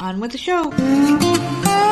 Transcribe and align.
On 0.00 0.20
with 0.20 0.30
the 0.30 0.38
show. 0.38 1.87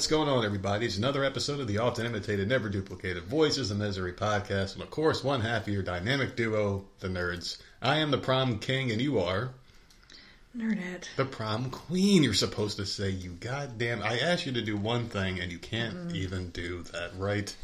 What's 0.00 0.08
going 0.08 0.30
on, 0.30 0.46
everybody? 0.46 0.86
It's 0.86 0.96
another 0.96 1.22
episode 1.24 1.60
of 1.60 1.66
the 1.68 1.76
often 1.76 2.06
imitated, 2.06 2.48
never 2.48 2.70
duplicated 2.70 3.24
Voices 3.24 3.70
of 3.70 3.76
Misery 3.76 4.14
podcast. 4.14 4.72
And 4.72 4.82
of 4.82 4.88
course, 4.88 5.22
one 5.22 5.42
half 5.42 5.66
of 5.66 5.74
your 5.74 5.82
dynamic 5.82 6.36
duo, 6.36 6.86
the 7.00 7.08
nerds. 7.08 7.60
I 7.82 7.98
am 7.98 8.10
the 8.10 8.16
prom 8.16 8.60
king, 8.60 8.90
and 8.92 8.98
you 8.98 9.18
are 9.18 9.50
Nerdette. 10.56 11.04
the 11.16 11.26
prom 11.26 11.68
queen. 11.68 12.22
You're 12.22 12.32
supposed 12.32 12.78
to 12.78 12.86
say, 12.86 13.10
you 13.10 13.32
goddamn. 13.32 14.02
I 14.02 14.20
asked 14.20 14.46
you 14.46 14.52
to 14.52 14.62
do 14.62 14.78
one 14.78 15.04
thing, 15.10 15.38
and 15.38 15.52
you 15.52 15.58
can't 15.58 16.16
even 16.16 16.48
do 16.48 16.82
that, 16.94 17.10
right? 17.18 17.54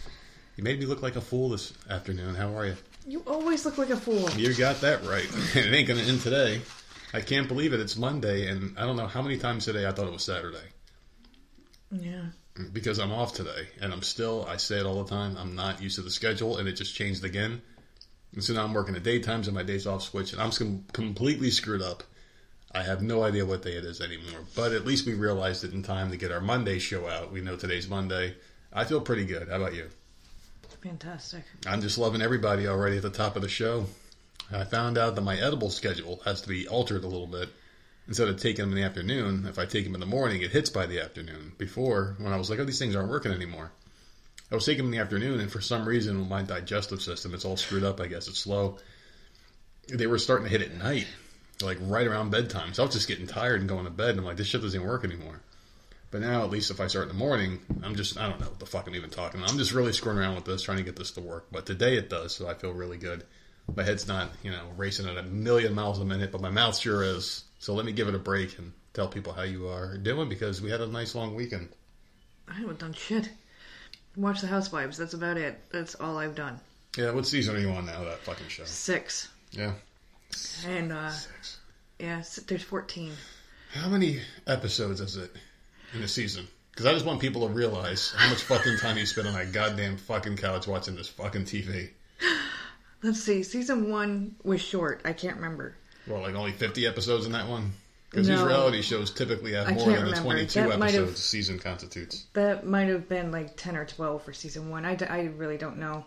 You 0.57 0.63
made 0.63 0.79
me 0.79 0.85
look 0.85 1.01
like 1.01 1.17
a 1.17 1.23
fool 1.23 1.49
this 1.49 1.73
afternoon. 1.89 2.35
How 2.35 2.55
are 2.55 2.67
you? 2.67 2.77
You 3.07 3.23
always 3.27 3.65
look 3.65 3.79
like 3.79 3.89
a 3.89 3.97
fool. 3.97 4.29
You 4.33 4.53
got 4.53 4.83
that 4.83 5.07
right. 5.07 5.25
it 5.55 5.73
ain't 5.73 5.89
going 5.89 6.01
to 6.01 6.07
end 6.07 6.21
today. 6.21 6.61
I 7.15 7.23
can't 7.23 7.49
believe 7.49 7.73
it. 7.73 7.81
It's 7.81 7.97
Monday, 7.97 8.49
and 8.49 8.79
I 8.79 8.83
don't 8.85 8.99
know 8.99 9.07
how 9.07 9.23
many 9.23 9.39
times 9.39 9.65
today 9.65 9.87
I 9.87 9.93
thought 9.93 10.07
it 10.07 10.13
was 10.13 10.23
Saturday. 10.23 10.76
Yeah. 11.91 12.27
Mm, 12.57 12.73
because 12.73 12.99
I'm 12.99 13.13
off 13.13 13.35
today, 13.35 13.69
and 13.81 13.93
I'm 13.93 14.03
still. 14.03 14.45
I 14.49 14.57
say 14.57 14.79
it 14.79 14.87
all 14.87 15.03
the 15.03 15.11
time. 15.11 15.37
I'm 15.37 15.55
not 15.55 15.83
used 15.83 15.97
to 15.97 16.03
the 16.03 16.11
schedule, 16.11 16.59
and 16.59 16.69
it 16.69 16.73
just 16.73 16.95
changed 16.95 17.25
again. 17.25 17.63
And 18.33 18.43
so 18.43 18.55
now 18.55 18.65
I'm 18.65 18.75
working 18.75 18.97
at 18.97 19.03
daytimes, 19.03 19.47
and 19.47 19.55
my 19.55 19.63
days 19.63 19.87
off 19.87 20.03
switch, 20.03 20.33
and 20.33 20.43
I'm 20.43 20.51
com- 20.51 20.85
completely 20.93 21.51
screwed 21.51 21.83
up. 21.83 22.03
I 22.73 22.83
have 22.83 23.01
no 23.03 23.23
idea 23.23 23.47
what 23.47 23.63
day 23.63 23.73
it 23.73 23.85
is 23.85 24.01
anymore. 24.01 24.41
But 24.55 24.73
at 24.73 24.85
least 24.85 25.07
we 25.07 25.15
realized 25.15 25.65
it 25.65 25.73
in 25.73 25.83
time 25.83 26.11
to 26.11 26.17
get 26.17 26.33
our 26.33 26.41
Monday 26.41 26.79
show 26.79 27.09
out. 27.09 27.33
We 27.33 27.41
know 27.41 27.57
today's 27.57 27.89
Monday. 27.89 28.35
I 28.73 28.85
feel 28.85 29.01
pretty 29.01 29.25
good. 29.25 29.49
How 29.49 29.57
about 29.57 29.75
you? 29.75 29.89
Fantastic. 30.83 31.43
I'm 31.67 31.81
just 31.81 31.99
loving 31.99 32.21
everybody 32.21 32.69
already 32.69 32.97
at 32.97 33.03
the 33.03 33.11
top 33.11 33.35
of 33.35 33.43
the 33.43 33.49
show. 33.49 33.87
I 34.53 34.65
found 34.65 34.99
out 34.99 35.15
that 35.15 35.23
my 35.23 35.37
edible 35.37 35.71
schedule 35.71 36.21
has 36.25 36.43
to 36.43 36.49
be 36.49 36.69
altered 36.69 37.03
a 37.03 37.09
little 37.09 37.27
bit. 37.27 37.49
Instead 38.09 38.29
of 38.29 38.41
taking 38.41 38.63
them 38.63 38.71
in 38.71 38.77
the 38.77 38.87
afternoon, 38.87 39.47
if 39.49 39.59
I 39.59 39.67
take 39.67 39.85
them 39.85 39.95
in 39.95 40.01
the 40.01 40.07
morning, 40.07 40.41
it 40.41 40.53
hits 40.53 40.71
by 40.71 40.87
the 40.87 41.01
afternoon. 41.01 41.53
Before, 41.59 42.15
when 42.19 42.33
I 42.33 42.37
was 42.37 42.49
like, 42.49 42.59
oh, 42.61 42.65
these 42.65 42.79
things 42.79 42.95
aren't 42.95 43.11
working 43.11 43.33
anymore. 43.33 43.73
I 44.51 44.55
was 44.55 44.65
taking 44.65 44.85
them 44.85 44.93
in 44.93 44.99
the 44.99 45.03
afternoon, 45.03 45.41
and 45.41 45.51
for 45.51 45.61
some 45.61 45.89
reason, 45.89 46.29
my 46.29 46.43
digestive 46.43 47.03
system, 47.03 47.35
it's 47.35 47.45
all 47.45 47.57
screwed 47.57 47.83
up. 47.83 48.01
I 48.01 48.07
guess 48.07 48.29
it's 48.29 48.39
slow. 48.39 48.79
They 49.89 50.07
were 50.07 50.19
starting 50.19 50.45
to 50.45 50.51
hit 50.51 50.63
at 50.63 50.77
night, 50.77 51.09
like 51.61 51.79
right 51.81 52.07
around 52.07 52.31
bedtime. 52.31 52.75
So 52.75 52.85
I 52.85 52.87
was 52.87 52.95
just 52.95 53.09
getting 53.09 53.27
tired 53.27 53.61
and 53.61 53.69
going 53.69 53.87
to 53.87 53.91
bed. 53.91 54.11
And 54.11 54.21
I'm 54.21 54.25
like, 54.25 54.37
this 54.37 54.47
shit 54.47 54.63
doesn't 54.63 54.87
work 54.87 55.05
anymore. 55.05 55.41
But 56.13 56.21
now, 56.21 56.45
at 56.45 56.51
least 56.51 56.71
if 56.71 56.81
I 56.81 56.87
start 56.87 57.09
in 57.09 57.17
the 57.17 57.19
morning, 57.19 57.59
I'm 57.83 57.97
just, 57.97 58.17
I 58.17 58.29
don't 58.29 58.39
know 58.39 58.47
what 58.47 58.61
the 58.61 58.67
fuck 58.67 58.87
I'm 58.87 58.95
even 58.95 59.11
talking. 59.11 59.43
I'm 59.43 59.59
just 59.59 59.73
really 59.73 59.93
screwing 59.93 60.19
around 60.19 60.37
with 60.37 60.45
this, 60.45 60.63
trying 60.63 60.79
to 60.79 60.85
get 60.85 60.95
this 60.95 61.11
to 61.13 61.21
work. 61.21 61.49
But 61.51 61.67
today 61.67 61.97
it 61.97 62.09
does, 62.09 62.37
so 62.37 62.49
I 62.49 62.55
feel 62.55 62.73
really 62.73 62.99
good. 62.99 63.25
My 63.75 63.83
head's 63.83 64.07
not, 64.07 64.31
you 64.45 64.53
know, 64.53 64.63
racing 64.77 65.09
at 65.09 65.17
a 65.17 65.25
million 65.25 65.75
miles 65.75 65.99
a 65.99 66.05
minute, 66.05 66.31
but 66.31 66.41
my 66.41 66.51
mouth 66.51 66.79
sure 66.79 67.03
is. 67.03 67.43
So 67.59 67.75
let 67.75 67.87
me 67.87 67.93
give 67.93 68.09
it 68.09 68.15
a 68.15 68.19
break 68.19 68.59
and 68.59 68.73
tell 68.93 69.09
people 69.09 69.33
how 69.33 69.43
you 69.43 69.69
are 69.69 69.97
doing 69.97 70.29
because 70.29 70.61
we 70.61 70.71
had 70.71 70.81
a 70.81 70.87
nice 70.87 71.15
long 71.15 71.35
weekend. 71.35 71.69
I 72.49 72.55
haven't 72.55 72.79
done 72.79 72.93
shit. 72.93 73.31
Watch 74.17 74.41
the 74.41 74.47
Housewives. 74.47 74.97
That's 74.97 75.15
about 75.15 75.37
it. 75.37 75.59
That's 75.71 75.95
all 75.97 76.19
I've 76.19 76.35
done. 76.35 76.59
Yeah, 76.97 77.11
what 77.11 77.27
season 77.27 77.57
are 77.57 77.59
you 77.59 77.71
on 77.71 77.87
now, 77.87 78.05
that 78.05 78.21
fucking 78.21 78.49
show? 78.49 78.65
Six. 78.65 79.29
Yeah. 79.51 79.73
And, 80.67 80.93
uh, 80.93 81.13
yeah, 81.99 82.23
there's 82.47 82.63
14. 82.63 83.13
How 83.73 83.89
many 83.89 84.21
episodes 84.47 85.01
is 85.01 85.17
it 85.17 85.31
in 85.93 86.03
a 86.03 86.09
season? 86.09 86.49
Because 86.71 86.87
I 86.87 86.93
just 86.93 87.05
want 87.05 87.21
people 87.21 87.47
to 87.47 87.53
realize 87.53 88.13
how 88.17 88.29
much 88.31 88.43
fucking 88.43 88.79
time 88.79 88.97
you 88.97 89.07
spend 89.07 89.29
on 89.29 89.35
that 89.35 89.53
goddamn 89.53 89.97
fucking 89.97 90.37
couch 90.37 90.67
watching 90.67 90.97
this 90.97 91.09
fucking 91.09 91.45
TV. 91.45 91.91
Let's 93.03 93.23
see. 93.23 93.43
Season 93.43 93.91
one 93.91 94.37
was 94.43 94.61
short. 94.61 95.03
I 95.05 95.13
can't 95.13 95.37
remember. 95.37 95.77
Well, 96.07 96.23
like 96.23 96.35
only 96.35 96.53
50 96.53 96.87
episodes 96.87 97.27
in 97.27 97.33
that 97.33 97.49
one? 97.49 97.73
Because 98.11 98.29
these 98.29 98.41
reality 98.41 98.83
shows 98.83 99.11
typically 99.11 99.53
have 99.53 99.69
I 99.69 99.73
more 99.73 99.91
than 99.91 100.11
the 100.11 100.17
22 100.17 100.61
That 100.61 100.71
episodes 100.81 101.19
a 101.19 101.23
season 101.23 101.59
constitutes. 101.59 102.25
That 102.35 102.67
might 102.67 102.89
have 102.89 103.09
been 103.09 103.33
like 103.33 103.57
10 103.57 103.77
or 103.77 103.85
12 103.85 104.23
for 104.23 104.33
season 104.33 104.71
one. 104.71 104.85
I, 104.85 104.95
d- 104.95 105.07
I 105.07 105.25
really 105.25 105.59
don't 105.59 105.79
know. 105.79 106.05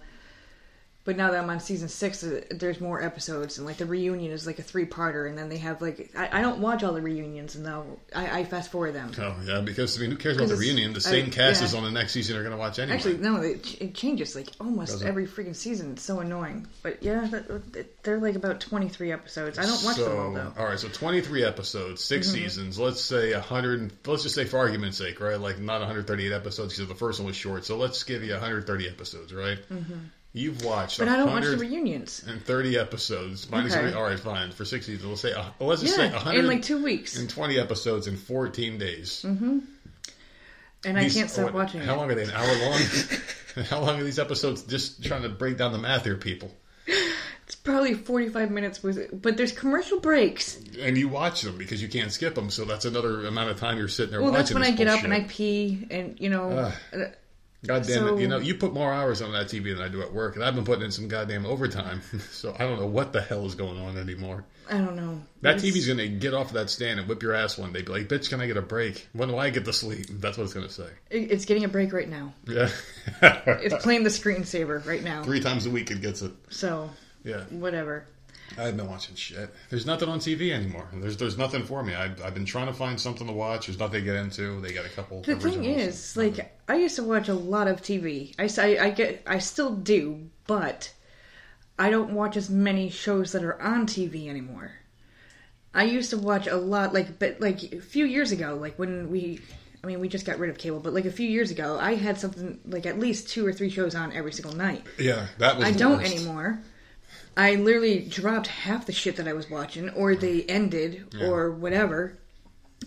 But 1.05 1.15
now 1.15 1.31
that 1.31 1.41
I'm 1.41 1.49
on 1.49 1.59
season 1.59 1.87
six, 1.87 2.23
uh, 2.23 2.41
there's 2.51 2.81
more 2.81 3.01
episodes, 3.01 3.57
and 3.57 3.65
like 3.65 3.77
the 3.77 3.85
reunion 3.85 4.31
is 4.31 4.45
like 4.45 4.59
a 4.59 4.61
three 4.61 4.85
parter, 4.85 5.29
and 5.29 5.37
then 5.37 5.47
they 5.47 5.57
have 5.57 5.81
like 5.81 6.11
I, 6.15 6.39
I 6.39 6.41
don't 6.41 6.59
watch 6.59 6.83
all 6.83 6.93
the 6.93 7.01
reunions, 7.01 7.55
and 7.55 7.65
though 7.65 7.99
I, 8.13 8.41
I 8.41 8.43
fast 8.43 8.69
forward 8.69 8.93
them. 8.93 9.11
Oh, 9.17 9.35
yeah, 9.45 9.61
because, 9.61 9.97
I 9.97 10.01
mean, 10.01 10.11
who 10.11 10.17
cares 10.17 10.35
about 10.35 10.49
the 10.49 10.57
reunion? 10.57 10.91
The 10.91 10.97
I- 10.97 11.11
same 11.11 11.31
cast 11.31 11.61
yeah. 11.61 11.67
is 11.67 11.73
on 11.73 11.83
the 11.83 11.91
next 11.91 12.11
season 12.11 12.35
are 12.35 12.41
going 12.41 12.51
to 12.51 12.57
watch 12.57 12.79
anyway. 12.79 12.97
Actually, 12.97 13.17
no, 13.17 13.37
it, 13.37 13.81
it 13.81 13.95
changes 13.95 14.35
like 14.35 14.49
almost 14.59 14.91
Does 14.91 15.01
it? 15.01 15.07
every 15.07 15.25
freaking 15.25 15.55
season. 15.55 15.93
It's 15.93 16.03
so 16.03 16.19
annoying. 16.19 16.67
But 16.83 17.01
yeah, 17.01 17.25
that, 17.27 18.03
they're 18.03 18.19
like 18.19 18.35
about 18.35 18.59
23 18.59 19.11
episodes. 19.11 19.57
I 19.57 19.63
don't 19.63 19.83
watch 19.83 19.95
so, 19.95 20.09
them 20.09 20.17
all 20.19 20.33
though. 20.33 20.39
Mm-hmm. 20.41 20.59
All 20.59 20.65
right, 20.67 20.79
so 20.79 20.89
23 20.89 21.45
episodes, 21.45 22.03
6 22.03 22.29
seasons. 22.29 22.77
Let's 22.77 23.01
say 23.01 23.33
100, 23.33 23.93
let's 24.05 24.23
just 24.23 24.35
say 24.35 24.45
for 24.45 24.59
argument's 24.59 24.97
sake, 24.97 25.21
right? 25.21 25.39
Like 25.39 25.59
not 25.59 25.79
138 25.79 26.33
episodes 26.33 26.75
because 26.75 26.89
the 26.89 26.95
first 26.95 27.19
one 27.19 27.27
was 27.27 27.37
short. 27.37 27.65
So 27.65 27.77
let's 27.77 28.03
give 28.03 28.23
you 28.23 28.33
130 28.33 28.89
episodes, 28.89 29.33
right? 29.33 29.57
Mm-hmm. 29.71 29.99
You've 30.39 30.63
watched 30.63 30.99
But 30.99 31.07
I 31.09 31.17
don't 31.17 31.27
watch 31.27 31.43
the 31.43 31.51
130 31.57 31.69
reunions. 31.69 32.23
episodes. 32.77 33.49
Minus 33.49 33.73
Okay. 33.73 33.81
three, 33.89 33.93
all 33.93 34.03
right, 34.03 34.19
fine. 34.19 34.51
For 34.51 34.63
six 34.65 34.85
seasons, 34.85 35.05
let's 35.05 35.21
say, 35.21 35.33
uh, 35.33 35.45
let's 35.59 35.81
just 35.81 35.97
Yeah, 35.97 36.09
say 36.09 36.13
100 36.15 36.39
in 36.39 36.47
like 36.47 36.61
two 36.63 36.81
weeks, 36.83 37.17
and 37.17 37.29
20 37.29 37.59
episodes 37.59 38.07
in 38.07 38.15
14 38.15 38.77
days. 38.77 39.23
Mm-hmm. 39.27 39.59
And 40.85 40.97
I 40.97 41.09
can't 41.09 41.29
stop 41.29 41.45
what- 41.45 41.53
watching 41.53 41.81
How 41.81 41.95
it. 41.95 41.97
long 41.97 42.11
are 42.11 42.15
they? 42.15 42.23
An 42.23 42.31
hour 42.31 42.55
long? 42.69 42.79
how 43.69 43.79
long 43.81 43.99
are 43.99 44.03
these 44.03 44.19
episodes? 44.19 44.63
Just 44.63 45.03
trying 45.03 45.23
to 45.23 45.29
break 45.29 45.57
down 45.57 45.73
the 45.73 45.77
math 45.79 46.05
here, 46.05 46.15
people. 46.15 46.51
It's 46.87 47.55
probably 47.55 47.95
45 47.95 48.51
minutes, 48.51 48.81
with, 48.83 49.21
but 49.21 49.35
there's 49.35 49.51
commercial 49.51 49.99
breaks. 49.99 50.57
And 50.79 50.97
you 50.97 51.09
watch 51.09 51.41
them 51.41 51.57
because 51.57 51.81
you 51.81 51.89
can't 51.89 52.11
skip 52.11 52.35
them. 52.35 52.49
So 52.51 52.63
that's 52.63 52.85
another 52.85 53.25
amount 53.25 53.49
of 53.49 53.59
time 53.59 53.77
you're 53.77 53.87
sitting 53.87 54.11
there. 54.11 54.21
Well, 54.21 54.31
watching. 54.31 54.39
that's 54.43 54.53
when 54.53 54.63
I 54.63 54.71
get 54.71 54.87
up 54.87 55.03
and 55.03 55.13
I 55.13 55.25
pee, 55.27 55.85
and 55.91 56.15
you 56.19 56.29
know, 56.29 56.51
uh, 56.51 56.71
God 57.65 57.83
damn 57.85 58.07
so- 58.07 58.17
it! 58.17 58.21
You 58.21 58.27
know, 58.27 58.37
you 58.39 58.55
put 58.55 58.73
more 58.73 58.93
hours 58.93 59.21
on 59.21 59.31
that 59.33 59.47
TV 59.47 59.75
than 59.75 59.81
I 59.83 59.89
do 59.89 60.01
at 60.01 60.13
work, 60.13 60.35
and 60.35 60.43
I've 60.45 60.55
been 60.55 60.63
putting 60.63 60.85
in 60.85 60.91
some 60.91 61.07
goddamn 61.09 61.45
overtime. 61.45 62.01
so 62.31 62.55
I 62.57 62.59
don't 62.59 62.79
know 62.79 62.87
what 62.87 63.11
the 63.13 63.21
hell 63.21 63.45
is 63.45 63.55
going 63.55 63.77
on 63.79 63.97
anymore. 63.97 64.45
I 64.71 64.77
don't 64.77 64.95
know. 64.95 65.19
That 65.41 65.57
It's- 65.57 65.63
TV's 65.75 65.87
gonna 65.87 66.07
get 66.07 66.33
off 66.33 66.53
that 66.53 66.69
stand 66.69 66.99
and 66.99 67.09
whip 67.09 67.21
your 67.23 67.33
ass 67.33 67.57
one 67.57 67.73
day. 67.73 67.81
Be 67.81 67.91
like, 67.91 68.07
"Bitch, 68.07 68.29
can 68.29 68.39
I 68.39 68.47
get 68.47 68.55
a 68.55 68.61
break? 68.61 69.07
When 69.13 69.27
do 69.29 69.37
I 69.37 69.49
get 69.49 69.65
to 69.65 69.73
sleep?" 69.73 70.05
That's 70.09 70.37
what 70.37 70.43
it's 70.45 70.53
gonna 70.53 70.69
say. 70.69 70.87
It's 71.09 71.45
getting 71.45 71.63
a 71.65 71.67
break 71.67 71.91
right 71.91 72.07
now. 72.07 72.33
Yeah, 72.47 72.69
It's 73.21 73.83
playing 73.83 74.03
the 74.03 74.09
screensaver 74.09 74.85
right 74.85 75.03
now. 75.03 75.23
three 75.23 75.39
times 75.41 75.65
a 75.65 75.69
week 75.69 75.91
it 75.91 76.01
gets 76.01 76.21
it. 76.21 76.31
So 76.49 76.89
Yeah, 77.23 77.41
whatever. 77.49 78.05
I've 78.57 78.75
been 78.75 78.87
watching 78.87 79.15
shit. 79.15 79.53
There's 79.69 79.85
nothing 79.85 80.09
on 80.09 80.19
TV 80.19 80.51
anymore. 80.51 80.87
There's 80.93 81.17
there's 81.17 81.37
nothing 81.37 81.63
for 81.63 81.83
me. 81.83 81.93
I've, 81.95 82.21
I've 82.23 82.33
been 82.33 82.45
trying 82.45 82.67
to 82.67 82.73
find 82.73 82.99
something 82.99 83.27
to 83.27 83.33
watch. 83.33 83.67
There's 83.67 83.79
nothing 83.79 84.01
to 84.01 84.05
get 84.05 84.15
into. 84.15 84.59
They 84.61 84.73
got 84.73 84.85
a 84.85 84.89
couple. 84.89 85.21
The 85.21 85.35
thing 85.35 85.65
is, 85.65 86.17
like, 86.17 86.57
I 86.67 86.75
used 86.75 86.95
to 86.95 87.03
watch 87.03 87.29
a 87.29 87.33
lot 87.33 87.67
of 87.67 87.81
TV. 87.81 88.33
I, 88.39 88.49
I, 88.61 88.85
I 88.87 88.89
get, 88.89 89.23
I 89.27 89.39
still 89.39 89.75
do, 89.75 90.29
but 90.47 90.91
I 91.77 91.89
don't 91.89 92.11
watch 92.13 92.35
as 92.37 92.49
many 92.49 92.89
shows 92.89 93.31
that 93.33 93.43
are 93.43 93.61
on 93.61 93.85
TV 93.87 94.27
anymore. 94.27 94.71
I 95.73 95.83
used 95.83 96.09
to 96.09 96.17
watch 96.17 96.47
a 96.47 96.55
lot, 96.57 96.93
like, 96.93 97.19
but 97.19 97.39
like 97.39 97.61
a 97.73 97.79
few 97.79 98.05
years 98.05 98.31
ago, 98.31 98.57
like 98.59 98.77
when 98.79 99.09
we, 99.11 99.39
I 99.83 99.87
mean, 99.87 99.99
we 99.99 100.09
just 100.09 100.25
got 100.25 100.39
rid 100.39 100.49
of 100.49 100.57
cable, 100.57 100.79
but 100.79 100.93
like 100.93 101.05
a 101.05 101.11
few 101.11 101.29
years 101.29 101.51
ago, 101.51 101.77
I 101.79 101.93
had 101.95 102.19
something 102.19 102.59
like 102.65 102.85
at 102.85 102.99
least 102.99 103.29
two 103.29 103.45
or 103.45 103.53
three 103.53 103.69
shows 103.69 103.93
on 103.95 104.11
every 104.11 104.33
single 104.33 104.55
night. 104.55 104.83
yeah, 104.97 105.27
that 105.37 105.57
was. 105.57 105.65
I 105.67 105.71
don't 105.71 105.99
worst. 105.99 106.11
anymore. 106.13 106.61
I 107.37 107.55
literally 107.55 107.99
dropped 108.01 108.47
half 108.47 108.85
the 108.85 108.91
shit 108.91 109.15
that 109.17 109.27
I 109.27 109.33
was 109.33 109.49
watching, 109.49 109.89
or 109.91 110.15
they 110.15 110.43
ended, 110.43 111.15
or 111.21 111.51
whatever. 111.51 112.17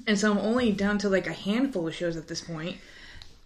And 0.07 0.19
so 0.19 0.31
I'm 0.31 0.39
only 0.39 0.73
down 0.73 0.99
to 0.99 1.09
like 1.09 1.27
a 1.27 1.33
handful 1.33 1.87
of 1.89 1.95
shows 1.95 2.17
at 2.17 2.29
this 2.29 2.41
point, 2.41 2.77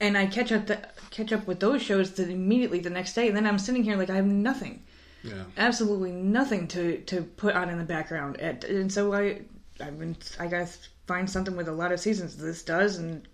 and 0.00 0.16
I 0.18 0.26
catch 0.26 0.52
up 0.52 0.66
the, 0.66 0.80
catch 1.10 1.32
up 1.32 1.46
with 1.46 1.60
those 1.60 1.82
shows 1.82 2.18
immediately 2.18 2.80
the 2.80 2.90
next 2.90 3.14
day. 3.14 3.28
And 3.28 3.36
then 3.36 3.46
I'm 3.46 3.58
sitting 3.58 3.84
here 3.84 3.96
like 3.96 4.10
I 4.10 4.16
have 4.16 4.26
nothing, 4.26 4.82
Yeah. 5.22 5.44
absolutely 5.56 6.12
nothing 6.12 6.66
to 6.68 6.98
to 7.02 7.22
put 7.22 7.54
on 7.54 7.68
in 7.68 7.78
the 7.78 7.84
background. 7.84 8.36
And, 8.40 8.62
and 8.64 8.92
so 8.92 9.12
I 9.12 9.42
I've 9.80 9.98
been 9.98 10.16
I 10.40 10.46
gotta 10.46 10.68
find 11.06 11.28
something 11.28 11.56
with 11.56 11.68
a 11.68 11.72
lot 11.72 11.92
of 11.92 12.00
seasons. 12.00 12.36
This 12.36 12.62
does, 12.62 12.98
and 12.98 13.26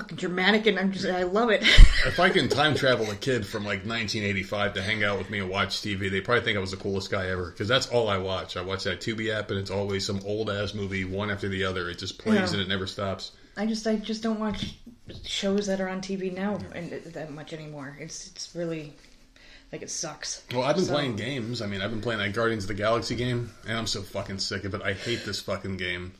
fucking 0.00 0.16
dramatic, 0.16 0.66
and 0.66 0.78
I'm 0.78 0.92
just 0.92 1.06
I 1.06 1.22
love 1.24 1.50
it. 1.50 1.62
If 2.06 2.18
I 2.20 2.30
can 2.30 2.48
time 2.48 2.74
travel 2.74 3.10
a 3.10 3.14
kid 3.16 3.46
from 3.46 3.64
like 3.64 3.84
1985 3.84 4.74
to 4.74 4.82
hang 4.82 5.04
out 5.04 5.18
with 5.18 5.30
me 5.30 5.40
and 5.40 5.48
watch 5.50 5.80
TV, 5.80 6.10
they 6.10 6.20
probably 6.20 6.44
think 6.44 6.56
I 6.56 6.60
was 6.60 6.70
the 6.70 6.76
coolest 6.76 7.10
guy 7.10 7.28
ever. 7.28 7.50
Because 7.50 7.68
that's 7.68 7.88
all 7.88 8.08
I 8.08 8.18
watch. 8.18 8.56
I 8.56 8.62
watch 8.62 8.84
that 8.84 9.00
Tubi 9.00 9.30
app, 9.34 9.50
and 9.50 9.58
it's 9.58 9.70
always 9.70 10.06
some 10.06 10.20
old 10.24 10.50
ass 10.50 10.74
movie, 10.74 11.04
one 11.04 11.30
after 11.30 11.48
the 11.48 11.64
other. 11.64 11.88
It 11.90 11.98
just 11.98 12.18
plays 12.18 12.36
Yeah. 12.36 12.52
and 12.52 12.60
it 12.60 12.68
never 12.68 12.86
stops. 12.86 13.32
I 13.56 13.66
just 13.66 13.86
I 13.86 13.96
just 13.96 14.22
don't 14.22 14.38
watch 14.38 14.74
shows 15.24 15.66
that 15.66 15.80
are 15.80 15.88
on 15.88 16.00
TV 16.00 16.32
now 16.34 16.58
and 16.74 16.92
that 16.92 17.32
much 17.32 17.52
anymore. 17.52 17.96
It's 18.00 18.28
it's 18.28 18.54
really 18.54 18.92
like 19.72 19.82
it 19.82 19.90
sucks. 19.90 20.42
Well, 20.52 20.62
I've 20.62 20.76
been 20.76 20.84
So- 20.84 20.92
playing 20.92 21.16
games. 21.16 21.60
I 21.60 21.66
mean, 21.66 21.82
I've 21.82 21.90
been 21.90 22.00
playing 22.00 22.20
that 22.20 22.32
Guardians 22.34 22.64
of 22.64 22.68
the 22.68 22.74
Galaxy 22.74 23.16
game, 23.16 23.50
and 23.66 23.76
I'm 23.76 23.86
so 23.86 24.02
fucking 24.02 24.38
sick 24.38 24.64
of 24.64 24.74
it. 24.74 24.82
I 24.82 24.92
hate 24.92 25.24
this 25.24 25.40
fucking 25.40 25.76
game. 25.76 26.12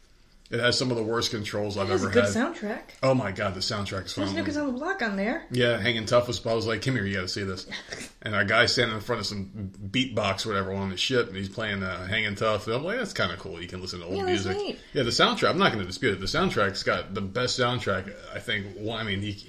It 0.50 0.60
has 0.60 0.78
some 0.78 0.90
of 0.90 0.96
the 0.96 1.02
worst 1.02 1.30
controls 1.30 1.76
I've 1.76 1.90
a 1.90 1.92
ever 1.92 2.08
good 2.08 2.24
had. 2.24 2.32
soundtrack. 2.32 2.80
Oh 3.02 3.12
my 3.12 3.32
god, 3.32 3.52
the 3.54 3.60
soundtrack 3.60 4.06
is 4.06 4.14
There's 4.14 4.30
phenomenal. 4.30 4.54
no 4.54 4.60
on 4.62 4.66
the 4.68 4.72
block 4.78 5.02
on 5.02 5.16
there. 5.16 5.44
Yeah, 5.50 5.76
hanging 5.78 6.06
tough 6.06 6.26
was. 6.26 6.44
I 6.46 6.54
was 6.54 6.66
like, 6.66 6.80
"Come 6.80 6.94
here, 6.94 7.04
you 7.04 7.16
got 7.16 7.20
to 7.22 7.28
see 7.28 7.42
this." 7.44 7.66
And 8.22 8.34
our 8.34 8.44
guy 8.44 8.66
standing 8.66 8.96
in 8.96 9.00
front 9.02 9.20
of 9.20 9.26
some 9.26 9.70
beatbox, 9.90 10.44
or 10.44 10.48
whatever, 10.50 10.72
on 10.72 10.90
the 10.90 10.96
ship, 10.96 11.28
and 11.28 11.36
he's 11.36 11.48
playing 11.48 11.82
uh, 11.82 12.06
"Hanging 12.06 12.34
Tough." 12.34 12.66
And 12.66 12.74
I'm 12.76 12.82
like, 12.84 12.98
"That's 12.98 13.12
kind 13.12 13.30
of 13.30 13.38
cool. 13.38 13.60
You 13.62 13.68
can 13.68 13.80
listen 13.82 14.00
to 14.00 14.06
old 14.06 14.16
Yeah, 14.16 14.24
that's 14.24 14.44
music." 14.46 14.56
neat. 14.56 14.78
Yeah, 14.94 15.02
the 15.04 15.10
soundtrack. 15.10 15.50
I'm 15.50 15.58
not 15.58 15.68
going 15.72 15.80
to 15.84 15.86
dispute 15.86 16.14
it. 16.14 16.20
The 16.20 16.26
soundtrack's 16.26 16.82
got 16.82 17.14
the 17.14 17.20
best 17.20 17.58
soundtrack. 17.60 18.12
I 18.34 18.38
think. 18.40 18.66
Well, 18.78 18.96
I 18.96 19.02
mean, 19.04 19.20
he, 19.22 19.46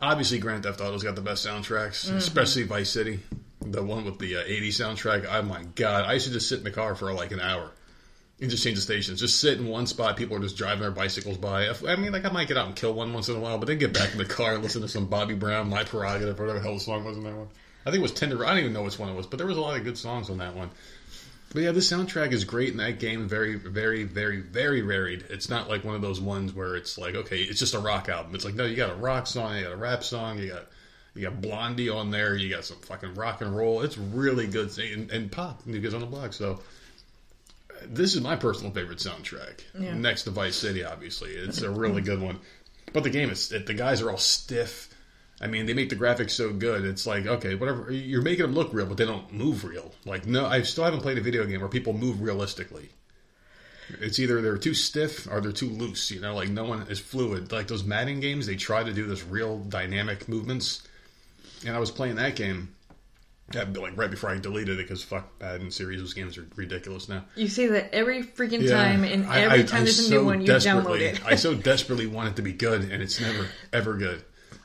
obviously 0.00 0.38
Grand 0.38 0.62
Theft 0.64 0.80
Auto's 0.80 1.02
got 1.02 1.14
the 1.16 1.20
best 1.22 1.46
soundtracks, 1.46 2.06
Mm-hmm. 2.06 2.16
especially 2.18 2.62
Vice 2.64 2.90
City, 2.90 3.20
the 3.60 3.82
one 3.82 4.04
with 4.04 4.18
the 4.18 4.36
uh, 4.36 4.40
'80s 4.44 4.68
soundtrack. 4.68 5.26
Oh 5.30 5.42
my 5.42 5.64
god, 5.74 6.04
I 6.04 6.12
used 6.14 6.26
to 6.26 6.32
just 6.32 6.48
sit 6.48 6.58
in 6.58 6.64
the 6.64 6.70
car 6.70 6.94
for 6.94 7.12
like 7.12 7.32
an 7.32 7.40
hour. 7.40 7.70
And 8.40 8.48
just 8.48 8.62
change 8.62 8.76
the 8.76 8.82
stations. 8.82 9.18
Just 9.18 9.40
sit 9.40 9.58
in 9.58 9.66
one 9.66 9.86
spot. 9.88 10.16
People 10.16 10.36
are 10.36 10.40
just 10.40 10.56
driving 10.56 10.82
their 10.82 10.92
bicycles 10.92 11.36
by. 11.36 11.68
I 11.68 11.96
mean, 11.96 12.12
like 12.12 12.24
I 12.24 12.30
might 12.30 12.46
get 12.46 12.56
out 12.56 12.66
and 12.66 12.76
kill 12.76 12.94
one 12.94 13.12
once 13.12 13.28
in 13.28 13.34
a 13.34 13.40
while, 13.40 13.58
but 13.58 13.66
then 13.66 13.78
get 13.78 13.92
back 13.92 14.12
in 14.12 14.18
the 14.18 14.24
car 14.24 14.54
and 14.54 14.62
listen 14.62 14.80
to 14.82 14.88
some 14.88 15.06
Bobby 15.06 15.34
Brown, 15.34 15.68
"My 15.68 15.82
Prerogative," 15.82 16.38
or 16.38 16.44
whatever 16.44 16.60
the 16.60 16.64
hell 16.64 16.74
the 16.74 16.80
song 16.80 17.04
was 17.04 17.16
in 17.16 17.24
that 17.24 17.34
one. 17.34 17.48
I 17.84 17.90
think 17.90 18.00
it 18.00 18.02
was 18.02 18.12
Tender. 18.12 18.44
I 18.46 18.50
don't 18.50 18.58
even 18.58 18.72
know 18.72 18.84
which 18.84 18.98
one 18.98 19.08
it 19.08 19.16
was, 19.16 19.26
but 19.26 19.38
there 19.38 19.46
was 19.46 19.56
a 19.56 19.60
lot 19.60 19.76
of 19.76 19.82
good 19.82 19.98
songs 19.98 20.30
on 20.30 20.38
that 20.38 20.54
one. 20.54 20.70
But 21.52 21.62
yeah, 21.62 21.72
the 21.72 21.80
soundtrack 21.80 22.32
is 22.32 22.44
great, 22.44 22.72
in 22.72 22.76
that 22.76 22.98
game 22.98 23.26
very, 23.26 23.54
very, 23.54 24.04
very, 24.04 24.40
very 24.40 24.82
varied. 24.82 25.24
It's 25.30 25.48
not 25.48 25.68
like 25.68 25.82
one 25.82 25.94
of 25.94 26.02
those 26.02 26.20
ones 26.20 26.52
where 26.52 26.76
it's 26.76 26.98
like, 26.98 27.14
okay, 27.14 27.40
it's 27.40 27.58
just 27.58 27.74
a 27.74 27.78
rock 27.78 28.08
album. 28.08 28.34
It's 28.34 28.44
like, 28.44 28.54
no, 28.54 28.66
you 28.66 28.76
got 28.76 28.90
a 28.90 28.96
rock 28.96 29.26
song, 29.26 29.56
you 29.56 29.62
got 29.62 29.72
a 29.72 29.76
rap 29.76 30.04
song, 30.04 30.38
you 30.38 30.48
got 30.48 30.66
you 31.14 31.22
got 31.22 31.40
Blondie 31.40 31.88
on 31.88 32.10
there, 32.10 32.36
you 32.36 32.50
got 32.50 32.64
some 32.64 32.76
fucking 32.78 33.14
rock 33.14 33.40
and 33.40 33.56
roll. 33.56 33.80
It's 33.80 33.98
really 33.98 34.46
good, 34.46 34.76
and, 34.78 35.10
and 35.10 35.32
pop, 35.32 35.64
Kids 35.64 35.94
on 35.94 36.00
the 36.00 36.06
Block. 36.06 36.32
So 36.32 36.60
this 37.86 38.14
is 38.14 38.20
my 38.20 38.36
personal 38.36 38.72
favorite 38.72 38.98
soundtrack. 38.98 39.60
Yeah. 39.78 39.94
Next 39.94 40.24
to 40.24 40.30
Vice 40.30 40.56
City, 40.56 40.84
obviously, 40.84 41.32
it's 41.32 41.62
a 41.62 41.70
really 41.84 42.02
good 42.02 42.20
one. 42.20 42.40
But 42.92 43.02
the 43.02 43.10
game 43.10 43.30
is 43.30 43.52
it, 43.52 43.66
the 43.66 43.74
guys 43.74 44.00
are 44.00 44.10
all 44.10 44.18
stiff. 44.18 44.88
I 45.40 45.46
mean, 45.46 45.66
they 45.66 45.74
make 45.74 45.88
the 45.88 45.96
graphics 45.96 46.32
so 46.32 46.52
good. 46.52 46.84
It's 46.84 47.06
like 47.06 47.26
okay, 47.26 47.54
whatever. 47.54 47.92
You're 47.92 48.22
making 48.22 48.42
them 48.42 48.54
look 48.54 48.72
real, 48.72 48.86
but 48.86 48.96
they 48.96 49.04
don't 49.04 49.32
move 49.32 49.64
real. 49.64 49.92
Like 50.04 50.26
no, 50.26 50.46
I 50.46 50.62
still 50.62 50.84
haven't 50.84 51.00
played 51.00 51.18
a 51.18 51.22
video 51.22 51.44
game 51.44 51.60
where 51.60 51.68
people 51.68 51.92
move 51.92 52.20
realistically. 52.20 52.90
It's 54.00 54.18
either 54.18 54.42
they're 54.42 54.58
too 54.58 54.74
stiff 54.74 55.26
or 55.30 55.40
they're 55.40 55.52
too 55.52 55.70
loose. 55.70 56.10
You 56.10 56.20
know, 56.20 56.34
like 56.34 56.50
no 56.50 56.64
one 56.64 56.82
is 56.88 56.98
fluid. 56.98 57.52
Like 57.52 57.68
those 57.68 57.84
Madden 57.84 58.20
games, 58.20 58.46
they 58.46 58.56
try 58.56 58.82
to 58.82 58.92
do 58.92 59.06
this 59.06 59.24
real 59.24 59.58
dynamic 59.58 60.28
movements. 60.28 60.86
And 61.66 61.74
I 61.74 61.78
was 61.78 61.90
playing 61.90 62.16
that 62.16 62.36
game, 62.36 62.74
yeah, 63.52 63.64
like 63.76 63.96
right 63.96 64.10
before 64.10 64.30
I 64.30 64.38
deleted 64.38 64.78
it 64.78 64.82
because 64.82 65.02
fuck 65.02 65.28
Madden 65.40 65.70
series. 65.70 66.00
Those 66.00 66.14
games 66.14 66.36
are 66.36 66.46
ridiculous 66.56 67.08
now. 67.08 67.24
You 67.34 67.48
say 67.48 67.66
that 67.68 67.94
every 67.94 68.22
freaking 68.22 68.68
time, 68.68 69.04
and 69.04 69.24
every 69.26 69.60
I- 69.60 69.62
time 69.62 69.80
I 69.82 69.84
there's 69.84 69.98
a 69.98 70.02
so 70.02 70.10
new 70.20 70.24
one, 70.24 70.40
you 70.42 70.48
download 70.52 71.00
it. 71.00 71.24
I 71.24 71.34
so 71.34 71.54
desperately 71.54 72.06
want 72.06 72.28
it 72.30 72.36
to 72.36 72.42
be 72.42 72.52
good, 72.52 72.82
and 72.90 73.02
it's 73.02 73.20
never 73.20 73.46
ever 73.72 73.94
good. 73.94 74.22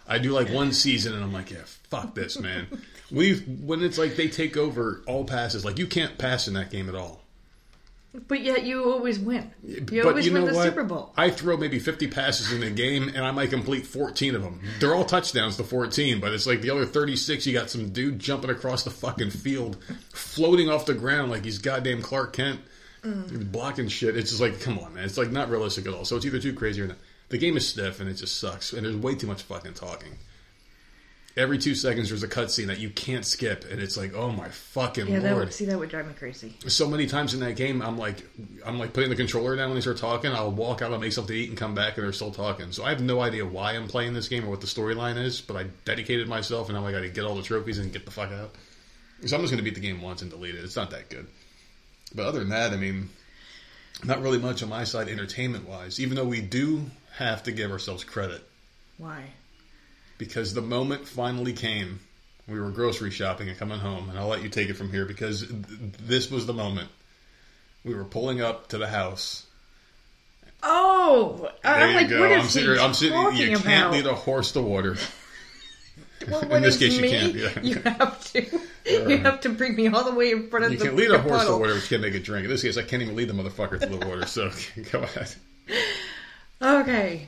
I 0.07 0.18
do 0.18 0.31
like 0.31 0.50
one 0.50 0.74
season, 0.74 1.13
and 1.13 1.24
I'm 1.24 1.31
like, 1.31 1.50
yeah, 1.51 1.59
fuck 1.89 2.13
this, 2.15 2.39
man. 2.39 2.68
We 3.12 3.35
when 3.41 3.83
it's 3.83 4.00
like 4.00 4.15
they 4.15 4.27
take 4.27 4.57
over 4.57 5.03
all 5.06 5.24
passes, 5.24 5.63
like 5.63 5.77
you 5.77 5.86
can't 5.86 6.18
pass 6.18 6.47
in 6.47 6.56
that 6.56 6.71
game 6.71 6.89
at 6.89 6.95
all. 6.95 7.22
But 8.27 8.42
yet 8.42 8.63
you 8.63 8.92
always 8.92 9.18
win. 9.18 9.51
You 9.63 9.81
but 10.04 10.06
always 10.06 10.25
you 10.27 10.33
win 10.33 10.45
the 10.45 10.54
what? 10.54 10.63
Super 10.65 10.83
Bowl. 10.83 11.13
I 11.18 11.31
throw 11.31 11.57
maybe 11.57 11.80
50 11.80 12.07
passes 12.07 12.51
in 12.54 12.60
the 12.60 12.69
game, 12.69 13.07
and 13.10 13.25
I 13.25 13.31
might 13.31 13.50
complete 13.50 13.88
14 13.88 14.36
of 14.36 14.44
them. 14.44 14.62
They're 14.80 14.94
all 14.94 15.04
touchdowns 15.06 15.57
to 15.57 15.63
14, 15.63 16.19
but 16.19 16.31
it's 16.31 16.45
like 16.45 16.62
the 16.62 16.69
other 16.69 16.86
36, 16.86 17.48
you 17.48 17.54
got 17.54 17.71
some 17.71 17.89
dude 17.89 18.19
jumping 18.19 18.51
across 18.51 18.83
the 18.83 18.92
fucking 18.92 19.31
field, 19.31 19.77
floating 20.13 20.69
off 20.69 20.86
the 20.86 20.94
ground 20.94 21.31
like 21.31 21.44
he's 21.44 21.57
goddamn 21.57 22.01
Clark 22.01 22.33
Kent, 22.33 22.60
Mm. 23.04 23.51
blocking 23.51 23.89
shit. 23.89 24.15
It's 24.15 24.30
just 24.30 24.39
like, 24.42 24.62
come 24.62 24.80
on, 24.80 24.94
man. 24.94 25.04
It's 25.04 25.18
like 25.18 25.30
not 25.30 25.50
realistic 25.50 25.86
at 25.88 25.94
all. 25.94 26.06
So 26.06 26.15
it's 26.15 26.25
either 26.25 26.39
too 26.39 26.54
crazy 26.54 26.81
or 26.81 26.88
not. 26.88 26.98
The 27.30 27.38
game 27.38 27.57
is 27.57 27.68
stiff, 27.68 28.00
and 28.00 28.10
it 28.10 28.13
just 28.13 28.39
sucks, 28.39 28.71
and 28.71 28.86
there's 28.86 28.95
way 28.95 29.15
too 29.15 29.27
much 29.27 29.42
fucking 29.44 29.74
talking. 29.74 30.18
Every 31.35 31.57
two 31.57 31.74
seconds, 31.74 32.09
there's 32.09 32.21
a 32.21 32.27
cutscene 32.27 32.68
that 32.68 32.80
you 32.80 32.91
can't 32.91 33.25
skip, 33.25 33.65
and 33.71 33.81
it's 33.81 33.97
like, 33.97 34.13
oh 34.13 34.31
my 34.31 34.50
fucking 34.50 35.07
Yeah, 35.07 35.18
that 35.19 35.31
lord! 35.31 35.45
would, 35.45 35.53
see 35.53 35.65
that 35.65 35.80
would 35.80 35.89
drive 35.89 36.06
me 36.06 36.13
crazy. 36.13 36.53
so 36.68 36.88
many 36.88 37.07
times 37.07 37.33
in 37.33 37.39
that 37.39 37.56
game, 37.56 37.81
I'm 37.81 37.97
like, 37.97 38.24
I'm 38.63 38.77
like 38.77 38.94
putting 38.94 39.09
the 39.09 39.15
controller 39.15 39.56
down 39.56 39.69
when 39.69 39.75
they 39.75 39.81
start 39.81 39.97
talking. 39.97 40.31
I'll 40.31 40.51
walk 40.51 40.83
out, 40.83 40.94
I'll 40.94 41.00
make 41.00 41.12
something 41.12 41.33
to 41.33 41.41
eat, 41.41 41.50
and 41.50 41.57
come 41.57 41.74
back, 41.74 41.97
and 41.97 42.06
they're 42.06 42.13
still 42.13 42.31
talking. 42.31 42.71
So 42.71 42.83
I 42.83 42.89
have 42.89 43.01
no 43.01 43.19
idea 43.19 43.47
why 43.47 43.71
I'm 43.71 43.88
playing 43.88 44.13
this 44.13 44.27
game 44.27 44.45
or 44.45 44.50
what 44.50 44.62
the 44.62 44.68
storyline 44.68 45.18
is. 45.18 45.41
But 45.41 45.57
I 45.57 45.63
dedicated 45.85 46.27
myself, 46.27 46.69
and 46.69 46.77
now 46.77 46.85
I 46.85 46.91
got 46.91 47.01
to 47.01 47.09
get 47.09 47.25
all 47.25 47.36
the 47.36 47.41
trophies 47.41 47.79
and 47.79 47.91
get 47.91 48.06
the 48.06 48.12
fuck 48.12 48.31
out. 48.31 48.51
So 49.25 49.36
I'm 49.36 49.41
just 49.41 49.56
to 49.56 49.62
beat 49.63 49.74
the 49.74 49.81
game 49.81 50.03
once 50.03 50.21
and 50.21 50.29
delete 50.29 50.53
it. 50.53 50.63
It's 50.63 50.75
not 50.75 50.91
that 50.91 51.09
good. 51.09 51.25
But 52.13 52.27
other 52.27 52.39
than 52.39 52.50
that, 52.50 52.74
I 52.74 52.75
mean, 52.75 53.09
not 54.03 54.21
really 54.21 54.38
much 54.38 54.62
on 54.62 54.69
my 54.69 54.83
side, 54.83 55.07
entertainment 55.07 55.68
wise. 55.68 56.00
Even 56.00 56.15
though 56.15 56.25
we 56.25 56.41
do 56.41 56.91
have 57.15 57.44
to 57.44 57.51
give 57.51 57.71
ourselves 57.71 58.03
credit 58.03 58.44
Why? 58.97 59.24
Because 60.23 60.53
the 60.53 60.61
moment 60.61 61.07
finally 61.07 61.53
came. 61.53 61.99
We 62.47 62.59
were 62.59 62.71
grocery 62.71 63.11
shopping 63.11 63.47
and 63.49 63.57
coming 63.57 63.79
home, 63.79 64.09
and 64.09 64.19
I'll 64.19 64.27
let 64.27 64.43
you 64.43 64.49
take 64.49 64.69
it 64.69 64.73
from 64.73 64.91
here 64.91 65.05
because 65.05 65.47
th- 65.47 65.61
this 66.05 66.29
was 66.29 66.45
the 66.45 66.53
moment. 66.53 66.89
We 67.85 67.93
were 67.95 68.03
pulling 68.03 68.41
up 68.41 68.67
to 68.69 68.77
the 68.77 68.87
house. 68.87 69.45
Oh, 70.61 71.49
There 71.63 71.73
I'm 71.73 71.89
you 71.89 71.95
like, 71.95 72.09
go. 72.09 72.19
what 72.21 72.31
is 72.31 72.43
I'm 72.43 72.49
sitting. 72.49 72.73
he 72.75 72.79
I'm 72.79 72.93
sitting. 72.93 73.13
talking 73.13 73.37
You 73.39 73.51
about? 73.53 73.63
can't 73.63 73.91
lead 73.91 74.05
a 74.05 74.15
horse 74.15 74.51
to 74.53 74.61
water. 74.61 74.97
Well, 76.29 76.53
in 76.53 76.61
this 76.61 76.77
case, 76.77 76.95
you 76.95 77.01
me, 77.01 77.09
can't, 77.09 77.35
yeah. 77.35 77.59
You 77.61 77.75
have 77.79 78.23
to. 78.31 78.59
You 78.85 79.17
have 79.19 79.39
to 79.41 79.49
bring 79.49 79.75
me 79.75 79.87
all 79.87 80.03
the 80.03 80.13
way 80.13 80.31
in 80.31 80.49
front 80.49 80.65
of 80.65 80.71
You 80.73 80.77
the 80.77 80.83
You 80.85 80.89
can 80.91 80.99
lead 80.99 81.11
a 81.11 81.19
horse 81.19 81.45
to 81.45 81.51
water, 81.57 81.73
but 81.73 81.83
you 81.83 81.87
can't 81.87 82.01
make 82.01 82.13
it 82.15 82.23
drink. 82.25 82.43
In 82.45 82.49
this 82.49 82.61
case, 82.61 82.75
I 82.77 82.83
can't 82.83 83.01
even 83.01 83.15
lead 83.15 83.29
the 83.29 83.33
motherfucker 83.33 83.79
to 83.79 83.85
the 83.85 84.05
water. 84.05 84.25
So 84.25 84.51
go 84.91 85.03
ahead. 85.03 85.33
Okay, 86.61 87.27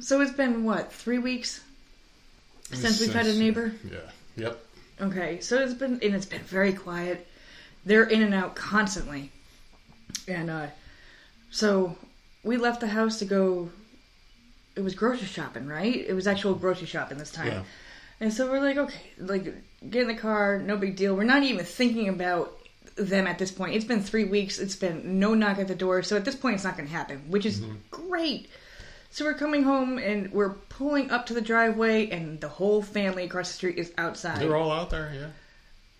so 0.00 0.20
it's 0.20 0.32
been 0.32 0.64
what 0.64 0.92
three 0.92 1.18
weeks 1.18 1.62
since 2.72 3.00
we've 3.00 3.12
had 3.12 3.26
a 3.26 3.34
neighbor. 3.34 3.72
Yeah. 3.90 3.98
Yep. 4.36 4.62
Okay, 5.00 5.40
so 5.40 5.58
it's 5.62 5.74
been 5.74 5.92
and 6.02 6.14
it's 6.14 6.26
been 6.26 6.40
very 6.42 6.72
quiet. 6.72 7.26
They're 7.84 8.04
in 8.04 8.22
and 8.22 8.34
out 8.34 8.54
constantly, 8.56 9.30
and 10.26 10.50
uh, 10.50 10.66
so 11.50 11.96
we 12.42 12.56
left 12.56 12.80
the 12.80 12.88
house 12.88 13.18
to 13.20 13.24
go. 13.24 13.70
It 14.74 14.80
was 14.82 14.94
grocery 14.94 15.26
shopping, 15.26 15.66
right? 15.66 15.94
It 15.94 16.12
was 16.14 16.26
actual 16.26 16.54
grocery 16.54 16.86
shopping 16.86 17.18
this 17.18 17.30
time, 17.30 17.46
Yeah. 17.48 17.62
and 18.20 18.32
so 18.32 18.50
we're 18.50 18.60
like, 18.60 18.76
okay, 18.76 19.00
like 19.18 19.44
get 19.88 20.02
in 20.02 20.08
the 20.08 20.14
car, 20.14 20.58
no 20.58 20.76
big 20.76 20.96
deal. 20.96 21.14
We're 21.14 21.24
not 21.24 21.42
even 21.42 21.64
thinking 21.64 22.08
about 22.08 22.52
them 22.96 23.26
at 23.26 23.38
this 23.38 23.50
point. 23.50 23.74
It's 23.74 23.84
been 23.84 24.02
three 24.02 24.24
weeks. 24.24 24.58
It's 24.58 24.76
been 24.76 25.18
no 25.20 25.34
knock 25.34 25.58
at 25.58 25.68
the 25.68 25.74
door, 25.74 26.02
so 26.02 26.16
at 26.16 26.24
this 26.24 26.34
point, 26.34 26.54
it's 26.56 26.64
not 26.64 26.76
going 26.76 26.88
to 26.88 26.94
happen, 26.94 27.18
which 27.28 27.46
is 27.46 27.62
great. 27.90 28.48
So 29.10 29.24
we're 29.24 29.34
coming 29.34 29.62
home 29.62 29.98
and 29.98 30.30
we're 30.32 30.50
pulling 30.50 31.10
up 31.10 31.26
to 31.26 31.34
the 31.34 31.40
driveway, 31.40 32.10
and 32.10 32.40
the 32.40 32.48
whole 32.48 32.82
family 32.82 33.24
across 33.24 33.48
the 33.48 33.54
street 33.54 33.78
is 33.78 33.92
outside. 33.96 34.40
They're 34.40 34.56
all 34.56 34.70
out 34.72 34.90
there. 34.90 35.10
Yeah. 35.14 35.26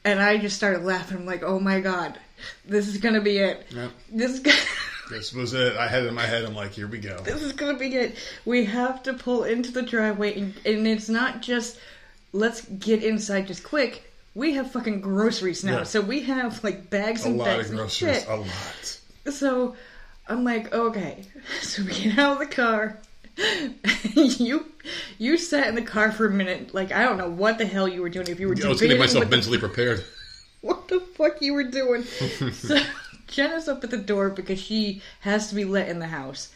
And 0.04 0.20
I 0.22 0.36
just 0.38 0.56
started 0.56 0.82
laughing. 0.84 1.16
I'm 1.18 1.26
like, 1.26 1.42
oh 1.42 1.58
my 1.58 1.80
god, 1.80 2.18
this 2.64 2.86
is 2.88 2.98
gonna 2.98 3.20
be 3.22 3.38
it. 3.38 3.66
Yep. 3.70 3.90
This 4.12 4.32
is 4.32 4.40
gonna, 4.40 4.56
This 5.10 5.32
was 5.32 5.54
it. 5.54 5.76
I 5.76 5.86
had 5.88 6.02
it 6.02 6.08
in 6.08 6.14
my 6.14 6.26
head. 6.26 6.44
I'm 6.44 6.54
like, 6.54 6.72
here 6.72 6.88
we 6.88 6.98
go. 6.98 7.16
this 7.20 7.40
is 7.42 7.52
gonna 7.52 7.78
be 7.78 7.94
it. 7.94 8.16
We 8.44 8.64
have 8.66 9.02
to 9.04 9.14
pull 9.14 9.44
into 9.44 9.72
the 9.72 9.82
driveway, 9.82 10.38
and, 10.38 10.54
and 10.64 10.86
it's 10.86 11.08
not 11.08 11.42
just 11.42 11.78
let's 12.32 12.60
get 12.62 13.02
inside 13.02 13.46
just 13.46 13.62
quick. 13.64 14.02
We 14.34 14.52
have 14.54 14.70
fucking 14.72 15.00
groceries 15.00 15.64
now, 15.64 15.78
Yeah. 15.78 15.82
so 15.84 16.00
we 16.02 16.20
have 16.24 16.62
like 16.62 16.90
bags 16.90 17.24
A 17.24 17.28
and 17.28 17.38
lot 17.38 17.46
bags 17.46 17.66
of 17.68 17.72
of 17.74 17.78
groceries. 17.78 18.18
shit. 18.18 18.28
A 18.28 18.36
lot. 18.36 19.00
So 19.32 19.76
I'm 20.28 20.44
like, 20.44 20.72
okay. 20.72 21.24
So 21.62 21.82
we 21.84 21.92
get 21.92 22.18
out 22.18 22.34
of 22.34 22.38
the 22.48 22.54
car. 22.54 22.98
you 24.14 24.66
you 25.18 25.36
sat 25.36 25.68
in 25.68 25.74
the 25.74 25.82
car 25.82 26.10
for 26.10 26.26
a 26.26 26.30
minute, 26.30 26.74
like 26.74 26.90
I 26.90 27.04
don't 27.04 27.18
know 27.18 27.28
what 27.28 27.58
the 27.58 27.66
hell 27.66 27.86
you 27.86 28.02
were 28.02 28.08
doing. 28.08 28.28
If 28.28 28.40
you 28.40 28.48
were 28.48 28.56
I 28.64 28.68
was 28.68 28.80
getting 28.80 28.98
myself 28.98 29.20
with 29.20 29.30
the 29.30 29.36
mentally 29.36 29.58
prepared. 29.58 30.04
what 30.62 30.88
the 30.88 31.00
fuck 31.00 31.40
you 31.42 31.54
were 31.54 31.64
doing. 31.64 32.02
so 32.04 32.78
Jenna's 33.26 33.68
up 33.68 33.84
at 33.84 33.90
the 33.90 33.98
door 33.98 34.30
because 34.30 34.58
she 34.60 35.02
has 35.20 35.48
to 35.50 35.54
be 35.54 35.64
let 35.64 35.88
in 35.88 35.98
the 35.98 36.06
house. 36.06 36.52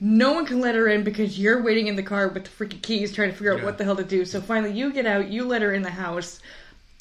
No 0.00 0.32
one 0.32 0.46
can 0.46 0.60
let 0.60 0.74
her 0.74 0.88
in 0.88 1.04
because 1.04 1.38
you're 1.38 1.62
waiting 1.62 1.86
in 1.86 1.96
the 1.96 2.02
car 2.02 2.28
with 2.28 2.44
the 2.44 2.50
freaking 2.50 2.82
keys 2.82 3.12
trying 3.12 3.30
to 3.30 3.36
figure 3.36 3.52
out 3.52 3.60
Yeah. 3.60 3.64
what 3.64 3.78
the 3.78 3.84
hell 3.84 3.96
to 3.96 4.04
do. 4.04 4.24
So 4.24 4.40
finally 4.40 4.72
you 4.72 4.92
get 4.92 5.06
out, 5.06 5.28
you 5.28 5.44
let 5.44 5.62
her 5.62 5.72
in 5.72 5.82
the 5.82 5.90
house. 5.90 6.40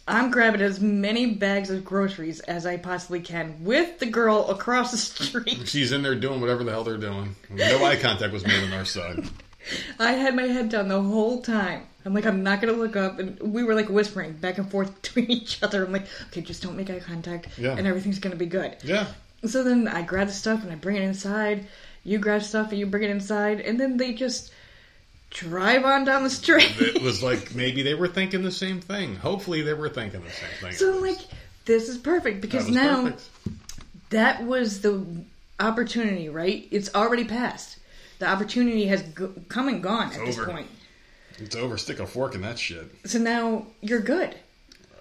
I'm 0.07 0.29
grabbing 0.29 0.61
as 0.61 0.79
many 0.79 1.25
bags 1.33 1.71
of 1.71 1.83
groceries 1.83 2.39
as 2.41 2.65
I 2.65 2.77
possibly 2.77 3.21
can 3.21 3.63
with 3.63 3.97
the 3.99 4.05
girl 4.05 4.49
across 4.49 4.91
the 4.91 4.97
street. 4.97 5.61
She's 5.67 5.91
in 5.91 6.03
there 6.03 6.13
doing 6.15 6.41
whatever 6.41 6.63
the 6.63 6.71
hell 6.71 6.83
they're 6.83 6.97
doing. 6.97 7.35
No 7.49 7.83
eye 7.83 7.95
contact 7.95 8.31
was 8.31 8.45
made 8.45 8.63
on 8.63 8.73
our 8.73 8.85
side. 8.85 9.27
I 9.99 10.11
had 10.11 10.35
my 10.35 10.43
head 10.43 10.69
down 10.69 10.89
the 10.89 11.01
whole 11.01 11.41
time. 11.41 11.83
I'm 12.05 12.13
like, 12.13 12.27
I'm 12.27 12.43
not 12.43 12.61
gonna 12.61 12.73
look 12.73 12.95
up, 12.95 13.17
and 13.17 13.39
we 13.39 13.63
were 13.63 13.73
like 13.73 13.89
whispering 13.89 14.33
back 14.33 14.59
and 14.59 14.69
forth 14.69 14.93
between 15.01 15.31
each 15.31 15.63
other. 15.63 15.83
I'm 15.83 15.91
like, 15.91 16.05
okay, 16.27 16.41
just 16.41 16.61
don't 16.61 16.77
make 16.77 16.91
eye 16.91 16.99
contact, 16.99 17.57
Yeah. 17.57 17.75
and 17.75 17.87
everything's 17.87 18.19
gonna 18.19 18.35
be 18.35 18.45
good. 18.45 18.75
Yeah. 18.83 19.07
So 19.43 19.63
then 19.63 19.87
I 19.87 20.03
grab 20.03 20.27
the 20.27 20.33
stuff 20.33 20.61
and 20.61 20.71
I 20.71 20.75
bring 20.75 20.97
it 20.97 21.01
inside. 21.01 21.65
You 22.03 22.19
grab 22.19 22.43
stuff 22.43 22.69
and 22.69 22.77
you 22.79 22.85
bring 22.85 23.01
it 23.03 23.09
inside, 23.09 23.59
and 23.59 23.79
then 23.79 23.97
they 23.97 24.13
just 24.13 24.51
drive 25.35 25.85
on 25.85 26.03
down 26.05 26.23
the 26.23 26.29
street. 26.29 26.73
It 26.79 27.01
was 27.03 27.21
like 27.21 27.53
maybe 27.53 27.81
they 27.83 27.93
were 27.93 28.07
thinking 28.07 28.41
the 28.41 28.51
same 28.51 28.81
thing. 28.81 29.15
Hopefully, 29.15 29.61
they 29.61 29.73
were 29.73 29.89
thinking 29.89 30.21
the 30.23 30.29
same 30.31 30.49
thing. 30.61 30.71
so 30.71 30.95
I'm 30.95 31.01
like, 31.01 31.19
this 31.65 31.89
is 31.89 31.97
perfect 31.97 32.41
because 32.41 32.65
was 32.65 32.75
now 32.75 33.03
perfect. 33.03 33.29
that 34.09 34.43
was 34.45 34.81
the 34.81 35.05
opportunity, 35.59 36.29
right? 36.29 36.67
It's 36.71 36.93
already 36.95 37.25
passed. 37.25 37.79
The 38.19 38.27
opportunity 38.27 38.85
has 38.87 39.01
go- 39.01 39.33
come 39.49 39.67
and 39.67 39.83
gone 39.83 40.11
at 40.13 40.25
this 40.25 40.37
over. 40.39 40.51
point. 40.51 40.67
it's 41.37 41.55
over. 41.55 41.77
Stick 41.77 41.99
a 41.99 42.07
fork 42.07 42.33
in 42.33 42.41
that 42.41 42.57
shit. 42.57 42.85
So 43.05 43.19
now 43.19 43.67
you're 43.81 43.99
good. 44.01 44.35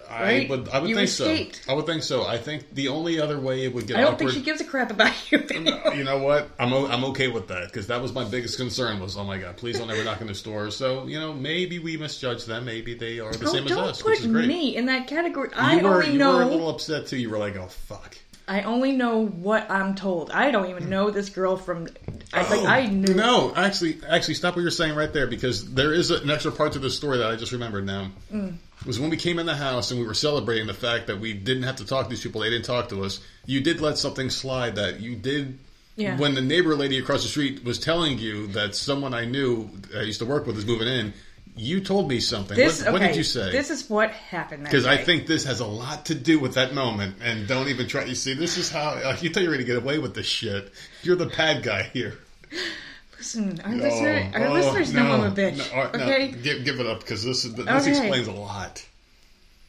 I 0.09 0.47
would, 0.49 0.69
I 0.69 0.79
would 0.79 0.89
You 0.89 0.95
think 0.95 1.07
escaped. 1.09 1.61
so. 1.65 1.71
I 1.71 1.75
would 1.75 1.85
think 1.85 2.03
so. 2.03 2.25
I 2.25 2.37
think 2.37 2.73
the 2.73 2.89
only 2.89 3.19
other 3.19 3.39
way 3.39 3.65
it 3.65 3.73
would 3.73 3.87
get 3.87 3.97
I 3.97 4.01
don't 4.01 4.13
awkward. 4.13 4.31
think 4.31 4.31
she 4.39 4.41
gives 4.41 4.61
a 4.61 4.65
crap 4.65 4.91
about 4.91 5.13
you. 5.31 5.43
you 5.95 6.03
know 6.03 6.19
what? 6.19 6.49
I'm 6.59 6.73
o- 6.73 6.87
I'm 6.87 7.03
okay 7.05 7.27
with 7.27 7.47
that 7.49 7.65
because 7.67 7.87
that 7.87 8.01
was 8.01 8.13
my 8.13 8.23
biggest 8.23 8.57
concern. 8.57 8.99
Was 8.99 9.17
oh 9.17 9.23
my 9.23 9.37
god, 9.37 9.57
please 9.57 9.77
don't 9.79 9.89
ever 9.89 10.03
knock 10.03 10.21
on 10.21 10.27
the 10.27 10.35
store. 10.35 10.71
So 10.71 11.05
you 11.07 11.19
know, 11.19 11.33
maybe 11.33 11.79
we 11.79 11.97
misjudge 11.97 12.45
them. 12.45 12.65
Maybe 12.65 12.93
they 12.93 13.19
are 13.19 13.33
the 13.33 13.47
Oh, 13.47 13.51
same 13.53 13.65
as 13.65 13.71
us. 13.71 13.97
don't 13.99 14.11
put 14.13 14.19
is 14.19 14.27
great. 14.27 14.47
me 14.47 14.75
in 14.75 14.85
that 14.87 15.07
category. 15.07 15.49
you 15.49 15.55
I 15.57 15.81
were 15.81 15.95
only 16.03 16.11
you 16.13 16.17
know. 16.19 16.31
You 16.31 16.37
were 16.37 16.43
a 16.43 16.47
little 16.47 16.69
upset 16.69 17.07
too. 17.07 17.17
You 17.17 17.29
were 17.29 17.37
like, 17.37 17.55
oh 17.55 17.67
fuck. 17.67 18.17
I 18.47 18.61
only 18.61 18.91
know 18.91 19.25
what 19.25 19.71
I'm 19.71 19.95
told. 19.95 20.29
I 20.29 20.51
don't 20.51 20.69
even 20.69 20.87
know 20.87 21.09
this 21.09 21.29
girl 21.29 21.57
from. 21.57 21.87
I 22.31 22.41
like 22.41 22.59
Oh, 22.59 22.65
I 22.67 22.85
knew. 22.85 23.15
No, 23.15 23.51
actually, 23.55 23.97
actually, 24.07 24.35
stop 24.35 24.55
what 24.55 24.61
you're 24.61 24.69
saying 24.69 24.93
right 24.95 25.11
there 25.11 25.25
because 25.25 25.73
there 25.73 25.91
is 25.91 26.11
an 26.11 26.29
extra 26.29 26.51
part 26.51 26.73
to 26.73 26.79
the 26.79 26.91
story 26.91 27.17
that 27.17 27.31
I 27.31 27.37
just 27.37 27.53
remembered 27.53 27.87
now. 27.87 28.11
Mm. 28.31 28.57
Was 28.85 28.99
when 28.99 29.09
we 29.09 29.17
came 29.17 29.39
in 29.39 29.45
the 29.45 29.55
house 29.55 29.91
and 29.91 29.99
we 29.99 30.05
were 30.05 30.13
celebrating 30.13 30.67
the 30.67 30.73
fact 30.73 31.07
that 31.07 31.19
we 31.19 31.33
didn't 31.33 31.63
have 31.63 31.77
to 31.77 31.85
talk 31.85 32.05
to 32.05 32.09
these 32.09 32.21
people. 32.21 32.41
They 32.41 32.49
didn't 32.49 32.65
talk 32.65 32.89
to 32.89 33.03
us. 33.03 33.19
You 33.45 33.61
did 33.61 33.81
let 33.81 33.97
something 33.97 34.29
slide 34.29 34.75
that 34.75 34.99
you 34.99 35.15
did. 35.15 35.57
Yeah. 35.95 36.17
When 36.17 36.35
the 36.35 36.41
neighbor 36.41 36.75
lady 36.75 36.97
across 36.99 37.23
the 37.23 37.29
street 37.29 37.63
was 37.63 37.79
telling 37.79 38.19
you 38.19 38.47
that 38.47 38.75
someone 38.75 39.13
I 39.13 39.25
knew 39.25 39.69
I 39.95 40.01
used 40.01 40.19
to 40.19 40.25
work 40.25 40.45
with 40.45 40.57
is 40.57 40.65
moving 40.65 40.87
in, 40.87 41.13
you 41.55 41.79
told 41.79 42.09
me 42.09 42.19
something. 42.19 42.57
This 42.57 42.83
what, 42.83 42.93
what 42.93 43.01
did 43.01 43.15
you 43.15 43.23
say? 43.23 43.51
This 43.51 43.69
is 43.69 43.89
what 43.89 44.11
happened. 44.11 44.65
because 44.65 44.85
I 44.85 44.97
think 44.97 45.25
this 45.25 45.45
has 45.45 45.61
a 45.61 45.65
lot 45.65 46.05
to 46.07 46.15
do 46.15 46.37
with 46.37 46.55
that 46.55 46.73
moment. 46.73 47.15
And 47.21 47.47
don't 47.47 47.69
even 47.69 47.87
try. 47.87 48.03
You 48.03 48.15
see, 48.15 48.33
this 48.33 48.57
is 48.57 48.69
how 48.69 48.99
like, 49.03 49.23
you 49.23 49.29
thought 49.29 49.43
you 49.43 49.49
were 49.49 49.55
going 49.55 49.65
to 49.65 49.73
get 49.73 49.81
away 49.81 49.99
with 49.99 50.13
this 50.13 50.25
shit. 50.25 50.73
You're 51.01 51.15
the 51.15 51.27
bad 51.27 51.63
guy 51.63 51.83
here. 51.83 52.17
Listen, 53.25 53.59
our, 53.61 53.73
listener, 53.75 54.31
our 54.35 54.47
Oh, 54.47 54.53
listeners 54.53 54.93
know 54.93 55.01
I'm 55.11 55.21
a 55.23 55.29
no, 55.29 55.31
bitch. 55.35 55.57
no, 55.57 55.81
right, 55.83 55.95
no, 55.97 56.03
okay. 56.05 56.27
give, 56.31 56.63
give 56.63 56.79
it 56.79 56.85
up 56.85 56.99
because 56.99 57.23
this 57.23 57.43
is 57.43 57.55
this 57.55 57.67
Okay. 57.67 57.89
explains 57.89 58.27
a 58.27 58.31
lot. 58.31 58.85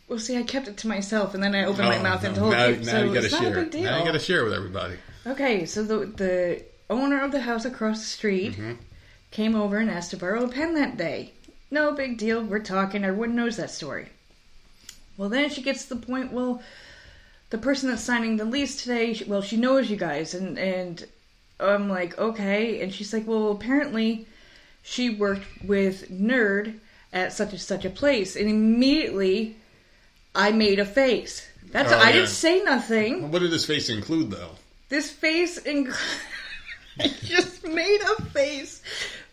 Well, 0.08 0.18
see, 0.18 0.36
I 0.36 0.42
kept 0.42 0.68
it 0.68 0.76
to 0.78 0.88
myself, 0.88 1.32
and 1.34 1.42
then 1.42 1.54
I 1.54 1.64
opened 1.64 1.88
my 1.88 1.98
Oh, 1.98 2.02
mouth 2.02 2.22
and 2.22 2.36
told 2.36 2.52
now, 2.52 2.66
you. 2.66 2.76
now 2.76 2.82
so 2.84 3.04
you 3.04 3.14
got 3.14 3.20
to 3.20 3.24
it's 3.26 3.32
not 3.32 3.42
share. 3.42 3.58
a 3.58 3.62
big 3.62 3.70
deal. 3.72 3.82
Now 3.84 3.98
you 3.98 4.04
got 4.04 4.12
to 4.12 4.18
share 4.18 4.44
with 4.44 4.52
everybody. 4.52 4.96
Okay, 5.26 5.64
so 5.64 5.82
the 5.82 6.04
the 6.06 6.62
owner 6.90 7.24
of 7.24 7.32
the 7.32 7.40
house 7.40 7.64
across 7.64 7.98
the 8.00 8.04
street 8.04 8.52
Mm-hmm. 8.52 8.72
came 9.30 9.54
over 9.54 9.78
and 9.78 9.90
asked 9.90 10.10
to 10.10 10.18
borrow 10.18 10.44
a 10.44 10.48
pen 10.48 10.74
that 10.74 10.98
day. 10.98 11.32
No 11.70 11.92
big 11.92 12.18
deal. 12.18 12.42
We're 12.44 12.58
talking. 12.60 13.04
Everyone 13.04 13.34
knows 13.34 13.56
that 13.56 13.70
story. 13.70 14.08
Well, 15.16 15.30
then 15.30 15.48
she 15.48 15.62
gets 15.62 15.86
to 15.86 15.94
the 15.94 16.06
point. 16.06 16.30
Well, 16.30 16.62
the 17.48 17.58
person 17.58 17.88
that's 17.88 18.02
signing 18.04 18.36
the 18.36 18.44
lease 18.44 18.82
today. 18.82 19.18
Well, 19.26 19.40
she 19.40 19.56
knows 19.56 19.90
you 19.90 19.96
guys, 19.96 20.34
and 20.34 20.58
and 20.58 21.04
I'm 21.60 21.88
like, 21.88 22.18
okay. 22.18 22.80
And 22.82 22.92
she's 22.92 23.12
like, 23.12 23.26
well, 23.26 23.50
apparently 23.52 24.26
she 24.82 25.10
worked 25.10 25.46
with 25.64 26.10
Nerd 26.10 26.74
at 27.12 27.32
such 27.32 27.52
and 27.52 27.60
such 27.60 27.84
a 27.84 27.90
place, 27.90 28.36
and 28.36 28.48
immediately 28.48 29.56
I 30.34 30.52
made 30.52 30.78
a 30.78 30.84
face. 30.84 31.46
That's 31.72 31.90
Oh, 31.92 31.96
I 31.98 32.08
yeah. 32.08 32.12
didn't 32.12 32.28
say 32.28 32.62
nothing 32.62 33.30
What 33.30 33.40
did 33.42 33.50
his 33.52 33.64
face 33.64 33.88
include, 33.88 34.30
though? 34.30 34.50
this 34.88 35.10
face 35.10 35.58
and 35.58 35.88
I 37.00 37.08
just 37.24 37.66
made 37.66 38.00
a 38.18 38.22
face 38.26 38.82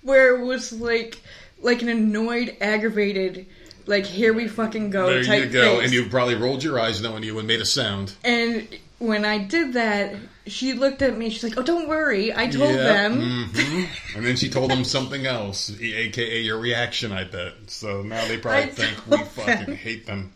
where 0.01 0.35
it 0.35 0.45
was 0.45 0.73
like 0.73 1.21
like 1.61 1.81
an 1.83 1.89
annoyed, 1.89 2.57
aggravated, 2.59 3.45
like 3.85 4.05
here 4.05 4.33
we 4.33 4.47
fucking 4.47 4.89
go 4.89 5.07
there 5.07 5.23
type 5.23 5.43
you 5.45 5.49
go. 5.49 5.75
face. 5.77 5.83
And 5.85 5.93
you 5.93 6.09
probably 6.09 6.35
rolled 6.35 6.63
your 6.63 6.79
eyes 6.79 7.01
knowing 7.01 7.23
you 7.23 7.37
and 7.39 7.47
made 7.47 7.61
a 7.61 7.65
sound. 7.65 8.15
And 8.23 8.67
when 8.99 9.23
I 9.25 9.37
did 9.37 9.73
that, 9.73 10.15
she 10.47 10.73
looked 10.73 11.01
at 11.01 11.17
me. 11.17 11.29
She's 11.29 11.43
like, 11.43 11.57
"Oh, 11.57 11.63
don't 11.63 11.87
worry, 11.87 12.33
I 12.35 12.47
told 12.47 12.75
Yeah, 12.75 12.83
them." 12.83 13.49
mhm. 13.53 13.87
And 14.15 14.25
then 14.25 14.35
she 14.35 14.49
told 14.49 14.71
them 14.71 14.83
something 14.83 15.25
else, 15.25 15.71
aka 15.81 16.41
your 16.41 16.57
reaction, 16.59 17.11
I 17.11 17.23
bet. 17.23 17.53
So 17.67 18.01
now 18.01 18.25
they 18.27 18.37
probably 18.37 18.63
I 18.63 18.67
think 18.67 19.07
we 19.07 19.17
fucking 19.23 19.65
them. 19.67 19.75
hate 19.75 20.05
them. 20.05 20.33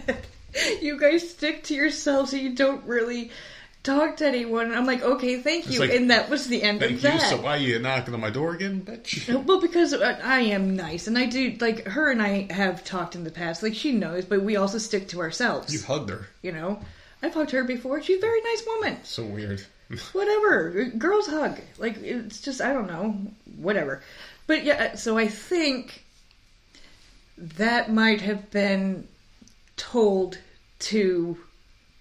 you 0.80 0.98
guys 0.98 1.28
stick 1.30 1.64
to 1.64 1.74
yourselves, 1.74 2.30
so 2.30 2.36
you 2.36 2.54
don't 2.54 2.84
really 2.84 3.30
talk 3.82 4.16
to 4.16 4.26
anyone. 4.26 4.66
And 4.66 4.74
I'm 4.74 4.86
like, 4.86 5.02
"Okay, 5.02 5.40
thank 5.40 5.70
you," 5.70 5.80
like, 5.80 5.92
and 5.92 6.10
that 6.10 6.28
was 6.30 6.46
the 6.48 6.62
end 6.62 6.82
of 6.82 6.90
it. 6.90 7.00
Thank 7.00 7.14
of 7.14 7.22
you. 7.22 7.28
So 7.28 7.42
why 7.42 7.56
are 7.56 7.60
you 7.60 7.78
knocking 7.78 8.14
on 8.14 8.20
my 8.20 8.30
door 8.30 8.54
again, 8.54 8.82
bitch? 8.84 9.28
Well, 9.46 9.60
because 9.60 9.92
I 9.92 10.40
am 10.40 10.74
nice, 10.76 11.06
and 11.06 11.16
I 11.18 11.26
do 11.26 11.56
like 11.60 11.86
her 11.86 12.10
and 12.10 12.20
I 12.22 12.46
have 12.50 12.84
talked 12.84 13.14
in 13.14 13.24
the 13.24 13.30
past. 13.30 13.62
Like 13.62 13.74
she 13.74 13.92
knows, 13.92 14.24
but 14.24 14.42
we 14.42 14.56
also 14.56 14.78
stick 14.78 15.08
to 15.08 15.20
ourselves. 15.20 15.72
You 15.72 15.82
hugged 15.86 16.10
her. 16.10 16.26
You 16.42 16.52
know, 16.52 16.80
I've 17.26 17.34
hugged 17.34 17.50
her 17.50 17.64
before. 17.64 18.00
She's 18.02 18.18
a 18.18 18.20
very 18.20 18.40
nice 18.40 18.64
woman. 18.66 18.98
So 19.02 19.24
weird. 19.24 19.60
Whatever, 20.12 20.84
girls 20.96 21.26
hug. 21.26 21.60
Like 21.78 21.98
it's 21.98 22.40
just 22.40 22.60
I 22.60 22.72
don't 22.72 22.86
know, 22.86 23.16
whatever. 23.56 24.02
But 24.46 24.64
yeah, 24.64 24.94
so 24.94 25.18
I 25.18 25.26
think 25.28 26.04
that 27.36 27.92
might 27.92 28.20
have 28.20 28.50
been 28.50 29.08
told 29.76 30.38
to 30.78 31.36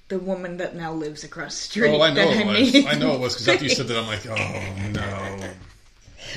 the 0.07 0.19
woman 0.19 0.57
that 0.57 0.75
now 0.75 0.93
lives 0.93 1.23
across 1.23 1.55
the 1.55 1.63
street. 1.63 1.89
Oh, 1.89 2.01
I 2.01 2.13
know 2.13 2.29
it 2.29 2.45
made 2.45 2.73
was. 2.73 2.85
I 2.85 2.97
know 2.97 3.15
it 3.15 3.19
was 3.19 3.33
because 3.33 3.47
after 3.49 3.63
you 3.63 3.69
said 3.69 3.87
that, 3.87 3.97
I'm 3.97 4.07
like, 4.07 4.25
oh 4.27 4.89
no. 4.91 5.53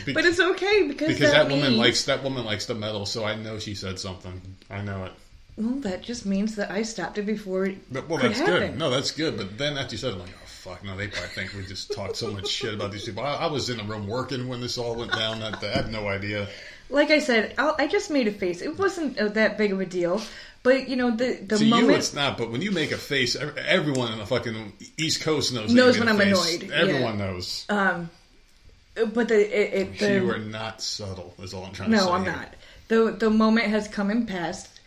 Be- 0.05 0.13
But 0.15 0.25
it's 0.27 0.39
okay 0.41 0.87
because 0.87 1.09
because 1.09 1.33
that, 1.33 1.49
that, 1.49 1.51
woman 1.51 1.71
means, 1.71 1.79
likes 1.79 2.05
that 2.07 2.23
woman 2.23 2.45
likes 2.45 2.67
the 2.67 2.75
metal, 2.75 3.05
so 3.05 3.25
I 3.25 3.35
know 3.35 3.59
she 3.59 3.75
said 3.75 3.99
something. 3.99 4.41
I 4.71 4.83
know 4.83 5.05
it. 5.05 5.13
Well, 5.59 5.75
that 5.81 6.03
just 6.03 6.25
means 6.25 6.55
that 6.55 6.71
I 6.71 6.83
stopped 6.83 7.19
it 7.19 7.27
before 7.27 7.65
it 7.67 7.79
But, 7.93 8.09
well, 8.09 8.19
could 8.21 8.31
that's 8.31 8.39
happen. 8.41 8.71
good. 8.71 8.79
No, 8.79 8.91
that's 8.91 9.11
good. 9.11 9.37
But 9.37 9.59
then 9.59 9.77
after 9.77 9.95
you 9.95 9.99
said, 9.99 10.11
it, 10.11 10.15
I'm 10.15 10.21
like, 10.21 10.31
oh 10.31 10.47
fuck, 10.47 10.85
no, 10.85 10.97
they 10.97 11.09
probably 11.09 11.29
think 11.31 11.53
we 11.55 11.67
just 11.67 11.91
talked 11.93 12.17
so 12.17 12.31
much 12.31 12.47
shit 12.49 12.75
about 12.75 12.93
these 12.93 13.05
people. 13.05 13.25
I, 13.25 13.35
I 13.35 13.47
was 13.47 13.69
in 13.69 13.79
the 13.79 13.85
room 13.85 14.07
working 14.07 14.47
when 14.47 14.61
this 14.61 14.79
all 14.79 14.95
went 14.95 15.11
down. 15.13 15.41
Day. 15.41 15.69
I 15.73 15.77
had 15.77 15.91
no 15.91 16.07
idea. 16.09 16.49
Like 16.91 17.11
I 17.11 17.19
said, 17.19 17.55
I'll, 17.59 17.75
I 17.79 17.87
just 17.89 18.11
made 18.11 18.29
a 18.29 18.33
face. 18.33 18.63
It 18.63 18.79
wasn't 18.79 19.19
uh, 19.19 19.29
that 19.31 19.59
big 19.59 19.73
of 19.73 19.81
a 19.81 19.85
deal, 19.85 20.23
but 20.63 20.89
you 20.89 20.97
know 20.97 21.11
the 21.11 21.35
the 21.47 21.59
to 21.59 21.65
you, 21.65 21.71
moment. 21.71 21.99
it's 21.99 22.15
not. 22.15 22.39
But 22.39 22.51
when 22.51 22.63
you 22.63 22.71
make 22.71 22.93
a 22.93 22.97
face, 22.97 23.37
everyone 23.37 24.13
in 24.13 24.19
the 24.19 24.27
fucking 24.27 24.73
East 24.97 25.21
Coast 25.23 25.53
knows. 25.53 25.75
Knows 25.75 25.99
when 25.99 26.09
I'm 26.09 26.17
face. 26.19 26.57
annoyed, 26.57 26.71
Everyone 26.71 27.19
yeah. 27.19 27.27
knows. 27.27 27.67
but 27.69 29.29
the 29.29 29.35
it, 29.39 29.75
it 29.89 29.99
the 29.99 30.15
you 30.15 30.31
are 30.31 30.39
not 30.39 30.81
subtle. 30.81 31.35
Is 31.43 31.53
all 31.53 31.65
I'm 31.65 31.73
trying 31.73 31.91
to 31.91 31.99
say. 31.99 32.05
no, 32.07 32.13
I'm 32.13 32.23
here. 32.25 32.33
not. 32.33 32.55
the 32.89 33.11
The 33.19 33.31
moment 33.31 33.67
has 33.67 33.89
come 33.89 34.11
and 34.11 34.27
passed. 34.27 34.78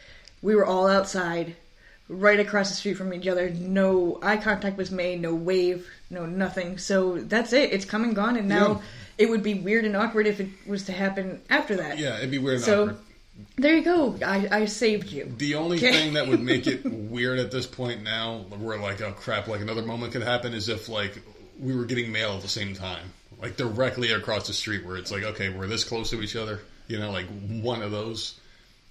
We 0.41 0.55
were 0.55 0.65
all 0.65 0.87
outside, 0.87 1.55
right 2.09 2.39
across 2.39 2.69
the 2.69 2.75
street 2.75 2.95
from 2.95 3.13
each 3.13 3.27
other. 3.27 3.49
No 3.51 4.19
eye 4.21 4.37
contact 4.37 4.77
was 4.77 4.91
made. 4.91 5.21
No 5.21 5.33
wave. 5.35 5.87
No 6.09 6.25
nothing. 6.25 6.77
So 6.77 7.17
that's 7.19 7.53
it. 7.53 7.71
It's 7.71 7.85
come 7.85 8.03
and 8.03 8.15
gone. 8.15 8.35
And 8.37 8.49
now 8.49 8.67
Yeah. 8.69 8.77
it 9.19 9.29
would 9.29 9.43
be 9.43 9.53
weird 9.53 9.85
and 9.85 9.95
awkward 9.95 10.27
if 10.27 10.39
it 10.39 10.49
was 10.65 10.83
to 10.83 10.91
happen 10.91 11.41
after 11.49 11.75
that. 11.77 11.97
Yeah, 11.99 12.17
it'd 12.17 12.31
be 12.31 12.37
weird. 12.39 12.55
and 12.55 12.63
So 12.65 12.81
awkward. 12.83 12.97
there 13.57 13.75
you 13.77 13.83
go. 13.83 14.15
I, 14.25 14.47
I 14.51 14.65
saved 14.65 15.09
you. 15.11 15.31
The 15.37 15.55
only 15.55 15.77
Okay. 15.77 15.91
thing 15.91 16.13
that 16.13 16.27
would 16.27 16.41
make 16.41 16.67
it 16.67 16.81
weird 16.85 17.39
at 17.39 17.51
this 17.51 17.65
point 17.67 18.03
now, 18.03 18.39
where 18.59 18.77
like, 18.79 18.99
oh 19.01 19.11
crap, 19.13 19.47
like 19.47 19.61
another 19.61 19.83
moment 19.83 20.11
could 20.13 20.23
happen, 20.23 20.53
is 20.53 20.69
if 20.69 20.89
like 20.89 21.21
we 21.59 21.75
were 21.75 21.85
getting 21.85 22.11
mail 22.11 22.31
at 22.33 22.41
the 22.41 22.49
same 22.49 22.73
time, 22.73 23.13
like 23.41 23.55
directly 23.57 24.11
across 24.11 24.47
the 24.47 24.53
street, 24.53 24.85
where 24.85 24.97
it's 24.97 25.11
like, 25.11 25.23
okay, 25.23 25.49
we're 25.49 25.67
this 25.67 25.83
close 25.83 26.09
to 26.09 26.21
each 26.21 26.35
other, 26.35 26.59
you 26.87 26.97
know, 26.99 27.11
like 27.11 27.27
one 27.61 27.81
of 27.83 27.91
those. 27.91 28.37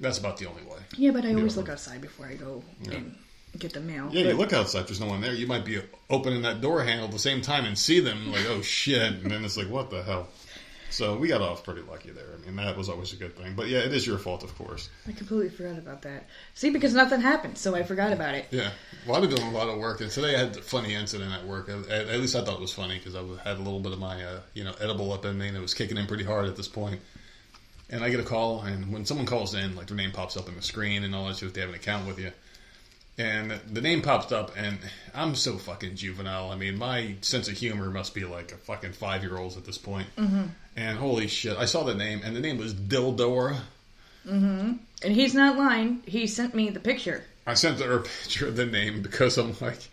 That's 0.00 0.18
about 0.18 0.38
the 0.38 0.46
only 0.46 0.62
way. 0.62 0.78
Yeah, 0.96 1.10
but 1.10 1.24
I 1.24 1.34
always 1.34 1.56
look 1.56 1.68
outside 1.68 2.00
before 2.00 2.26
I 2.26 2.34
go 2.34 2.62
and 2.90 3.14
get 3.58 3.74
the 3.74 3.80
mail. 3.80 4.08
Yeah, 4.12 4.24
But- 4.24 4.28
you 4.30 4.36
look 4.36 4.52
outside. 4.52 4.86
There's 4.88 5.00
no 5.00 5.06
one 5.06 5.20
there. 5.20 5.34
You 5.34 5.46
might 5.46 5.64
be 5.64 5.80
opening 6.08 6.42
that 6.42 6.60
door 6.60 6.82
handle 6.82 7.06
at 7.06 7.12
the 7.12 7.18
same 7.18 7.42
time 7.42 7.64
and 7.66 7.76
see 7.78 8.00
them, 8.00 8.32
like, 8.32 8.46
oh 8.48 8.62
shit, 8.62 9.02
and 9.02 9.30
then 9.30 9.44
it's 9.44 9.56
like, 9.56 9.68
what 9.68 9.90
the 9.90 10.02
hell. 10.02 10.28
So 10.92 11.16
we 11.16 11.28
got 11.28 11.40
off 11.40 11.62
pretty 11.62 11.82
lucky 11.82 12.10
there. 12.10 12.24
I 12.34 12.44
mean, 12.44 12.56
that 12.56 12.76
was 12.76 12.88
always 12.88 13.12
a 13.12 13.16
good 13.16 13.36
thing. 13.36 13.54
But 13.54 13.68
yeah, 13.68 13.78
it 13.78 13.92
is 13.92 14.04
your 14.04 14.18
fault, 14.18 14.42
of 14.42 14.52
course. 14.58 14.90
I 15.06 15.12
completely 15.12 15.48
forgot 15.48 15.78
about 15.78 16.02
that. 16.02 16.26
See, 16.54 16.70
because 16.70 16.94
nothing 16.94 17.20
happened, 17.20 17.58
so 17.58 17.76
I 17.76 17.84
forgot 17.84 18.12
about 18.12 18.34
it. 18.34 18.46
Yeah, 18.50 18.70
well, 19.06 19.14
I've 19.14 19.22
been 19.28 19.36
doing 19.36 19.46
a 19.48 19.56
lot 19.56 19.68
of 19.68 19.78
work, 19.78 20.00
and 20.00 20.10
today 20.10 20.34
I 20.34 20.38
had 20.40 20.56
a 20.56 20.62
funny 20.62 20.94
incident 20.94 21.32
at 21.32 21.46
work. 21.46 21.68
At, 21.68 21.88
at 21.88 22.18
least 22.20 22.34
I 22.34 22.42
thought 22.44 22.54
it 22.54 22.60
was 22.60 22.72
funny 22.72 22.98
because 22.98 23.14
I 23.14 23.20
had 23.48 23.58
a 23.58 23.62
little 23.62 23.78
bit 23.78 23.92
of 23.92 24.00
my, 24.00 24.20
uh, 24.24 24.40
you 24.54 24.64
know, 24.64 24.74
edible 24.80 25.12
up 25.12 25.24
in 25.24 25.38
me, 25.38 25.46
and 25.46 25.56
it 25.56 25.60
was 25.60 25.74
kicking 25.74 25.96
in 25.96 26.06
pretty 26.08 26.24
hard 26.24 26.46
at 26.46 26.56
this 26.56 26.66
point. 26.68 27.00
And 27.90 28.04
I 28.04 28.10
get 28.10 28.20
a 28.20 28.24
call, 28.24 28.62
and 28.62 28.92
when 28.92 29.04
someone 29.04 29.26
calls 29.26 29.54
in, 29.54 29.74
like 29.74 29.88
their 29.88 29.96
name 29.96 30.12
pops 30.12 30.36
up 30.36 30.48
on 30.48 30.54
the 30.54 30.62
screen 30.62 31.02
and 31.02 31.14
all 31.14 31.26
that 31.26 31.36
shit, 31.36 31.48
if 31.48 31.54
they 31.54 31.60
have 31.60 31.70
an 31.70 31.74
account 31.74 32.06
with 32.06 32.18
you. 32.18 32.30
And 33.18 33.60
the 33.70 33.80
name 33.82 34.00
pops 34.00 34.32
up, 34.32 34.52
and 34.56 34.78
I'm 35.14 35.34
so 35.34 35.58
fucking 35.58 35.96
juvenile. 35.96 36.50
I 36.50 36.56
mean, 36.56 36.78
my 36.78 37.16
sense 37.20 37.48
of 37.48 37.54
humor 37.54 37.90
must 37.90 38.14
be 38.14 38.24
like 38.24 38.52
a 38.52 38.56
fucking 38.56 38.92
five 38.92 39.22
year 39.22 39.36
old's 39.36 39.56
at 39.56 39.66
this 39.66 39.76
point. 39.76 40.06
Mm-hmm. 40.16 40.44
And 40.76 40.98
holy 40.98 41.26
shit, 41.26 41.58
I 41.58 41.66
saw 41.66 41.82
the 41.82 41.94
name, 41.94 42.22
and 42.24 42.34
the 42.34 42.40
name 42.40 42.56
was 42.56 42.72
Dildora. 42.72 43.60
Mm-hmm. 44.26 44.72
And 45.02 45.14
he's 45.14 45.34
not 45.34 45.58
lying. 45.58 46.02
He 46.06 46.26
sent 46.26 46.54
me 46.54 46.70
the 46.70 46.80
picture. 46.80 47.24
I 47.46 47.54
sent 47.54 47.80
her 47.80 47.98
a 47.98 48.02
picture 48.02 48.48
of 48.48 48.56
the 48.56 48.66
name 48.66 49.02
because 49.02 49.36
I'm 49.36 49.56
like, 49.60 49.88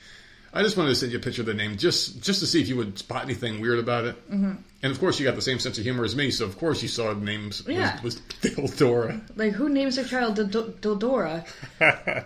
I 0.58 0.64
just 0.64 0.76
wanted 0.76 0.90
to 0.90 0.96
send 0.96 1.12
you 1.12 1.20
a 1.20 1.22
picture 1.22 1.42
of 1.44 1.46
the 1.46 1.54
name 1.54 1.78
just 1.78 2.22
just 2.24 2.40
to 2.42 2.48
see 2.48 2.60
if 2.62 2.68
you 2.68 2.76
would 2.78 2.98
spot 3.00 3.24
anything 3.24 3.62
weird 3.62 3.80
about 3.80 4.06
it. 4.06 4.16
Mm-hmm. 4.32 4.54
And 4.84 4.92
of 4.92 5.00
course, 5.00 5.20
you 5.20 5.26
got 5.26 5.36
the 5.36 5.42
same 5.42 5.60
sense 5.60 5.78
of 5.78 5.84
humor 5.84 6.04
as 6.04 6.16
me, 6.16 6.32
so 6.32 6.46
of 6.46 6.58
course 6.58 6.82
you 6.82 6.88
saw 6.88 7.14
the 7.14 7.20
names 7.24 7.64
Yeah. 7.68 8.02
was, 8.04 8.22
was 8.58 8.72
Dildora. 8.72 9.22
Like, 9.36 9.54
who 9.54 9.70
names 9.70 9.96
their 9.96 10.06
child 10.06 10.38
Dildora? 10.38 11.46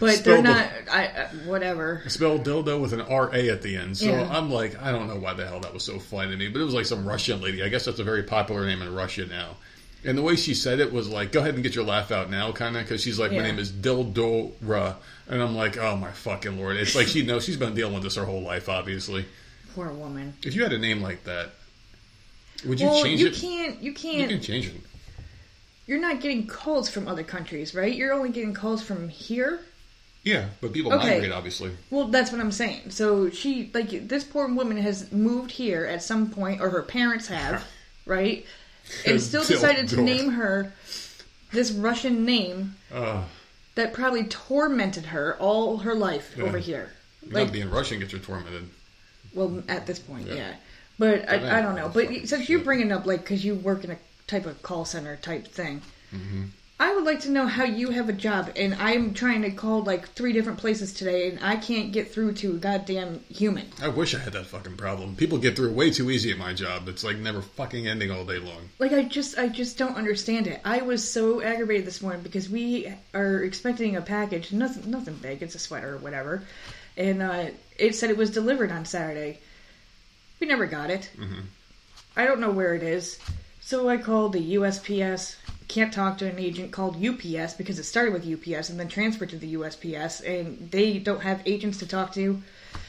But 0.00 0.14
Spell 0.16 0.42
they're 0.42 0.42
the- 0.42 0.48
not. 0.48 0.70
I, 0.90 1.04
I 1.06 1.26
whatever. 1.46 2.02
Spelled 2.08 2.44
dildo 2.44 2.80
with 2.80 2.92
an 2.92 3.02
R 3.02 3.32
A 3.32 3.50
at 3.50 3.62
the 3.62 3.76
end. 3.76 3.96
So 3.98 4.06
Yeah. 4.06 4.28
I'm 4.28 4.50
like, 4.50 4.82
I 4.82 4.90
don't 4.90 5.06
know 5.06 5.14
why 5.16 5.34
the 5.34 5.46
hell 5.46 5.60
that 5.60 5.72
was 5.72 5.84
so 5.84 6.00
funny 6.00 6.32
to 6.32 6.36
me, 6.36 6.48
but 6.48 6.60
it 6.60 6.64
was 6.64 6.74
like 6.74 6.86
some 6.86 7.06
Russian 7.06 7.40
lady. 7.40 7.62
I 7.62 7.68
guess 7.68 7.84
that's 7.84 8.00
a 8.00 8.04
very 8.04 8.24
popular 8.24 8.66
name 8.66 8.82
in 8.82 8.92
Russia 8.92 9.26
now. 9.26 9.56
And 10.04 10.18
the 10.18 10.22
way 10.22 10.34
she 10.34 10.54
said 10.54 10.80
it 10.80 10.92
was 10.92 11.08
like, 11.08 11.30
go 11.30 11.38
ahead 11.38 11.54
and 11.54 11.62
get 11.62 11.76
your 11.76 11.84
laugh 11.84 12.10
out 12.10 12.30
now, 12.30 12.50
kind 12.50 12.76
of, 12.76 12.82
because 12.82 13.00
she's 13.00 13.18
like, 13.18 13.30
Yeah. 13.30 13.42
my 13.42 13.44
name 13.44 13.58
is 13.60 13.70
Dildora. 13.70 14.96
And 15.30 15.40
I'm 15.40 15.54
like, 15.56 15.78
oh 15.78 15.96
my 15.96 16.10
fucking 16.10 16.58
lord. 16.58 16.76
It's 16.76 16.94
like 16.94 17.06
she 17.06 17.22
knows 17.22 17.44
she's 17.44 17.56
been 17.56 17.74
dealing 17.74 17.94
with 17.94 18.02
this 18.02 18.16
her 18.16 18.24
whole 18.26 18.42
life, 18.42 18.68
obviously. 18.68 19.24
Poor 19.74 19.88
woman. 19.90 20.34
If 20.42 20.54
you 20.54 20.62
had 20.64 20.72
a 20.72 20.78
name 20.78 21.00
like 21.00 21.24
that, 21.24 21.50
would 22.66 22.80
you 22.80 22.88
change 22.88 22.90
it? 22.90 22.92
well, 22.92 23.04
change 23.04 23.20
you 23.20 23.26
it? 23.28 23.34
can't. 23.34 23.80
You 23.82 23.90
You 23.90 23.94
can't. 23.96 24.18
You 24.30 24.36
can 24.36 24.40
change 24.40 24.66
it. 24.66 24.74
You're 25.86 26.00
not 26.00 26.20
getting 26.20 26.46
calls 26.46 26.90
from 26.90 27.08
other 27.08 27.22
countries, 27.22 27.74
right? 27.74 27.94
You're 27.94 28.12
only 28.12 28.30
getting 28.30 28.52
calls 28.54 28.82
from 28.82 29.08
here. 29.08 29.60
Yeah, 30.24 30.48
but 30.60 30.72
people 30.72 30.92
Okay. 30.92 31.12
migrate, 31.14 31.32
obviously. 31.32 31.70
Well, 31.90 32.08
that's 32.08 32.30
what 32.30 32.40
I'm 32.40 32.52
saying. 32.52 32.90
So 32.90 33.30
she, 33.30 33.70
like, 33.72 34.06
this 34.08 34.22
poor 34.22 34.46
woman 34.52 34.76
has 34.76 35.10
moved 35.10 35.50
here 35.52 35.86
at 35.86 36.02
some 36.02 36.28
point, 36.30 36.60
or 36.60 36.68
her 36.70 36.82
parents 36.82 37.28
have, 37.28 37.64
right? 38.06 38.44
And 39.06 39.20
still 39.22 39.44
decided 39.44 39.88
to 39.88 40.02
name 40.02 40.30
her 40.32 40.72
this 41.52 41.70
Russian 41.70 42.24
name 42.24 42.74
Uh, 42.92 43.22
that 43.74 43.92
probably 43.92 44.24
tormented 44.24 45.06
her 45.06 45.36
all 45.38 45.78
her 45.78 45.94
life 45.94 46.34
Yeah. 46.36 46.44
over 46.44 46.58
here. 46.58 46.90
like, 47.22 47.44
Like, 47.44 47.52
being 47.52 47.70
Russian 47.70 48.00
gets 48.00 48.12
you 48.12 48.18
tormented. 48.18 48.68
well, 49.34 49.62
at 49.68 49.86
this 49.86 49.98
point, 49.98 50.26
Yeah. 50.26 50.34
yeah. 50.34 50.54
But 50.98 51.28
I, 51.28 51.58
I 51.58 51.62
don't 51.62 51.76
know. 51.76 51.88
But 51.88 52.08
since 52.28 52.48
you're 52.48 52.60
bringing 52.60 52.92
up, 52.92 53.06
like, 53.06 53.20
because 53.20 53.44
you 53.44 53.54
work 53.54 53.84
in 53.84 53.90
a 53.90 53.98
type 54.26 54.44
of 54.46 54.62
call 54.62 54.84
center 54.84 55.16
type 55.16 55.46
thing, 55.48 55.82
Mm-hmm. 56.14 56.44
I 56.80 56.94
would 56.94 57.04
like 57.04 57.20
to 57.20 57.30
know 57.30 57.46
how 57.46 57.64
you 57.64 57.90
have 57.90 58.08
a 58.08 58.14
job, 58.14 58.52
and 58.56 58.74
I'm 58.76 59.12
trying 59.12 59.42
to 59.42 59.50
call 59.50 59.82
like 59.82 60.08
three 60.08 60.32
different 60.32 60.58
places 60.58 60.94
today, 60.94 61.28
and 61.28 61.38
I 61.44 61.56
can't 61.56 61.92
get 61.92 62.10
through 62.10 62.32
to 62.36 62.52
a 62.52 62.56
goddamn 62.56 63.20
human. 63.28 63.66
I 63.82 63.88
wish 63.88 64.14
I 64.14 64.18
had 64.18 64.32
that 64.32 64.46
fucking 64.46 64.78
problem. 64.78 65.14
People 65.14 65.36
get 65.36 65.56
through 65.56 65.74
way 65.74 65.90
too 65.90 66.10
easy 66.10 66.30
at 66.30 66.38
my 66.38 66.54
job. 66.54 66.88
It's 66.88 67.04
like 67.04 67.18
never 67.18 67.42
fucking 67.42 67.86
ending 67.86 68.10
all 68.10 68.24
day 68.24 68.38
long. 68.38 68.70
Like 68.78 68.94
I 68.94 69.02
just 69.02 69.38
I 69.38 69.48
just 69.48 69.76
don't 69.76 69.98
understand 69.98 70.46
it. 70.46 70.62
I 70.64 70.80
was 70.80 71.06
so 71.06 71.42
aggravated 71.42 71.84
this 71.84 72.00
morning 72.00 72.22
because 72.22 72.48
we 72.48 72.90
are 73.12 73.42
expecting 73.42 73.96
a 73.96 74.00
package, 74.00 74.50
nothing 74.50 74.90
nothing 74.90 75.16
big, 75.16 75.42
it's 75.42 75.54
a 75.54 75.58
sweater 75.58 75.96
or 75.96 75.98
whatever. 75.98 76.44
And 76.96 77.20
uh, 77.20 77.46
it 77.76 77.94
said 77.94 78.08
it 78.08 78.16
was 78.16 78.30
delivered 78.30 78.72
on 78.72 78.86
Saturday. 78.86 79.38
We 80.40 80.46
never 80.46 80.64
got 80.64 80.88
it. 80.88 81.10
I 82.16 82.24
don't 82.24 82.40
know 82.40 82.52
where 82.52 82.74
it 82.74 82.82
is. 82.82 83.18
So 83.60 83.90
I 83.90 83.98
called 83.98 84.32
the 84.32 84.54
USPS. 84.54 85.36
Can't 85.70 85.92
talk 85.92 86.18
to 86.18 86.28
an 86.28 86.40
agent 86.40 86.72
called 86.72 86.96
UPS 86.96 87.54
because 87.54 87.78
it 87.78 87.84
started 87.84 88.12
with 88.12 88.26
UPS 88.26 88.70
and 88.70 88.80
then 88.80 88.88
transferred 88.88 89.30
to 89.30 89.36
the 89.38 89.54
USPS, 89.54 90.20
and 90.26 90.68
they 90.68 90.98
don't 90.98 91.20
have 91.20 91.40
agents 91.46 91.78
to 91.78 91.86
talk 91.86 92.12
to. 92.14 92.42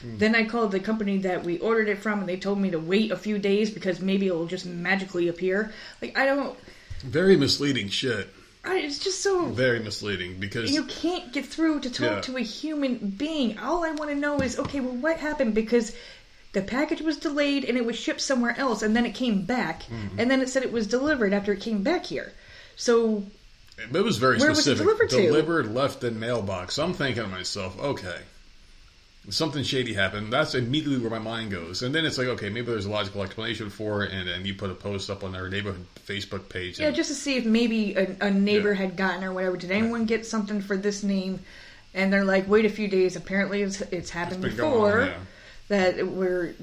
Then 0.03 0.33
I 0.33 0.45
called 0.45 0.71
the 0.71 0.79
company 0.79 1.19
that 1.19 1.43
we 1.43 1.59
ordered 1.59 1.89
it 1.89 1.99
from, 1.99 2.21
and 2.21 2.27
they 2.27 2.37
told 2.37 2.57
me 2.59 2.71
to 2.71 2.79
wait 2.79 3.11
a 3.11 3.15
few 3.15 3.37
days 3.37 3.69
because 3.69 3.99
maybe 4.01 4.25
it 4.25 4.33
will 4.33 4.47
just 4.47 4.65
magically 4.65 5.27
appear. 5.27 5.71
Like 6.01 6.17
I 6.17 6.25
don't. 6.25 6.57
Very 7.03 7.37
misleading 7.37 7.89
shit. 7.89 8.29
I, 8.65 8.79
it's 8.79 8.97
just 8.97 9.21
so 9.21 9.45
Very 9.45 9.79
misleading 9.79 10.39
because 10.39 10.71
you 10.71 10.83
can't 10.85 11.31
get 11.31 11.45
through 11.45 11.81
to 11.81 11.89
talk 11.91 12.09
Yeah. 12.15 12.21
to 12.21 12.37
a 12.37 12.41
human 12.41 12.95
being. 13.11 13.59
All 13.59 13.83
I 13.83 13.91
want 13.91 14.09
to 14.09 14.15
know 14.15 14.39
is 14.39 14.57
okay, 14.57 14.79
well, 14.79 14.95
what 14.95 15.17
happened? 15.17 15.53
Because 15.53 15.95
the 16.53 16.61
package 16.63 17.01
was 17.01 17.17
delayed 17.17 17.63
and 17.63 17.77
it 17.77 17.85
was 17.85 17.95
shipped 17.95 18.21
somewhere 18.21 18.55
else, 18.57 18.81
and 18.81 18.95
then 18.95 19.05
it 19.05 19.13
came 19.13 19.45
back, 19.45 19.83
Mm-hmm. 19.83 20.19
and 20.19 20.31
then 20.31 20.41
it 20.41 20.49
said 20.49 20.63
it 20.63 20.71
was 20.71 20.87
delivered 20.87 21.31
after 21.31 21.53
it 21.53 21.61
came 21.61 21.83
back 21.83 22.05
here. 22.05 22.33
So 22.75 23.23
it 23.77 24.03
was 24.03 24.17
very 24.17 24.37
Where 24.37 24.49
was 24.49 24.59
it 24.59 24.77
specific. 24.77 25.09
delivered 25.17 25.65
to? 25.65 25.69
Left 25.71 26.03
in 26.03 26.19
mailbox. 26.19 26.75
So 26.75 26.83
I'm 26.83 26.93
thinking 26.93 27.23
to 27.23 27.29
myself, 27.29 27.79
okay, 27.79 28.17
something 29.29 29.63
shady 29.63 29.93
happened. 29.93 30.33
That's 30.33 30.55
immediately 30.55 30.99
where 30.99 31.11
my 31.11 31.19
mind 31.19 31.51
goes. 31.51 31.81
And 31.83 31.93
then 31.93 32.05
it's 32.05 32.17
like, 32.17 32.27
okay, 32.27 32.49
maybe 32.49 32.67
there's 32.67 32.85
a 32.85 32.89
logical 32.89 33.23
explanation 33.23 33.69
for 33.69 34.03
it. 34.03 34.11
And 34.11 34.27
then 34.27 34.45
you 34.45 34.53
put 34.55 34.71
a 34.71 34.73
post 34.75 35.09
up 35.09 35.23
on 35.23 35.35
our 35.35 35.47
neighborhood 35.49 35.85
Facebook 36.07 36.49
page. 36.49 36.79
yeah, 36.79 36.91
just 36.91 37.09
to 37.09 37.15
see 37.15 37.37
if 37.37 37.45
maybe 37.45 37.95
a, 37.95 38.15
a 38.21 38.31
neighbor 38.31 38.69
Yeah. 38.71 38.77
had 38.79 38.95
gotten 38.97 39.23
or 39.23 39.31
whatever. 39.33 39.57
Did 39.57 39.71
anyone 39.71 40.05
get 40.05 40.25
something 40.25 40.61
for 40.61 40.75
this 40.77 41.03
name? 41.03 41.39
And 41.93 42.11
they're 42.11 42.25
like, 42.25 42.47
wait 42.47 42.65
a 42.65 42.69
few 42.69 42.87
days. 42.87 43.15
Apparently, 43.15 43.61
it's, 43.61 43.81
it's 43.81 44.09
happened 44.09 44.41
going 44.41 44.55
before 44.55 45.01
on, 45.01 45.07
yeah. 45.07 45.17
that 45.67 46.07
where 46.07 46.53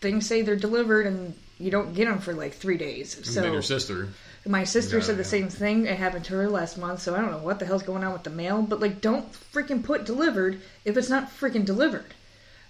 things 0.00 0.26
say 0.26 0.42
they're 0.42 0.56
delivered 0.56 1.06
and 1.06 1.34
you 1.60 1.70
don't 1.70 1.92
get 1.92 2.06
them 2.06 2.20
for 2.20 2.32
like 2.32 2.54
three 2.54 2.78
days. 2.78 3.16
and 3.16 3.26
So 3.26 3.42
then 3.42 3.52
your 3.52 3.62
sister. 3.62 4.08
My 4.46 4.64
sister 4.64 5.00
said 5.00 5.16
the 5.18 5.24
same 5.24 5.48
thing. 5.48 5.86
It 5.86 5.98
happened 5.98 6.24
to 6.26 6.34
her 6.34 6.48
last 6.48 6.78
month, 6.78 7.02
so 7.02 7.14
I 7.14 7.20
don't 7.20 7.30
know 7.30 7.38
what 7.38 7.58
the 7.58 7.66
hell's 7.66 7.82
going 7.82 8.04
on 8.04 8.12
with 8.12 8.22
the 8.24 8.30
mail. 8.30 8.62
But 8.62 8.80
like, 8.80 9.00
don't 9.00 9.30
freaking 9.32 9.82
put 9.84 10.04
delivered 10.04 10.60
if 10.84 10.96
it's 10.96 11.10
not 11.10 11.30
freaking 11.30 11.64
delivered. 11.64 12.14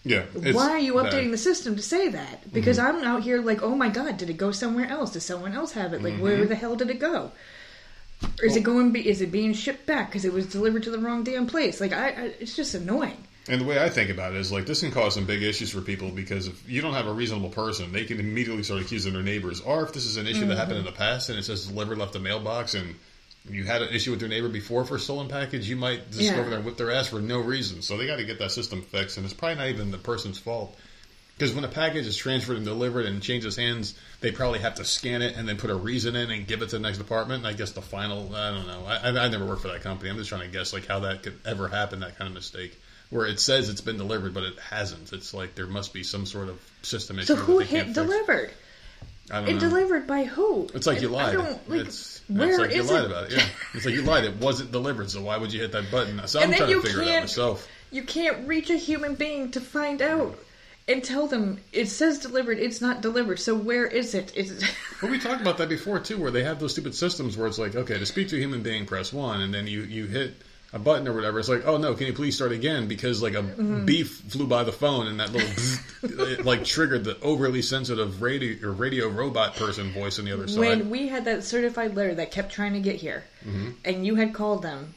Yeah. 0.04 0.22
Why 0.32 0.70
are 0.70 0.78
you 0.78 0.94
updating 0.94 1.30
the 1.32 1.38
system 1.38 1.76
to 1.76 1.82
say 1.82 2.08
that? 2.08 2.52
Because 2.52 2.78
Mm-hmm. 2.78 2.96
I'm 2.98 3.04
out 3.04 3.22
here 3.22 3.40
like, 3.42 3.62
oh 3.62 3.74
my 3.74 3.88
god, 3.88 4.16
did 4.16 4.30
it 4.30 4.36
go 4.38 4.50
somewhere 4.52 4.86
else? 4.86 5.10
Did 5.12 5.20
someone 5.22 5.52
else 5.52 5.72
have 5.72 5.92
it? 5.92 6.02
Like, 6.02 6.16
where 6.18 6.38
Mm-hmm. 6.38 6.48
the 6.48 6.54
hell 6.54 6.76
did 6.76 6.90
it 6.90 6.98
go? 6.98 7.32
Or 8.40 8.46
is 8.46 8.56
it 8.56 8.62
going? 8.64 8.90
Be, 8.92 9.08
is 9.08 9.20
it 9.20 9.30
being 9.30 9.52
shipped 9.52 9.86
back 9.86 10.08
because 10.08 10.24
it 10.24 10.32
was 10.32 10.46
delivered 10.46 10.82
to 10.84 10.90
the 10.90 10.98
wrong 10.98 11.22
damn 11.22 11.46
place? 11.46 11.80
Like, 11.80 11.92
I, 11.92 12.08
I 12.08 12.22
it's 12.40 12.56
just 12.56 12.74
annoying. 12.74 13.24
And 13.48 13.60
the 13.60 13.64
way 13.64 13.82
I 13.82 13.88
think 13.88 14.10
about 14.10 14.34
it 14.34 14.38
is 14.38 14.52
like 14.52 14.66
this 14.66 14.80
can 14.80 14.90
cause 14.90 15.14
some 15.14 15.24
big 15.24 15.42
issues 15.42 15.70
for 15.70 15.80
people 15.80 16.10
because 16.10 16.48
if 16.48 16.68
you 16.68 16.82
don't 16.82 16.92
have 16.92 17.06
a 17.06 17.12
reasonable 17.12 17.48
person, 17.48 17.92
they 17.92 18.04
can 18.04 18.20
immediately 18.20 18.62
start 18.62 18.82
accusing 18.82 19.14
their 19.14 19.22
neighbors. 19.22 19.60
Or 19.60 19.84
if 19.84 19.92
this 19.92 20.04
is 20.04 20.16
an 20.18 20.26
issue 20.26 20.40
that 20.40 20.46
mm-hmm. 20.46 20.58
happened 20.58 20.78
in 20.78 20.84
the 20.84 20.92
past 20.92 21.30
and 21.30 21.38
it 21.38 21.44
says 21.44 21.66
delivered 21.66 21.98
left 21.98 22.12
the 22.12 22.18
mailbox 22.18 22.74
and 22.74 22.94
you 23.50 23.64
had 23.64 23.82
an 23.82 23.88
issue 23.88 24.10
with 24.10 24.20
your 24.20 24.28
neighbor 24.28 24.48
before 24.48 24.84
for 24.84 24.96
a 24.96 25.00
stolen 25.00 25.28
package, 25.28 25.68
you 25.68 25.76
might 25.76 26.10
just 26.10 26.22
Yeah. 26.22 26.34
go 26.34 26.40
over 26.40 26.50
there 26.50 26.58
and 26.58 26.66
whip 26.66 26.76
their 26.76 26.90
ass 26.90 27.08
for 27.08 27.20
no 27.20 27.38
reason. 27.38 27.82
So 27.82 27.96
they 27.96 28.06
got 28.06 28.16
to 28.16 28.24
get 28.24 28.38
that 28.40 28.52
system 28.52 28.82
fixed, 28.82 29.16
and 29.16 29.24
it's 29.24 29.34
probably 29.34 29.56
not 29.56 29.68
even 29.68 29.90
the 29.90 29.98
person's 29.98 30.38
fault. 30.38 30.76
Because 31.36 31.54
when 31.54 31.64
a 31.64 31.68
package 31.68 32.06
is 32.06 32.16
transferred 32.16 32.56
and 32.56 32.66
delivered 32.66 33.06
and 33.06 33.22
changes 33.22 33.56
hands, 33.56 33.94
they 34.20 34.32
probably 34.32 34.58
have 34.58 34.74
to 34.74 34.84
scan 34.84 35.22
it 35.22 35.36
and 35.36 35.48
then 35.48 35.56
put 35.56 35.70
a 35.70 35.74
reason 35.74 36.16
in 36.16 36.32
and 36.32 36.48
give 36.48 36.62
it 36.62 36.70
to 36.70 36.76
the 36.76 36.82
next 36.82 36.98
department. 36.98 37.44
And 37.44 37.46
I 37.46 37.52
guess 37.56 37.70
the 37.70 37.80
final, 37.80 38.34
I 38.34 38.50
don't 38.50 38.66
know. 38.66 38.84
I, 38.84 38.96
I, 38.96 39.24
I 39.24 39.28
never 39.28 39.46
worked 39.46 39.62
for 39.62 39.68
that 39.68 39.82
company. 39.82 40.10
I'm 40.10 40.16
just 40.16 40.28
trying 40.28 40.42
to 40.42 40.48
guess 40.48 40.72
like 40.72 40.88
how 40.88 41.00
that 41.00 41.22
could 41.22 41.38
ever 41.46 41.68
happen, 41.68 42.00
that 42.00 42.18
kind 42.18 42.26
of 42.28 42.34
mistake. 42.34 42.78
Where 43.10 43.26
it 43.26 43.40
says 43.40 43.70
it's 43.70 43.80
been 43.80 43.96
delivered, 43.96 44.34
but 44.34 44.42
it 44.42 44.58
hasn't. 44.58 45.12
It's 45.12 45.32
like 45.32 45.54
there 45.54 45.66
must 45.66 45.94
be 45.94 46.02
some 46.02 46.26
sort 46.26 46.48
of 46.48 46.60
system 46.82 47.18
issue. 47.18 47.26
So 47.26 47.36
who 47.36 47.58
hit 47.58 47.94
delivered? 47.94 48.50
I 49.30 49.40
don't 49.40 49.48
And 49.50 49.60
know. 49.62 49.68
delivered 49.68 50.06
by 50.06 50.24
who? 50.24 50.68
It's 50.74 50.86
like 50.86 51.00
you 51.00 51.08
lied. 51.08 51.36
like. 51.36 51.58
it's, 51.68 52.20
where 52.28 52.48
it's 52.50 52.58
like 52.58 52.74
you 52.74 52.82
lied 52.82 53.04
it? 53.04 53.06
about 53.06 53.24
it. 53.24 53.32
Yeah, 53.38 53.46
it's 53.74 53.84
like 53.86 53.94
you 53.94 54.02
lied. 54.02 54.24
It 54.24 54.36
wasn't 54.36 54.72
delivered, 54.72 55.10
so 55.10 55.22
why 55.22 55.36
would 55.36 55.52
you 55.52 55.60
hit 55.60 55.72
that 55.72 55.90
button? 55.90 56.20
So 56.26 56.40
And 56.40 56.52
I'm 56.52 56.58
trying 56.58 56.70
to 56.70 56.80
figure 56.82 57.02
it 57.02 57.08
out 57.08 57.20
myself. 57.22 57.68
You 57.90 58.02
can't 58.02 58.46
reach 58.46 58.68
a 58.70 58.76
human 58.76 59.14
being 59.14 59.50
to 59.52 59.60
find 59.60 60.02
out 60.02 60.38
and 60.86 61.04
tell 61.04 61.26
them 61.26 61.60
it 61.72 61.86
says 61.86 62.18
delivered, 62.18 62.58
it's 62.58 62.80
not 62.80 63.00
delivered. 63.02 63.38
So 63.38 63.54
where 63.54 63.86
is 63.86 64.14
it? 64.14 64.34
Is 64.36 64.50
it 64.62 64.74
Well, 65.02 65.10
we 65.10 65.18
talked 65.18 65.40
about 65.40 65.58
that 65.58 65.68
before 65.68 65.98
too, 66.00 66.18
where 66.18 66.30
they 66.30 66.44
have 66.44 66.58
those 66.60 66.72
stupid 66.72 66.94
systems 66.94 67.36
where 67.36 67.46
it's 67.46 67.58
like, 67.58 67.74
okay, 67.74 67.98
to 67.98 68.06
speak 68.06 68.28
to 68.28 68.36
a 68.36 68.40
human 68.40 68.62
being, 68.62 68.86
press 68.86 69.12
one, 69.12 69.42
and 69.42 69.52
then 69.52 69.66
you 69.66 69.82
you 69.82 70.06
hit 70.06 70.34
a 70.72 70.78
button 70.78 71.08
or 71.08 71.14
whatever. 71.14 71.38
It's 71.38 71.48
like, 71.48 71.66
oh 71.66 71.78
no, 71.78 71.94
can 71.94 72.06
you 72.06 72.12
please 72.12 72.34
start 72.36 72.52
again? 72.52 72.88
Because 72.88 73.22
like 73.22 73.34
a 73.34 73.42
Mm-hmm. 73.42 73.84
beef 73.86 74.20
flew 74.28 74.46
by 74.46 74.64
the 74.64 74.72
phone, 74.72 75.06
and 75.06 75.18
that 75.20 75.32
little 75.32 76.28
it, 76.28 76.44
like 76.44 76.64
triggered 76.64 77.04
the 77.04 77.18
overly 77.20 77.62
sensitive 77.62 78.20
radio 78.20 78.68
or 78.68 78.72
radio 78.72 79.08
robot 79.08 79.56
person 79.56 79.90
voice 79.92 80.18
on 80.18 80.24
the 80.26 80.32
other 80.32 80.46
side. 80.46 80.58
when 80.60 80.90
we 80.90 81.08
had 81.08 81.24
that 81.24 81.42
certified 81.44 81.96
letter 81.96 82.14
that 82.16 82.30
kept 82.30 82.52
trying 82.52 82.74
to 82.74 82.80
get 82.80 82.96
here, 82.96 83.24
Mm-hmm. 83.46 83.70
and 83.84 84.06
you 84.06 84.16
had 84.16 84.34
called 84.34 84.62
them, 84.62 84.94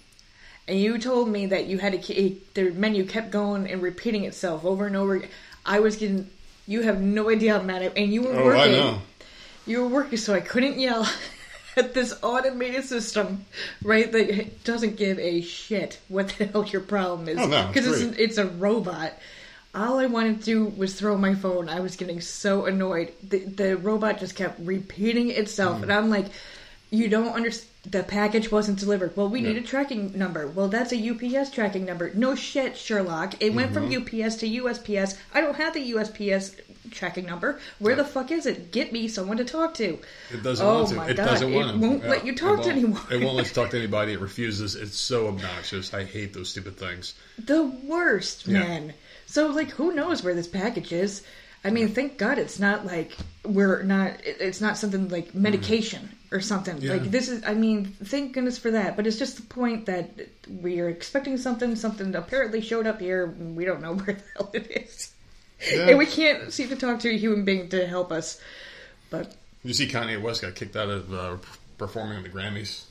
and 0.68 0.78
you 0.80 0.98
told 0.98 1.30
me 1.30 1.46
that 1.48 1.68
you 1.68 1.78
had 1.80 1.94
to 1.94 2.00
ke- 2.00 2.54
their 2.54 2.72
menu 2.74 3.06
kept 3.06 3.32
going 3.32 3.70
and 3.72 3.82
repeating 3.82 4.26
itself 4.26 4.66
over 4.66 4.86
and 4.86 4.96
over. 4.96 5.16
again. 5.16 5.30
I 5.66 5.80
was 5.80 5.96
getting. 5.96 6.30
You 6.68 6.82
have 6.84 7.02
no 7.02 7.30
idea 7.30 7.58
how 7.58 7.62
mad 7.64 7.82
I 7.82 7.86
and 8.00 8.14
you 8.14 8.22
were 8.24 8.34
oh, 8.36 8.46
working. 8.46 8.62
I 8.62 8.78
know. 8.78 9.02
You 9.66 9.82
were 9.84 9.90
working, 9.90 10.18
so 10.18 10.34
I 10.34 10.40
couldn't 10.42 10.80
yell 10.80 11.08
this 11.76 12.14
automated 12.22 12.84
system, 12.86 13.46
right? 13.84 14.12
That 14.12 14.64
doesn't 14.64 14.96
give 14.98 15.18
a 15.20 15.42
shit 15.42 16.00
what 16.08 16.30
the 16.30 16.46
hell 16.46 16.66
your 16.66 16.82
problem 16.82 17.28
is. 17.30 17.38
Oh, 17.40 17.48
no, 17.48 17.72
it's 17.74 17.88
it's, 17.88 18.18
it's 18.18 18.38
a 18.38 18.46
robot. 18.48 19.14
All 19.74 20.00
I 20.00 20.06
wanted 20.08 20.40
to 20.40 20.44
do 20.46 20.66
was 20.66 21.00
throw 21.00 21.18
my 21.18 21.34
phone. 21.34 21.70
I 21.70 21.80
was 21.80 21.96
getting 21.96 22.20
so 22.20 22.66
annoyed. 22.66 23.14
The, 23.24 23.40
the 23.40 23.78
robot 23.78 24.20
just 24.20 24.36
kept 24.36 24.60
repeating 24.60 25.30
itself, 25.30 25.80
Mm. 25.80 25.84
and 25.84 25.94
I'm 25.94 26.10
like, 26.10 26.26
"You 26.90 27.08
don't 27.08 27.34
understand. 27.34 27.70
The 27.90 28.04
package 28.04 28.52
wasn't 28.52 28.78
delivered. 28.78 29.18
Well, 29.18 29.28
we 29.30 29.42
need 29.42 29.58
a 29.58 29.62
tracking 29.62 30.16
number. 30.16 30.46
Well, 30.46 30.68
that's 30.68 30.92
a 30.94 30.98
UPS 31.10 31.50
tracking 31.50 31.84
number. 31.84 32.12
No 32.14 32.36
shit, 32.36 32.78
Sherlock. 32.78 33.42
It 33.42 33.56
went 33.56 33.74
from 33.74 33.90
Mm-hmm. 33.90 34.22
UPS 34.24 34.36
to 34.36 34.48
USPS. 34.48 35.18
I 35.34 35.42
don't 35.42 35.56
have 35.56 35.74
the 35.74 35.94
USPS 35.94 36.54
tracking 36.90 37.26
number. 37.26 37.60
Where 37.80 37.96
the 37.96 38.04
fuck 38.04 38.32
is 38.32 38.46
it? 38.46 38.72
Get 38.72 38.92
me 38.92 39.08
someone 39.08 39.38
to 39.38 39.46
talk 39.46 39.74
to. 39.76 40.00
It 40.32 40.44
doesn't 40.44 40.66
Oh 40.66 40.80
want 40.80 40.90
to. 40.90 40.96
my 40.96 41.10
it 41.10 41.18
God, 41.18 41.26
doesn't 41.26 41.52
it 41.52 41.56
want 41.56 41.70
to. 41.70 41.76
It 41.76 41.88
won't 41.88 42.06
let 42.06 42.26
you 42.26 42.36
talk 42.36 42.64
to 42.64 42.70
anyone. 42.70 43.02
It 43.12 43.22
won't 43.24 43.36
let 43.36 43.48
you 43.48 43.54
talk 43.54 43.70
to 43.72 43.78
anybody. 43.84 44.14
It 44.14 44.20
refuses. 44.20 44.76
It's 44.76 44.98
so 44.98 45.28
obnoxious. 45.28 45.94
I 45.94 46.04
hate 46.06 46.34
those 46.34 46.50
stupid 46.50 46.78
things. 46.78 47.14
The 47.38 47.64
worst, 47.64 48.48
Yeah. 48.48 48.60
man. 48.60 48.94
So, 49.28 49.48
like, 49.48 49.70
who 49.70 49.94
knows 49.94 50.24
where 50.24 50.34
this 50.36 50.48
package 50.48 50.92
is? 50.92 51.24
I 51.64 51.70
mean, 51.70 51.90
thank 51.90 52.18
God 52.18 52.40
it's 52.40 52.60
not 52.60 52.86
like 52.88 53.16
we're 53.46 53.84
not. 53.84 54.14
It's 54.26 54.62
not 54.62 54.78
something 54.78 55.10
like 55.10 55.28
mm-hmm. 55.28 55.44
medication 55.44 56.10
or 56.32 56.42
something. 56.42 56.78
Yeah. 56.82 56.94
Like 56.94 57.12
this 57.12 57.30
is. 57.30 57.44
I 57.46 57.54
mean, 57.54 57.86
thank 58.04 58.34
goodness 58.34 58.58
for 58.58 58.72
that. 58.72 58.96
But 58.96 59.06
it's 59.06 59.20
just 59.20 59.36
the 59.36 59.44
point 59.44 59.86
that 59.86 60.10
we 60.50 60.80
are 60.80 60.90
expecting 60.90 61.38
something. 61.38 61.76
Something 61.76 62.16
apparently 62.16 62.62
showed 62.62 62.88
up 62.88 63.00
here. 63.00 63.28
We 63.28 63.64
don't 63.64 63.82
know 63.82 63.94
where 64.02 64.16
the 64.16 64.24
hell 64.36 64.50
it 64.54 64.72
is, 64.72 65.11
Yeah. 65.70 65.90
and 65.90 65.98
we 65.98 66.06
can't 66.06 66.52
seem 66.54 66.70
to 66.70 66.76
talk 66.76 67.00
to 67.02 67.10
a 67.10 67.18
human 67.18 67.46
being 67.46 67.70
to 67.70 67.86
help 67.86 68.12
us. 68.12 68.40
But 69.10 69.36
You 69.64 69.74
see, 69.74 69.88
Kanye 69.88 70.22
West 70.22 70.42
got 70.42 70.56
kicked 70.56 70.76
out 70.76 70.90
of 70.90 71.14
uh, 71.14 71.38
performing 71.78 72.18
at 72.18 72.24
the 72.24 72.30
Grammys. 72.30 72.84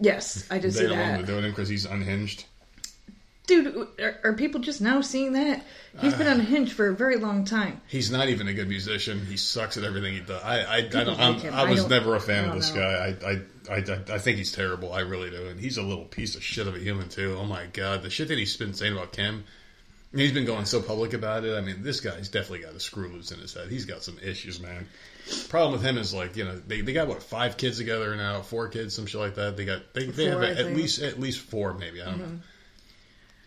yes, 0.00 0.46
I 0.50 0.58
did 0.58 0.72
They 0.72 0.80
see 0.80 0.86
that. 0.86 1.20
him 1.20 1.26
do 1.26 1.38
it 1.38 1.42
because 1.42 1.68
he's 1.68 1.84
unhinged. 1.84 2.44
Dude, 3.46 3.88
are, 3.98 4.20
are 4.24 4.32
people 4.34 4.60
just 4.60 4.82
now 4.82 5.00
seeing 5.00 5.32
that? 5.32 5.64
He's 6.00 6.12
been 6.12 6.26
Uh. 6.26 6.32
unhinged 6.32 6.72
for 6.74 6.88
a 6.88 6.94
very 6.94 7.16
long 7.16 7.46
time. 7.46 7.80
He's 7.88 8.10
not 8.10 8.28
even 8.28 8.46
a 8.46 8.52
good 8.52 8.68
musician. 8.68 9.24
He 9.24 9.38
sucks 9.38 9.78
at 9.78 9.84
everything 9.84 10.12
he 10.14 10.20
does. 10.20 10.42
I 10.42 10.60
I, 10.60 10.76
I, 10.76 10.80
don't, 10.82 11.08
I'm, 11.18 11.32
like 11.34 11.42
him. 11.42 11.54
I 11.54 11.62
I 11.62 11.70
was 11.70 11.80
don't- 11.80 11.90
never 11.90 12.14
a 12.14 12.20
fan 12.20 12.46
of 12.50 12.54
this 12.56 12.74
know. 12.74 12.82
guy. 12.82 13.16
I, 13.26 13.32
I 13.72 13.76
I 13.78 14.14
I 14.14 14.18
think 14.18 14.36
he's 14.36 14.52
terrible. 14.52 14.92
I 14.92 15.00
really 15.00 15.30
do. 15.30 15.46
And 15.46 15.58
he's 15.58 15.78
a 15.78 15.82
little 15.82 16.04
piece 16.04 16.34
of 16.36 16.42
shit 16.44 16.66
of 16.66 16.74
a 16.76 16.78
human 16.78 17.08
too. 17.08 17.36
Oh 17.40 17.44
my 17.46 17.64
god, 17.72 18.02
the 18.02 18.10
shit 18.10 18.28
that 18.28 18.36
he's 18.38 18.54
been 18.58 18.74
saying 18.74 18.92
about 18.92 19.12
Kim. 19.12 19.44
He's 20.14 20.32
been 20.32 20.46
going 20.46 20.64
so 20.64 20.80
public 20.80 21.12
about 21.12 21.44
it. 21.44 21.54
I 21.56 21.60
mean, 21.60 21.82
this 21.82 22.00
guy's 22.00 22.28
definitely 22.30 22.60
got 22.60 22.74
a 22.74 22.80
screw 22.80 23.08
loose 23.08 23.30
in 23.30 23.40
his 23.40 23.52
head. 23.52 23.68
He's 23.68 23.84
got 23.84 24.02
some 24.02 24.18
issues, 24.22 24.58
man. 24.58 24.86
Problem 25.50 25.72
with 25.72 25.82
him 25.82 25.98
is 25.98 26.14
like 26.14 26.34
you 26.36 26.44
know 26.46 26.58
they, 26.66 26.80
they 26.80 26.94
got 26.94 27.08
what 27.08 27.22
five 27.22 27.58
kids 27.58 27.76
together 27.76 28.16
now, 28.16 28.40
four 28.40 28.68
kids, 28.68 28.94
some 28.94 29.04
shit 29.04 29.20
like 29.20 29.34
that. 29.34 29.56
They 29.58 29.66
got 29.66 29.92
they, 29.92 30.06
they 30.06 30.30
Four, 30.30 30.40
have 30.42 30.56
at. 30.58 30.64
Mm-hmm. 30.66 30.76
least 30.76 31.02
at 31.02 31.20
least 31.20 31.40
four 31.40 31.74
maybe. 31.74 32.00
I 32.00 32.06
don't 32.06 32.18
know. 32.18 32.40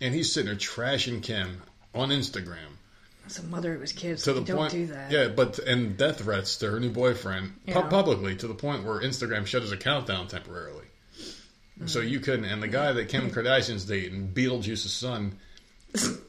And 0.02 0.14
he's 0.14 0.32
sitting 0.32 0.48
there 0.48 0.56
trashing 0.56 1.24
Kim 1.24 1.62
on 1.96 2.10
Instagram 2.10 2.78
As 3.26 3.40
a 3.40 3.44
mother 3.44 3.74
of 3.74 3.82
his 3.82 3.94
kids, 3.94 4.24
to 4.24 4.34
the 4.34 4.42
don't 4.42 4.58
point, 4.58 4.72
do 4.72 4.86
that. 4.88 5.12
yeah, 5.12 5.28
but 5.30 5.58
and 5.60 5.98
death 5.98 6.20
threats 6.20 6.58
to 6.58 6.70
her 6.70 6.80
new 6.80 6.92
boyfriend 6.92 7.54
pu- 7.66 7.74
publicly 7.90 8.36
to 8.36 8.48
the 8.48 8.54
point 8.54 8.84
where 8.84 9.00
Instagram 9.02 9.48
shut 9.48 9.64
his 9.64 9.72
account 9.72 10.06
down 10.06 10.28
temporarily. 10.28 10.86
So 11.88 12.00
Mm. 12.02 12.10
you 12.10 12.20
couldn't, 12.20 12.46
and 12.46 12.62
the 12.62 12.68
guy 12.68 12.92
that 12.92 13.10
Kim 13.10 13.32
Kardashian's 13.32 13.86
dating, 13.86 14.34
Beetlejuice's 14.36 14.94
son, 14.94 15.40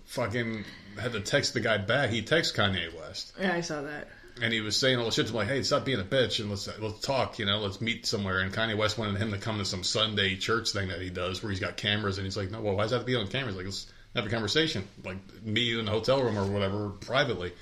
fucking 0.07 0.65
had 1.01 1.13
to 1.13 1.21
text 1.21 1.55
the 1.55 1.61
guy 1.61 1.79
back. 1.79 2.11
He 2.11 2.23
texted 2.23 2.55
Kanye 2.55 2.95
West, 2.99 3.33
Yeah, 3.41 3.55
I 3.55 3.61
saw 3.61 3.83
that. 3.83 4.09
and 4.41 4.53
he 4.53 4.61
was 4.61 4.77
saying 4.77 4.99
all 4.99 5.07
the 5.07 5.11
shit 5.11 5.27
to 5.27 5.33
him 5.33 5.37
like, 5.37 5.49
"Hey, 5.49 5.63
stop 5.63 5.85
being 5.85 6.01
a 6.01 6.05
bitch 6.05 6.41
and 6.41 6.51
let's 6.51 6.69
let's 6.79 7.01
talk. 7.01 7.39
You 7.39 7.47
know, 7.47 7.59
let's 7.61 7.81
meet 7.81 8.07
somewhere." 8.07 8.41
And 8.41 8.53
Kanye 8.53 8.77
West 8.77 8.99
wanted 8.99 9.19
him 9.21 9.31
to 9.33 9.39
come 9.39 9.59
to 9.59 9.65
some 9.65 9.85
Sunday 9.85 10.37
church 10.37 10.71
thing 10.71 10.89
that 10.89 11.01
he 11.01 11.11
does 11.11 11.43
where 11.43 11.51
he's 11.51 11.61
got 11.61 11.77
cameras, 11.77 12.19
and 12.19 12.25
he's 12.27 12.37
like, 12.37 12.51
"No, 12.51 12.61
well, 12.61 12.75
why 12.77 12.83
does 12.83 12.91
that 12.91 12.99
have 12.99 13.07
to 13.07 13.11
be 13.13 13.17
on 13.17 13.27
cameras? 13.29 13.57
Like, 13.57 13.65
let's 13.67 13.87
have 14.15 14.27
a 14.27 14.31
conversation, 14.31 14.87
like 15.05 15.17
meet 15.43 15.63
you 15.65 15.81
in 15.81 15.89
a 15.89 15.91
hotel 15.91 16.23
room 16.23 16.39
or 16.39 16.47
whatever, 16.47 16.91
privately." 16.91 17.53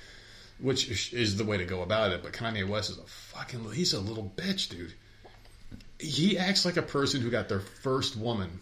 Which 0.58 0.90
is- 0.90 1.10
is 1.14 1.36
the 1.38 1.44
way 1.44 1.56
to 1.56 1.64
go 1.64 1.80
about 1.80 2.12
it. 2.12 2.22
But 2.22 2.32
Kanye 2.34 2.68
West 2.68 2.90
is 2.90 2.98
a 2.98 3.02
fucking, 3.06 3.72
he's 3.72 3.94
a 3.94 4.00
little 4.00 4.30
bitch, 4.36 4.68
dude. 4.68 4.92
He 5.98 6.36
acts 6.36 6.66
like 6.66 6.76
a 6.76 6.82
person 6.82 7.22
who 7.22 7.30
got 7.30 7.48
their 7.48 7.60
first 7.60 8.14
woman 8.14 8.60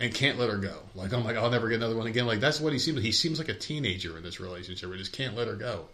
and 0.00 0.12
can't 0.14 0.38
let 0.38 0.48
her 0.50 0.56
go. 0.56 0.74
Like, 0.94 1.12
I'm 1.12 1.22
like 1.24 1.36
I'll 1.36 1.50
never 1.50 1.68
get 1.68 1.76
another 1.76 1.96
one 1.96 2.06
again. 2.06 2.26
Like, 2.26 2.40
that's 2.40 2.58
what 2.58 2.72
he 2.72 2.78
seems. 2.78 3.00
He 3.02 3.12
seems 3.12 3.38
like 3.38 3.48
a 3.48 3.54
teenager 3.54 4.16
in 4.16 4.24
this 4.24 4.40
relationship. 4.40 4.90
He 4.90 4.98
just 4.98 5.12
can't 5.12 5.36
let 5.36 5.46
her 5.46 5.54
go. 5.54 5.86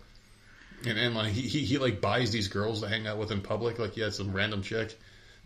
And 0.87 0.99
and 0.99 1.15
like 1.15 1.33
he, 1.33 1.43
he 1.43 1.61
he 1.61 1.79
like 1.79 2.01
buys 2.01 2.31
these 2.31 2.49
girls 2.49 2.81
to 2.83 2.89
hang 2.89 3.07
out 3.07 3.19
with 3.19 3.33
in 3.33 3.41
public. 3.41 3.79
Like 3.79 3.93
he 3.95 4.03
had 4.03 4.15
some 4.15 4.33
random 4.33 4.63
chick, 4.63 4.97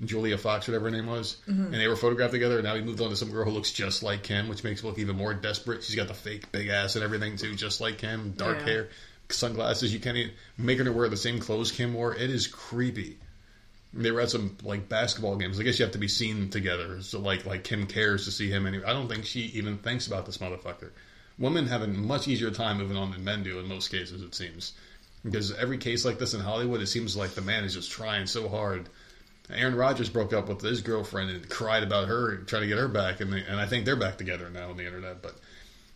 Julia 0.04 0.36
Fox, 0.36 0.68
whatever 0.68 0.86
her 0.86 0.90
name 0.90 1.06
was, 1.06 1.36
mm-hmm. 1.48 1.66
and 1.66 1.74
they 1.74 1.88
were 1.88 1.96
photographed 1.96 2.32
together. 2.32 2.56
And 2.56 2.64
now 2.64 2.74
he 2.74 2.82
moved 2.82 3.00
on 3.00 3.10
to 3.10 3.16
some 3.16 3.30
girl 3.30 3.44
who 3.44 3.52
looks 3.52 3.72
just 3.72 4.02
like 4.02 4.22
Kim, 4.24 4.48
which 4.48 4.62
makes 4.62 4.82
it 4.82 4.86
look 4.86 4.98
even 4.98 5.16
more 5.16 5.32
desperate. 5.32 5.82
She's 5.82 5.96
got 5.96 6.08
the 6.08 6.14
fake 6.14 6.52
big 6.52 6.68
ass 6.68 6.96
and 6.96 7.04
everything 7.04 7.36
too, 7.36 7.54
just 7.54 7.80
like 7.80 7.98
Kim, 7.98 8.32
dark 8.32 8.58
Yeah. 8.58 8.64
hair, 8.64 8.88
sunglasses. 9.30 9.94
You 9.94 10.00
can't 10.00 10.16
even 10.16 10.32
making 10.58 10.86
her 10.86 10.92
wear 10.92 11.08
the 11.08 11.16
same 11.16 11.38
clothes 11.38 11.72
Kim 11.72 11.94
wore. 11.94 12.14
It 12.14 12.28
is 12.28 12.46
creepy. 12.46 13.18
They 13.92 14.12
were 14.12 14.20
at 14.20 14.30
some 14.30 14.56
like 14.62 14.88
basketball 14.88 15.36
games. 15.36 15.58
I 15.58 15.64
guess 15.64 15.78
you 15.78 15.84
have 15.84 15.92
to 15.92 15.98
be 15.98 16.08
seen 16.08 16.50
together. 16.50 17.02
So 17.02 17.18
like 17.18 17.44
like 17.44 17.64
Kim 17.64 17.86
cares 17.86 18.24
to 18.24 18.30
see 18.30 18.48
him. 18.48 18.66
Anyway, 18.66 18.84
I 18.84 18.92
don't 18.92 19.08
think 19.08 19.24
she 19.24 19.40
even 19.54 19.78
thinks 19.78 20.06
about 20.06 20.26
this 20.26 20.38
motherfucker. 20.38 20.90
Women 21.38 21.66
have 21.66 21.82
a 21.82 21.88
much 21.88 22.28
easier 22.28 22.50
time 22.50 22.78
moving 22.78 22.96
on 22.96 23.10
than 23.10 23.24
men 23.24 23.42
do 23.42 23.58
in 23.58 23.66
most 23.66 23.88
cases. 23.88 24.22
It 24.22 24.34
seems 24.34 24.74
because 25.24 25.52
every 25.52 25.78
case 25.78 26.04
like 26.04 26.18
this 26.18 26.34
in 26.34 26.40
Hollywood, 26.40 26.80
it 26.80 26.86
seems 26.86 27.16
like 27.16 27.30
the 27.30 27.42
man 27.42 27.64
is 27.64 27.74
just 27.74 27.90
trying 27.90 28.26
so 28.26 28.48
hard. 28.48 28.88
Aaron 29.52 29.74
Rodgers 29.74 30.08
broke 30.08 30.32
up 30.32 30.48
with 30.48 30.60
his 30.60 30.80
girlfriend 30.80 31.30
and 31.30 31.48
cried 31.48 31.82
about 31.82 32.08
her, 32.08 32.36
trying 32.38 32.62
to 32.62 32.68
get 32.68 32.78
her 32.78 32.88
back, 32.88 33.20
and 33.20 33.32
they, 33.32 33.42
and 33.42 33.60
I 33.60 33.66
think 33.66 33.84
they're 33.84 33.96
back 33.96 34.16
together 34.16 34.48
now 34.48 34.70
on 34.70 34.76
the 34.76 34.86
internet. 34.86 35.22
But 35.22 35.34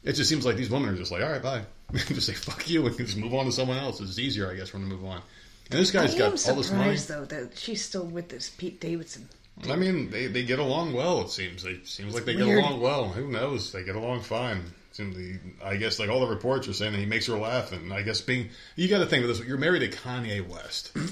it 0.02 0.14
just 0.14 0.28
seems 0.28 0.44
like 0.44 0.56
these 0.56 0.70
women 0.70 0.90
are 0.90 0.96
just 0.96 1.12
like, 1.12 1.22
all 1.22 1.30
right, 1.30 1.42
bye, 1.42 1.62
just 1.94 2.26
say 2.26 2.32
fuck 2.32 2.68
you 2.68 2.86
and 2.86 2.96
just 2.96 3.16
move 3.16 3.32
on 3.34 3.46
to 3.46 3.52
someone 3.52 3.78
else. 3.78 4.00
It's 4.00 4.18
easier, 4.18 4.50
I 4.50 4.56
guess, 4.56 4.70
for 4.70 4.78
them 4.78 4.90
to 4.90 4.96
move 4.96 5.04
on. 5.04 5.22
And 5.70 5.80
this 5.80 5.90
guy's 5.90 6.14
I 6.14 6.18
got 6.18 6.24
am 6.26 6.30
all 6.30 6.34
this 6.34 6.46
money. 6.48 6.96
surprised 6.96 7.08
though 7.08 7.24
that 7.24 7.56
she's 7.58 7.84
still 7.84 8.04
with 8.06 8.28
this 8.28 8.50
Pete 8.50 8.80
Davidson. 8.80 9.28
I 9.70 9.76
mean, 9.76 10.10
they, 10.10 10.26
they 10.26 10.42
get 10.44 10.58
along 10.58 10.92
well. 10.94 11.20
It 11.22 11.30
seems 11.30 11.62
they 11.62 11.78
seems 11.84 12.14
like 12.14 12.24
they 12.24 12.34
Weird. 12.36 12.48
get 12.62 12.68
along 12.70 12.80
well. 12.80 13.08
Who 13.08 13.28
knows? 13.28 13.72
They 13.72 13.84
get 13.84 13.94
along 13.96 14.22
fine. 14.22 14.64
Seems 14.92 15.16
the, 15.16 15.38
I 15.64 15.76
guess 15.76 15.98
like 15.98 16.08
all 16.10 16.20
the 16.20 16.26
reports 16.26 16.68
are 16.68 16.72
saying 16.72 16.92
that 16.92 16.98
he 16.98 17.06
makes 17.06 17.26
her 17.26 17.36
laugh, 17.38 17.72
and 17.72 17.92
I 17.92 18.02
guess 18.02 18.20
being 18.20 18.50
you 18.76 18.88
got 18.88 18.98
to 18.98 19.06
think 19.06 19.22
of 19.22 19.28
this. 19.28 19.40
You're 19.46 19.58
married 19.58 19.90
to 19.90 19.96
Kanye 19.96 20.46
West. 20.46 20.92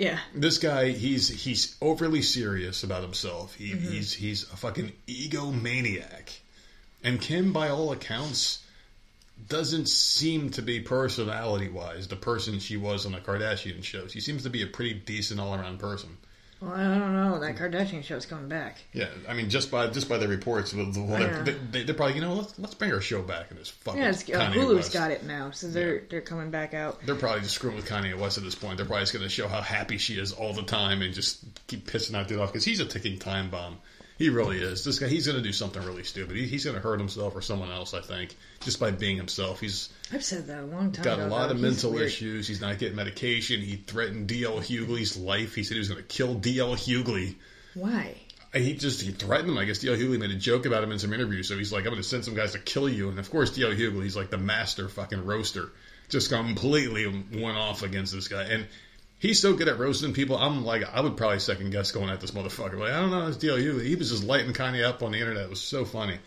Yeah, 0.00 0.20
this 0.32 0.58
guy, 0.58 0.90
he's 0.90 1.28
he's 1.28 1.74
overly 1.82 2.22
serious 2.22 2.84
about 2.84 3.02
himself. 3.02 3.56
He, 3.56 3.72
Mm-hmm. 3.72 3.90
He's 3.90 4.12
he's 4.14 4.42
a 4.44 4.56
fucking 4.56 4.92
egomaniac, 5.08 6.38
and 7.02 7.20
Kim, 7.20 7.52
by 7.52 7.68
all 7.68 7.90
accounts, 7.90 8.64
doesn't 9.48 9.88
seem 9.88 10.50
to 10.50 10.62
be 10.62 10.80
personality 10.80 11.68
wise 11.68 12.08
the 12.08 12.16
person 12.16 12.58
she 12.58 12.76
was 12.76 13.06
on 13.06 13.12
the 13.12 13.18
Kardashian 13.18 13.82
show. 13.84 14.06
She 14.08 14.20
seems 14.20 14.42
to 14.42 14.50
be 14.50 14.62
a 14.62 14.66
pretty 14.66 14.94
decent 14.94 15.40
all 15.40 15.54
around 15.54 15.78
person. 15.78 16.16
well, 16.60 16.72
I 16.72 16.98
don't 16.98 17.14
know. 17.14 17.38
That 17.38 17.56
Kardashian 17.56 18.02
show's 18.02 18.26
coming 18.26 18.48
back. 18.48 18.78
Yeah, 18.92 19.06
I 19.28 19.34
mean, 19.34 19.48
just 19.48 19.70
by 19.70 19.86
just 19.86 20.08
by 20.08 20.18
the 20.18 20.26
reports, 20.26 20.74
well, 20.74 20.90
the- 20.90 21.02
well, 21.02 21.20
Yeah. 21.20 21.54
they, 21.70 21.84
they're 21.84 21.94
probably 21.94 22.16
you 22.16 22.20
know 22.20 22.34
let's 22.34 22.58
let's 22.58 22.74
bring 22.74 22.92
our 22.92 23.00
show 23.00 23.22
back 23.22 23.50
in 23.52 23.56
this 23.56 23.68
fucking 23.68 24.00
Yeah, 24.02 24.08
it's, 24.10 24.22
uh, 24.28 24.50
Hulu's 24.52 24.74
West. 24.76 24.92
got 24.92 25.10
it 25.12 25.24
now, 25.24 25.50
so 25.52 25.68
they're 25.68 26.02
they're 26.10 26.20
coming 26.20 26.50
back 26.50 26.74
out. 26.74 27.00
They're 27.06 27.14
probably 27.14 27.42
just 27.42 27.54
screwing 27.54 27.76
with 27.76 27.86
Kanye 27.86 28.18
West 28.18 28.38
at 28.38 28.44
this 28.44 28.56
point. 28.56 28.76
They're 28.76 28.86
probably 28.86 29.02
just 29.02 29.12
going 29.12 29.22
to 29.22 29.28
show 29.28 29.46
how 29.46 29.60
happy 29.60 29.98
she 29.98 30.14
is 30.18 30.32
all 30.32 30.52
the 30.52 30.62
time 30.64 31.00
and 31.02 31.14
just 31.14 31.44
keep 31.68 31.88
pissing 31.88 32.10
that 32.12 32.26
dude 32.28 32.40
off 32.40 32.52
because 32.52 32.64
he's 32.64 32.80
a 32.80 32.86
ticking 32.86 33.18
time 33.20 33.50
bomb. 33.50 33.78
He 34.18 34.30
really 34.30 34.58
is. 34.58 34.82
This 34.82 34.98
guy, 34.98 35.06
he's 35.06 35.26
going 35.26 35.38
to 35.38 35.42
do 35.42 35.52
something 35.52 35.80
really 35.84 36.02
stupid. 36.02 36.34
He, 36.36 36.48
he's 36.48 36.64
going 36.64 36.74
to 36.74 36.82
hurt 36.82 36.98
himself 36.98 37.36
or 37.36 37.40
someone 37.40 37.70
else. 37.70 37.94
I 37.94 38.00
think 38.00 38.36
just 38.60 38.80
by 38.80 38.90
being 38.90 39.16
himself. 39.16 39.60
He's 39.60 39.90
I've 40.12 40.24
said 40.24 40.48
that 40.48 40.64
a 40.64 40.66
long 40.66 40.90
time 40.90 41.04
got 41.04 41.18
ago. 41.20 41.28
a 41.28 41.30
lot 41.30 41.46
though. 41.46 41.54
of 41.54 41.60
mental 41.60 41.96
issues. 41.98 42.48
He's 42.48 42.60
not 42.60 42.78
getting 42.78 42.96
medication. 42.96 43.60
He 43.60 43.76
threatened 43.76 44.26
D.L. 44.26 44.58
Hughley's 44.58 45.16
life. 45.16 45.54
He 45.54 45.62
said 45.62 45.74
he 45.74 45.78
was 45.78 45.88
going 45.88 46.02
to 46.02 46.06
kill 46.08 46.34
D.L. 46.34 46.74
Hughley. 46.74 47.36
Why? 47.74 48.16
He 48.52 48.74
just 48.74 49.02
he 49.02 49.12
threatened 49.12 49.50
him. 49.50 49.58
I 49.58 49.66
guess 49.66 49.78
D.L. 49.78 49.94
Hughley 49.94 50.18
made 50.18 50.32
a 50.32 50.36
joke 50.36 50.66
about 50.66 50.82
him 50.82 50.90
in 50.90 50.98
some 50.98 51.12
interview. 51.12 51.44
So 51.44 51.56
he's 51.56 51.72
like, 51.72 51.84
"I'm 51.84 51.90
going 51.90 52.02
to 52.02 52.08
send 52.08 52.24
some 52.24 52.34
guys 52.34 52.52
to 52.52 52.58
kill 52.58 52.88
you." 52.88 53.10
And 53.10 53.20
of 53.20 53.30
course, 53.30 53.50
D.L. 53.50 53.70
Hughley, 53.70 54.02
he's 54.02 54.16
like 54.16 54.30
the 54.30 54.38
master 54.38 54.88
fucking 54.88 55.26
roaster. 55.26 55.70
Just 56.08 56.30
completely 56.30 57.06
went 57.06 57.56
off 57.56 57.82
against 57.82 58.14
this 58.14 58.26
guy, 58.26 58.44
and 58.44 58.66
he's 59.18 59.40
so 59.40 59.54
good 59.54 59.68
at 59.68 59.78
roasting 59.78 60.12
people. 60.12 60.36
I'm 60.36 60.64
like, 60.64 60.84
I 60.92 61.00
would 61.00 61.16
probably 61.16 61.40
second 61.40 61.70
guess 61.70 61.90
going 61.90 62.10
at 62.10 62.20
this 62.20 62.30
motherfucker. 62.32 62.78
Like, 62.78 62.92
I 62.92 63.00
don't 63.00 63.10
know, 63.10 63.26
it's 63.26 63.36
D.L. 63.36 63.56
Hughley. 63.56 63.84
He 63.84 63.96
was 63.96 64.10
just 64.10 64.24
lighting 64.24 64.52
Kanye 64.52 64.84
up 64.84 65.02
on 65.02 65.12
the 65.12 65.18
internet. 65.18 65.44
It 65.44 65.50
was 65.50 65.60
so 65.60 65.84
funny. 65.84 66.18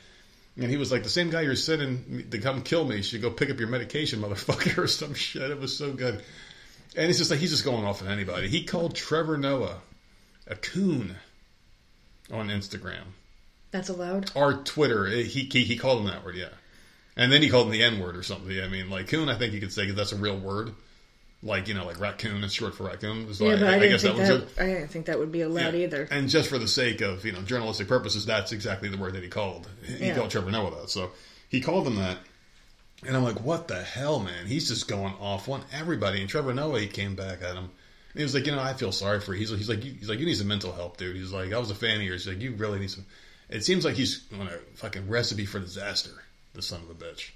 And 0.58 0.70
he 0.70 0.78
was 0.78 0.92
like, 0.92 1.04
the 1.04 1.10
same 1.10 1.30
guy 1.30 1.42
you're 1.42 1.56
sending 1.56 2.28
to 2.30 2.38
come 2.40 2.62
kill 2.62 2.86
me 2.86 3.02
should 3.02 3.22
go 3.22 3.32
pick 3.32 3.50
up 3.50 3.60
your 3.60 3.70
medication, 3.70 4.20
motherfucker, 4.22 4.78
or 4.78 4.88
some 4.88 5.14
shit. 5.14 5.50
It 5.50 5.60
was 5.60 5.78
so 5.78 5.94
good. 5.94 6.22
And 6.96 7.10
it's 7.10 7.20
just 7.20 7.32
like 7.32 7.40
he's 7.40 7.52
just 7.52 7.64
going 7.64 7.86
off 7.86 8.02
on 8.02 8.10
anybody. 8.10 8.50
He 8.50 8.66
called 8.66 8.96
Trevor 8.96 9.38
Noah 9.38 9.78
a 10.48 10.56
coon 10.56 11.16
on 12.32 12.50
Instagram 12.50 13.04
That's 13.72 13.88
allowed. 13.90 14.32
or 14.36 14.56
Twitter. 14.56 15.06
He 15.06 15.24
he, 15.24 15.64
he 15.64 15.78
called 15.78 16.00
him 16.00 16.08
that 16.08 16.26
word, 16.26 16.36
yeah. 16.36 16.50
And 17.16 17.32
then 17.32 17.42
he 17.42 17.50
called 17.50 17.68
him 17.68 17.72
the 17.72 17.84
N 17.84 18.00
word 18.00 18.18
or 18.18 18.24
something. 18.24 18.60
I 18.60 18.68
mean, 18.68 18.90
like 18.90 19.08
coon, 19.08 19.30
I 19.30 19.38
think 19.38 19.54
you 19.54 19.62
could 19.62 19.72
say 19.72 19.90
that's 19.92 20.12
a 20.12 20.18
real 20.18 20.38
word. 20.38 20.72
Like 21.44 21.68
you 21.68 21.74
know, 21.74 21.86
like 21.86 22.00
raccoon 22.00 22.44
is 22.44 22.54
short 22.54 22.76
for 22.76 22.84
raccoon. 22.84 23.34
So 23.34 23.46
Yeah, 23.50 23.56
but 23.56 23.64
I, 23.68 23.80
didn't 23.80 23.90
guess 23.90 24.02
think 24.04 24.18
was 24.18 24.28
that. 24.30 24.42
it. 24.44 24.50
I 24.60 24.66
didn't 24.66 24.88
think 24.90 25.06
that 25.08 25.18
would 25.18 25.32
be 25.32 25.42
allowed 25.42 25.74
Yeah. 25.74 25.82
either. 25.86 26.08
And 26.12 26.30
just 26.30 26.50
for 26.50 26.60
the 26.60 26.68
sake 26.68 27.02
of 27.02 27.26
you 27.26 27.32
know 27.32 27.42
journalistic 27.42 27.88
purposes, 27.88 28.26
that's 28.26 28.52
exactly 28.52 28.90
the 28.90 28.98
word 28.98 29.14
that 29.14 29.24
he 29.24 29.30
called. 29.30 29.68
He 29.84 30.06
Yeah. 30.08 30.16
called 30.16 30.30
Trevor 30.30 30.52
Noah 30.52 30.82
that. 30.82 30.90
So 30.92 31.12
he 31.50 31.60
called 31.62 31.88
him 31.88 31.96
that. 31.96 32.18
And 33.04 33.18
I'm 33.18 33.24
like, 33.24 33.42
what 33.44 33.68
the 33.68 33.82
hell, 33.82 34.20
man? 34.20 34.46
He's 34.46 34.68
just 34.68 34.88
going 34.88 35.14
off 35.20 35.50
on 35.50 35.64
everybody. 35.74 36.22
And 36.22 36.30
Trevor 36.30 36.54
Noah, 36.54 36.82
he 36.82 36.88
came 36.88 37.16
back 37.16 37.42
at 37.42 37.56
him. 37.56 37.64
And 38.12 38.18
he 38.20 38.22
was 38.24 38.36
like, 38.36 38.46
you 38.46 38.52
know, 38.52 38.62
I 38.62 38.74
feel 38.74 38.92
sorry 38.92 39.20
for 39.22 39.34
you. 39.34 39.40
He's, 39.40 39.50
he's 39.50 39.70
like, 39.70 39.84
you, 39.84 39.94
he's 39.94 40.08
like, 40.10 40.20
you 40.20 40.28
need 40.28 40.36
some 40.38 40.48
mental 40.48 40.72
help, 40.72 40.98
dude. 40.98 41.16
He's 41.16 41.32
like, 41.32 41.52
I 41.54 41.58
was 41.58 41.72
a 41.72 41.76
fan 41.76 41.96
of 41.98 42.04
yours. 42.04 42.26
He's 42.26 42.34
like, 42.36 42.44
you 42.44 42.52
really 42.54 42.78
need 42.78 42.92
some. 42.92 43.06
It 43.50 43.66
seems 43.66 43.84
like 43.86 43.96
he's 43.96 44.22
on 44.40 44.46
a 44.48 44.58
fucking 44.76 45.10
recipe 45.10 45.48
for 45.48 45.60
disaster. 45.60 46.12
The 46.54 46.62
son 46.62 46.82
of 46.82 46.90
a 46.92 46.94
bitch. 46.94 47.32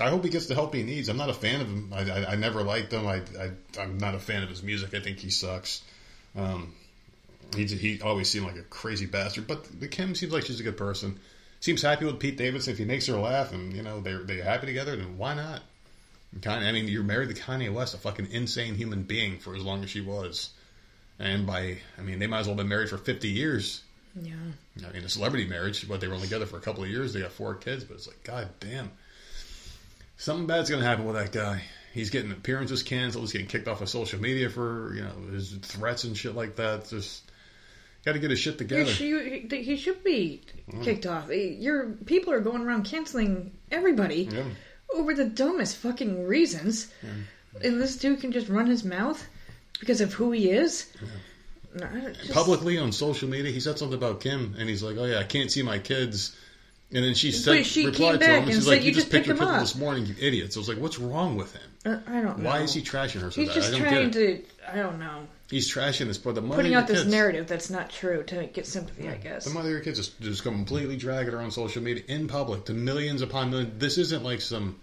I 0.00 0.10
hope 0.10 0.24
he 0.24 0.30
gets 0.30 0.46
the 0.46 0.54
help 0.54 0.74
he 0.74 0.82
needs. 0.82 1.08
I'm 1.08 1.16
not 1.16 1.30
a 1.30 1.34
fan 1.34 1.60
of 1.60 1.66
him. 1.66 1.92
I, 1.94 2.10
I, 2.10 2.32
I 2.32 2.36
never 2.36 2.62
liked 2.62 2.92
him. 2.92 3.06
I, 3.06 3.22
I, 3.38 3.80
I'm 3.80 3.98
not 3.98 4.14
a 4.14 4.18
fan 4.18 4.42
of 4.42 4.48
his 4.48 4.62
music. 4.62 4.94
I 4.94 5.00
think 5.00 5.18
he 5.18 5.30
sucks. 5.30 5.82
Um, 6.36 6.72
he 7.54 7.66
he 7.66 8.00
always 8.00 8.28
seemed 8.28 8.46
like 8.46 8.56
a 8.56 8.62
crazy 8.62 9.06
bastard. 9.06 9.46
But 9.46 9.80
the 9.80 9.88
Kim 9.88 10.14
seems 10.14 10.32
like 10.32 10.44
she's 10.44 10.60
a 10.60 10.64
good 10.64 10.76
person. 10.76 11.18
seems 11.60 11.82
happy 11.82 12.04
with 12.04 12.20
Pete 12.20 12.36
Davidson. 12.36 12.72
If 12.72 12.78
he 12.78 12.84
makes 12.84 13.06
her 13.06 13.14
laugh, 13.14 13.52
and 13.52 13.72
you 13.72 13.82
know 13.82 14.00
they're 14.00 14.22
they're 14.24 14.44
happy 14.44 14.66
together, 14.66 14.96
then 14.96 15.18
why 15.18 15.34
not? 15.34 15.62
Kind 16.42 16.64
I 16.64 16.72
mean, 16.72 16.88
you're 16.88 17.02
married 17.02 17.34
to 17.34 17.40
Kanye 17.40 17.72
West, 17.72 17.94
a 17.94 17.98
fucking 17.98 18.30
insane 18.30 18.74
human 18.74 19.02
being 19.02 19.38
for 19.38 19.56
as 19.56 19.62
long 19.62 19.82
as 19.82 19.90
she 19.90 20.02
was, 20.02 20.50
and 21.18 21.46
by 21.46 21.78
I 21.96 22.02
mean 22.02 22.18
they 22.18 22.26
might 22.26 22.40
as 22.40 22.46
well 22.46 22.54
have 22.54 22.58
been 22.58 22.68
married 22.68 22.90
for 22.90 22.98
50 22.98 23.28
years. 23.28 23.82
Yeah. 24.20 24.34
I 24.86 24.92
mean, 24.92 25.04
a 25.04 25.08
celebrity 25.08 25.46
marriage, 25.46 25.88
but 25.88 26.00
they 26.00 26.08
were 26.08 26.14
only 26.14 26.26
together 26.26 26.46
for 26.46 26.56
a 26.56 26.60
couple 26.60 26.82
of 26.82 26.90
years. 26.90 27.12
They 27.12 27.20
got 27.20 27.32
four 27.32 27.54
kids, 27.54 27.84
but 27.84 27.94
it's 27.94 28.06
like, 28.06 28.22
god 28.24 28.48
damn, 28.60 28.90
something 30.18 30.46
bad's 30.46 30.68
gonna 30.68 30.84
happen 30.84 31.06
with 31.06 31.16
that 31.16 31.32
guy. 31.32 31.62
He's 31.94 32.10
getting 32.10 32.30
appearances 32.30 32.82
canceled. 32.82 33.24
He's 33.24 33.32
getting 33.32 33.46
kicked 33.46 33.66
off 33.66 33.80
of 33.80 33.88
social 33.88 34.20
media 34.20 34.50
for 34.50 34.94
you 34.94 35.02
know 35.02 35.32
his 35.32 35.52
threats 35.52 36.04
and 36.04 36.16
shit 36.16 36.34
like 36.34 36.56
that. 36.56 36.88
Just 36.88 37.22
got 38.04 38.12
to 38.12 38.18
get 38.18 38.30
his 38.30 38.38
shit 38.38 38.58
together. 38.58 38.90
you- 39.04 39.48
he 39.50 39.76
should 39.76 40.04
be 40.04 40.42
mm. 40.70 40.82
kicked 40.84 41.06
off. 41.06 41.30
Eh, 41.30 41.56
your 41.58 41.86
people 42.06 42.32
are 42.32 42.40
going 42.40 42.62
around 42.62 42.84
canceling 42.84 43.52
everybody 43.70 44.28
Yeah. 44.30 44.44
over 44.94 45.14
the 45.14 45.24
dumbest 45.24 45.76
fucking 45.76 46.26
reasons, 46.26 46.88
and 47.62 47.80
this 47.80 47.96
dude 47.96 48.20
can 48.20 48.32
just 48.32 48.48
run 48.48 48.66
his 48.66 48.84
mouth 48.84 49.26
because 49.80 50.00
of 50.00 50.12
who 50.14 50.30
he 50.32 50.50
is. 50.50 50.86
No, 51.74 51.86
just- 52.12 52.32
Publicly 52.32 52.78
on 52.78 52.92
social 52.92 53.28
media, 53.28 53.50
he 53.50 53.60
said 53.60 53.78
something 53.78 53.98
about 53.98 54.20
Kim, 54.20 54.54
and 54.58 54.68
he's 54.68 54.82
like, 54.82 54.96
"Oh 54.96 55.04
yeah, 55.04 55.18
I 55.18 55.24
can't 55.24 55.50
see 55.50 55.62
my 55.62 55.78
kids." 55.78 56.36
And 56.90 57.04
then 57.04 57.12
she 57.14 57.32
said, 57.32 57.66
she 57.66 57.84
replied 57.84 58.20
to 58.20 58.26
him, 58.26 58.44
and 58.44 58.52
she's 58.52 58.66
like, 58.66 58.80
"You 58.80 58.86
"You 58.88 58.92
just 58.94 59.10
picked 59.10 59.26
picked 59.26 59.38
him 59.40 59.46
up 59.46 59.54
up." 59.56 59.60
this 59.60 59.74
morning, 59.74 60.06
you 60.06 60.14
idiots." 60.18 60.56
I 60.56 60.60
was 60.60 60.70
like, 60.70 60.78
"What's 60.78 60.98
wrong 60.98 61.36
with 61.36 61.52
him? 61.52 61.70
Uh, 61.84 61.98
I 62.06 62.22
don't 62.22 62.38
know. 62.38 62.48
Why 62.48 62.60
is 62.60 62.72
he 62.72 62.80
trashing 62.80 63.20
her 63.20 63.30
so 63.30 63.40
He's 63.42 63.48
bad? 63.48 63.54
just 63.56 63.68
I 63.68 63.70
don't 63.72 63.80
trying 63.82 64.10
get 64.10 64.22
it. 64.22 64.58
to. 64.58 64.72
I 64.72 64.76
don't 64.76 64.98
know. 64.98 65.28
He's 65.50 65.70
trashing 65.70 66.06
this 66.06 66.16
for 66.16 66.32
the 66.32 66.40
mother 66.40 66.56
Putting 66.62 66.74
of 66.74 66.84
out 66.84 66.88
your 66.88 66.94
this 66.96 67.04
kids. 67.04 67.14
narrative 67.14 67.46
that's 67.46 67.68
not 67.68 67.90
true 67.90 68.22
to 68.24 68.46
get 68.46 68.66
sympathy, 68.66 69.08
I 69.08 69.16
guess. 69.16 69.44
The 69.44 69.50
mother 69.50 69.68
of 69.68 69.72
your 69.72 69.80
kids 69.80 69.98
just, 69.98 70.18
just 70.20 70.42
completely 70.42 70.96
dragging 70.96 71.32
her 71.32 71.40
on 71.40 71.50
social 71.50 71.82
media 71.82 72.04
in 72.08 72.26
public 72.26 72.64
to 72.66 72.72
millions 72.74 73.20
upon 73.22 73.50
millions. 73.50 73.78
This 73.78 73.98
isn't 73.98 74.22
like 74.24 74.40
some 74.40 74.78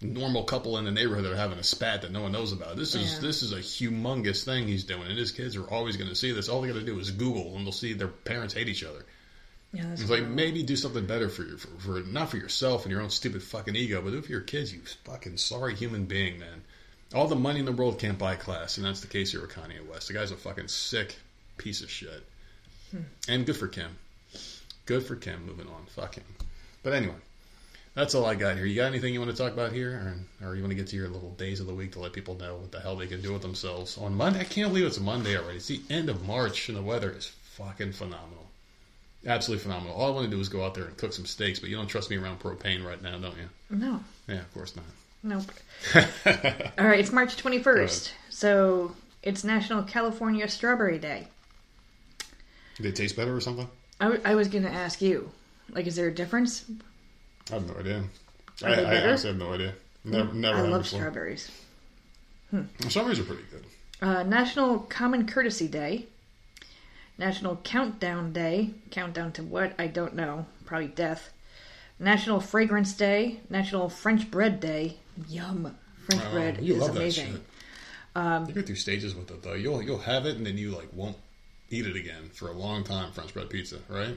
normal 0.00 0.44
couple 0.44 0.78
in 0.78 0.84
the 0.84 0.90
neighborhood 0.92 1.24
that 1.24 1.32
are 1.32 1.36
having 1.36 1.58
a 1.58 1.64
spat 1.64 2.02
that 2.02 2.12
no 2.12 2.22
one 2.22 2.30
knows 2.32 2.52
about. 2.52 2.76
This 2.76 2.94
is 2.94 3.14
Yeah. 3.14 3.18
this 3.20 3.42
is 3.42 3.52
a 3.52 3.58
humongous 3.58 4.44
thing 4.44 4.68
he's 4.68 4.84
doing, 4.84 5.02
and 5.08 5.18
his 5.18 5.32
kids 5.32 5.56
are 5.56 5.64
always 5.68 5.96
going 5.96 6.08
to 6.10 6.16
see 6.16 6.30
this. 6.32 6.48
All 6.48 6.62
they 6.62 6.68
got 6.68 6.74
to 6.74 6.84
do 6.84 6.98
is 7.00 7.10
Google, 7.10 7.56
and 7.56 7.64
they'll 7.66 7.72
see 7.72 7.94
their 7.94 8.06
parents 8.08 8.54
hate 8.54 8.68
each 8.68 8.84
other. 8.84 9.04
Yeah, 9.72 9.92
It's 9.92 10.08
like 10.08 10.24
maybe 10.26 10.62
do 10.62 10.76
something 10.76 11.06
better 11.06 11.28
for 11.28 11.42
your 11.42 11.58
for, 11.58 11.68
for 11.78 12.00
not 12.00 12.30
for 12.30 12.38
yourself 12.38 12.84
and 12.84 12.92
your 12.92 13.02
own 13.02 13.10
stupid 13.10 13.42
fucking 13.42 13.76
ego, 13.76 14.00
but 14.00 14.10
do 14.10 14.18
it 14.18 14.24
for 14.24 14.32
your 14.32 14.40
kids. 14.40 14.72
You 14.72 14.80
fucking 15.04 15.36
sorry 15.36 15.74
human 15.74 16.06
being, 16.06 16.38
man. 16.38 16.62
All 17.14 17.26
the 17.26 17.36
money 17.36 17.60
in 17.60 17.66
the 17.66 17.72
world 17.72 17.98
can't 17.98 18.18
buy 18.18 18.34
class, 18.34 18.78
and 18.78 18.86
that's 18.86 19.00
the 19.00 19.06
case 19.06 19.32
here 19.32 19.42
with 19.42 19.50
Kanye 19.50 19.86
West. 19.86 20.08
The 20.08 20.14
guy's 20.14 20.30
a 20.30 20.36
fucking 20.36 20.68
sick 20.68 21.16
piece 21.58 21.82
of 21.82 21.90
shit. 21.90 22.22
And 23.28 23.44
good 23.44 23.56
for 23.56 23.68
Kim. 23.68 23.90
Good 24.86 25.04
for 25.04 25.16
Kim. 25.16 25.44
Moving 25.44 25.68
on. 25.68 25.84
Fuck 25.94 26.14
him. 26.14 26.24
But 26.82 26.94
anyway, 26.94 27.14
that's 27.94 28.14
all 28.14 28.24
I 28.24 28.34
got 28.34 28.56
here. 28.56 28.64
You 28.64 28.76
got 28.76 28.86
anything 28.86 29.12
you 29.12 29.20
want 29.20 29.30
to 29.30 29.36
talk 29.36 29.52
about 29.52 29.72
here, 29.72 30.16
or, 30.42 30.48
or 30.48 30.56
you 30.56 30.62
want 30.62 30.70
to 30.70 30.76
get 30.76 30.86
to 30.88 30.96
your 30.96 31.08
little 31.08 31.32
days 31.32 31.60
of 31.60 31.66
the 31.66 31.74
week 31.74 31.92
to 31.92 32.00
let 32.00 32.12
people 32.14 32.36
know 32.36 32.56
what 32.56 32.72
the 32.72 32.80
hell 32.80 32.96
they 32.96 33.06
can 33.06 33.20
do 33.20 33.32
with 33.34 33.42
themselves 33.42 33.98
on 33.98 34.14
Monday? 34.14 34.40
I 34.40 34.44
can't 34.44 34.70
believe 34.70 34.86
it's 34.86 35.00
Monday 35.00 35.36
already. 35.36 35.56
It's 35.56 35.66
the 35.66 35.82
end 35.90 36.08
of 36.08 36.26
March, 36.26 36.68
and 36.68 36.78
the 36.78 36.82
weather 36.82 37.10
is 37.10 37.26
fucking 37.26 37.92
phenomenal. 37.92 38.47
Absolutely 39.28 39.62
phenomenal. 39.62 39.94
All 39.94 40.08
I 40.08 40.10
want 40.10 40.24
to 40.28 40.34
do 40.34 40.40
is 40.40 40.48
go 40.48 40.64
out 40.64 40.74
there 40.74 40.84
and 40.86 40.96
cook 40.96 41.12
some 41.12 41.26
steaks, 41.26 41.58
but 41.60 41.68
you 41.68 41.76
don't 41.76 41.86
trust 41.86 42.08
me 42.10 42.16
around 42.16 42.40
propane 42.40 42.84
right 42.84 43.00
now, 43.02 43.18
don't 43.18 43.36
you? 43.36 43.48
No, 43.70 44.02
Yeah, 44.26 44.36
of 44.40 44.54
course 44.54 44.74
not. 44.74 44.84
nope. 45.22 45.44
All 46.78 46.86
right, 46.86 46.98
it's 46.98 47.12
March 47.12 47.36
21st. 47.36 48.10
So 48.30 48.96
it's 49.22 49.44
National 49.44 49.82
California 49.82 50.48
Strawberry 50.48 50.98
Day. 50.98 51.28
they 52.80 52.90
taste 52.92 53.16
better 53.16 53.36
or 53.36 53.40
something? 53.40 53.68
I, 54.00 54.04
w- 54.04 54.22
I 54.24 54.34
was 54.34 54.48
going 54.48 54.64
to 54.64 54.70
ask 54.70 55.02
you, 55.02 55.30
like, 55.70 55.86
is 55.86 55.96
there 55.96 56.08
a 56.08 56.14
difference? 56.14 56.64
I 57.50 57.54
have 57.54 57.66
no 57.68 57.78
idea. 57.80 58.04
Are 58.62 58.68
I, 58.70 58.74
they 58.76 58.84
I 58.86 59.02
honestly 59.08 59.28
have 59.30 59.38
no 59.38 59.52
idea. 59.52 59.74
Never, 60.04 60.32
never 60.32 60.58
I 60.58 60.62
love 60.62 60.82
before. 60.84 61.00
strawberries. 61.00 61.50
Strawberries 62.88 63.18
are 63.20 63.24
pretty 63.24 63.42
good. 63.50 63.64
Uh, 64.00 64.22
National 64.22 64.78
Common 64.78 65.26
Courtesy 65.26 65.68
Day. 65.68 66.06
National 67.18 67.56
Countdown 67.56 68.32
Day. 68.32 68.70
Countdown 68.90 69.32
to 69.32 69.42
what? 69.42 69.74
I 69.78 69.88
don't 69.88 70.14
know. 70.14 70.46
Probably 70.64 70.88
death. 70.88 71.32
National 71.98 72.40
Fragrance 72.40 72.92
Day. 72.92 73.40
National 73.50 73.88
French 73.88 74.30
Bread 74.30 74.60
Day. 74.60 74.98
Yum. 75.28 75.76
French 76.06 76.22
Oh, 76.26 76.32
bread 76.32 76.58
is 76.62 76.86
amazing. 76.86 77.40
Um, 78.14 78.46
you 78.46 78.54
go 78.54 78.62
through 78.62 78.76
stages 78.76 79.14
with 79.14 79.30
it 79.30 79.42
though. 79.42 79.54
You'll 79.54 79.82
you'll 79.82 79.98
have 79.98 80.26
it 80.26 80.36
and 80.36 80.46
then 80.46 80.56
you 80.56 80.70
like 80.70 80.88
won't 80.92 81.16
eat 81.70 81.86
it 81.86 81.96
again 81.96 82.30
for 82.32 82.48
a 82.48 82.52
long 82.52 82.82
time. 82.84 83.12
French 83.12 83.34
bread 83.34 83.50
pizza, 83.50 83.78
right? 83.88 84.16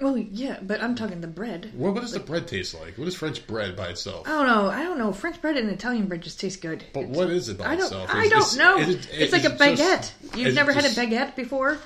Well, 0.00 0.16
yeah, 0.16 0.58
but 0.62 0.80
I'm 0.80 0.94
talking 0.94 1.20
the 1.20 1.26
bread. 1.26 1.70
What 1.74 1.92
what 1.94 2.02
does 2.02 2.12
the 2.12 2.20
bread 2.20 2.46
taste 2.46 2.72
like? 2.72 2.96
What 2.98 3.08
is 3.08 3.16
French 3.16 3.44
bread 3.48 3.74
by 3.74 3.88
itself? 3.88 4.28
I 4.28 4.30
don't 4.30 4.46
know. 4.46 4.70
I 4.70 4.84
don't 4.84 4.96
know. 4.98 5.12
French 5.12 5.40
bread 5.40 5.56
and 5.56 5.68
Italian 5.70 6.06
bread 6.06 6.20
just 6.22 6.38
taste 6.38 6.60
good. 6.62 6.84
But 6.94 7.08
what 7.08 7.30
is 7.30 7.48
it 7.48 7.58
by 7.58 7.64
I 7.72 7.76
don't. 7.76 7.84
itself? 7.86 8.08
I 8.14 8.22
Is- 8.24 8.30
don't 8.30 8.42
is- 8.42 8.56
know. 8.56 8.78
is 8.78 8.88
it- 8.90 8.96
it's 9.12 9.16
is 9.18 9.32
like 9.32 9.44
a 9.44 9.54
it 9.54 9.58
baguette. 9.58 9.76
just- 9.76 10.12
You've 10.36 10.46
is 10.48 10.54
it 10.54 10.56
never 10.56 10.72
just- 10.72 10.96
had 10.96 11.08
a 11.08 11.10
baguette 11.10 11.34
before? 11.34 11.78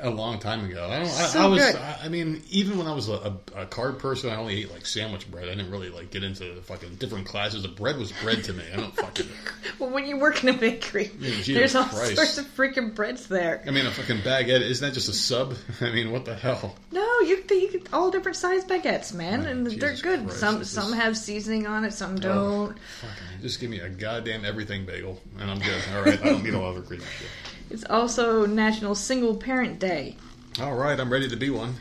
A 0.00 0.10
long 0.10 0.38
time 0.38 0.64
ago. 0.64 0.86
I 0.90 0.98
don't. 1.00 1.08
So 1.08 1.40
I 1.40 1.46
was. 1.46 1.60
good. 1.64 1.76
I, 1.76 2.00
I 2.04 2.08
mean, 2.08 2.42
even 2.50 2.78
when 2.78 2.86
I 2.86 2.94
was 2.94 3.08
a, 3.08 3.36
a, 3.54 3.66
person, 3.66 4.30
I 4.30 4.36
only 4.36 4.60
ate 4.62 4.72
like 4.72 4.86
sandwich 4.86 5.30
bread. 5.30 5.48
I 5.48 5.54
didn't 5.54 5.70
really 5.70 5.90
like 5.90 6.10
get 6.10 6.24
into 6.24 6.54
the 6.54 6.62
fucking 6.62 6.96
different 6.96 7.26
classes. 7.26 7.62
The 7.62 7.68
bread 7.68 7.98
was 7.98 8.12
bread 8.12 8.44
to 8.44 8.52
me. 8.52 8.64
I 8.72 8.76
don't 8.76 8.94
fucking. 8.94 9.26
Well, 9.78 9.90
when 9.90 10.06
you 10.06 10.18
work 10.18 10.42
in 10.44 10.50
a 10.50 10.52
bakery, 10.52 11.10
Jesus 11.18 11.46
there's 11.46 11.74
all 11.74 11.84
Christ. 11.84 12.14
sorts 12.14 12.38
of 12.38 12.46
freaking 12.54 12.94
breads 12.94 13.26
there. 13.26 13.60
I 13.66 13.70
mean, 13.72 13.86
a 13.86 13.90
fucking 13.90 14.18
baguette 14.18 14.60
isn't 14.60 14.86
that 14.86 14.94
just 14.94 15.08
a 15.08 15.12
sub? 15.12 15.54
I 15.80 15.90
mean, 15.90 16.12
what 16.12 16.24
the 16.24 16.34
hell? 16.34 16.76
No, 16.92 17.00
you 17.20 17.42
you 17.50 17.72
get 17.72 17.92
all 17.92 18.10
different 18.10 18.36
size 18.36 18.64
baguettes, 18.64 19.12
man, 19.12 19.44
Oh, 19.44 19.48
and 19.48 19.66
they're 19.66 19.96
good. 19.96 20.24
Christ, 20.24 20.38
some 20.38 20.62
some 20.64 20.92
is- 20.92 20.98
have 20.98 21.18
seasoning 21.18 21.66
on 21.66 21.84
it, 21.84 21.92
some 21.92 22.14
Oh, 22.16 22.18
don't. 22.18 22.78
fucking, 23.00 23.42
just 23.42 23.58
give 23.58 23.68
me 23.68 23.80
a 23.80 23.88
goddamn 23.88 24.44
everything 24.44 24.84
bagel, 24.84 25.20
and 25.40 25.50
I'm 25.50 25.58
good. 25.58 25.82
All 25.94 26.02
right, 26.02 26.20
I 26.20 26.24
don't 26.24 26.44
need 26.44 26.54
all 26.54 26.66
other 26.66 26.82
crazy 26.82 27.04
shit. 27.18 27.28
It's 27.70 27.84
also 27.88 28.46
National 28.46 28.94
Single 28.94 29.36
Parent 29.36 29.78
Day, 29.78 30.16
All 30.60 30.74
right, 30.74 30.98
I'm 30.98 31.10
ready 31.12 31.28
to 31.28 31.36
be 31.36 31.50
one. 31.50 31.74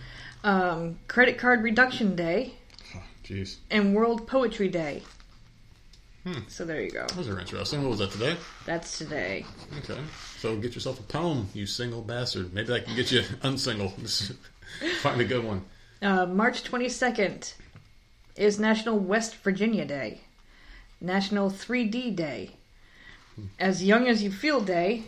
um, 0.43 0.97
Credit 1.07 1.37
Card 1.37 1.63
Reduction 1.63 2.15
Day, 2.15 2.53
Oh, 2.95 3.01
Jeez, 3.23 3.57
and 3.69 3.93
World 3.93 4.27
Poetry 4.27 4.69
Day. 4.69 5.03
Hmm. 6.23 6.39
So 6.47 6.63
there 6.63 6.81
you 6.81 6.89
go. 6.89 7.05
those 7.15 7.27
are 7.27 7.37
interesting. 7.39 7.81
What 7.81 7.89
was 7.89 7.99
that 7.99 8.11
today? 8.11 8.37
That's 8.65 8.97
today. 8.97 9.45
Okay, 9.79 9.99
so 10.37 10.55
get 10.57 10.73
yourself 10.73 10.99
a 10.99 11.03
poem, 11.03 11.49
you 11.53 11.65
single 11.65 12.01
bastard. 12.01 12.53
Maybe 12.53 12.73
I 12.73 12.79
can 12.79 12.95
get 12.95 13.11
you 13.11 13.23
unsingle. 13.43 13.89
Find 15.01 15.19
a 15.19 15.25
good 15.25 15.43
one. 15.43 15.63
Uh, 16.01 16.25
March 16.25 16.63
22nd 16.63 17.53
is 18.37 18.57
National 18.59 18.97
West 18.97 19.35
Virginia 19.37 19.85
Day, 19.85 20.21
National 21.01 21.49
3D 21.51 22.15
Day, 22.15 22.51
As 23.59 23.83
Young 23.83 24.07
as 24.07 24.23
You 24.23 24.31
Feel 24.31 24.61
Day, 24.61 25.03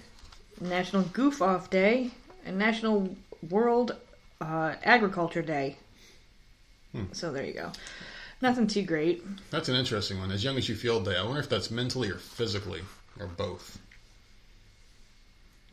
National 0.59 1.03
Goof 1.03 1.41
Off 1.41 1.69
Day, 1.69 2.11
and 2.45 2.57
National 2.57 3.15
World 3.49 3.95
uh, 4.41 4.75
Agriculture 4.83 5.41
Day. 5.41 5.77
Hmm. 6.91 7.05
So 7.11 7.31
there 7.31 7.45
you 7.45 7.53
go. 7.53 7.71
Nothing 8.41 8.67
too 8.67 8.83
great. 8.83 9.23
That's 9.49 9.69
an 9.69 9.75
interesting 9.75 10.19
one. 10.19 10.31
As 10.31 10.43
young 10.43 10.57
as 10.57 10.69
you 10.69 10.75
feel 10.75 11.01
day. 11.01 11.17
I 11.17 11.23
wonder 11.23 11.39
if 11.39 11.49
that's 11.49 11.71
mentally 11.71 12.09
or 12.09 12.17
physically 12.17 12.81
or 13.19 13.27
both. 13.27 13.79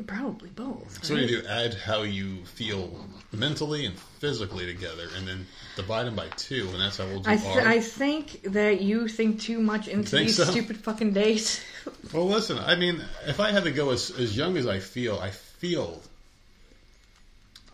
Probably 0.07 0.51
both. 0.51 1.05
So 1.05 1.15
right? 1.15 1.23
you 1.23 1.41
do 1.41 1.47
add 1.47 1.75
how 1.75 2.03
you 2.03 2.45
feel 2.45 3.07
mentally 3.33 3.87
and 3.87 3.99
physically 4.19 4.67
together, 4.67 5.09
and 5.17 5.27
then 5.27 5.47
divide 5.77 6.07
them 6.07 6.17
by 6.17 6.29
two, 6.37 6.69
and 6.73 6.81
that's 6.81 6.99
how 6.99 7.05
old 7.05 7.27
you 7.27 7.33
I, 7.33 7.37
th- 7.37 7.57
are. 7.57 7.69
I 7.69 7.81
think 7.81 8.43
that 8.45 8.81
you 8.81 9.09
think 9.09 9.41
too 9.41 9.61
much 9.61 9.89
into 9.89 10.17
these 10.17 10.37
so? 10.37 10.45
stupid 10.45 10.79
fucking 10.79 11.13
days. 11.13 11.63
Well, 12.13 12.29
listen. 12.29 12.59
I 12.59 12.77
mean, 12.77 13.03
if 13.27 13.41
I 13.41 13.53
had 13.53 13.65
to 13.65 13.71
go 13.71 13.91
as 13.91 14.11
as 14.11 14.37
young 14.37 14.57
as 14.57 14.67
I 14.67 14.79
feel, 14.81 15.19
I 15.19 15.31
feel, 15.31 16.01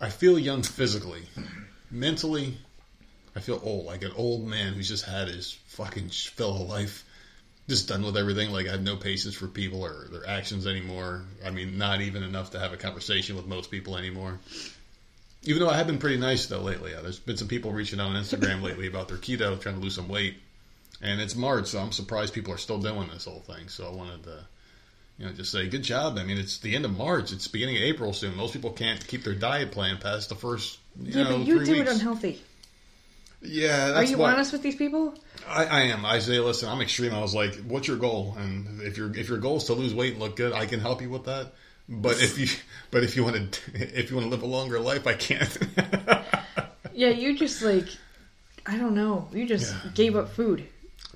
I 0.00 0.10
feel 0.10 0.38
young 0.38 0.62
physically, 0.62 1.22
mentally, 1.90 2.56
I 3.34 3.40
feel 3.40 3.60
old, 3.62 3.86
like 3.86 4.02
an 4.02 4.12
old 4.16 4.46
man 4.46 4.74
who's 4.74 4.88
just 4.88 5.04
had 5.04 5.28
his 5.28 5.52
fucking 5.66 6.08
fill 6.10 6.62
of 6.62 6.68
life, 6.68 7.04
just 7.68 7.86
done 7.86 8.02
with 8.02 8.16
everything. 8.16 8.50
Like 8.50 8.66
I 8.66 8.72
have 8.72 8.82
no 8.82 8.96
patience 8.96 9.34
for 9.34 9.46
people 9.46 9.84
or 9.84 10.08
their 10.10 10.26
actions 10.26 10.66
anymore. 10.66 11.24
I 11.44 11.50
mean, 11.50 11.76
not 11.78 12.00
even 12.00 12.22
enough 12.22 12.50
to 12.52 12.58
have 12.58 12.72
a 12.72 12.76
conversation 12.76 13.36
with 13.36 13.46
most 13.46 13.70
people 13.70 13.96
anymore. 13.96 14.40
Even 15.44 15.62
though 15.62 15.70
I 15.70 15.76
have 15.76 15.86
been 15.86 15.98
pretty 15.98 16.16
nice 16.16 16.46
though 16.46 16.60
lately, 16.60 16.92
yeah, 16.92 17.02
there's 17.02 17.18
been 17.18 17.36
some 17.36 17.48
people 17.48 17.70
reaching 17.72 18.00
out 18.00 18.08
on 18.08 18.16
Instagram 18.16 18.62
lately 18.68 18.86
about 18.86 19.08
their 19.08 19.18
keto, 19.18 19.60
trying 19.60 19.76
to 19.76 19.80
lose 19.80 19.94
some 19.94 20.08
weight. 20.08 20.36
And 21.00 21.20
it's 21.20 21.36
March, 21.36 21.68
so 21.68 21.78
I'm 21.78 21.92
surprised 21.92 22.34
people 22.34 22.52
are 22.52 22.58
still 22.58 22.78
doing 22.78 23.08
this 23.12 23.26
whole 23.26 23.40
thing. 23.40 23.68
So 23.68 23.86
I 23.86 23.94
wanted 23.94 24.24
to, 24.24 24.44
you 25.18 25.26
know, 25.26 25.32
just 25.32 25.52
say 25.52 25.68
good 25.68 25.84
job. 25.84 26.18
I 26.18 26.24
mean, 26.24 26.38
it's 26.38 26.58
the 26.58 26.74
end 26.74 26.84
of 26.86 26.96
March. 26.96 27.32
It's 27.32 27.46
beginning 27.46 27.76
of 27.76 27.82
April 27.82 28.12
soon. 28.12 28.34
Most 28.34 28.52
people 28.54 28.72
can't 28.72 29.06
keep 29.06 29.22
their 29.22 29.34
diet 29.34 29.70
plan 29.70 29.98
past 29.98 30.30
the 30.30 30.34
first, 30.34 30.78
you 31.00 31.12
yeah, 31.12 31.24
know, 31.28 31.38
but 31.38 31.46
you 31.46 31.56
three 31.58 31.66
do 31.66 31.72
weeks. 31.72 31.90
it 31.90 31.94
unhealthy. 31.94 32.42
Yeah, 33.42 33.92
Are 33.94 34.04
you 34.04 34.18
why 34.18 34.32
honest 34.32 34.52
with 34.52 34.62
these 34.62 34.76
people? 34.76 35.14
I, 35.46 35.64
I 35.64 35.80
am. 35.82 36.04
I 36.04 36.18
say, 36.18 36.38
listen, 36.40 36.68
I'm 36.68 36.80
extreme. 36.80 37.14
I 37.14 37.20
was 37.20 37.34
like, 37.34 37.54
what's 37.66 37.86
your 37.88 37.96
goal? 37.96 38.34
And 38.38 38.80
if 38.82 38.96
your 38.96 39.14
if 39.16 39.28
your 39.28 39.38
goal 39.38 39.56
is 39.58 39.64
to 39.64 39.74
lose 39.74 39.94
weight 39.94 40.12
and 40.14 40.22
look 40.22 40.36
good, 40.36 40.52
I 40.52 40.66
can 40.66 40.80
help 40.80 41.00
you 41.02 41.10
with 41.10 41.24
that. 41.24 41.52
But 41.88 42.20
if 42.22 42.38
you 42.38 42.46
but 42.90 43.04
if 43.04 43.16
you 43.16 43.24
want 43.24 43.52
to 43.52 43.60
if 43.98 44.10
you 44.10 44.16
want 44.16 44.26
to 44.26 44.30
live 44.30 44.42
a 44.42 44.46
longer 44.46 44.80
life, 44.80 45.06
I 45.06 45.14
can't. 45.14 45.58
Yeah, 46.94 47.10
you 47.10 47.38
just 47.38 47.62
like, 47.62 47.86
I 48.66 48.76
don't 48.76 48.96
know. 48.96 49.28
You 49.32 49.46
just 49.46 49.72
Yeah. 49.72 49.90
gave 49.94 50.16
up 50.16 50.30
food. 50.30 50.66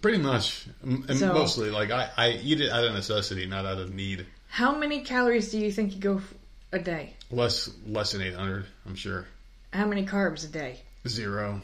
Pretty 0.01 0.19
much, 0.19 0.67
and 0.85 1.19
So- 1.19 1.33
mostly 1.33 1.71
like 1.71 1.91
I, 1.91 2.09
I 2.17 2.31
eat 2.41 2.61
it 2.61 2.71
out 2.71 2.85
of 2.85 2.93
necessity, 2.95 3.47
not 3.47 3.67
out 3.67 3.79
of 3.79 3.93
need. 3.93 4.25
How 4.49 4.77
many 4.79 5.01
calories 5.01 5.51
do 5.51 5.59
you 5.59 5.73
think 5.73 5.93
you 5.95 5.99
go 6.01 6.23
a 6.71 6.79
day? 6.79 7.15
Less 7.33 7.69
less 7.85 8.13
than 8.13 8.23
eight 8.23 8.35
hundred, 8.35 8.67
I'm 8.87 8.95
sure. 8.95 9.27
How 9.73 9.87
many 9.87 10.07
carbs 10.07 10.45
a 10.45 10.49
day? 10.53 10.83
Zero, 11.09 11.61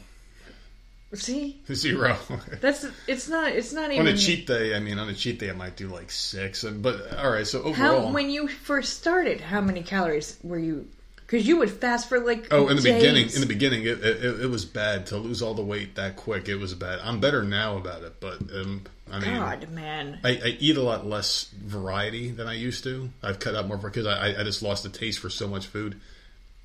See, 1.11 1.59
zero. 1.73 2.17
that's 2.61 2.85
it's 3.07 3.27
not 3.27 3.51
it's 3.51 3.73
not 3.73 3.91
even 3.91 4.07
on 4.07 4.13
a 4.13 4.17
cheat 4.17 4.45
day, 4.45 4.75
I 4.75 4.79
mean, 4.79 4.99
on 4.99 5.09
a 5.09 5.13
cheat 5.15 5.39
day, 5.39 5.49
I 5.49 5.53
might 5.53 5.75
do 5.75 5.87
like 5.87 6.11
six. 6.11 6.63
But 6.63 7.17
all 7.17 7.31
right, 7.31 7.47
so 7.47 7.63
overall, 7.63 8.07
How 8.07 8.11
when 8.13 8.29
you 8.29 8.47
first 8.47 8.97
started, 8.99 9.41
how 9.41 9.59
many 9.61 9.81
calories 9.81 10.37
were 10.43 10.59
you? 10.59 10.87
Because 11.25 11.47
you 11.47 11.57
would 11.57 11.71
fast 11.71 12.09
for 12.09 12.19
like 12.19 12.47
Oh, 12.51 12.67
in 12.69 12.75
the 12.75 12.81
days. 12.83 12.95
beginning, 12.95 13.29
in 13.33 13.41
the 13.41 13.47
beginning, 13.47 13.83
it, 13.83 14.03
it, 14.03 14.41
it 14.41 14.49
was 14.49 14.65
bad 14.65 15.07
to 15.07 15.17
lose 15.17 15.41
all 15.41 15.53
the 15.53 15.63
weight 15.63 15.95
that 15.95 16.15
quick. 16.15 16.47
It 16.47 16.55
was 16.57 16.73
bad. 16.75 16.99
I'm 17.03 17.19
better 17.19 17.43
now 17.43 17.77
about 17.77 18.03
it, 18.03 18.19
but 18.19 18.41
um, 18.53 18.83
I 19.11 19.19
mean, 19.19 19.35
God, 19.35 19.69
man. 19.69 20.19
I, 20.23 20.29
I 20.29 20.57
eat 20.59 20.77
a 20.77 20.81
lot 20.83 21.07
less 21.07 21.45
variety 21.45 22.29
than 22.29 22.47
I 22.47 22.53
used 22.53 22.83
to. 22.83 23.09
I've 23.23 23.39
cut 23.39 23.55
out 23.55 23.67
more 23.67 23.77
because 23.77 24.05
I, 24.05 24.39
I 24.39 24.43
just 24.43 24.61
lost 24.61 24.83
the 24.83 24.89
taste 24.89 25.19
for 25.19 25.29
so 25.29 25.47
much 25.47 25.65
food. 25.67 25.99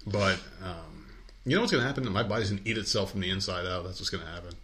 But 0.06 0.38
um, 0.62 0.93
you 1.44 1.54
know 1.54 1.60
what's 1.60 1.72
going 1.72 1.82
to 1.82 1.86
happen? 1.86 2.10
My 2.10 2.22
body's 2.22 2.50
going 2.50 2.62
to 2.62 2.68
eat 2.68 2.78
itself 2.78 3.10
from 3.10 3.20
the 3.20 3.30
inside 3.30 3.66
out. 3.66 3.84
That's 3.84 4.00
what's 4.00 4.10
going 4.10 4.24
to 4.24 4.30
happen. 4.30 4.54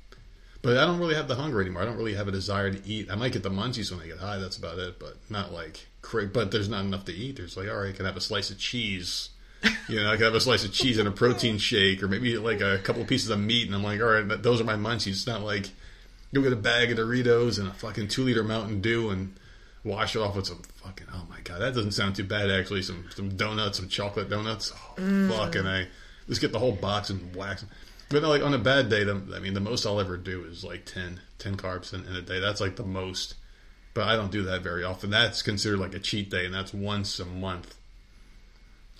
But 0.62 0.76
I 0.76 0.84
don't 0.84 0.98
really 0.98 1.14
have 1.14 1.28
the 1.28 1.36
hunger 1.36 1.60
anymore. 1.60 1.82
I 1.82 1.84
don't 1.86 1.96
really 1.96 2.14
have 2.14 2.28
a 2.28 2.32
desire 2.32 2.70
to 2.70 2.86
eat. 2.86 3.10
I 3.10 3.14
might 3.14 3.32
get 3.32 3.42
the 3.42 3.50
munchies 3.50 3.90
when 3.90 4.00
I 4.00 4.06
get 4.06 4.18
high. 4.18 4.38
That's 4.38 4.56
about 4.56 4.78
it. 4.78 4.98
But 4.98 5.16
not 5.30 5.52
like 5.52 5.86
cra 6.02 6.26
But 6.26 6.50
there's 6.50 6.68
not 6.68 6.84
enough 6.84 7.04
to 7.06 7.12
eat. 7.12 7.36
There's 7.36 7.56
like, 7.56 7.68
all 7.68 7.78
right, 7.78 7.94
I 7.94 7.96
can 7.96 8.06
have 8.06 8.16
a 8.16 8.20
slice 8.20 8.50
of 8.50 8.58
cheese. 8.58 9.30
You 9.88 9.96
know, 9.96 10.10
I 10.10 10.16
can 10.16 10.24
have 10.24 10.34
a 10.34 10.40
slice 10.40 10.64
of 10.64 10.72
cheese 10.72 10.98
and 10.98 11.08
a 11.08 11.10
protein 11.10 11.58
shake, 11.58 12.02
or 12.02 12.08
maybe 12.08 12.38
like 12.38 12.60
a 12.60 12.78
couple 12.78 13.02
of 13.02 13.08
pieces 13.08 13.28
of 13.28 13.40
meat, 13.40 13.66
and 13.66 13.74
I'm 13.74 13.82
like, 13.82 14.00
all 14.00 14.06
right, 14.06 14.42
those 14.42 14.60
are 14.60 14.64
my 14.64 14.74
munchies. 14.74 15.08
It's 15.08 15.26
not 15.26 15.42
like 15.42 15.70
go 16.32 16.42
get 16.42 16.52
a 16.52 16.56
bag 16.56 16.90
of 16.90 16.98
Doritos 16.98 17.58
and 17.58 17.68
a 17.68 17.72
fucking 17.72 18.08
two 18.08 18.24
liter 18.24 18.44
Mountain 18.44 18.80
Dew 18.80 19.10
and 19.10 19.34
wash 19.84 20.14
it 20.14 20.20
off 20.20 20.36
with 20.36 20.46
some 20.46 20.62
fucking. 20.76 21.08
Oh 21.12 21.26
my 21.28 21.40
god, 21.42 21.60
that 21.60 21.74
doesn't 21.74 21.92
sound 21.92 22.16
too 22.16 22.24
bad 22.24 22.50
actually. 22.50 22.82
Some 22.82 23.06
some 23.14 23.36
donuts, 23.36 23.78
some 23.78 23.88
chocolate 23.88 24.30
donuts. 24.30 24.72
Oh 24.72 25.00
mm. 25.00 25.28
fucking 25.28 25.66
I 25.66 25.88
just 26.30 26.40
get 26.40 26.52
the 26.52 26.58
whole 26.58 26.72
box 26.72 27.10
and 27.10 27.34
wax. 27.36 27.64
But 28.08 28.22
like 28.22 28.42
on 28.42 28.54
a 28.54 28.58
bad 28.58 28.88
day, 28.88 29.04
the, 29.04 29.22
I 29.34 29.40
mean, 29.40 29.54
the 29.54 29.60
most 29.60 29.84
I'll 29.84 30.00
ever 30.00 30.16
do 30.16 30.44
is 30.44 30.64
like 30.64 30.86
10, 30.86 31.20
10 31.38 31.56
carbs 31.56 31.92
in, 31.92 32.06
in 32.06 32.16
a 32.16 32.22
day. 32.22 32.40
That's 32.40 32.60
like 32.60 32.76
the 32.76 32.84
most. 32.84 33.34
But 33.92 34.08
I 34.08 34.16
don't 34.16 34.30
do 34.30 34.44
that 34.44 34.62
very 34.62 34.84
often. 34.84 35.10
That's 35.10 35.42
considered 35.42 35.78
like 35.78 35.94
a 35.94 35.98
cheat 35.98 36.30
day, 36.30 36.46
and 36.46 36.54
that's 36.54 36.72
once 36.72 37.18
a 37.18 37.24
month. 37.24 37.76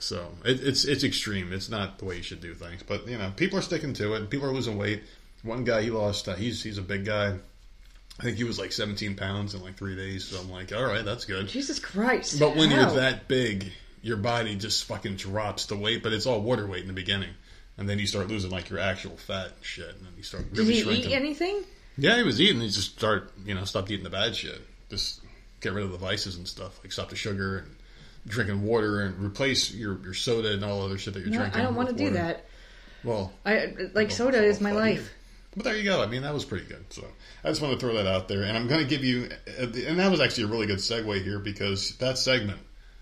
So 0.01 0.33
it, 0.45 0.61
it's 0.61 0.85
it's 0.85 1.05
extreme. 1.05 1.53
It's 1.53 1.69
not 1.69 1.99
the 1.99 2.07
way 2.07 2.17
you 2.17 2.23
should 2.23 2.41
do 2.41 2.55
things. 2.55 2.83
But 2.83 3.07
you 3.07 3.17
know, 3.17 3.33
people 3.37 3.59
are 3.59 3.63
sticking 3.63 3.93
to 3.95 4.15
it. 4.15 4.31
People 4.31 4.49
are 4.49 4.53
losing 4.53 4.77
weight. 4.77 5.05
One 5.43 5.63
guy 5.63 5.83
he 5.83 5.91
lost. 5.91 6.29
Uh, 6.29 6.35
he's 6.35 6.63
he's 6.63 6.79
a 6.79 6.83
big 6.83 7.05
guy. 7.05 7.37
I 8.19 8.23
think 8.23 8.37
he 8.37 8.45
was 8.45 8.59
like 8.59 8.73
17 8.73 9.15
pounds 9.15 9.55
in 9.55 9.63
like 9.63 9.77
three 9.77 9.97
days. 9.97 10.27
So 10.27 10.41
I'm 10.41 10.51
like, 10.51 10.73
all 10.75 10.85
right, 10.85 11.05
that's 11.05 11.25
good. 11.25 11.49
Jesus 11.49 11.79
Christ. 11.79 12.39
But 12.39 12.57
when 12.57 12.71
How? 12.71 12.81
you're 12.81 13.01
that 13.01 13.29
big, 13.29 13.73
your 14.03 14.17
body 14.17 14.57
just 14.57 14.85
fucking 14.85 15.17
drops 15.17 15.67
the 15.67 15.77
weight. 15.77 16.03
But 16.03 16.13
it's 16.13 16.27
all 16.27 16.41
water 16.41 16.67
weight 16.67 16.83
in 16.83 16.89
the 16.89 16.95
beginning, 16.95 17.31
and 17.79 17.89
then 17.89 17.99
you 17.99 18.07
start 18.07 18.29
losing 18.29 18.51
like 18.51 18.71
your 18.71 18.79
actual 18.79 19.17
fat 19.17 19.47
and 19.47 19.65
shit, 19.65 19.89
and 19.89 20.05
then 20.07 20.13
you 20.17 20.23
start 20.23 20.51
Did 20.53 20.59
really 20.61 20.75
he 20.75 20.81
shrinking. 20.83 21.11
eat 21.11 21.15
anything? 21.15 21.65
Yeah, 21.99 22.17
he 22.17 22.23
was 22.23 22.41
eating. 22.41 22.61
He 22.61 22.69
just 22.69 22.97
start, 22.97 23.33
you 23.45 23.55
know, 23.55 23.65
stopped 23.65 23.91
eating 23.91 24.05
the 24.05 24.11
bad 24.11 24.35
shit. 24.35 24.61
Just 24.89 25.21
get 25.61 25.73
rid 25.73 25.85
of 25.85 25.93
the 25.93 25.99
vices 25.99 26.37
and 26.37 26.49
stuff. 26.49 26.79
Like 26.83 26.93
stop 26.93 27.11
the 27.11 27.17
sugar 27.17 27.59
and 27.59 27.77
drinking 28.27 28.63
water 28.63 29.01
and 29.03 29.19
replace 29.23 29.73
your, 29.73 29.99
your 30.03 30.15
soda 30.15 30.53
and 30.53 30.65
all 30.65 30.83
other 30.83 30.99
shit 30.99 31.15
that 31.15 31.21
you're 31.21 31.31
No, 31.31 31.39
drinking. 31.39 31.61
I 31.61 31.65
don't 31.65 31.75
want 31.75 31.91
to 31.91 31.95
do 31.95 32.11
that. 32.11 32.47
Well, 33.05 33.33
I 33.45 33.75
like 33.95 34.11
soda 34.11 34.43
is 34.43 34.61
my 34.61 34.73
life. 34.73 35.11
But 35.55 35.65
there 35.65 35.77
you 35.77 35.85
go. 35.85 36.03
I 36.03 36.07
mean, 36.07 36.23
that 36.23 36.33
was 36.33 36.45
pretty 36.45 36.67
good. 36.67 36.85
So 36.91 37.05
I 37.43 37.49
just 37.49 37.61
want 37.61 37.75
to 37.75 37.81
throw 37.81 37.95
that 37.95 38.07
out 38.07 38.29
there. 38.29 38.45
And 38.45 38.57
I'm 38.57 38.69
going 38.69 38.83
to 38.83 38.89
give 38.89 39.03
you, 39.05 39.29
and 39.59 39.99
that 39.99 40.11
was 40.11 40.21
actually 40.21 40.45
a 40.45 40.47
really 40.47 40.67
good 40.67 40.79
segue 40.79 41.23
here 41.25 41.39
because 41.41 41.97
that 41.97 42.19
segment 42.19 42.61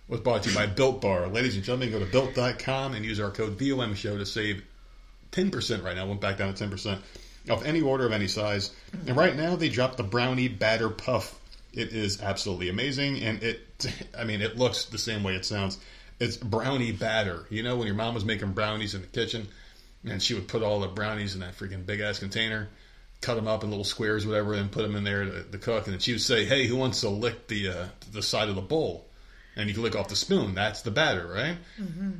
was 0.08 0.20
brought 0.20 0.42
to 0.42 0.50
you 0.50 0.54
by 0.54 0.66
Built 0.66 1.00
Bar. 1.00 1.28
Ladies 1.28 1.54
and 1.54 1.64
gentlemen, 1.64 1.90
go 1.90 1.98
to 1.98 2.06
built.com 2.06 2.94
and 2.94 3.04
use 3.04 3.20
our 3.20 3.30
code 3.30 3.58
VOM 3.58 3.94
show 3.94 4.16
to 4.16 4.24
save 4.24 4.64
10% 5.32 5.84
right 5.84 5.94
now. 5.94 6.06
Went 6.06 6.20
back 6.20 6.38
down 6.38 6.52
to 6.52 6.64
10% 6.64 6.98
off 7.50 7.64
any 7.64 7.82
order 7.82 8.06
of 8.06 8.12
any 8.12 8.28
size. 8.28 8.74
And 9.06 9.16
right 9.16 9.36
now 9.36 9.56
they 9.56 9.68
dropped 9.68 9.98
the 9.98 10.02
brownie 10.02 10.48
batter 10.48 10.88
puff. 10.88 11.38
It 11.72 11.92
is 11.92 12.22
absolutely 12.22 12.70
amazing. 12.70 13.20
And 13.22 13.42
it, 13.42 13.60
I 14.18 14.24
mean, 14.24 14.40
it 14.40 14.56
looks 14.56 14.86
the 14.86 14.98
same 14.98 15.22
way 15.22 15.34
it 15.34 15.44
sounds. 15.44 15.78
It's 16.18 16.36
brownie 16.36 16.92
batter. 16.92 17.46
You 17.50 17.62
know, 17.62 17.76
when 17.76 17.86
your 17.86 17.96
mom 17.96 18.14
was 18.14 18.24
making 18.24 18.52
brownies 18.52 18.94
in 18.94 19.02
the 19.02 19.06
kitchen 19.06 19.46
and 20.04 20.22
she 20.22 20.34
would 20.34 20.48
put 20.48 20.62
all 20.62 20.80
the 20.80 20.88
brownies 20.88 21.34
in 21.34 21.40
that 21.40 21.56
freaking 21.56 21.84
big 21.84 22.00
ass 22.00 22.18
container, 22.18 22.68
cut 23.20 23.34
them 23.34 23.46
up 23.46 23.62
in 23.62 23.70
little 23.70 23.84
squares, 23.84 24.26
whatever, 24.26 24.54
and 24.54 24.72
put 24.72 24.82
them 24.82 24.96
in 24.96 25.04
there 25.04 25.24
to, 25.24 25.42
to 25.44 25.58
cook. 25.58 25.84
And 25.84 25.92
then 25.92 26.00
she 26.00 26.12
would 26.12 26.22
say, 26.22 26.44
"Hey, 26.44 26.66
who 26.66 26.76
wants 26.76 27.00
to 27.02 27.08
lick 27.08 27.48
the 27.48 27.68
uh, 27.68 27.86
the 28.12 28.22
side 28.22 28.48
of 28.48 28.54
the 28.54 28.62
bowl?" 28.62 29.07
And 29.58 29.68
you 29.68 29.74
can 29.74 29.82
lick 29.82 29.96
off 29.96 30.08
the 30.08 30.16
spoon. 30.16 30.54
That's 30.54 30.80
the 30.80 30.90
batter, 30.90 31.26
right? 31.26 31.58
Mm-hmm. 31.78 32.10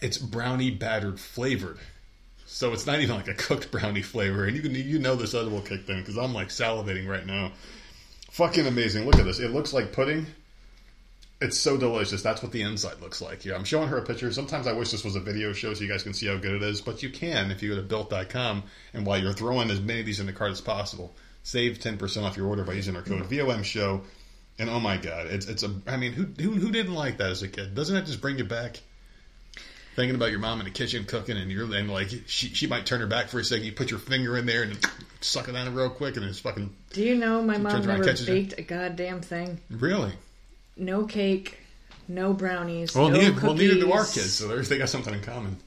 It's 0.00 0.16
brownie 0.16 0.70
battered 0.70 1.20
flavored. 1.20 1.78
So 2.46 2.72
it's 2.72 2.86
not 2.86 3.00
even 3.00 3.16
like 3.16 3.28
a 3.28 3.34
cooked 3.34 3.70
brownie 3.70 4.02
flavor, 4.02 4.44
and 4.44 4.54
you 4.54 4.62
can 4.62 4.74
you 4.74 4.98
know 4.98 5.16
this 5.16 5.34
edible 5.34 5.62
kicked 5.62 5.88
in 5.88 6.00
because 6.00 6.18
I'm 6.18 6.34
like 6.34 6.48
salivating 6.48 7.08
right 7.08 7.26
now. 7.26 7.52
Fucking 8.30 8.66
amazing! 8.66 9.06
Look 9.06 9.18
at 9.18 9.24
this. 9.24 9.38
It 9.38 9.52
looks 9.52 9.72
like 9.72 9.92
pudding. 9.92 10.26
It's 11.40 11.58
so 11.58 11.76
delicious. 11.76 12.22
That's 12.22 12.42
what 12.42 12.52
the 12.52 12.62
inside 12.62 13.00
looks 13.00 13.20
like. 13.20 13.44
Yeah, 13.44 13.54
I'm 13.56 13.64
showing 13.64 13.88
her 13.88 13.98
a 13.98 14.04
picture. 14.04 14.30
Sometimes 14.32 14.68
I 14.68 14.74
wish 14.74 14.92
this 14.92 15.02
was 15.02 15.16
a 15.16 15.20
video 15.20 15.52
show 15.52 15.74
so 15.74 15.82
you 15.82 15.90
guys 15.90 16.04
can 16.04 16.14
see 16.14 16.28
how 16.28 16.36
good 16.36 16.54
it 16.54 16.62
is, 16.62 16.80
but 16.80 17.02
you 17.02 17.10
can 17.10 17.50
if 17.50 17.62
you 17.62 17.70
go 17.70 17.76
to 17.76 17.82
built.com 17.82 18.62
and 18.94 19.04
while 19.04 19.18
you're 19.18 19.32
throwing 19.32 19.70
as 19.70 19.80
many 19.80 20.00
of 20.00 20.06
these 20.06 20.20
in 20.20 20.26
the 20.26 20.32
cart 20.32 20.52
as 20.52 20.60
possible, 20.60 21.12
save 21.42 21.78
10% 21.78 22.22
off 22.22 22.36
your 22.36 22.46
order 22.46 22.62
by 22.62 22.74
using 22.74 22.94
our 22.94 23.02
code 23.02 23.26
VOM 23.26 23.64
show. 23.64 24.02
And 24.58 24.68
oh 24.70 24.80
my 24.80 24.96
god, 24.96 25.26
it's 25.28 25.46
it's 25.46 25.62
a 25.62 25.74
I 25.86 25.96
mean, 25.96 26.12
who 26.12 26.24
who 26.40 26.52
who 26.52 26.70
didn't 26.70 26.94
like 26.94 27.18
that 27.18 27.30
as 27.30 27.42
a 27.42 27.48
kid? 27.48 27.74
Doesn't 27.74 27.94
that 27.94 28.06
just 28.06 28.20
bring 28.20 28.38
you 28.38 28.44
back? 28.44 28.80
Thinking 29.96 30.14
about 30.14 30.30
your 30.30 30.40
mom 30.40 30.58
in 30.60 30.64
the 30.64 30.70
kitchen 30.70 31.04
cooking, 31.04 31.36
and 31.36 31.50
you're 31.50 31.64
and 31.74 31.90
like 31.90 32.08
she 32.26 32.48
she 32.48 32.66
might 32.66 32.86
turn 32.86 33.00
her 33.00 33.06
back 33.06 33.28
for 33.28 33.38
a 33.40 33.44
second. 33.44 33.64
You 33.64 33.72
put 33.72 33.90
your 33.90 33.98
finger 33.98 34.36
in 34.38 34.46
there 34.46 34.62
and 34.62 34.78
suck 35.20 35.48
it 35.48 35.52
down 35.52 35.74
real 35.74 35.90
quick, 35.90 36.16
and 36.16 36.24
it's 36.24 36.38
fucking 36.38 36.74
Do 36.92 37.02
you 37.02 37.14
know 37.14 37.42
my 37.42 37.58
mom 37.58 37.72
turns 37.72 37.86
around 37.86 37.96
and 37.96 38.06
never 38.06 38.24
baked 38.24 38.58
a 38.58 38.62
goddamn 38.62 39.20
thing? 39.20 39.60
really. 39.70 40.12
No 40.76 41.04
cake, 41.04 41.58
no 42.08 42.32
brownies, 42.32 42.94
Well, 42.94 43.10
no 43.10 43.16
neither, 43.18 43.30
cookies. 43.32 43.42
well, 43.42 43.54
neither 43.54 43.74
do 43.74 43.92
our 43.92 44.04
kids, 44.06 44.32
so 44.32 44.56
they 44.56 44.78
got 44.78 44.88
something 44.88 45.12
in 45.12 45.20
common. 45.20 45.58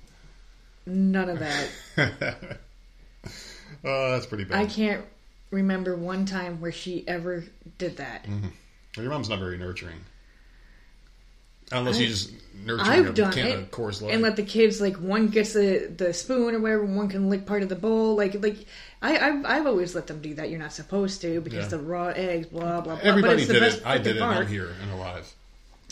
None 0.88 1.30
of 1.30 1.40
that. 1.40 1.70
oh, 3.84 4.12
that's 4.12 4.26
pretty 4.26 4.46
bad. 4.46 4.60
I 4.60 4.66
can't 4.66 5.06
remember 5.52 5.96
one 5.96 6.26
time 6.26 6.60
where 6.62 6.72
she 6.72 7.08
ever 7.08 7.44
did 7.78 7.98
that. 7.98 8.24
Mm-hmm. 8.26 8.48
Well, 8.96 9.04
your 9.04 9.12
mom's 9.14 9.30
not 9.30 9.40
very 9.40 9.58
nurturing. 9.58 9.98
Unless 11.72 12.00
you 12.00 12.08
just 12.08 12.32
nurture 12.54 12.84
I've 12.84 13.08
a 13.08 13.14
done 13.14 13.34
can 13.34 13.48
it 13.48 13.56
of 13.58 13.72
Coors 13.72 14.00
Light. 14.00 14.14
and 14.14 14.22
let 14.22 14.36
the 14.36 14.44
kids 14.44 14.80
like 14.80 14.98
one 14.98 15.30
gets 15.30 15.54
the 15.54 15.92
the 15.98 16.14
spoon 16.14 16.54
or 16.54 16.60
whatever, 16.60 16.86
one 16.86 17.10
can 17.10 17.28
lick 17.30 17.48
part 17.48 17.64
of 17.64 17.70
the 17.70 17.76
bowl. 17.76 18.16
Like 18.16 18.36
like 18.44 18.58
I 19.02 19.18
I've, 19.18 19.46
I've 19.46 19.66
always 19.66 19.96
let 19.96 20.06
them 20.06 20.22
do 20.22 20.36
that. 20.36 20.52
You're 20.52 20.60
not 20.60 20.74
supposed 20.74 21.22
to 21.22 21.42
because 21.42 21.64
Yeah. 21.64 21.70
the 21.70 21.80
raw 21.80 22.08
eggs, 22.10 22.46
blah 22.48 22.62
blah 22.62 22.82
blah. 22.82 22.96
but 22.98 23.04
Everybody 23.04 23.38
it's 23.42 23.48
the 23.48 23.54
did 23.54 23.60
best 23.62 23.78
it. 23.80 23.86
I 23.88 23.98
did 23.98 24.06
freaking 24.06 24.10
it. 24.10 24.16
and 24.18 24.26
I'm 24.26 24.34
part. 24.36 24.48
here 24.48 24.76
and 24.82 24.92
alive. 24.92 25.34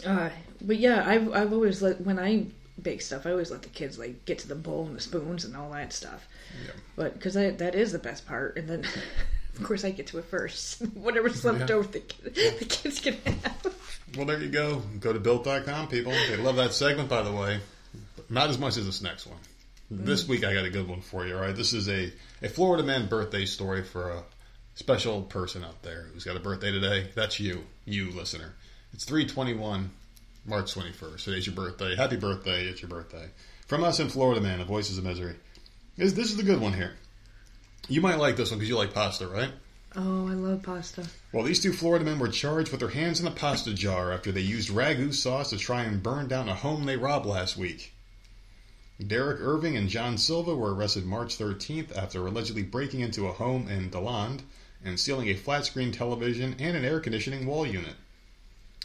Uh, 0.06 0.30
but 0.62 0.78
yeah, 0.78 1.04
I've 1.08 1.34
I've 1.34 1.54
always 1.54 1.82
let 1.82 2.02
when 2.02 2.20
I 2.20 2.46
bake 2.80 3.02
stuff, 3.02 3.26
I 3.26 3.32
always 3.32 3.50
let 3.50 3.63
the 3.63 3.70
kids 3.70 3.98
like 3.98 4.26
get 4.26 4.38
to 4.39 4.48
the 4.48 4.56
bowl 4.56 4.86
and 4.86 4.96
the 4.96 5.02
spoons 5.02 5.44
and 5.44 5.58
all 5.58 5.72
that 5.72 5.92
stuff. 5.92 6.28
Yeah. 6.63 6.72
But 6.96 7.16
because 7.16 7.34
that 7.34 7.74
is 7.74 7.92
the 7.92 8.00
best 8.00 8.28
part, 8.28 8.58
and 8.58 8.70
then 8.70 8.86
of 9.58 9.63
course 9.63 9.84
I 9.86 9.92
get 9.92 10.08
to 10.08 10.18
it 10.20 10.26
first. 10.26 10.82
Whatever's 10.94 11.44
left 11.46 11.70
Yeah. 11.70 11.76
over, 11.76 11.88
the, 11.88 12.00
kid, 12.00 12.34
the 12.60 12.66
kids 12.66 13.00
can 13.00 13.16
have. 13.26 13.76
Well, 14.18 14.26
there 14.26 14.39
you 14.42 14.50
go. 14.50 14.82
Go 15.00 15.13
to 15.13 15.20
built.com, 15.20 15.88
people. 15.88 16.12
They 16.12 16.38
love 16.38 16.56
that 16.58 16.74
segment, 16.74 17.10
by 17.10 17.22
the 17.24 17.32
way. 17.32 17.60
Not 18.30 18.50
as 18.50 18.58
much 18.58 18.78
as 18.78 18.86
this 18.86 19.02
next 19.02 19.26
one. 19.28 19.39
Mm. 19.92 20.06
This 20.06 20.28
week, 20.28 20.44
I 20.44 20.54
got 20.54 20.66
a 20.66 20.70
good 20.70 20.88
one 20.88 21.02
for 21.02 21.26
you, 21.26 21.36
all 21.36 21.42
right? 21.42 21.56
This 21.56 21.74
is 21.74 21.89
a, 21.89 22.12
a 22.42 22.50
Florida 22.50 22.84
man 22.84 23.08
birthday 23.08 23.46
story 23.46 23.84
for 23.84 24.12
a 24.12 24.24
special 24.76 25.22
person 25.24 25.63
out 25.63 25.82
there 25.84 26.08
who's 26.13 26.24
got 26.24 26.36
a 26.36 26.39
birthday 26.39 26.72
today. 26.72 27.10
That's 27.15 27.40
you, 27.40 27.63
you 27.86 28.12
listener. 28.12 28.54
It's 28.94 29.06
321, 29.06 29.90
March 30.46 30.73
21st. 30.75 31.23
Today's 31.23 31.48
your 31.48 31.56
birthday. 31.56 31.96
Happy 31.96 32.15
birthday. 32.17 32.65
It's 32.65 32.82
your 32.82 32.90
birthday. 32.90 33.27
From 33.67 33.84
us 33.84 34.00
in 34.00 34.10
Florida, 34.10 34.42
man, 34.42 34.60
the 34.60 34.65
Voices 34.65 34.98
of 34.98 35.04
Misery. 35.04 35.36
This, 35.98 36.13
this 36.13 36.30
is 36.32 36.38
the 36.38 36.44
good 36.44 36.60
one 36.62 36.73
here. 36.73 36.94
You 37.90 38.00
might 38.00 38.17
like 38.17 38.38
this 38.38 38.50
one 38.50 38.60
because 38.60 38.69
you 38.69 38.77
like 38.77 38.94
pasta, 38.94 39.27
right? 39.27 39.52
Oh, 39.96 40.27
I 40.27 40.34
love 40.34 40.63
pasta. 40.63 41.06
Well, 41.31 41.44
these 41.44 41.60
two 41.60 41.73
Florida 41.73 42.06
men 42.06 42.17
were 42.17 42.29
charged 42.29 42.71
with 42.71 42.79
their 42.79 42.90
hands 42.90 43.19
in 43.19 43.27
a 43.27 43.31
pasta 43.31 43.73
jar 43.73 44.12
after 44.12 44.31
they 44.31 44.42
used 44.42 44.69
ragu 44.69 45.13
sauce 45.13 45.50
to 45.50 45.58
try 45.58 45.84
and 45.84 46.02
burn 46.02 46.27
down 46.27 46.50
a 46.50 46.56
home 46.56 46.86
they 46.86 46.98
robbed 46.98 47.25
last 47.25 47.58
week. 47.58 47.94
Derek 49.06 49.42
Irving 49.42 49.75
and 49.75 49.90
John 49.90 50.17
Silva 50.17 50.56
were 50.56 50.73
arrested 50.73 51.06
March 51.06 51.38
13th 51.38 51.96
after 51.96 52.25
allegedly 52.25 52.63
breaking 52.63 53.02
into 53.02 53.27
a 53.27 53.34
home 53.34 53.67
in 53.67 53.90
Deland 53.90 54.44
and 54.84 55.00
stealing 55.00 55.27
a 55.27 55.36
flat 55.36 55.65
screen 55.65 55.92
television 55.92 56.56
and 56.60 56.77
an 56.77 56.86
air 56.86 57.00
conditioning 57.00 57.46
wall 57.46 57.65
unit. 57.67 57.96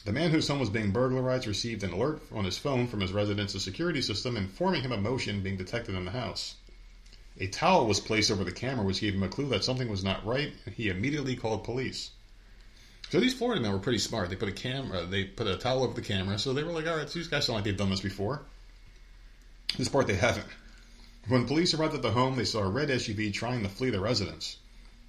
The 0.04 0.12
man 0.12 0.30
whose 0.30 0.48
home 0.48 0.60
was 0.60 0.70
being 0.70 0.90
burglarized 0.90 1.46
received 1.46 1.84
an 1.84 1.92
alert 1.92 2.20
on 2.32 2.44
his 2.44 2.58
phone 2.58 2.86
from 2.86 3.00
his 3.00 3.12
residence's 3.12 3.62
security 3.62 4.02
system 4.02 4.36
informing 4.36 4.82
him 4.82 4.92
of 4.92 5.00
motion 5.00 5.42
being 5.42 5.56
detected 5.56 5.94
in 5.94 6.04
the 6.04 6.10
house. 6.10 6.56
A 7.40 7.46
towel 7.46 7.86
was 7.86 8.00
placed 8.00 8.30
over 8.30 8.42
the 8.42 8.52
camera, 8.52 8.84
which 8.84 9.00
gave 9.00 9.14
him 9.14 9.22
a 9.22 9.28
clue 9.28 9.48
that 9.50 9.62
something 9.62 9.88
was 9.88 10.02
not 10.02 10.26
right, 10.26 10.52
and 10.66 10.74
he 10.74 10.88
immediately 10.88 11.36
called 11.36 11.64
police. 11.64 12.10
So 13.10 13.20
these 13.20 13.32
Florida 13.32 13.60
men 13.60 13.72
were 13.72 13.78
pretty 13.78 13.98
smart. 13.98 14.28
They 14.28 14.36
put 14.36 14.48
a 14.48 14.52
camera, 14.52 15.06
they 15.06 15.24
put 15.24 15.46
a 15.46 15.56
towel 15.56 15.84
over 15.84 15.94
the 15.94 16.02
camera, 16.02 16.38
so 16.38 16.52
they 16.52 16.62
were 16.62 16.72
like, 16.72 16.86
"All 16.86 16.96
right, 16.96 17.08
these 17.08 17.28
guys 17.28 17.46
sound 17.46 17.56
like 17.56 17.64
they've 17.64 17.76
done 17.76 17.90
this 17.90 18.00
before." 18.00 18.42
This 19.76 19.88
part 19.88 20.06
they 20.06 20.16
haven't. 20.16 20.48
When 21.28 21.46
police 21.46 21.74
arrived 21.74 21.94
at 21.94 22.02
the 22.02 22.10
home, 22.10 22.36
they 22.36 22.44
saw 22.44 22.60
a 22.60 22.68
red 22.68 22.90
SUV 22.90 23.32
trying 23.32 23.62
to 23.62 23.68
flee 23.68 23.90
the 23.90 24.00
residence. 24.00 24.56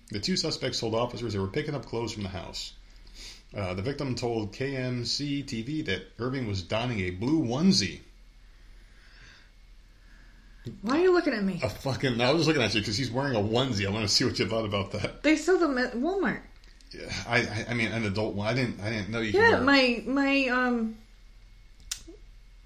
The 0.10 0.20
two 0.20 0.38
suspects 0.38 0.80
told 0.80 0.94
officers 0.94 1.34
they 1.34 1.40
were 1.40 1.48
picking 1.48 1.76
up 1.76 1.86
clothes 1.86 2.14
from 2.14 2.24
the 2.24 2.30
house. 2.30 2.74
Uh, 3.56 3.74
the 3.74 3.82
victim 3.82 4.16
told 4.16 4.54
KMC 4.54 5.44
TV 5.44 5.84
that 5.86 6.12
Irving 6.20 6.48
was 6.48 6.62
donning 6.62 7.00
a 7.00 7.10
blue 7.10 7.42
onesie. 7.42 8.02
Why 10.82 11.00
are 11.00 11.02
you 11.02 11.14
looking 11.14 11.34
at 11.34 11.44
me? 11.44 11.60
A 11.64 11.70
fucking. 11.70 12.20
I 12.20 12.32
was 12.32 12.42
just 12.42 12.48
looking 12.48 12.64
at 12.64 12.74
you 12.74 12.82
because 12.82 12.98
he's 12.98 13.12
wearing 13.12 13.36
a 13.36 13.40
onesie. 13.40 13.88
I 13.88 13.92
want 13.92 14.08
to 14.08 14.14
see 14.14 14.26
what 14.26 14.38
you 14.40 14.48
thought 14.48 14.66
about 14.66 14.92
that. 14.92 15.24
They 15.24 15.36
sell 15.36 15.58
them 15.58 15.78
at 15.78 15.94
Walmart. 15.94 16.42
Yeah, 16.92 17.12
I, 17.28 17.38
I, 17.42 17.66
I 17.70 17.74
mean, 17.74 17.92
an 17.92 18.06
adult 18.06 18.36
one. 18.36 18.48
I 18.48 18.54
didn't, 18.54 18.82
I 18.82 18.90
didn't 18.90 19.10
know 19.10 19.20
you. 19.20 19.32
Yeah, 19.40 19.60
my 19.60 20.04
my 20.06 20.48
um. 20.48 20.98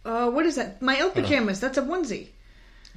Uh, 0.06 0.30
what 0.30 0.46
is 0.46 0.56
that? 0.56 0.82
My 0.82 0.98
elk 0.98 1.14
pajamas. 1.14 1.60
That's 1.62 1.78
a 1.78 1.82
onesie 1.82 2.28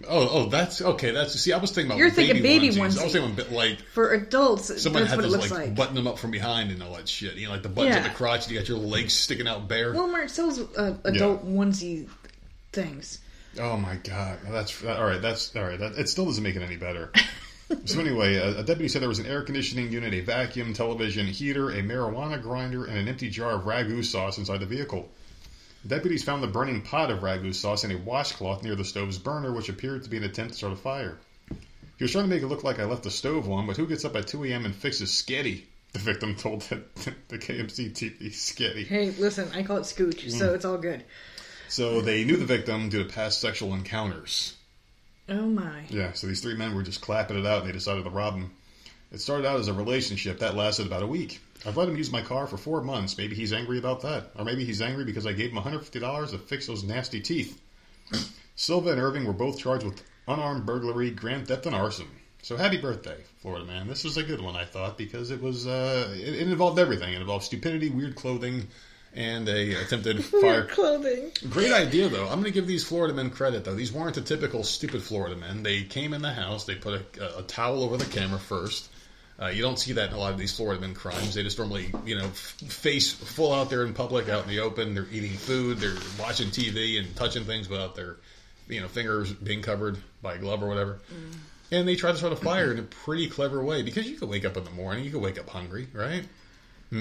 Oh, 0.06 0.28
oh, 0.30 0.46
that's 0.46 0.82
okay. 0.82 1.10
That's 1.10 1.32
see, 1.40 1.54
I 1.54 1.56
was 1.56 1.70
thinking 1.70 1.90
about 1.90 1.98
You're 1.98 2.10
thinking 2.10 2.42
baby 2.42 2.68
onesies. 2.68 2.98
I 3.00 3.04
was 3.04 3.12
thinking 3.12 3.30
a 3.30 3.34
bit 3.34 3.50
like 3.50 3.78
for 3.80 4.12
adults. 4.12 4.82
someone 4.82 5.06
had 5.06 5.16
what 5.16 5.30
looks 5.30 5.50
like, 5.50 5.68
like. 5.68 5.74
button 5.74 5.94
them 5.94 6.06
up 6.06 6.18
from 6.18 6.30
behind 6.30 6.70
and 6.70 6.82
all 6.82 6.94
that 6.96 7.08
shit. 7.08 7.34
You 7.36 7.46
know, 7.46 7.52
like 7.52 7.62
the 7.62 7.70
buttons 7.70 7.96
at 7.96 8.02
the 8.02 8.10
crotch. 8.10 8.44
And 8.44 8.52
you 8.52 8.58
got 8.58 8.68
your 8.68 8.78
legs 8.78 9.14
sticking 9.14 9.48
out 9.48 9.68
bare. 9.68 9.94
Walmart 9.94 10.28
sells 10.28 10.60
uh, 10.76 10.98
adult 11.04 11.46
onesie 11.46 12.08
things. 12.72 13.20
Oh 13.58 13.76
my 13.76 13.96
god, 13.96 14.38
Well, 14.44 14.52
that's 14.52 14.84
all 14.84 15.04
right. 15.04 15.20
That's 15.20 15.54
all 15.56 15.64
right. 15.64 15.78
That, 15.78 15.92
it 15.98 16.08
still 16.08 16.24
doesn't 16.26 16.42
make 16.42 16.56
it 16.56 16.62
any 16.62 16.76
better. 16.76 17.10
so 17.84 18.00
anyway, 18.00 18.34
a, 18.36 18.58
a 18.58 18.62
deputy 18.62 18.88
said 18.88 19.02
there 19.02 19.08
was 19.08 19.18
an 19.18 19.26
air 19.26 19.42
conditioning 19.42 19.90
unit, 19.90 20.12
a 20.14 20.20
vacuum, 20.20 20.72
television, 20.74 21.26
heater, 21.26 21.70
a 21.70 21.82
marijuana 21.82 22.40
grinder, 22.40 22.84
and 22.84 22.98
an 22.98 23.08
empty 23.08 23.28
jar 23.30 23.52
of 23.52 23.62
ragu 23.62 24.04
sauce 24.04 24.38
inside 24.38 24.60
the 24.60 24.66
vehicle. 24.66 25.08
Deputies 25.86 26.24
found 26.24 26.42
the 26.42 26.48
burning 26.48 26.82
pot 26.82 27.10
of 27.10 27.20
ragu 27.20 27.54
sauce 27.54 27.84
in 27.84 27.92
a 27.92 27.96
washcloth 27.98 28.62
near 28.62 28.74
the 28.74 28.84
stove's 28.84 29.18
burner, 29.18 29.52
which 29.52 29.68
appeared 29.68 30.02
to 30.04 30.10
be 30.10 30.16
an 30.16 30.24
attempt 30.24 30.52
to 30.52 30.58
start 30.58 30.72
a 30.72 30.76
fire. 30.76 31.18
He 31.96 32.04
was 32.04 32.12
trying 32.12 32.24
to 32.24 32.30
make 32.30 32.42
it 32.42 32.48
look 32.48 32.64
like 32.64 32.78
I 32.78 32.84
left 32.84 33.04
the 33.04 33.10
stove 33.10 33.48
on, 33.48 33.66
but 33.66 33.76
who 33.76 33.86
gets 33.86 34.04
up 34.04 34.16
at 34.16 34.26
2 34.26 34.44
a.m. 34.44 34.64
and 34.66 34.74
fixes 34.74 35.10
sketty? 35.10 35.62
The 35.92 36.00
victim 36.02 36.34
told 36.34 36.60
the, 36.62 36.82
the 37.28 37.38
KMC 37.38 37.92
TV 37.94 38.26
sketty. 38.28 38.84
Hey, 38.86 39.12
listen, 39.12 39.48
I 39.54 39.62
call 39.62 39.78
it 39.78 39.84
scooch, 39.84 40.30
so 40.30 40.50
Mm. 40.50 40.54
it's 40.54 40.64
all 40.66 40.76
good. 40.76 41.04
So 41.68 42.00
they 42.00 42.24
knew 42.24 42.36
the 42.36 42.44
victim 42.44 42.88
due 42.88 43.02
to 43.02 43.12
past 43.12 43.40
sexual 43.40 43.74
encounters. 43.74 44.54
Oh 45.28 45.46
my. 45.46 45.82
Yeah, 45.88 46.12
so 46.12 46.26
these 46.26 46.40
three 46.40 46.56
men 46.56 46.74
were 46.74 46.82
just 46.82 47.00
clapping 47.00 47.38
it 47.38 47.46
out 47.46 47.60
and 47.60 47.68
they 47.68 47.72
decided 47.72 48.04
to 48.04 48.10
rob 48.10 48.34
him. 48.34 48.52
It 49.12 49.20
started 49.20 49.46
out 49.46 49.58
as 49.58 49.68
a 49.68 49.72
relationship 49.72 50.40
that 50.40 50.56
lasted 50.56 50.86
about 50.86 51.02
a 51.02 51.06
week. 51.06 51.40
I've 51.64 51.76
let 51.76 51.88
him 51.88 51.96
use 51.96 52.12
my 52.12 52.22
car 52.22 52.46
for 52.46 52.56
four 52.56 52.82
months. 52.82 53.18
Maybe 53.18 53.34
he's 53.34 53.52
angry 53.52 53.78
about 53.78 54.02
that. 54.02 54.30
Or 54.36 54.44
maybe 54.44 54.64
he's 54.64 54.82
angry 54.82 55.04
because 55.04 55.26
I 55.26 55.32
gave 55.32 55.50
him 55.50 55.58
$150 55.62 56.30
to 56.30 56.38
fix 56.38 56.66
those 56.66 56.84
nasty 56.84 57.20
teeth. 57.20 57.60
Silva 58.56 58.90
and 58.90 59.00
Irving 59.00 59.24
were 59.24 59.32
both 59.32 59.58
charged 59.58 59.84
with 59.84 60.02
unarmed 60.28 60.66
burglary, 60.66 61.10
grand 61.10 61.48
theft, 61.48 61.66
and 61.66 61.74
arson. 61.74 62.06
So 62.42 62.56
happy 62.56 62.76
birthday, 62.76 63.16
Florida 63.38 63.64
man. 63.64 63.88
This 63.88 64.04
was 64.04 64.16
a 64.16 64.22
good 64.22 64.40
one, 64.40 64.54
I 64.54 64.64
thought, 64.64 64.96
because 64.96 65.32
it 65.32 65.42
was 65.42 65.66
uh, 65.66 66.14
it, 66.16 66.34
it 66.34 66.48
involved 66.48 66.78
everything. 66.78 67.12
It 67.12 67.20
involved 67.20 67.44
stupidity, 67.44 67.90
weird 67.90 68.14
clothing, 68.14 68.68
and 69.16 69.48
a 69.48 69.72
attempted 69.82 70.22
fire 70.42 70.64
clothing. 70.64 71.32
Great 71.48 71.72
idea, 71.72 72.08
though. 72.08 72.24
I'm 72.24 72.40
going 72.40 72.44
to 72.44 72.50
give 72.50 72.66
these 72.66 72.84
Florida 72.84 73.14
men 73.14 73.30
credit, 73.30 73.64
though. 73.64 73.74
These 73.74 73.92
weren't 73.92 74.14
the 74.14 74.20
typical 74.20 74.62
stupid 74.62 75.02
Florida 75.02 75.34
men. 75.34 75.62
They 75.62 75.82
came 75.82 76.12
in 76.12 76.22
the 76.22 76.32
house, 76.32 76.64
they 76.64 76.74
put 76.74 77.18
a, 77.18 77.38
a 77.38 77.42
towel 77.42 77.82
over 77.82 77.96
the 77.96 78.04
camera 78.04 78.38
first. 78.38 78.90
Uh, 79.40 79.48
you 79.48 79.60
don't 79.60 79.78
see 79.78 79.92
that 79.92 80.08
in 80.10 80.14
a 80.14 80.18
lot 80.18 80.32
of 80.32 80.38
these 80.38 80.54
Florida 80.56 80.80
men 80.80 80.94
crimes. 80.94 81.34
They 81.34 81.42
just 81.42 81.58
normally, 81.58 81.92
you 82.06 82.16
know, 82.16 82.24
f- 82.24 82.56
face 82.68 83.12
full 83.12 83.52
out 83.52 83.68
there 83.68 83.84
in 83.84 83.92
public, 83.92 84.28
out 84.28 84.44
in 84.44 84.48
the 84.48 84.60
open. 84.60 84.94
They're 84.94 85.06
eating 85.12 85.32
food, 85.32 85.78
they're 85.78 85.96
watching 86.18 86.48
TV 86.48 86.98
and 86.98 87.14
touching 87.16 87.44
things 87.44 87.68
without 87.68 87.94
their, 87.96 88.16
you 88.68 88.80
know, 88.80 88.88
fingers 88.88 89.32
being 89.32 89.60
covered 89.60 89.98
by 90.22 90.34
a 90.34 90.38
glove 90.38 90.62
or 90.62 90.68
whatever. 90.68 91.00
And 91.70 91.86
they 91.86 91.96
try 91.96 92.12
to 92.12 92.16
start 92.16 92.32
a 92.32 92.36
fire 92.36 92.72
in 92.72 92.78
a 92.78 92.82
pretty 92.82 93.28
clever 93.28 93.62
way 93.62 93.82
because 93.82 94.08
you 94.08 94.16
could 94.16 94.30
wake 94.30 94.46
up 94.46 94.56
in 94.56 94.64
the 94.64 94.70
morning, 94.70 95.04
you 95.04 95.10
could 95.10 95.20
wake 95.20 95.38
up 95.38 95.50
hungry, 95.50 95.88
right? 95.92 96.24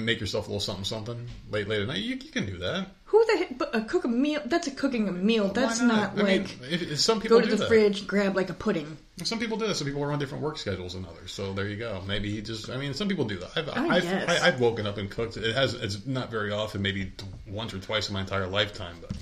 Make 0.04 0.20
yourself 0.20 0.46
a 0.46 0.48
little 0.48 0.60
something, 0.60 0.84
something 0.84 1.26
late, 1.50 1.68
late 1.68 1.82
at 1.82 1.88
night. 1.88 1.98
You, 1.98 2.16
you 2.16 2.30
can 2.30 2.46
do 2.46 2.58
that. 2.58 2.88
Who 3.06 3.24
the 3.26 3.38
heck? 3.38 3.58
But 3.58 3.74
uh, 3.74 3.84
cook 3.84 4.04
a 4.04 4.08
meal. 4.08 4.42
That's 4.44 4.66
a 4.66 4.70
cooking 4.70 5.08
a 5.08 5.12
meal. 5.12 5.48
That's 5.48 5.80
Why 5.80 5.86
not, 5.86 6.18
I 6.18 6.22
mean, 6.22 6.42
like 6.42 6.56
if, 6.70 6.82
if 6.82 7.00
some 7.00 7.20
people 7.20 7.38
go 7.38 7.44
to 7.44 7.50
the 7.50 7.56
that. 7.56 7.68
fridge, 7.68 8.06
grab 8.06 8.34
like 8.34 8.50
a 8.50 8.54
pudding. 8.54 8.98
Some 9.22 9.38
people 9.38 9.56
do 9.56 9.66
that. 9.68 9.76
Some 9.76 9.86
people 9.86 10.02
are 10.02 10.12
on 10.12 10.18
different 10.18 10.42
work 10.42 10.58
schedules 10.58 10.94
than 10.94 11.06
others. 11.06 11.32
So 11.32 11.52
there 11.52 11.68
you 11.68 11.76
go. 11.76 12.02
Maybe 12.06 12.30
he 12.30 12.42
just. 12.42 12.68
I 12.68 12.76
mean, 12.76 12.94
some 12.94 13.08
people 13.08 13.24
do 13.24 13.38
that. 13.38 13.50
I've, 13.56 13.68
I 13.68 13.96
I've, 13.96 14.02
guess. 14.02 14.42
I, 14.42 14.48
I've 14.48 14.60
woken 14.60 14.86
up 14.86 14.98
and 14.98 15.10
cooked. 15.10 15.36
It 15.36 15.54
has. 15.54 15.74
It's 15.74 16.04
not 16.04 16.30
very 16.30 16.52
often. 16.52 16.82
Maybe 16.82 17.12
once 17.46 17.72
or 17.72 17.78
twice 17.78 18.08
in 18.08 18.14
my 18.14 18.20
entire 18.20 18.46
lifetime. 18.46 18.96
But 19.00 19.16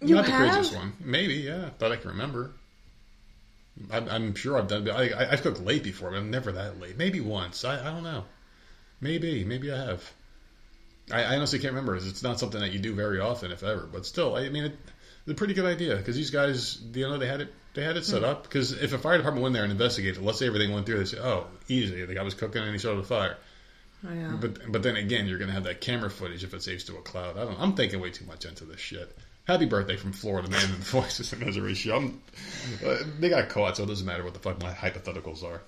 You 0.00 0.14
not 0.14 0.26
the 0.26 0.32
craziest 0.32 0.74
one. 0.74 0.92
Maybe. 1.00 1.34
Yeah. 1.34 1.70
That 1.78 1.92
I 1.92 1.96
can 1.96 2.10
remember. 2.10 2.52
I'm, 3.90 4.08
I'm 4.08 4.34
sure 4.36 4.56
I've 4.56 4.68
done. 4.68 4.88
I, 4.88 5.10
I, 5.10 5.32
I've 5.32 5.42
cooked 5.42 5.60
late 5.60 5.82
before, 5.82 6.10
but 6.10 6.18
I'm 6.18 6.30
never 6.30 6.52
that 6.52 6.80
late. 6.80 6.96
Maybe 6.96 7.20
once. 7.20 7.64
I, 7.64 7.80
I 7.80 7.90
don't 7.90 8.04
know. 8.04 8.24
Maybe. 9.04 9.44
Maybe 9.44 9.70
I 9.70 9.76
have. 9.76 10.12
I, 11.12 11.22
I 11.24 11.36
honestly 11.36 11.58
can't 11.58 11.72
remember. 11.74 11.94
It's 11.96 12.22
not 12.22 12.40
something 12.40 12.60
that 12.60 12.72
you 12.72 12.78
do 12.78 12.94
very 12.94 13.20
often, 13.20 13.52
if 13.52 13.62
ever. 13.62 13.86
But 13.92 14.06
still, 14.06 14.34
I 14.34 14.48
mean, 14.48 14.64
it, 14.64 14.72
it's 15.26 15.32
a 15.32 15.34
pretty 15.34 15.52
good 15.52 15.66
idea 15.66 15.96
because 15.96 16.16
these 16.16 16.30
guys, 16.30 16.80
you 16.94 17.06
know, 17.06 17.18
they 17.18 17.26
had 17.26 17.42
it. 17.42 17.52
They 17.74 17.82
had 17.84 17.96
it 17.98 18.04
set 18.06 18.20
Hmm. 18.20 18.24
up 18.30 18.42
because 18.44 18.72
if 18.72 18.92
a 18.94 18.98
fire 18.98 19.16
department 19.18 19.42
went 19.42 19.52
there 19.52 19.64
and 19.64 19.72
investigated, 19.72 20.22
let's 20.22 20.38
say 20.38 20.46
everything 20.46 20.72
went 20.72 20.86
through, 20.86 20.98
they 21.00 21.04
say, 21.04 21.18
"Oh, 21.20 21.46
easy, 21.68 22.04
the 22.06 22.14
guy 22.14 22.22
was 22.22 22.32
cooking 22.34 22.62
and 22.62 22.72
he 22.72 22.78
started 22.78 23.00
a 23.00 23.04
fire." 23.04 23.36
Oh, 24.08 24.12
yeah. 24.14 24.36
But 24.40 24.72
but 24.72 24.82
then 24.82 24.96
again, 24.96 25.26
you're 25.26 25.38
going 25.38 25.48
to 25.48 25.54
have 25.54 25.64
that 25.64 25.80
camera 25.82 26.08
footage 26.10 26.42
if 26.44 26.54
it 26.54 26.62
saves 26.62 26.84
to 26.84 26.96
a 26.96 27.02
cloud. 27.02 27.36
I 27.36 27.44
don't. 27.44 27.60
I'm 27.60 27.74
thinking 27.74 28.00
way 28.00 28.10
too 28.10 28.24
much 28.26 28.44
into 28.46 28.64
this 28.64 28.80
shit. 28.80 29.14
Happy 29.46 29.66
birthday 29.66 29.96
from 29.96 30.12
Florida 30.12 30.48
man 30.48 30.64
and 30.64 30.72
the 30.74 30.84
voices 31.00 31.30
of 31.34 31.40
misery 31.44 31.74
show. 31.74 31.96
I'm, 31.96 32.22
uh, 32.86 32.96
they 33.20 33.28
got 33.28 33.50
caught, 33.50 33.76
so 33.76 33.82
it 33.82 33.86
doesn't 33.88 34.06
matter 34.06 34.24
what 34.24 34.32
the 34.34 34.40
fuck 34.40 34.62
my 34.62 34.72
hypotheticals 34.72 35.42
are. 35.44 35.60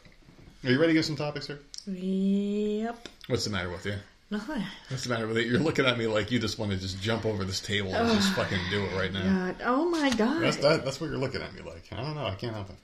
Are 0.65 0.71
you 0.71 0.81
ready 0.81 0.93
to 0.95 0.99
get 0.99 1.05
some 1.05 1.17
topics 1.17 1.47
here? 1.49 1.61
Yep. 1.87 3.09
What's 3.29 3.45
the 3.45 3.51
matter 3.51 3.71
with 3.71 3.87
you? 3.87 3.95
Nothing. 4.31 4.63
What's 4.89 5.05
the 5.05 5.11
matter 5.11 5.27
with 5.29 5.37
it? 5.37 5.47
You're 5.47 5.61
looking 5.61 5.87
at 5.87 5.97
me 5.97 6.09
like 6.09 6.33
you 6.33 6.41
just 6.41 6.59
want 6.59 6.73
to 6.73 6.77
just 6.77 7.01
jump 7.01 7.25
over 7.25 7.45
this 7.45 7.61
table 7.61 7.95
and 7.95 8.11
just 8.11 8.33
fucking 8.35 8.59
do 8.71 8.85
it 8.85 8.97
right 8.97 9.13
now. 9.13 9.23
God. 9.23 9.57
Oh 9.65 9.89
my 9.89 10.11
god. 10.11 10.43
That's 10.43 10.57
that, 10.57 10.85
that's 10.85 11.01
what 11.01 11.11
you're 11.11 11.19
looking 11.19 11.43
at 11.43 11.55
me 11.55 11.63
like. 11.63 11.85
I 11.93 11.97
don't 12.03 12.17
know. 12.17 12.27
I 12.27 12.35
can't 12.35 12.55
help 12.55 12.71
it. 12.71 12.77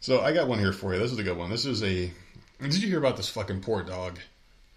So 0.00 0.20
I 0.20 0.32
got 0.32 0.48
one 0.48 0.58
here 0.58 0.74
for 0.74 0.92
you. 0.92 1.00
This 1.00 1.12
is 1.12 1.18
a 1.18 1.22
good 1.22 1.36
one. 1.36 1.48
This 1.48 1.64
is 1.64 1.82
a. 1.82 2.12
Did 2.60 2.82
you 2.82 2.88
hear 2.88 2.98
about 2.98 3.16
this 3.16 3.28
fucking 3.28 3.62
poor 3.62 3.82
dog? 3.82 4.18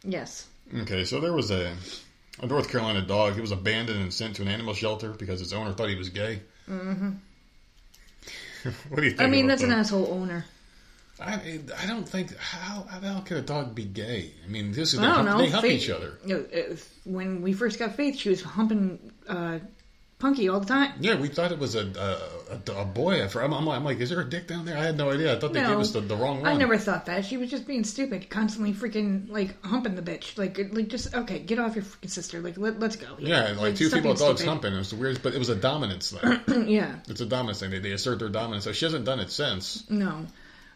Yes. 0.03 0.47
Okay, 0.82 1.03
so 1.03 1.20
there 1.20 1.34
was 1.34 1.51
a, 1.51 1.76
a 2.41 2.47
North 2.47 2.70
Carolina 2.70 3.01
dog. 3.01 3.34
He 3.34 3.41
was 3.41 3.51
abandoned 3.51 4.01
and 4.01 4.14
sent 4.14 4.38
to 4.38 4.41
an 4.41 4.47
animal 4.47 4.74
shelter 4.74 5.10
because 5.10 5.41
its 5.41 5.51
owner 5.51 5.74
thought 5.74 5.89
he 5.89 5.95
was 5.95 6.10
gay. 6.10 6.41
Mm-hmm. 6.70 7.10
what 8.89 8.97
do 8.97 9.03
you 9.03 9.12
think? 9.12 9.22
I 9.22 9.28
mean, 9.28 9.47
that's 9.47 9.64
an 9.64 9.72
asshole 9.72 10.07
owner. 10.12 10.45
I, 11.22 11.59
I 11.82 11.86
don't 11.86 12.07
think 12.07 12.36
how 12.38 12.86
how 12.89 12.99
the 12.99 13.07
hell 13.07 13.22
could 13.22 13.38
a 13.38 13.41
dog 13.41 13.76
be 13.76 13.84
gay? 13.86 14.32
I 14.45 14.47
mean, 14.49 14.72
this 14.72 14.93
is 14.93 14.99
I 14.99 15.01
they 15.01 15.07
don't 15.07 15.15
hump, 15.28 15.30
know. 15.30 15.38
they 15.45 15.49
hump 15.49 15.63
Faith- 15.63 15.84
each 15.84 15.89
other. 15.89 16.17
You 16.26 16.38
know, 16.51 16.76
when 17.05 17.41
we 17.41 17.53
first 17.53 17.78
got 17.80 17.95
Faith, 17.95 18.17
she 18.17 18.30
was 18.30 18.41
humping 18.41 19.11
uh, 19.28 19.59
Punky 20.20 20.49
all 20.49 20.59
the 20.59 20.65
time. 20.65 20.91
Yeah, 20.99 21.15
we 21.15 21.30
thought 21.30 21.53
it 21.53 21.59
was 21.59 21.76
a 21.76 21.86
a, 21.88 22.72
a, 22.74 22.82
a 22.82 22.86
boy. 22.86 23.24
I'm, 23.24 23.53
I'm, 23.53 23.65
like, 23.65 23.78
I'm 23.78 23.86
like, 23.86 23.99
is 24.01 24.09
there 24.09 24.20
a 24.20 24.30
dick 24.30 24.47
down 24.47 24.65
there? 24.65 24.78
I 24.78 24.84
had 24.84 24.97
no 24.97 25.09
idea. 25.11 25.34
I 25.34 25.39
thought 25.39 25.53
they 25.53 25.61
No. 25.61 25.70
gave 25.70 25.80
us 25.80 25.91
the, 25.91 26.01
the 26.01 26.15
wrong 26.17 26.41
one. 26.41 26.51
I 26.51 26.55
never 26.57 26.78
thought 26.78 27.05
that. 27.05 27.24
She 27.24 27.38
was 27.38 27.49
just 27.49 27.65
being 27.65 27.86
stupid, 27.86 28.30
constantly 28.30 28.74
freaking 28.74 29.30
like 29.30 29.63
humping 29.65 29.95
the 29.95 30.01
bitch. 30.01 30.38
Like, 30.38 30.57
like 30.74 30.89
just 30.89 31.15
okay, 31.15 31.39
get 31.39 31.57
off 31.57 31.76
your 31.76 31.86
freaking 31.86 32.09
sister. 32.09 32.41
Like, 32.41 32.57
let, 32.57 32.82
let's 32.82 32.97
go. 32.97 33.07
Yeah, 33.17 33.53
like, 33.57 33.78
two 33.78 33.89
people, 33.89 34.13
dogs 34.13 34.41
stupid. 34.41 34.45
humping. 34.49 34.74
It 34.74 34.78
was 34.80 34.89
the 34.89 34.97
weirdest, 34.97 35.24
but 35.24 35.34
it 35.36 35.39
was 35.39 35.47
a 35.47 35.55
dominance 35.55 36.11
thing. 36.11 36.67
yeah, 36.70 36.95
it's 37.07 37.22
a 37.22 37.26
dominance 37.26 37.61
thing. 37.61 37.70
They, 37.72 37.80
they 37.80 37.91
assert 37.93 38.20
their 38.20 38.28
dominance. 38.28 38.65
So 38.65 38.74
she 38.74 38.84
hasn't 38.84 39.05
done 39.05 39.22
it 39.22 39.32
since. 39.32 39.89
no, 39.89 40.26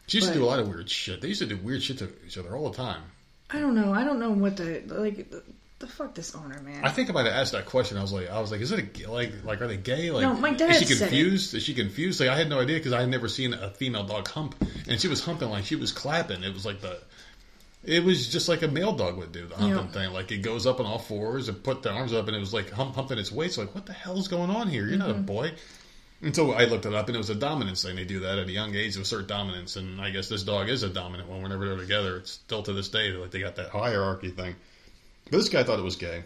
She 0.08 0.18
used 0.18 0.28
to 0.30 0.34
do 0.34 0.44
a 0.44 0.48
lot 0.48 0.60
of 0.60 0.68
weird 0.68 0.90
shit. 0.90 1.22
They 1.22 1.30
used 1.30 1.42
to 1.42 1.48
do 1.48 1.58
weird 1.58 1.82
shit 1.84 2.00
to 2.00 2.10
each 2.26 2.38
other 2.38 2.56
all 2.56 2.70
the 2.70 2.76
time. 2.78 3.02
I 3.50 3.60
don't 3.60 3.76
know. 3.76 3.94
I 3.94 4.04
don't 4.04 4.20
know 4.20 4.32
what 4.32 4.58
the 4.58 4.82
like. 4.88 5.30
The, 5.30 5.44
the 5.80 5.88
fuck 5.88 6.16
this 6.16 6.34
owner, 6.34 6.62
man. 6.62 6.84
I 6.86 6.90
think 6.90 7.10
I 7.10 7.14
might 7.14 7.26
have 7.26 7.34
asked 7.36 7.52
that 7.52 7.66
question. 7.66 7.98
I 7.98 8.02
was 8.02 8.14
like, 8.14 8.30
I 8.30 8.40
was 8.40 8.52
like, 8.52 8.62
is 8.62 8.72
it 8.72 9.02
a 9.06 9.12
like 9.12 9.32
like 9.44 9.62
are 9.62 9.68
they 9.68 9.76
gay? 9.78 10.12
Like, 10.12 10.22
No, 10.24 10.34
my 10.34 10.54
dad 10.54 10.72
is 10.72 10.88
she 10.88 10.96
confused? 10.98 11.54
Is 11.54 11.64
she 11.64 11.74
confused? 11.74 12.20
Like, 12.22 12.30
I 12.30 12.38
had 12.38 12.48
no 12.50 12.60
idea 12.62 12.78
because 12.78 12.94
I 12.94 13.02
had 13.02 13.10
never 13.10 13.28
seen 13.28 13.54
a 13.54 13.70
female 13.70 14.04
dog 14.06 14.28
hump, 14.30 14.56
and 14.88 15.00
she 15.00 15.08
was 15.10 15.22
humping 15.24 15.50
like 15.50 15.66
she 15.66 15.76
was 15.76 15.92
clapping. 15.92 16.42
It 16.44 16.54
was 16.54 16.66
like 16.66 16.80
the, 16.80 17.00
it 17.84 18.02
was 18.04 18.32
just 18.32 18.48
like 18.48 18.62
a 18.62 18.68
male 18.70 18.94
dog 18.94 19.18
would 19.18 19.34
do 19.34 19.46
the 19.46 19.56
humping 19.56 19.78
Yeah. 19.78 19.88
thing. 19.88 20.14
Like 20.14 20.32
it 20.32 20.38
goes 20.38 20.66
up 20.66 20.80
on 20.80 20.86
all 20.86 21.00
fours 21.00 21.50
and 21.50 21.62
put 21.62 21.84
the 21.84 21.92
arms 21.92 22.14
up, 22.14 22.28
and 22.28 22.36
it 22.38 22.40
was 22.40 22.54
like 22.54 22.70
hump 22.72 22.96
humping 22.96 23.18
its 23.18 23.32
waist. 23.32 23.58
Like, 23.58 23.76
what 23.76 23.86
the 23.86 23.94
hell 23.94 24.18
is 24.18 24.30
going 24.30 24.50
on 24.52 24.70
here? 24.70 24.88
You're 24.88 24.98
not 24.98 25.10
a 25.10 25.14
Mm-hmm. 25.16 25.24
boy. 25.26 25.52
Until 26.24 26.56
I 26.56 26.64
looked 26.64 26.86
it 26.86 26.94
up, 26.94 27.08
and 27.08 27.16
it 27.16 27.20
was 27.20 27.30
a 27.30 27.36
dominance 27.36 27.84
thing. 27.84 27.98
They 27.98 28.06
do 28.06 28.22
that 28.22 28.40
at 28.40 28.48
a 28.48 28.52
young 28.52 28.74
age 28.76 28.94
to 28.96 29.02
assert 29.02 29.28
dominance, 29.28 29.76
and 29.76 30.00
I 30.00 30.10
guess 30.10 30.30
this 30.30 30.44
dog 30.44 30.70
is 30.70 30.82
a 30.82 30.90
dominant 30.90 31.28
one. 31.28 31.44
Whenever 31.44 31.68
they're 31.68 31.78
together, 31.78 32.16
it's 32.16 32.32
still 32.32 32.64
to 32.64 32.72
this 32.72 32.88
day 32.88 33.12
like 33.12 33.32
they 33.32 33.42
got 33.42 33.58
that 33.58 33.72
hierarchy 33.72 34.30
thing. 34.30 34.56
But 35.26 35.38
this 35.38 35.50
guy 35.50 35.64
thought 35.64 35.80
it 35.80 35.84
was 35.84 35.98
gay, 35.98 36.24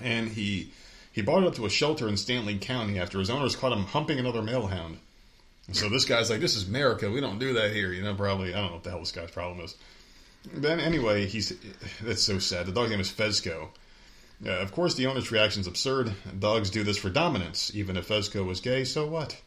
and 0.00 0.28
he 0.28 0.70
he 1.12 1.20
brought 1.20 1.42
it 1.42 1.46
up 1.46 1.56
to 1.56 1.66
a 1.66 1.70
shelter 1.70 2.08
in 2.08 2.14
Stanly 2.14 2.58
County 2.58 2.98
after 2.98 3.18
his 3.18 3.28
owners 3.28 3.54
caught 3.54 3.72
him 3.72 3.84
humping 3.84 4.18
another 4.18 4.40
male 4.40 4.66
hound. 4.66 4.98
So 5.72 5.90
this 5.90 6.06
guy's 6.06 6.30
like, 6.30 6.40
"This 6.40 6.56
is 6.56 6.66
America. 6.66 7.10
We 7.10 7.20
don't 7.20 7.38
do 7.38 7.52
that 7.52 7.72
here." 7.72 7.92
You 7.92 8.02
know, 8.02 8.14
probably 8.14 8.54
I 8.54 8.56
don't 8.56 8.68
know 8.68 8.74
what 8.74 8.84
the 8.84 8.90
hell 8.90 9.00
this 9.00 9.12
guy's 9.12 9.30
problem 9.30 9.62
is. 9.62 9.74
Then 10.54 10.80
anyway, 10.80 11.26
he's 11.26 11.52
that's 12.00 12.22
so 12.22 12.38
sad. 12.38 12.64
The 12.64 12.72
dog's 12.72 12.90
name 12.90 13.00
is 13.00 13.12
Fezco. 13.12 13.68
Uh, 14.44 14.50
of 14.50 14.72
course, 14.72 14.94
the 14.94 15.06
owner's 15.06 15.30
reaction 15.30 15.60
is 15.60 15.66
absurd. 15.66 16.12
Dogs 16.38 16.70
do 16.70 16.82
this 16.82 16.98
for 16.98 17.10
dominance. 17.10 17.70
Even 17.74 17.96
if 17.96 18.08
Fezco 18.08 18.44
was 18.44 18.60
gay, 18.60 18.84
so 18.84 19.06
what? 19.06 19.40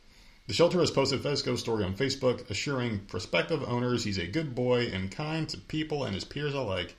The 0.47 0.53
shelter 0.53 0.79
has 0.79 0.91
posted 0.91 1.21
Fezco's 1.21 1.59
story 1.59 1.83
on 1.83 1.95
Facebook, 1.95 2.49
assuring 2.49 2.99
prospective 3.07 3.63
owners 3.63 4.03
he's 4.03 4.17
a 4.19 4.27
good 4.27 4.53
boy 4.55 4.87
and 4.93 5.11
kind 5.11 5.49
to 5.49 5.57
people 5.57 6.03
and 6.05 6.13
his 6.13 6.23
peers 6.23 6.53
alike. 6.53 6.95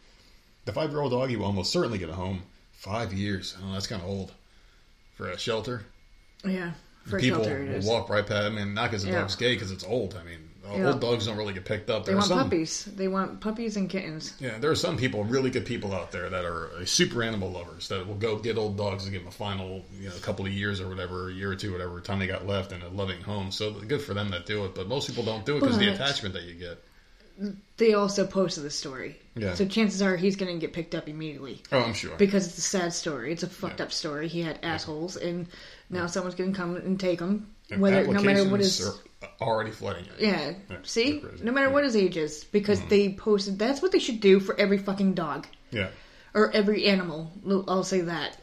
The 0.64 0.72
five-year-old 0.72 1.12
doggy 1.12 1.36
will 1.36 1.44
almost 1.46 1.72
certainly 1.72 1.98
get 1.98 2.08
a 2.10 2.14
home. 2.14 2.42
Five 2.72 3.12
years. 3.12 3.56
Oh, 3.62 3.72
that's 3.72 3.86
kind 3.86 4.02
of 4.02 4.08
old 4.08 4.32
for 5.14 5.30
a 5.30 5.38
shelter. 5.38 5.86
Yeah, 6.44 6.72
for 7.04 7.18
People 7.20 7.38
shelter 7.44 7.62
it 7.62 7.68
will 7.68 7.74
is. 7.76 7.86
walk 7.86 8.10
right 8.10 8.26
past 8.26 8.48
him, 8.48 8.58
and 8.58 8.74
not 8.74 8.90
because 8.90 9.04
the 9.04 9.10
Yeah. 9.10 9.20
dog's 9.20 9.36
gay, 9.36 9.54
because 9.54 9.70
it's 9.70 9.84
old. 9.84 10.16
I 10.20 10.24
mean, 10.24 10.45
Yeah. 10.74 10.88
old 10.88 11.00
dogs 11.00 11.26
don't 11.26 11.36
really 11.36 11.54
get 11.54 11.64
picked 11.64 11.90
up. 11.90 12.04
They 12.04 12.12
There 12.12 12.16
are 12.16 12.18
want 12.20 12.28
some, 12.28 12.38
puppies. 12.38 12.84
They 12.84 13.08
want 13.08 13.40
puppies 13.40 13.76
and 13.76 13.88
kittens. 13.88 14.34
Yeah, 14.40 14.58
there 14.58 14.70
are 14.70 14.74
some 14.76 14.96
people, 14.96 15.24
really 15.24 15.50
good 15.50 15.66
people 15.66 15.94
out 15.94 16.12
there 16.12 16.28
that 16.30 16.44
are 16.44 16.70
uh, 16.72 16.84
super 16.84 17.22
animal 17.22 17.50
lovers 17.50 17.88
that 17.88 18.06
will 18.06 18.14
go 18.14 18.36
get 18.38 18.58
old 18.58 18.76
dogs 18.76 19.04
and 19.04 19.12
give 19.12 19.22
them 19.22 19.28
a 19.28 19.32
final, 19.32 19.84
you 20.00 20.08
know, 20.08 20.14
couple 20.22 20.44
of 20.46 20.52
years 20.52 20.80
or 20.80 20.88
whatever, 20.88 21.28
a 21.28 21.32
year 21.32 21.50
or 21.52 21.56
two, 21.56 21.72
whatever 21.72 22.00
time 22.00 22.18
they 22.18 22.26
got 22.26 22.46
left 22.46 22.72
in 22.72 22.82
a 22.82 22.88
loving 22.88 23.20
home. 23.20 23.50
So 23.52 23.70
good 23.72 24.02
for 24.02 24.14
them 24.14 24.30
that 24.30 24.46
do 24.46 24.64
it, 24.64 24.74
but 24.74 24.88
most 24.88 25.08
people 25.08 25.24
don't 25.24 25.44
do 25.46 25.56
it 25.56 25.60
because 25.60 25.78
the 25.78 25.92
attachment 25.92 26.34
that 26.34 26.44
you 26.44 26.54
get. 26.54 26.82
They 27.76 27.92
also 27.92 28.26
posted 28.26 28.64
the 28.64 28.70
story. 28.70 29.16
Yeah. 29.34 29.54
So 29.54 29.66
chances 29.66 30.00
are 30.00 30.16
he's 30.16 30.36
going 30.36 30.54
to 30.54 30.58
get 30.58 30.72
picked 30.72 30.94
up 30.94 31.06
immediately 31.06 31.62
Oh, 31.70 31.80
I'm 31.80 31.92
sure. 31.92 32.16
because 32.16 32.46
it's 32.46 32.56
a 32.56 32.62
sad 32.62 32.94
story. 32.94 33.30
It's 33.30 33.42
a 33.42 33.46
fucked 33.46 33.80
Yeah. 33.80 33.86
up 33.86 33.92
story. 33.92 34.26
He 34.28 34.40
had 34.40 34.58
assholes, 34.62 35.16
and 35.18 35.46
now 35.90 36.06
someone's 36.06 36.34
going 36.34 36.52
to 36.52 36.56
come 36.58 36.76
and 36.76 36.98
take 36.98 37.20
him. 37.20 37.48
Whether 37.76 38.06
no 38.06 38.22
matter 38.22 38.48
what 38.48 38.60
his 38.60 38.88
already 39.40 39.70
flooding 39.70 40.04
it. 40.04 40.12
yeah, 40.18 40.52
see, 40.82 41.22
no 41.42 41.52
matter 41.52 41.66
Yeah. 41.68 41.72
what 41.72 41.84
his 41.84 41.96
age 41.96 42.16
is, 42.16 42.44
because 42.44 42.80
they 42.88 43.12
posted. 43.12 43.58
That's 43.58 43.80
what 43.82 43.92
they 43.92 43.98
should 43.98 44.20
do 44.20 44.40
for 44.40 44.58
every 44.58 44.78
fucking 44.78 45.14
dog 45.14 45.46
Yeah. 45.70 45.88
or 46.34 46.50
every 46.52 46.86
animal. 46.86 47.32
I'll 47.68 47.84
say 47.84 48.02
that. 48.02 48.38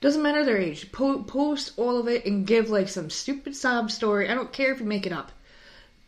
Doesn't 0.00 0.22
matter 0.22 0.44
their 0.44 0.56
age. 0.58 0.90
Po- 0.92 1.22
post 1.22 1.72
all 1.76 1.98
of 1.98 2.08
it 2.08 2.24
and 2.24 2.46
give 2.46 2.70
like 2.70 2.88
some 2.88 3.10
stupid 3.10 3.54
sob 3.54 3.90
story. 3.90 4.28
I 4.28 4.34
don't 4.34 4.52
care 4.52 4.72
if 4.72 4.80
you 4.80 4.86
make 4.86 5.06
it 5.06 5.12
up. 5.12 5.30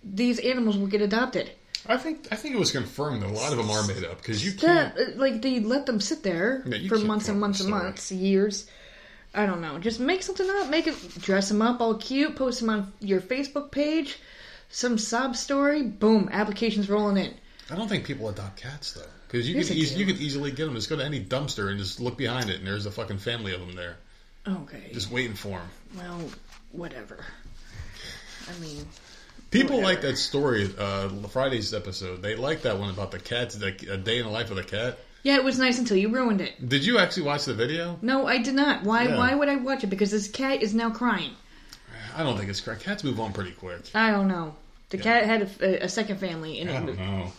These 0.03 0.39
animals 0.41 0.79
will 0.79 0.87
get 0.87 1.03
adopted. 1.03 1.51
I 1.87 1.97
think 1.97 2.29
I 2.31 2.37
think 2.37 2.55
it 2.55 2.59
was 2.59 2.71
confirmed 2.73 3.23
that 3.23 3.29
a 3.31 3.33
lot 3.33 3.53
of 3.53 3.59
them 3.59 3.71
are 3.71 3.87
made 3.87 4.05
up 4.05 4.19
because 4.19 4.45
you 4.45 4.53
can't. 4.53 4.95
That, 4.95 5.09
uh, 5.09 5.21
like 5.21 5.43
they 5.43 5.61
let 5.61 5.87
them 5.87 6.01
sit 6.01 6.23
there 6.23 6.63
Yeah, 6.67 6.89
for 6.89 6.99
months 6.99 7.29
and 7.29 7.39
months 7.41 7.61
and 7.61 7.71
months, 7.71 8.11
years. 8.13 8.67
I 9.35 9.47
don't 9.47 9.61
know. 9.61 9.79
Just 9.79 9.99
make 10.01 10.23
something 10.23 10.49
up. 10.49 10.69
Make 10.69 10.87
it 10.87 10.95
dress 11.21 11.49
them 11.49 11.63
up 11.63 11.81
all 11.81 11.95
cute. 11.95 12.37
Post 12.37 12.61
them 12.61 12.71
on 12.71 12.93
your 13.01 13.21
Facebook 13.21 13.71
page. 13.71 14.19
Some 14.69 14.99
sob 14.99 15.37
story. 15.37 15.83
Boom. 15.83 16.29
Applications 16.33 16.89
rolling 16.91 17.17
in. 17.25 17.35
I 17.71 17.77
don't 17.77 17.89
think 17.89 18.05
people 18.05 18.29
adopt 18.29 18.57
cats 18.61 18.93
though, 18.93 19.03
because 19.27 19.49
you 19.49 19.57
Yes, 19.57 19.69
could 19.69 19.77
eas- 19.79 19.97
you 19.97 20.05
could 20.05 20.19
easily 20.19 20.51
get 20.51 20.67
them. 20.67 20.75
Just 20.75 20.91
go 20.91 20.97
to 20.97 21.05
any 21.05 21.25
dumpster 21.25 21.71
and 21.71 21.79
just 21.79 22.01
look 22.01 22.19
behind 22.19 22.51
it, 22.51 22.59
and 22.59 22.67
there's 22.67 22.85
a 22.87 22.91
fucking 22.91 23.19
family 23.19 23.55
of 23.55 23.61
them 23.61 23.75
there, 23.75 23.97
Okay. 24.47 24.91
just 24.93 25.11
waiting 25.11 25.35
for 25.35 25.59
them. 25.59 25.69
well, 25.97 26.31
whatever. 26.73 27.25
I 28.49 28.59
mean, 28.61 28.87
People 29.51 29.77
Whatever. 29.77 29.93
like 29.95 30.01
that 30.03 30.17
story, 30.19 30.75
uh, 30.79 31.11
Friday's 31.29 31.75
episode. 31.75 32.23
They 32.23 32.37
like 32.37 32.63
that 32.63 32.79
one 32.79 32.89
about 32.89 33.11
the 33.11 33.19
cats, 33.19 33.55
the, 33.55 33.69
a 33.91 33.99
day 33.99 34.19
in 34.19 34.25
the 34.25 34.33
life 34.33 34.51
of 34.51 34.57
the 34.57 34.65
cat. 34.65 34.99
Yeah, 35.23 35.37
it 35.37 35.45
was 35.45 35.59
nice 35.59 35.79
until 35.79 35.97
you 35.97 36.09
ruined 36.09 36.41
it. 36.41 36.69
Did 36.69 36.85
you 36.85 36.99
actually 36.99 37.25
watch 37.25 37.45
the 37.45 37.55
video? 37.55 37.99
No, 38.03 38.27
I 38.27 38.39
did 38.39 38.55
not. 38.55 38.83
Why? 38.83 39.05
Yeah. 39.05 39.17
Why 39.17 39.35
would 39.35 39.49
I 39.49 39.57
watch 39.57 39.85
it? 39.85 39.89
Because 39.89 40.11
this 40.11 40.29
cat 40.29 40.63
is 40.63 40.75
now 40.75 40.91
crying. 40.91 41.31
I 42.17 42.23
don't 42.23 42.37
think 42.37 42.51
it's 42.51 42.61
correct. 42.61 42.83
Cats 42.83 43.05
move 43.05 43.21
on 43.21 43.33
pretty 43.33 43.53
quick. 43.53 43.83
I 43.95 44.11
don't 44.11 44.29
know. 44.29 44.55
The 44.91 44.99
cat 44.99 45.25
had 45.25 45.51
a, 45.61 45.85
a 45.85 45.89
second 45.89 46.19
family, 46.19 46.61
and 46.61 46.69
I 46.69 46.75
it, 46.75 46.87
don't 46.87 46.99
know. 46.99 47.33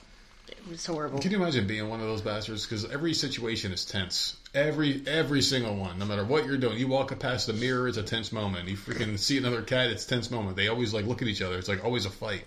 it 0.48 0.58
was 0.68 0.84
horrible. 0.84 1.20
Can 1.20 1.30
you 1.30 1.38
imagine 1.38 1.68
being 1.68 1.88
one 1.88 2.00
of 2.00 2.08
those 2.08 2.22
bastards? 2.22 2.66
Because 2.66 2.90
every 2.90 3.14
situation 3.14 3.72
is 3.72 3.86
tense. 3.86 4.38
Every 4.56 5.04
every 5.06 5.42
single 5.42 5.76
one, 5.76 6.00
no 6.00 6.06
matter 6.06 6.24
what 6.24 6.46
you're 6.46 6.58
doing, 6.58 6.80
you 6.80 6.88
walk 6.88 7.18
past 7.20 7.48
the 7.48 7.54
mirror, 7.54 7.88
it's 7.88 7.98
a 7.98 8.04
tense 8.04 8.32
moment. 8.32 8.68
You 8.68 8.78
freaking 8.78 9.20
see 9.20 9.38
another 9.38 9.62
cat, 9.62 9.92
it's 9.92 10.06
a 10.06 10.10
tense 10.10 10.32
moment. 10.32 10.56
They 10.56 10.68
always 10.68 10.94
like 10.94 11.06
look 11.06 11.22
at 11.22 11.28
each 11.28 11.42
other. 11.42 11.58
It's 11.60 11.70
like 11.70 11.84
always 11.84 12.06
a 12.06 12.12
fight. 12.12 12.46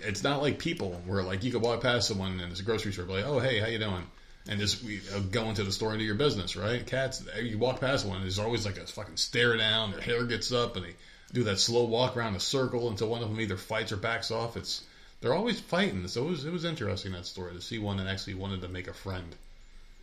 It's 0.00 0.22
not 0.22 0.42
like 0.42 0.58
people 0.58 1.00
where 1.06 1.22
like 1.22 1.44
you 1.44 1.52
could 1.52 1.62
walk 1.62 1.80
past 1.82 2.08
someone 2.08 2.40
and 2.40 2.50
it's 2.50 2.60
a 2.60 2.64
grocery 2.64 2.92
store, 2.92 3.06
be 3.06 3.12
like, 3.14 3.26
oh 3.26 3.38
hey, 3.38 3.58
how 3.58 3.68
you 3.68 3.78
doing? 3.78 4.04
And 4.48 4.58
just 4.58 4.82
we, 4.82 5.00
uh, 5.14 5.20
go 5.20 5.44
into 5.50 5.64
the 5.64 5.72
store 5.72 5.90
and 5.90 5.98
do 5.98 6.04
your 6.04 6.14
business, 6.14 6.56
right? 6.56 6.84
Cats, 6.84 7.22
you 7.40 7.58
walk 7.58 7.80
past 7.80 8.06
one, 8.06 8.22
there's 8.22 8.38
always 8.38 8.64
like 8.64 8.78
a 8.78 8.86
fucking 8.86 9.16
stare 9.16 9.56
down. 9.56 9.92
Their 9.92 10.00
hair 10.00 10.24
gets 10.24 10.50
up 10.50 10.76
and 10.76 10.86
they 10.86 10.94
do 11.32 11.44
that 11.44 11.58
slow 11.58 11.84
walk 11.84 12.16
around 12.16 12.34
a 12.34 12.40
circle 12.40 12.88
until 12.88 13.08
one 13.08 13.22
of 13.22 13.28
them 13.28 13.40
either 13.40 13.56
fights 13.56 13.92
or 13.92 13.96
backs 13.96 14.30
off. 14.30 14.56
It's 14.56 14.82
they're 15.20 15.34
always 15.34 15.60
fighting. 15.60 16.06
So 16.08 16.26
it 16.26 16.30
was 16.30 16.44
it 16.44 16.52
was 16.52 16.64
interesting 16.64 17.12
that 17.12 17.26
story 17.26 17.54
to 17.54 17.60
see 17.60 17.78
one 17.78 17.98
that 17.98 18.06
actually 18.06 18.34
wanted 18.34 18.62
to 18.62 18.68
make 18.68 18.88
a 18.88 18.94
friend. 18.94 19.34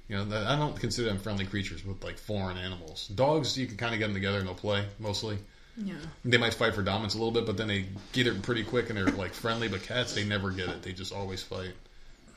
You 0.08 0.18
know, 0.18 0.26
that, 0.26 0.48
I 0.48 0.56
don't 0.56 0.80
consider 0.80 1.10
them 1.10 1.20
friendly 1.20 1.46
creatures 1.46 1.84
with 1.86 2.04
like 2.04 2.18
foreign 2.18 2.58
animals. 2.58 3.08
Dogs, 3.08 3.58
you 3.58 3.68
can 3.68 3.78
kind 3.78 3.94
of 3.94 4.00
get 4.00 4.06
them 4.06 4.14
together 4.14 4.38
and 4.38 4.48
they'll 4.48 4.56
play 4.56 4.86
mostly. 5.00 5.38
Yeah. 5.76 5.96
They 6.24 6.38
might 6.38 6.54
fight 6.54 6.74
for 6.74 6.82
dominance 6.82 7.14
a 7.14 7.18
little 7.18 7.34
bit, 7.34 7.46
but 7.46 7.58
then 7.58 7.68
they 7.68 7.86
get 8.14 8.26
it 8.26 8.42
pretty 8.42 8.64
quick 8.64 8.90
and 8.90 8.98
they're 8.98 9.08
like 9.08 9.34
friendly. 9.34 9.68
But 9.68 9.84
cats, 9.84 10.16
they 10.16 10.24
never 10.24 10.52
get 10.52 10.70
it. 10.70 10.82
They 10.82 10.94
just 10.94 11.14
always 11.14 11.44
fight. 11.44 11.74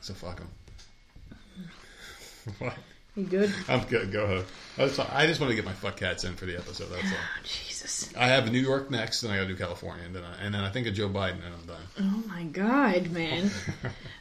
So 0.01 0.13
fuck 0.13 0.37
them. 0.37 0.49
what? 2.59 2.73
You 3.15 3.23
good? 3.25 3.53
I'm 3.67 3.81
good. 3.87 4.11
Go 4.13 4.23
ahead. 4.23 4.45
That's 4.77 4.97
all- 4.97 5.09
I 5.11 5.27
just 5.27 5.41
want 5.41 5.49
to 5.51 5.55
get 5.55 5.65
my 5.65 5.73
fuck 5.73 5.97
cats 5.97 6.23
in 6.23 6.35
for 6.35 6.45
the 6.45 6.55
episode. 6.55 6.85
That's 6.89 7.03
all. 7.11 7.17
Oh, 7.17 7.41
Jesus. 7.43 8.09
I 8.17 8.27
have 8.27 8.49
New 8.51 8.59
York 8.61 8.89
next, 8.89 9.23
and 9.23 9.33
I 9.33 9.35
got 9.35 9.43
to 9.43 9.47
do 9.49 9.55
California, 9.57 10.05
and 10.05 10.15
then 10.15 10.23
I, 10.23 10.45
and 10.45 10.53
then 10.55 10.63
I 10.63 10.69
think 10.71 10.87
of 10.87 10.93
Joe 10.93 11.09
Biden, 11.09 11.43
and 11.45 11.53
I'm 11.53 11.65
done. 11.67 11.81
Oh 11.99 12.23
my 12.29 12.43
God, 12.43 13.11
man. 13.11 13.51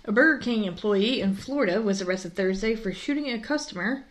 a 0.07 0.11
Burger 0.12 0.43
King 0.43 0.64
employee 0.64 1.21
in 1.21 1.37
Florida 1.37 1.81
was 1.81 2.03
arrested 2.03 2.35
Thursday 2.35 2.75
for 2.75 2.93
shooting 2.93 3.31
a 3.31 3.39
customer, 3.39 4.05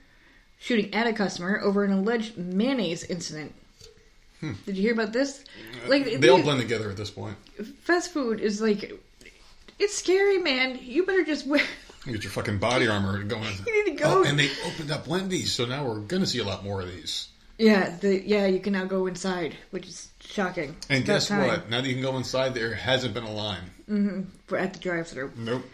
shooting 0.60 0.94
at 0.94 1.08
a 1.08 1.14
customer 1.14 1.60
over 1.62 1.84
an 1.84 1.92
alleged 1.92 2.38
mayonnaise 2.38 3.04
incident. 3.04 3.54
Did 4.42 4.78
you 4.78 4.82
hear 4.84 4.94
about 4.94 5.12
this? 5.12 5.44
Like 5.88 6.08
Hmm. 6.10 6.20
They 6.22 6.30
all 6.30 6.42
blend 6.42 6.62
together 6.62 6.90
at 6.90 6.96
this 6.96 7.10
point. 7.12 7.36
fast 7.84 8.14
food 8.14 8.40
is 8.40 8.62
like 8.62 8.94
it's 9.78 9.96
scary, 9.98 10.38
man. 10.38 10.80
You 10.82 11.06
better 11.06 11.26
just 11.26 11.46
wear. 11.46 11.62
You 12.06 12.14
get 12.14 12.24
your 12.24 12.32
fucking 12.32 12.60
body 12.60 12.88
armor 12.88 13.24
going. 13.24 13.44
You 13.68 13.86
need 13.86 13.98
to 13.98 14.04
go. 14.04 14.20
Oh, 14.20 14.24
and 14.24 14.40
they 14.40 14.50
opened 14.66 14.92
up 14.92 15.08
Wendy's, 15.08 15.52
so 15.52 15.66
now 15.66 15.86
we're 15.86 16.00
going 16.00 16.22
to 16.22 16.28
see 16.28 16.40
a 16.40 16.44
lot 16.44 16.64
more 16.64 16.82
of 16.82 16.88
these. 16.88 17.28
Yeah, 17.58 17.98
the 18.00 18.26
yeah, 18.26 18.46
you 18.46 18.60
can 18.62 18.72
now 18.72 18.86
go 18.86 19.06
inside, 19.06 19.56
which 19.72 19.86
is 19.86 20.10
shocking. 20.22 20.78
And 20.90 21.04
guess 21.04 21.28
time 21.28 21.48
what? 21.48 21.70
Now 21.70 21.82
that 21.82 21.88
you 21.88 21.94
can 21.94 22.02
go 22.02 22.16
inside, 22.16 22.54
there 22.54 22.74
hasn't 22.74 23.14
been 23.14 23.26
a 23.26 23.32
line. 23.32 23.64
Mm-hmm. 23.90 24.22
For 24.48 24.58
at 24.58 24.74
the 24.74 24.80
drive-through. 24.80 25.34
Nope. 25.36 25.66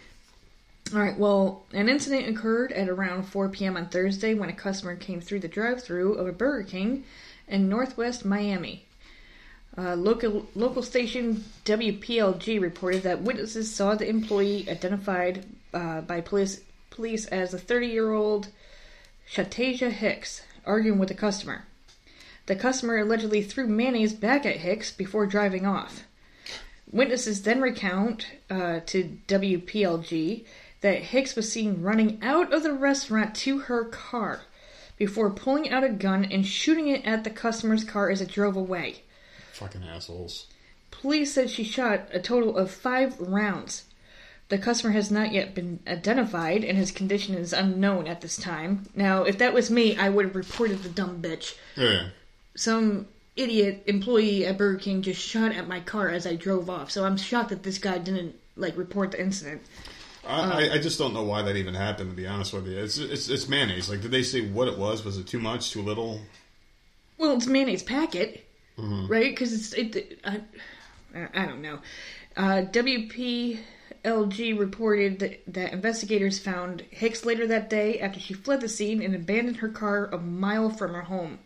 All 0.94 1.00
right. 1.00 1.18
Well, 1.18 1.64
an 1.74 1.88
incident 1.88 2.28
occurred 2.28 2.72
at 2.72 2.90
around 2.90 3.24
4 3.24 3.50
p.m. 3.50 3.78
on 3.78 3.88
Thursday 3.90 4.34
when 4.34 4.50
a 4.50 4.54
customer 4.54 4.96
came 4.96 5.22
through 5.22 5.42
the 5.42 5.48
drive-through 5.48 6.14
of 6.14 6.28
a 6.28 6.32
Burger 6.32 6.64
King 6.64 7.04
in 7.48 7.70
Northwest 7.70 8.26
Miami. 8.26 8.86
Uh, 9.78 9.94
local 9.96 10.48
local 10.56 10.82
station 10.82 11.44
WPLG 11.66 12.62
reported 12.62 13.04
that 13.04 13.22
witnesses 13.22 13.74
saw 13.74 13.94
the 13.94 14.08
employee 14.08 14.68
identified 14.70 15.46
uh, 15.76 16.02
by 16.02 16.22
police 16.22 16.62
police 16.90 17.26
as 17.28 17.54
a 17.54 17.60
30-year-old 17.60 18.48
Shatasia 19.30 19.92
Hicks 19.92 20.42
arguing 20.66 20.98
with 20.98 21.12
a 21.12 21.16
customer. 21.16 21.66
The 22.46 22.56
customer 22.56 22.98
allegedly 22.98 23.42
threw 23.42 23.68
mayonnaise 23.68 24.14
back 24.14 24.46
at 24.46 24.58
Hicks 24.58 24.92
before 24.92 25.26
driving 25.26 25.66
off. 25.66 26.04
Witnesses 26.92 27.42
then 27.42 27.62
recount 27.62 28.28
uh, 28.50 28.80
to 28.86 29.18
WPLG 29.28 30.46
that 30.82 31.02
Hicks 31.02 31.36
was 31.36 31.52
seen 31.52 31.82
running 31.82 32.20
out 32.22 32.54
of 32.54 32.64
the 32.64 32.74
restaurant 32.74 33.36
to 33.36 33.60
her 33.60 33.86
car 33.86 34.42
before 34.98 35.32
pulling 35.32 35.70
out 35.70 35.84
a 35.84 35.90
gun 35.90 36.24
and 36.24 36.46
shooting 36.46 36.88
it 36.88 37.04
at 37.04 37.24
the 37.24 37.30
customer's 37.30 37.84
car 37.84 38.10
as 38.10 38.22
it 38.22 38.30
drove 38.30 38.56
away. 38.56 39.02
Fucking 39.54 39.84
assholes. 39.84 40.48
Police 40.92 41.34
said 41.34 41.50
she 41.50 41.64
shot 41.64 42.08
a 42.14 42.20
total 42.20 42.56
of 42.56 42.72
five 42.72 43.20
rounds. 43.20 43.86
The 44.50 44.58
customer 44.60 44.94
has 44.94 45.10
not 45.10 45.32
yet 45.32 45.56
been 45.56 45.80
identified, 45.88 46.64
and 46.64 46.78
his 46.78 46.92
condition 46.92 47.34
is 47.36 47.52
unknown 47.52 48.06
at 48.08 48.22
this 48.22 48.38
time. 48.38 48.86
Now, 48.96 49.24
if 49.24 49.40
that 49.40 49.54
was 49.54 49.72
me, 49.72 49.98
I 49.98 50.10
would 50.10 50.26
have 50.26 50.36
reported 50.36 50.84
the 50.84 50.90
dumb 50.90 51.22
bitch. 51.22 51.56
Yeah. 51.76 52.10
Some 52.56 53.08
idiot 53.36 53.84
employee 53.88 54.46
at 54.46 54.58
Burger 54.58 54.78
King 54.80 55.02
just 55.02 55.20
shot 55.20 55.52
at 55.52 55.68
my 55.68 55.80
car 55.80 56.10
as 56.10 56.28
I 56.28 56.36
drove 56.36 56.70
off. 56.70 56.92
So 56.92 57.04
I'm 57.06 57.18
shocked 57.18 57.50
that 57.50 57.64
this 57.64 57.80
guy 57.80 57.98
didn't 57.98 58.36
like 58.56 58.78
report 58.78 59.12
the 59.12 59.22
incident. 59.22 59.64
I, 60.28 60.68
I- 60.70 60.74
I 60.76 60.78
just 60.78 60.98
don't 61.00 61.14
know 61.14 61.24
why 61.24 61.42
that 61.42 61.56
even 61.56 61.74
happened. 61.74 62.12
To 62.12 62.16
be 62.16 62.28
honest 62.28 62.54
with 62.54 62.68
you, 62.68 62.78
it's 62.78 62.98
it's, 63.00 63.30
it's 63.30 63.50
mayonnaise. 63.50 63.90
Like, 63.90 64.02
did 64.02 64.12
they 64.12 64.24
say 64.24 64.42
what 64.42 64.68
it 64.68 64.78
was? 64.78 65.04
Was 65.04 65.18
it 65.18 65.26
too 65.28 65.40
much, 65.40 65.72
too 65.72 65.82
little? 65.82 66.22
Well, 67.18 67.36
it's 67.36 67.48
mayonnaise 67.48 67.84
packet, 67.84 68.46
Mm-hmm. 68.78 69.08
right? 69.08 69.32
Because 69.32 69.54
it's 69.54 69.74
it. 69.74 70.20
I, 70.24 70.42
I 71.34 71.46
don't 71.46 71.62
know. 71.62 71.80
Uh, 72.38 72.62
WPLG 74.06 74.58
reported 74.58 75.20
that, 75.20 75.42
that 75.48 75.74
investigators 75.74 76.40
found 76.40 76.84
Hicks 76.92 77.26
later 77.26 77.48
that 77.48 77.70
day 77.70 78.00
after 78.00 78.20
she 78.20 78.34
fled 78.34 78.62
the 78.62 78.70
scene 78.70 79.02
and 79.02 79.16
abandoned 79.16 79.58
her 79.58 79.70
car 79.70 80.06
a 80.06 80.18
mile 80.18 80.70
from 80.70 80.94
her 80.94 81.02
home. 81.02 81.40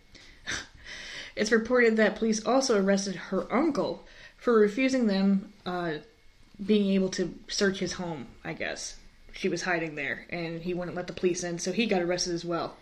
it's 1.36 1.51
reported 1.51 1.97
that 1.97 2.16
police 2.16 2.45
also 2.45 2.82
arrested 2.82 3.16
her 3.16 3.51
uncle 3.53 4.05
for 4.38 4.53
refusing 4.60 5.07
them 5.07 5.53
uh, 5.66 5.93
being 6.64 6.91
able 6.91 7.10
to 7.10 7.34
search 7.47 7.80
his 7.80 7.93
home. 7.93 8.28
I 8.43 8.53
guess 8.53 8.97
she 9.32 9.49
was 9.49 9.62
hiding 9.64 9.95
there, 9.95 10.26
and 10.30 10.62
he 10.62 10.74
wouldn't 10.74 10.97
let 10.97 11.07
the 11.07 11.14
police 11.14 11.43
in, 11.43 11.60
so 11.60 11.72
he 11.72 11.86
got 11.86 12.01
arrested 12.01 12.34
as 12.34 12.43
well 12.43 12.76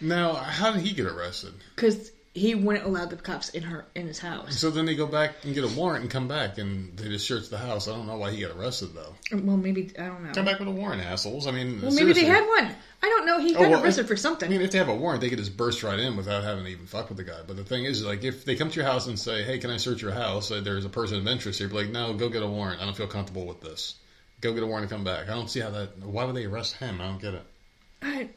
Now, 0.00 0.34
how 0.34 0.72
did 0.72 0.82
he 0.82 0.94
get 0.94 1.06
arrested? 1.06 1.54
because 1.74 2.12
he 2.36 2.54
wouldn't 2.54 2.84
allow 2.84 3.06
the 3.06 3.16
cops 3.16 3.48
in 3.50 3.62
her 3.62 3.86
in 3.94 4.06
his 4.06 4.18
house. 4.18 4.58
So 4.58 4.70
then 4.70 4.84
they 4.86 4.94
go 4.94 5.06
back 5.06 5.36
and 5.44 5.54
get 5.54 5.64
a 5.64 5.68
warrant 5.68 6.02
and 6.02 6.10
come 6.10 6.28
back 6.28 6.58
and 6.58 6.96
they 6.96 7.08
just 7.08 7.26
search 7.26 7.48
the 7.48 7.58
house. 7.58 7.88
I 7.88 7.92
don't 7.92 8.06
know 8.06 8.16
why 8.18 8.30
he 8.30 8.40
got 8.42 8.56
arrested 8.56 8.90
though. 8.94 9.14
Well, 9.32 9.56
maybe 9.56 9.90
I 9.98 10.06
don't 10.06 10.22
know. 10.24 10.32
Come 10.32 10.44
back 10.44 10.58
with 10.58 10.68
a 10.68 10.72
warrant, 10.72 11.02
assholes. 11.02 11.46
I 11.46 11.50
mean, 11.50 11.80
Well, 11.80 11.92
maybe 11.92 12.12
they 12.12 12.24
had 12.26 12.46
one. 12.46 12.70
I 13.02 13.06
don't 13.06 13.26
know. 13.26 13.38
He 13.38 13.54
Oh, 13.54 13.60
got 13.60 13.70
well, 13.70 13.82
arrested 13.84 14.04
I- 14.04 14.08
for 14.08 14.16
something. 14.16 14.48
I 14.48 14.52
mean, 14.52 14.60
if 14.62 14.70
they 14.70 14.78
have 14.78 14.88
a 14.88 14.94
warrant, 14.94 15.20
they 15.20 15.28
could 15.30 15.38
just 15.38 15.56
burst 15.56 15.82
right 15.82 15.98
in 15.98 16.16
without 16.16 16.44
having 16.44 16.64
to 16.64 16.70
even 16.70 16.86
fuck 16.86 17.08
with 17.08 17.18
the 17.18 17.24
guy. 17.24 17.40
But 17.46 17.56
the 17.56 17.64
thing 17.64 17.84
is, 17.84 18.04
like, 18.04 18.22
if 18.24 18.44
they 18.44 18.54
come 18.56 18.70
to 18.70 18.76
your 18.76 18.84
house 18.86 19.06
and 19.06 19.18
say, 19.18 19.42
"Hey, 19.42 19.58
can 19.58 19.70
I 19.70 19.76
search 19.76 20.02
your 20.02 20.12
house?" 20.12 20.48
There's 20.50 20.84
a 20.84 20.88
person 20.88 21.18
of 21.18 21.26
interest 21.26 21.58
here. 21.58 21.68
Be 21.68 21.74
like, 21.74 21.90
"No, 21.90 22.12
go 22.14 22.28
get 22.28 22.42
a 22.42 22.46
warrant. 22.46 22.80
I 22.80 22.84
don't 22.84 22.96
feel 22.96 23.06
comfortable 23.06 23.46
with 23.46 23.60
this. 23.60 23.94
Go 24.40 24.52
get 24.52 24.62
a 24.62 24.66
warrant 24.66 24.84
and 24.84 24.90
come 24.90 25.04
back." 25.04 25.28
I 25.28 25.34
don't 25.34 25.48
see 25.50 25.60
how 25.60 25.70
that. 25.70 25.98
Why 25.98 26.24
would 26.24 26.34
they 26.36 26.44
arrest 26.44 26.76
him? 26.76 27.00
I 27.00 27.04
don't 27.04 27.20
get 27.20 27.34
it. 27.34 27.42
I, 28.02 28.28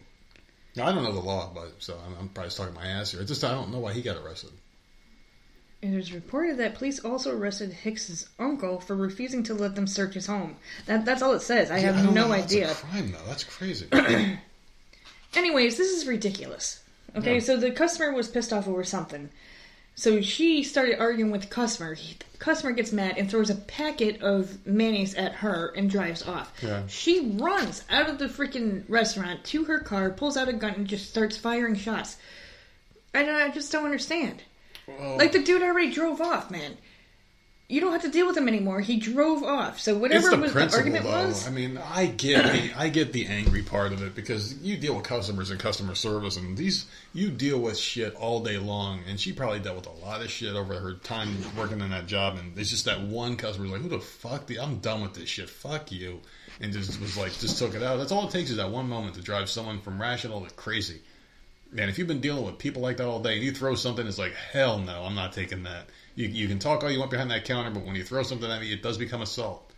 Now, 0.76 0.88
I 0.88 0.92
don't 0.94 1.04
know 1.04 1.12
the 1.12 1.20
law, 1.20 1.52
but 1.54 1.74
so 1.80 1.98
I'm, 2.06 2.14
I'm 2.20 2.30
probably 2.30 2.48
just 2.48 2.58
talking 2.58 2.74
my 2.76 2.86
ass 2.86 3.12
here. 3.12 3.22
It's 3.22 3.30
just 3.30 3.44
I 3.44 3.52
don't 3.52 3.72
know 3.72 3.80
why 3.80 3.94
he 3.94 4.02
got 4.02 4.18
arrested. 4.18 4.52
It 5.82 5.96
was 5.96 6.12
reported 6.14 6.58
that 6.58 6.76
police 6.76 7.00
also 7.06 7.36
arrested 7.36 7.72
Hicks's 7.72 8.28
uncle 8.38 8.82
for 8.82 8.96
refusing 8.98 9.44
to 9.44 9.54
let 9.54 9.76
them 9.76 9.88
search 9.88 10.14
his 10.16 10.28
home. 10.28 10.58
That, 10.88 11.06
that's 11.06 11.22
all 11.22 11.34
it 11.34 11.42
says. 11.42 11.72
I 11.72 11.78
Yeah, 11.78 11.94
have 11.94 12.04
don't 12.06 12.14
no 12.14 12.28
that's 12.28 12.44
idea. 12.44 12.72
a 12.72 12.76
crime 12.76 13.12
though. 13.14 13.26
That's 13.28 13.46
crazy. 13.46 13.88
Anyways, 15.36 15.78
this 15.78 15.90
is 15.92 16.06
ridiculous. 16.08 16.84
Okay, 17.16 17.36
Yeah. 17.36 17.40
so 17.40 17.58
the 17.58 17.72
customer 17.72 18.12
was 18.14 18.28
pissed 18.28 18.52
off 18.54 18.68
over 18.68 18.84
something. 18.84 19.30
So 20.00 20.22
she 20.22 20.64
started 20.64 20.98
arguing 20.98 21.30
with 21.30 21.42
the 21.42 21.48
customer. 21.48 21.94
He, 21.94 22.16
the 22.32 22.38
customer 22.38 22.72
gets 22.72 22.94
mad 22.94 23.18
and 23.18 23.30
throws 23.30 23.50
a 23.50 23.56
packet 23.56 24.22
of 24.22 24.66
mayonnaise 24.66 25.14
at 25.16 25.34
her 25.34 25.74
and 25.76 25.90
drives 25.90 26.26
off. 26.26 26.54
Yeah. 26.62 26.84
She 26.88 27.32
runs 27.36 27.84
out 27.90 28.10
of 28.10 28.18
the 28.18 28.28
freaking 28.28 28.84
restaurant 28.88 29.44
to 29.44 29.66
her 29.66 29.80
car, 29.80 30.10
pulls 30.10 30.38
out 30.38 30.48
a 30.48 30.54
gun, 30.54 30.74
and 30.76 30.88
just 30.88 31.10
starts 31.10 31.36
firing 31.36 31.76
shots. 31.76 32.16
I, 33.14 33.24
don't- 33.24 33.42
I 33.42 33.50
just 33.50 33.74
don't 33.74 33.84
understand. 33.84 34.42
Well, 34.88 35.18
Like 35.18 35.34
the 35.34 35.44
dude 35.44 35.62
already 35.64 35.92
drove 35.92 36.22
off, 36.22 36.50
man. 36.50 36.78
You 37.72 37.82
don't 37.82 37.92
have 37.92 38.02
to 38.02 38.10
deal 38.10 38.26
with 38.26 38.36
him 38.36 38.48
anymore. 38.48 38.82
He 38.82 38.98
drove 38.98 39.44
off. 39.44 39.80
So 39.80 39.96
whatever 39.96 40.32
the 40.32 40.38
was 40.38 40.54
the 40.54 40.76
argument 40.76 41.06
though. 41.06 41.28
was, 41.28 41.48
I 41.48 41.52
mean, 41.52 41.78
I 41.78 42.08
get 42.08 42.52
the 42.52 42.74
I 42.76 42.90
get 42.90 43.14
the 43.14 43.28
angry 43.28 43.62
part 43.62 43.94
of 43.94 44.02
it 44.02 44.16
because 44.16 44.58
you 44.58 44.76
deal 44.76 44.96
with 44.96 45.04
customers 45.04 45.52
and 45.52 45.60
customer 45.60 45.94
service, 45.94 46.36
and 46.36 46.58
these 46.58 46.88
you 47.14 47.30
deal 47.30 47.60
with 47.60 47.78
shit 47.78 48.16
all 48.16 48.44
day 48.44 48.58
long. 48.58 49.02
And 49.08 49.20
she 49.20 49.34
probably 49.34 49.60
dealt 49.60 49.76
with 49.76 49.86
a 49.86 50.06
lot 50.06 50.22
of 50.22 50.32
shit 50.32 50.56
over 50.56 50.74
her 50.74 50.94
time 50.96 51.38
working 51.56 51.80
in 51.80 51.92
that 51.92 52.08
job. 52.08 52.40
And 52.40 52.58
it's 52.58 52.72
just 52.72 52.86
that 52.86 53.02
one 53.02 53.38
customer 53.38 53.66
was 53.66 53.74
like, 53.74 53.82
"Who 53.84 53.90
the 53.90 54.00
fuck? 54.00 54.48
The, 54.48 54.60
I'm 54.60 54.80
done 54.80 55.04
with 55.04 55.14
this 55.14 55.30
shit. 55.30 55.48
Fuck 55.48 55.92
you," 55.92 56.22
and 56.60 56.74
just 56.74 57.00
was 57.00 57.18
like, 57.18 57.38
just 57.38 57.60
took 57.60 57.76
it 57.76 57.84
out. 57.84 57.98
That's 57.98 58.12
all 58.12 58.28
it 58.28 58.32
takes 58.32 58.50
is 58.50 58.58
that 58.58 58.72
one 58.72 58.90
moment 58.90 59.14
to 59.16 59.22
drive 59.22 59.48
someone 59.48 59.80
from 59.80 60.02
rational 60.02 60.44
to 60.44 60.54
crazy. 60.56 61.02
And 61.72 61.88
if 61.90 62.00
you've 62.00 62.08
been 62.08 62.22
dealing 62.22 62.46
with 62.46 62.58
people 62.58 62.82
like 62.82 62.98
that 62.98 63.06
all 63.06 63.22
day, 63.22 63.36
and 63.36 63.44
you 63.44 63.52
throw 63.52 63.76
something, 63.76 64.08
it's 64.08 64.18
like, 64.18 64.34
hell 64.34 64.80
no, 64.80 65.04
I'm 65.04 65.14
not 65.14 65.34
taking 65.34 65.64
that. 65.64 65.88
You, 66.16 66.28
you 66.28 66.48
can 66.48 66.60
talk 66.60 66.84
all 66.84 66.92
you 66.92 67.00
want 67.00 67.12
behind 67.12 67.32
that 67.32 67.46
counter, 67.46 67.72
but 67.72 67.86
when 67.86 67.96
you 67.96 68.04
throw 68.04 68.24
something 68.24 68.50
at 68.50 68.62
me, 68.62 68.72
it 68.74 68.84
does 68.84 68.98
become 68.98 69.22
assault. 69.22 69.70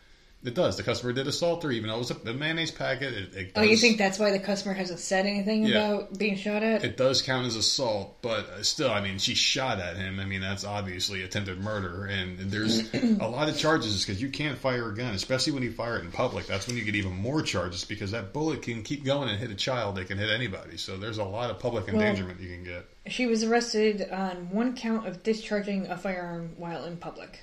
It 0.43 0.55
does. 0.55 0.75
The 0.75 0.81
customer 0.81 1.13
did 1.13 1.27
assault 1.27 1.61
her, 1.61 1.71
even 1.71 1.89
though 1.89 1.97
it 1.97 1.99
was 1.99 2.11
a, 2.11 2.33
mayonnaise 2.33 2.71
packet. 2.71 3.13
It, 3.13 3.35
it 3.35 3.51
oh, 3.55 3.61
you 3.61 3.77
think 3.77 3.99
that's 3.99 4.17
why 4.17 4.31
the 4.31 4.39
customer 4.39 4.73
hasn't 4.73 4.99
said 4.99 5.27
anything 5.27 5.65
Yeah. 5.65 5.75
about 5.75 6.17
being 6.17 6.35
shot 6.35 6.63
at? 6.63 6.83
it 6.83 6.97
does 6.97 7.21
count 7.21 7.45
as 7.45 7.55
assault, 7.55 8.23
but 8.23 8.65
still, 8.65 8.89
I 8.89 9.01
mean, 9.01 9.19
she 9.19 9.35
shot 9.35 9.79
at 9.79 9.97
him. 9.97 10.19
I 10.19 10.25
mean, 10.25 10.41
that's 10.41 10.63
obviously 10.63 11.21
attempted 11.21 11.59
murder, 11.59 12.05
and 12.05 12.39
there's 12.39 12.91
a 12.93 13.27
lot 13.27 13.49
of 13.49 13.57
charges 13.57 14.03
because 14.03 14.19
you 14.19 14.29
can't 14.29 14.57
fire 14.57 14.89
a 14.89 14.95
gun, 14.95 15.13
especially 15.13 15.53
when 15.53 15.61
you 15.61 15.71
fire 15.71 15.97
it 15.97 16.05
in 16.05 16.11
public. 16.11 16.47
That's 16.47 16.65
when 16.65 16.75
you 16.75 16.83
get 16.83 16.95
even 16.95 17.13
more 17.13 17.43
charges 17.43 17.85
because 17.85 18.09
that 18.11 18.33
bullet 18.33 18.63
can 18.63 18.81
keep 18.81 19.05
going 19.05 19.29
and 19.29 19.37
hit 19.37 19.51
a 19.51 19.55
child. 19.55 19.99
It 19.99 20.05
can 20.05 20.17
hit 20.17 20.31
anybody. 20.31 20.77
So 20.77 20.97
there's 20.97 21.19
a 21.19 21.23
lot 21.23 21.51
of 21.51 21.59
public 21.59 21.87
endangerment 21.87 22.39
you 22.39 22.49
can 22.49 22.63
get. 22.63 22.87
She 23.07 23.25
was 23.25 23.43
arrested 23.43 24.09
on 24.11 24.51
one 24.51 24.75
count 24.75 25.07
of 25.07 25.23
discharging 25.23 25.87
a 25.87 25.97
firearm 25.97 26.51
while 26.57 26.85
in 26.85 26.97
public, 26.97 27.39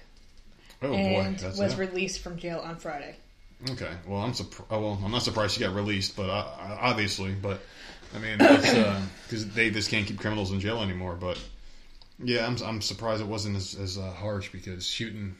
Oh 0.82 0.88
boy, 0.90 0.94
and 1.20 1.38
that's 1.38 1.58
was 1.58 1.72
it. 1.74 1.78
released 1.78 2.20
from 2.20 2.38
jail 2.38 2.60
on 2.60 2.76
Friday. 2.76 3.16
Okay, 3.70 3.90
well, 4.06 4.20
I'm 4.22 4.34
surprised. 4.34 4.70
Well, 4.70 5.00
I'm 5.04 5.10
not 5.10 5.22
surprised 5.22 5.54
she 5.54 5.60
got 5.60 5.74
released, 5.74 6.14
but 6.16 6.30
uh, 6.30 6.46
obviously, 6.80 7.32
but 7.32 7.60
I 8.14 8.18
mean, 8.18 8.38
because 8.38 9.52
they 9.52 9.70
just 9.70 9.90
can't 9.90 10.06
keep 10.06 10.20
criminals 10.20 10.52
in 10.52 10.60
jail 10.60 10.80
anymore. 10.80 11.16
But 11.16 11.42
yeah, 12.22 12.46
I'm 12.46 12.56
I'm 12.62 12.80
surprised 12.80 13.20
it 13.20 13.26
wasn't 13.26 13.56
as, 13.56 13.74
as 13.74 13.98
uh, 13.98 14.12
harsh 14.12 14.50
because 14.52 14.86
shooting 14.86 15.34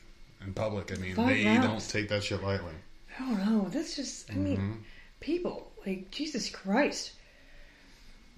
in 0.45 0.53
public. 0.53 0.91
I 0.93 0.97
mean, 1.01 1.15
Five 1.15 1.29
they 1.29 1.45
rounds. 1.45 1.65
don't 1.65 1.89
take 2.01 2.09
that 2.09 2.25
shit 2.25 2.43
lightly. 2.43 2.73
I 3.17 3.23
don't 3.25 3.39
know. 3.39 3.69
That's 3.69 3.95
just. 3.95 4.29
I 4.31 4.35
Mm-hmm. 4.35 4.45
mean, 4.45 4.85
people 5.21 5.71
like 5.87 6.11
Jesus 6.11 6.51
Christ. 6.51 7.13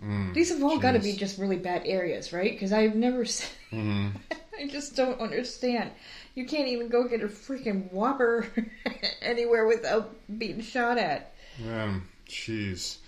Mm, 0.02 0.32
These 0.34 0.48
have 0.50 0.62
all 0.62 0.78
got 0.78 0.92
to 0.92 0.98
be 0.98 1.12
just 1.14 1.38
really 1.38 1.58
bad 1.58 1.82
areas, 1.84 2.32
right? 2.32 2.52
Because 2.52 2.72
I've 2.72 2.94
never. 2.94 3.24
se- 3.24 3.48
hmm 3.70 4.08
I 4.58 4.66
just 4.66 4.94
don't 4.96 5.20
understand. 5.20 5.90
You 6.34 6.44
can't 6.46 6.68
even 6.68 6.88
go 6.88 7.08
get 7.08 7.22
a 7.22 7.28
freaking 7.28 7.90
Whopper 7.92 8.46
anywhere 9.22 9.66
without 9.66 10.14
being 10.38 10.60
shot 10.60 10.98
at. 10.98 11.32
Um, 11.66 12.08
jeez. 12.28 12.98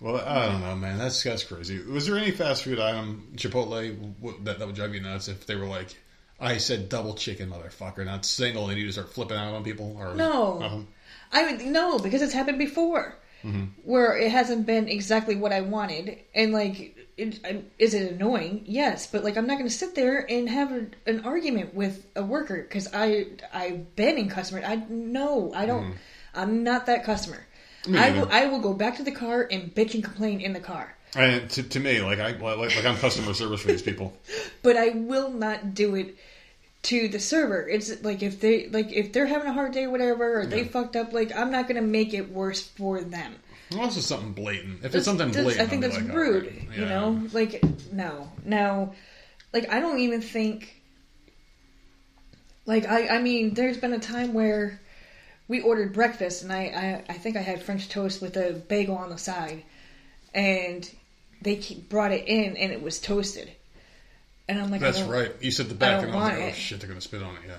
Well, 0.00 0.16
I 0.16 0.46
don't 0.46 0.60
know, 0.60 0.76
man. 0.76 0.98
That's 0.98 1.22
that's 1.22 1.44
crazy. 1.44 1.82
Was 1.82 2.06
there 2.06 2.16
any 2.16 2.30
fast 2.30 2.64
food 2.64 2.78
item 2.80 3.32
Chipotle 3.36 4.14
that 4.44 4.58
that 4.58 4.66
would 4.66 4.76
drive 4.76 4.94
you 4.94 5.00
nuts 5.00 5.28
if 5.28 5.46
they 5.46 5.56
were 5.56 5.66
like, 5.66 5.96
I 6.40 6.58
said 6.58 6.88
double 6.88 7.14
chicken, 7.14 7.50
motherfucker, 7.50 8.04
not 8.04 8.24
single, 8.24 8.68
and 8.68 8.78
you 8.78 8.86
just 8.86 8.98
start 8.98 9.12
flipping 9.12 9.36
out 9.36 9.54
on 9.54 9.64
people? 9.64 9.96
Or 9.98 10.14
No. 10.14 10.58
nothing? 10.58 10.88
I 11.32 11.50
would 11.52 11.64
no 11.66 11.98
because 11.98 12.22
it's 12.22 12.32
happened 12.34 12.58
before, 12.58 13.16
where 13.84 14.16
it 14.16 14.30
hasn't 14.30 14.66
been 14.66 14.88
exactly 14.88 15.36
what 15.36 15.52
I 15.52 15.60
wanted, 15.60 16.18
and 16.34 16.52
like, 16.52 16.96
it, 17.16 17.40
is 17.78 17.94
it 17.94 18.12
annoying? 18.12 18.64
Yes, 18.66 19.06
but 19.06 19.22
like, 19.22 19.36
I'm 19.36 19.46
not 19.46 19.58
going 19.58 19.68
to 19.68 19.74
sit 19.74 19.94
there 19.94 20.26
and 20.30 20.48
have 20.48 20.72
a, 20.72 20.86
an 21.06 21.24
argument 21.24 21.74
with 21.74 22.06
a 22.16 22.24
worker 22.24 22.62
because 22.62 22.88
I 22.92 23.26
I've 23.52 23.94
been 23.96 24.18
in 24.18 24.28
customer. 24.28 24.62
I 24.64 24.76
no, 24.88 25.52
I 25.54 25.66
don't. 25.66 25.84
Mm-hmm. 25.84 25.96
I'm 26.34 26.64
not 26.64 26.86
that 26.86 27.04
customer. 27.04 27.46
Me 27.86 27.98
I 27.98 28.10
will 28.10 28.28
I 28.30 28.46
will 28.46 28.60
go 28.60 28.72
back 28.72 28.96
to 28.96 29.02
the 29.02 29.12
car 29.12 29.46
and 29.50 29.74
bitch 29.74 29.94
and 29.94 30.02
complain 30.02 30.40
in 30.40 30.52
the 30.52 30.60
car, 30.60 30.96
And 31.14 31.48
to, 31.50 31.62
to 31.62 31.80
me, 31.80 32.00
like 32.00 32.18
I 32.18 32.32
like, 32.32 32.58
like 32.58 32.84
I'm 32.84 32.96
customer 32.96 33.34
service 33.34 33.60
for 33.60 33.68
these 33.68 33.82
people. 33.82 34.16
but 34.62 34.76
I 34.76 34.90
will 34.90 35.30
not 35.30 35.74
do 35.74 35.94
it. 35.94 36.16
To 36.84 37.08
the 37.08 37.18
server, 37.18 37.66
it's 37.66 38.02
like 38.02 38.22
if 38.22 38.40
they 38.40 38.68
like 38.68 38.92
if 38.92 39.12
they're 39.12 39.26
having 39.26 39.48
a 39.48 39.52
hard 39.54 39.72
day, 39.72 39.84
or 39.84 39.90
whatever, 39.90 40.40
or 40.40 40.46
they 40.46 40.64
fucked 40.64 40.96
up. 40.96 41.12
Like 41.12 41.34
I'm 41.34 41.50
not 41.50 41.66
gonna 41.66 41.80
make 41.82 42.12
it 42.12 42.30
worse 42.30 42.62
for 42.62 43.00
them. 43.00 43.34
Unless 43.70 43.96
it's 43.96 44.06
something 44.06 44.32
blatant. 44.34 44.76
If 44.76 44.82
That's- 44.82 44.96
it's 44.96 45.04
something 45.06 45.30
blatant, 45.32 45.60
I 45.60 45.66
think 45.66 45.80
that's 45.80 45.96
like, 45.96 46.12
rude. 46.12 46.44
alright, 46.46 46.78
You 46.78 46.84
know, 46.84 47.26
like 47.32 47.64
no, 47.90 48.30
no, 48.44 48.92
like 49.54 49.72
I 49.72 49.80
don't 49.80 49.98
even 50.00 50.20
think. 50.20 50.82
Like 52.66 52.86
I, 52.86 53.16
I 53.16 53.18
mean, 53.22 53.54
there's 53.54 53.76
been 53.78 53.92
a 53.92 53.98
time 53.98 54.34
where 54.34 54.80
we 55.48 55.60
ordered 55.60 55.92
breakfast, 55.92 56.42
and 56.42 56.52
I, 56.52 57.04
I, 57.08 57.12
I 57.12 57.12
think 57.14 57.36
I 57.36 57.40
had 57.42 57.62
French 57.62 57.88
toast 57.88 58.22
with 58.22 58.36
a 58.36 58.52
bagel 58.52 58.96
on 58.96 59.10
the 59.10 59.18
side, 59.18 59.62
and 60.34 60.88
they 61.42 61.56
brought 61.90 62.12
it 62.12 62.26
in, 62.26 62.56
and 62.56 62.72
it 62.72 62.82
was 62.82 62.98
toasted, 62.98 63.50
and 64.48 64.60
I'm 64.60 64.70
like, 64.70 64.80
That's 64.80 65.00
right. 65.02 65.32
You 65.40 65.50
said 65.50 65.68
the 65.68 65.74
back, 65.74 66.02
and 66.02 66.12
I 66.12 66.14
was 66.16 66.24
like, 66.24 66.38
oh 66.38 66.46
it. 66.48 66.54
shit, 66.54 66.80
they're 66.80 66.88
gonna 66.88 67.00
spit 67.00 67.22
on 67.22 67.34
it. 67.36 67.40
Yeah. 67.46 67.54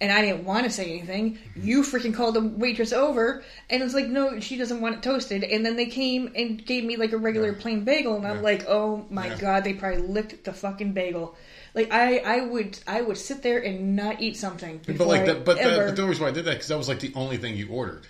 and 0.00 0.12
I 0.12 0.20
didn't 0.22 0.44
want 0.44 0.64
to 0.64 0.70
say 0.70 0.90
anything. 0.90 1.34
Mm-hmm. 1.36 1.66
You 1.66 1.82
freaking 1.82 2.12
called 2.14 2.34
the 2.34 2.42
waitress 2.42 2.92
over, 2.92 3.42
and 3.70 3.82
it's 3.82 3.94
like, 3.94 4.06
no, 4.06 4.38
she 4.40 4.56
doesn't 4.56 4.80
want 4.80 4.96
it 4.96 5.02
toasted. 5.02 5.44
And 5.44 5.64
then 5.64 5.76
they 5.76 5.86
came 5.86 6.32
and 6.36 6.64
gave 6.64 6.84
me 6.84 6.96
like 6.96 7.12
a 7.12 7.16
regular 7.16 7.52
Yeah. 7.52 7.60
plain 7.62 7.84
bagel, 7.84 8.16
and 8.16 8.26
I'm 8.26 8.42
like, 8.42 8.66
oh 8.68 9.06
my 9.08 9.28
Yeah. 9.28 9.38
god, 9.38 9.64
they 9.64 9.72
probably 9.74 10.02
licked 10.02 10.44
the 10.44 10.52
fucking 10.52 10.92
bagel. 10.92 11.34
Like 11.74 11.90
I, 11.92 12.18
I 12.18 12.40
would, 12.44 12.78
I 12.86 13.00
would 13.00 13.16
sit 13.18 13.42
there 13.42 13.58
and 13.60 13.96
not 13.96 14.20
eat 14.20 14.36
something. 14.36 14.80
But 14.86 15.06
like 15.06 15.26
that, 15.26 15.44
but 15.44 15.56
that, 15.56 15.66
ever- 15.72 15.86
but 15.86 15.96
the 15.96 16.06
reason 16.06 16.22
why 16.22 16.28
I 16.30 16.32
did 16.32 16.44
that 16.44 16.52
because 16.52 16.68
that 16.68 16.78
was 16.78 16.88
like 16.88 17.00
the 17.00 17.12
only 17.14 17.36
thing 17.38 17.56
you 17.56 17.68
ordered. 17.68 18.06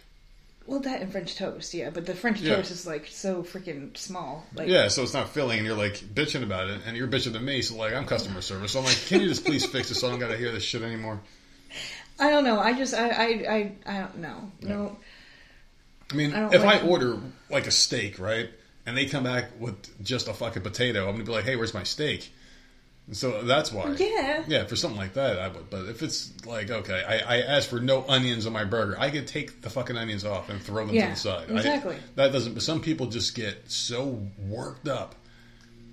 Well, 0.67 0.81
that 0.81 1.03
and 1.03 1.13
French 1.13 1.37
toast, 1.37 1.75
yeah. 1.75 1.91
But 1.91 2.07
the 2.07 2.15
French 2.15 2.41
Yeah. 2.41 2.57
toast 2.57 2.71
is 2.71 2.87
like 2.87 3.07
so 3.09 3.43
freaking 3.43 3.97
small. 3.97 4.47
Like, 4.55 4.69
Yeah, 4.69 4.89
so 4.89 5.03
it's 5.03 5.13
not 5.15 5.29
filling, 5.31 5.59
and 5.59 5.67
you're 5.67 5.77
like 5.77 5.95
bitching 5.97 6.43
about 6.43 6.69
it, 6.71 6.81
and 6.87 6.97
you're 6.97 7.09
bitching 7.09 7.33
to 7.35 7.41
me. 7.41 7.61
So 7.63 7.77
like, 7.77 7.93
I'm 7.93 8.07
customer 8.07 8.41
service. 8.41 8.73
So 8.73 8.79
I'm 8.79 8.85
like, 8.85 8.97
can 9.07 9.21
you 9.21 9.29
just 9.29 9.45
please 9.45 9.65
fix 9.67 9.89
this 9.91 10.01
so 10.01 10.07
I 10.07 10.11
don't 10.11 10.21
got 10.21 10.29
to 10.29 10.37
hear 10.37 10.53
this 10.53 10.63
shit 10.65 10.83
anymore? 10.83 11.21
I 12.19 12.31
don't 12.31 12.45
know. 12.45 12.61
I 12.61 12.73
just, 12.73 12.95
I, 12.95 13.09
I, 13.09 13.25
I, 13.27 13.73
I 13.87 13.99
don't 14.01 14.19
know. 14.19 14.53
No, 14.63 14.97
I 16.11 16.15
mean, 16.15 16.33
I 16.33 16.47
if 16.55 16.63
like- 16.65 16.83
I 16.83 16.87
order 16.87 17.19
like 17.51 17.67
a 17.67 17.71
steak, 17.73 18.19
right, 18.19 18.49
and 18.87 18.97
they 18.97 19.07
come 19.07 19.25
back 19.25 19.47
with 19.59 20.03
just 20.05 20.29
a 20.29 20.33
fucking 20.35 20.63
potato, 20.63 21.07
I'm 21.09 21.13
gonna 21.15 21.25
be 21.25 21.33
like, 21.33 21.45
hey, 21.45 21.57
where's 21.57 21.75
my 21.75 21.83
steak? 21.83 22.33
So 23.13 23.43
that's 23.43 23.71
why. 23.71 23.95
Yeah. 23.99 24.45
Yeah, 24.47 24.65
for 24.65 24.77
something 24.77 24.99
like 24.99 25.15
that, 25.15 25.39
I 25.39 25.49
would. 25.49 25.69
But 25.69 25.87
if 25.87 26.03
it's 26.03 26.33
like, 26.47 26.71
okay, 26.71 27.03
I, 27.07 27.37
I 27.37 27.41
asked 27.43 27.69
for 27.69 27.79
no 27.81 28.05
onions 28.09 28.47
on 28.47 28.53
my 28.55 28.65
burger, 28.65 28.97
I 28.99 29.11
could 29.11 29.27
take 29.27 29.61
the 29.61 29.69
fucking 29.69 29.97
onions 29.97 30.25
off 30.25 30.49
and 30.49 30.61
throw 30.61 30.87
them 30.87 30.95
Yeah, 30.95 31.05
to 31.07 31.11
the 31.11 31.17
side. 31.17 31.51
I- 31.51 31.55
exactly. 31.57 31.97
that 32.17 32.33
doesn't. 32.33 32.55
But 32.55 32.63
some 32.63 32.81
people 32.81 33.07
just 33.09 33.35
get 33.35 33.71
so 33.71 34.27
worked 34.49 34.89
up. 34.89 35.15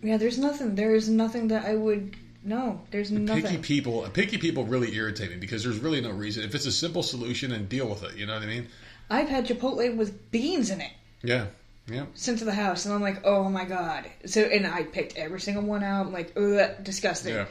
Yeah, 0.01 0.17
there's 0.17 0.37
nothing. 0.39 0.75
There 0.75 0.95
is 0.95 1.09
nothing 1.09 1.49
that 1.49 1.65
I 1.65 1.75
would 1.75 2.15
No, 2.43 2.81
there's 2.91 3.11
nothing. 3.11 3.43
Picky 3.43 3.57
people, 3.57 4.07
picky 4.13 4.37
people 4.37 4.63
really 4.65 4.95
irritate 4.95 5.29
me 5.31 5.37
because 5.37 5.63
there's 5.63 5.77
really 5.79 6.01
no 6.01 6.11
reason. 6.11 6.43
If 6.43 6.55
it's 6.55 6.65
a 6.65 6.71
simple 6.71 7.03
solution, 7.03 7.51
and 7.51 7.67
deal 7.69 7.87
with 7.87 8.03
it. 8.03 8.15
You 8.15 8.25
know 8.25 8.33
what 8.33 8.41
I 8.43 8.47
mean? 8.47 8.67
I've 9.09 9.27
had 9.29 9.45
Chipotle 9.45 9.95
with 9.97 10.31
beans 10.31 10.69
in 10.71 10.79
it 10.79 10.91
Yeah, 11.21 11.47
yeah. 11.87 12.05
sent 12.13 12.39
to 12.39 12.45
the 12.45 12.53
house, 12.53 12.85
and 12.85 12.93
I'm 12.93 13.01
like, 13.01 13.25
oh 13.25 13.49
my 13.49 13.65
god. 13.65 14.09
So, 14.25 14.41
and 14.41 14.67
I 14.67 14.83
picked 14.83 15.17
every 15.17 15.39
single 15.39 15.63
one 15.63 15.83
out. 15.83 16.07
I'm 16.07 16.13
like, 16.13 16.33
ugh, 16.37 16.83
disgusting. 16.83 17.35
Yeah. 17.35 17.45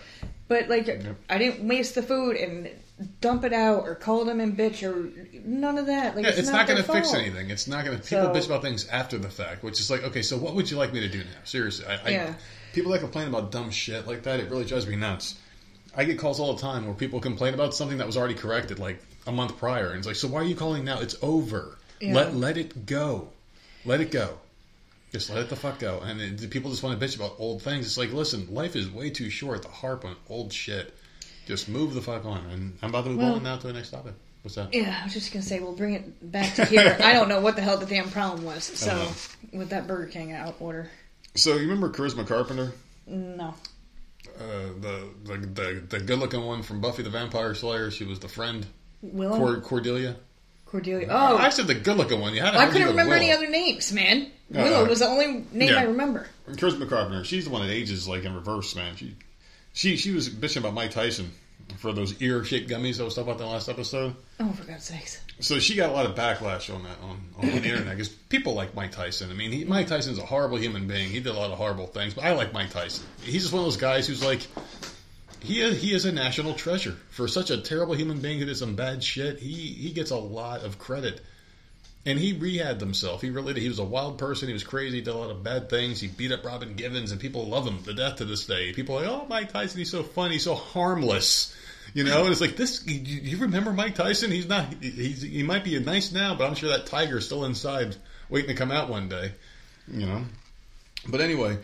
But 0.48 0.68
like, 0.68 0.88
I 1.28 1.38
didn't 1.38 1.66
waste 1.68 1.94
the 1.94 2.02
food 2.02 2.36
and 2.36 2.68
dump 3.20 3.44
it 3.44 3.52
out 3.52 3.84
or 3.84 3.94
call 3.94 4.24
them 4.24 4.40
and 4.40 4.56
bitch 4.56 4.82
or 4.82 5.12
none 5.44 5.78
of 5.78 5.86
that. 5.86 6.16
Like, 6.16 6.24
Yeah, 6.24 6.30
it's, 6.30 6.40
it's, 6.40 6.48
not, 6.50 6.66
going 6.66 6.82
to 6.82 6.92
fix 6.92 7.14
anything. 7.14 7.50
It's 7.50 7.68
not 7.68 7.84
going 7.84 7.96
to. 7.96 8.02
People 8.02 8.24
So- 8.26 8.32
bitch 8.32 8.46
about 8.46 8.62
things 8.62 8.88
after 8.88 9.16
the 9.16 9.30
fact, 9.30 9.62
which 9.62 9.78
is 9.78 9.90
like, 9.90 10.02
okay, 10.02 10.22
so 10.22 10.36
what 10.36 10.54
would 10.54 10.70
you 10.70 10.76
like 10.76 10.92
me 10.92 11.00
to 11.00 11.08
do 11.08 11.18
now? 11.18 11.30
Seriously, 11.44 11.86
I, 11.86 12.00
I, 12.04 12.10
Yeah. 12.10 12.34
people 12.72 12.90
that 12.92 12.98
complain 12.98 13.28
about 13.28 13.52
dumb 13.52 13.70
shit 13.70 14.06
like 14.08 14.24
that, 14.24 14.40
it 14.40 14.50
really 14.50 14.64
drives 14.64 14.86
me 14.88 14.96
nuts. 14.96 15.38
I 15.96 16.04
get 16.04 16.18
calls 16.18 16.40
all 16.40 16.54
the 16.54 16.60
time 16.60 16.84
where 16.84 16.94
people 16.94 17.20
complain 17.20 17.54
about 17.54 17.74
something 17.74 17.98
that 17.98 18.06
was 18.06 18.16
already 18.16 18.34
corrected 18.34 18.78
like 18.78 19.00
a 19.26 19.32
month 19.32 19.56
prior, 19.58 19.90
and 19.90 19.98
it's 19.98 20.06
like, 20.06 20.16
so 20.16 20.28
why 20.28 20.40
are 20.40 20.44
you 20.44 20.54
calling 20.56 20.84
now? 20.84 21.00
It's 21.00 21.16
over. 21.22 21.78
Yeah. 22.00 22.14
Let 22.14 22.34
let 22.34 22.56
it 22.56 22.86
go. 22.86 23.28
Let 23.84 24.00
it 24.00 24.10
go. 24.10 24.38
Just 25.12 25.30
let 25.30 25.40
it 25.40 25.48
the 25.48 25.56
fuck 25.56 25.78
go. 25.80 26.00
And 26.00 26.20
it, 26.20 26.50
people 26.50 26.70
just 26.70 26.82
want 26.82 26.98
to 26.98 27.04
bitch 27.04 27.16
about 27.16 27.34
old 27.38 27.62
things. 27.62 27.86
It's 27.86 27.98
like, 27.98 28.12
listen, 28.12 28.52
life 28.54 28.76
is 28.76 28.88
way 28.88 29.10
too 29.10 29.28
short 29.30 29.62
to 29.62 29.68
harp 29.68 30.04
on 30.04 30.14
old 30.28 30.52
shit. 30.52 30.94
Just 31.46 31.68
move 31.68 31.94
the 31.94 32.00
fuck 32.02 32.24
on. 32.24 32.44
And 32.50 32.78
I'm 32.82 32.90
about 32.90 33.04
to 33.04 33.10
move 33.10 33.18
Well- 33.18 33.34
on 33.34 33.42
now 33.42 33.56
to 33.56 33.66
the 33.66 33.72
next 33.72 33.90
topic. 33.90 34.14
What's 34.42 34.54
that? 34.54 34.72
Yeah, 34.72 34.98
I 35.00 35.04
was 35.04 35.12
just 35.12 35.32
gonna 35.34 35.42
say 35.42 35.60
we'll 35.60 35.74
bring 35.76 35.94
it 35.94 36.32
back 36.32 36.54
to 36.54 36.64
here. 36.64 36.96
I 37.02 37.12
don't 37.12 37.28
know 37.28 37.40
what 37.40 37.56
the 37.56 37.62
hell 37.62 37.76
the 37.76 37.84
damn 37.86 38.08
problem 38.10 38.44
was. 38.44 38.64
So 38.74 38.90
Uh-huh. 38.92 39.12
with 39.52 39.68
that 39.70 39.86
Burger 39.86 40.06
King 40.06 40.32
out 40.32 40.54
order, 40.60 40.90
So 41.34 41.54
you 41.56 41.60
remember 41.62 41.90
Charisma 41.90 42.26
Carpenter? 42.26 42.72
no. 43.06 43.54
Uh, 44.38 44.72
the, 44.80 45.08
the 45.24 45.36
the 45.38 45.82
the 45.90 46.00
good 46.00 46.18
looking 46.18 46.42
one 46.42 46.62
from 46.62 46.80
Buffy 46.80 47.02
the 47.02 47.10
Vampire 47.10 47.54
Slayer. 47.54 47.90
She 47.90 48.04
was 48.04 48.20
the 48.20 48.28
friend 48.28 48.64
Willem 49.02 49.38
Cord- 49.38 49.62
Cordelia. 49.62 50.16
Cordelia. 50.70 51.08
Oh, 51.10 51.36
I 51.36 51.48
said 51.48 51.66
the 51.66 51.74
good 51.74 51.96
looking 51.96 52.20
one. 52.20 52.32
You 52.32 52.42
had 52.42 52.54
I 52.54 52.66
couldn't 52.66 52.82
you 52.82 52.86
go 52.86 52.92
to 52.92 52.98
remember 52.98 53.14
any 53.14 53.32
other 53.32 53.48
names, 53.48 53.92
man. 53.92 54.30
Uh, 54.54 54.62
Willow 54.62 54.88
was 54.88 55.00
the 55.00 55.06
only 55.06 55.44
name 55.52 55.70
yeah. 55.70 55.80
I 55.80 55.82
remember. 55.84 56.28
Charisma 56.48 56.88
Carpenter. 56.88 57.24
She's 57.24 57.44
the 57.44 57.50
one 57.50 57.66
that 57.66 57.72
ages 57.72 58.06
like 58.06 58.24
in 58.24 58.34
reverse, 58.34 58.76
man. 58.76 58.94
She 58.96 59.16
she 59.72 59.96
she 59.96 60.12
was 60.12 60.28
bitching 60.28 60.58
about 60.58 60.74
Mike 60.74 60.92
Tyson 60.92 61.30
for 61.78 61.92
those 61.92 62.20
ear 62.20 62.44
shaped 62.44 62.68
gummies 62.68 62.98
that 62.98 63.04
was 63.04 63.14
talking 63.14 63.30
about 63.30 63.40
in 63.40 63.46
the 63.46 63.52
last 63.52 63.68
episode. 63.68 64.14
Oh, 64.38 64.52
for 64.52 64.64
God's 64.64 64.84
sakes! 64.84 65.20
So 65.40 65.58
she 65.58 65.74
got 65.74 65.90
a 65.90 65.92
lot 65.92 66.06
of 66.06 66.14
backlash 66.14 66.72
on 66.74 66.82
that 66.84 66.98
on, 67.02 67.20
on 67.38 67.46
the 67.46 67.56
internet 67.56 67.96
because 67.96 68.08
people 68.08 68.54
like 68.54 68.74
Mike 68.74 68.92
Tyson. 68.92 69.30
I 69.30 69.34
mean, 69.34 69.52
he, 69.52 69.64
Mike 69.64 69.88
Tyson's 69.88 70.18
a 70.18 70.26
horrible 70.26 70.58
human 70.58 70.86
being. 70.86 71.08
He 71.08 71.20
did 71.20 71.34
a 71.34 71.38
lot 71.38 71.50
of 71.50 71.58
horrible 71.58 71.86
things, 71.86 72.14
but 72.14 72.24
I 72.24 72.32
like 72.34 72.52
Mike 72.52 72.70
Tyson. 72.70 73.06
He's 73.22 73.42
just 73.42 73.52
one 73.52 73.60
of 73.60 73.66
those 73.66 73.76
guys 73.76 74.06
who's 74.06 74.24
like, 74.24 74.46
he 75.42 75.60
is, 75.60 75.80
he 75.80 75.94
is 75.94 76.04
a 76.04 76.12
national 76.12 76.54
treasure 76.54 76.96
for 77.10 77.28
such 77.28 77.50
a 77.50 77.60
terrible 77.60 77.94
human 77.94 78.20
being 78.20 78.38
who 78.38 78.44
did 78.44 78.56
some 78.56 78.76
bad 78.76 79.02
shit. 79.02 79.38
He 79.38 79.52
he 79.52 79.92
gets 79.92 80.10
a 80.10 80.16
lot 80.16 80.62
of 80.62 80.78
credit, 80.78 81.20
and 82.04 82.18
he 82.18 82.34
rehabbed 82.34 82.80
himself. 82.80 83.22
He 83.22 83.30
really 83.30 83.54
did. 83.54 83.62
He 83.62 83.68
was 83.68 83.78
a 83.78 83.84
wild 83.84 84.18
person. 84.18 84.48
He 84.48 84.52
was 84.52 84.64
crazy. 84.64 84.98
He 84.98 85.02
did 85.02 85.14
a 85.14 85.16
lot 85.16 85.30
of 85.30 85.42
bad 85.42 85.70
things. 85.70 86.00
He 86.00 86.08
beat 86.08 86.32
up 86.32 86.44
Robin 86.44 86.74
Givens, 86.74 87.12
and 87.12 87.20
people 87.20 87.46
love 87.46 87.66
him 87.66 87.82
to 87.84 87.94
death 87.94 88.16
to 88.16 88.24
this 88.24 88.46
day. 88.46 88.72
People 88.72 88.98
are 88.98 89.02
like, 89.02 89.10
oh, 89.10 89.26
Mike 89.28 89.52
Tyson, 89.52 89.78
he's 89.78 89.90
so 89.90 90.02
funny, 90.02 90.34
he's 90.34 90.44
so 90.44 90.54
harmless. 90.54 91.54
You 91.94 92.04
know, 92.04 92.22
and 92.22 92.30
it's 92.30 92.40
like 92.40 92.56
this. 92.56 92.86
You, 92.86 93.00
you 93.00 93.36
remember 93.38 93.72
Mike 93.72 93.96
Tyson? 93.96 94.30
He's 94.30 94.48
not. 94.48 94.66
He's 94.80 95.22
he 95.22 95.42
might 95.42 95.64
be 95.64 95.78
nice 95.80 96.12
now, 96.12 96.34
but 96.34 96.46
I'm 96.46 96.54
sure 96.54 96.68
that 96.68 96.86
tiger's 96.86 97.26
still 97.26 97.44
inside, 97.44 97.96
waiting 98.28 98.50
to 98.50 98.54
come 98.54 98.70
out 98.70 98.88
one 98.88 99.08
day. 99.08 99.32
You 99.88 100.06
know. 100.06 100.24
But 101.08 101.20
anyway, 101.20 101.58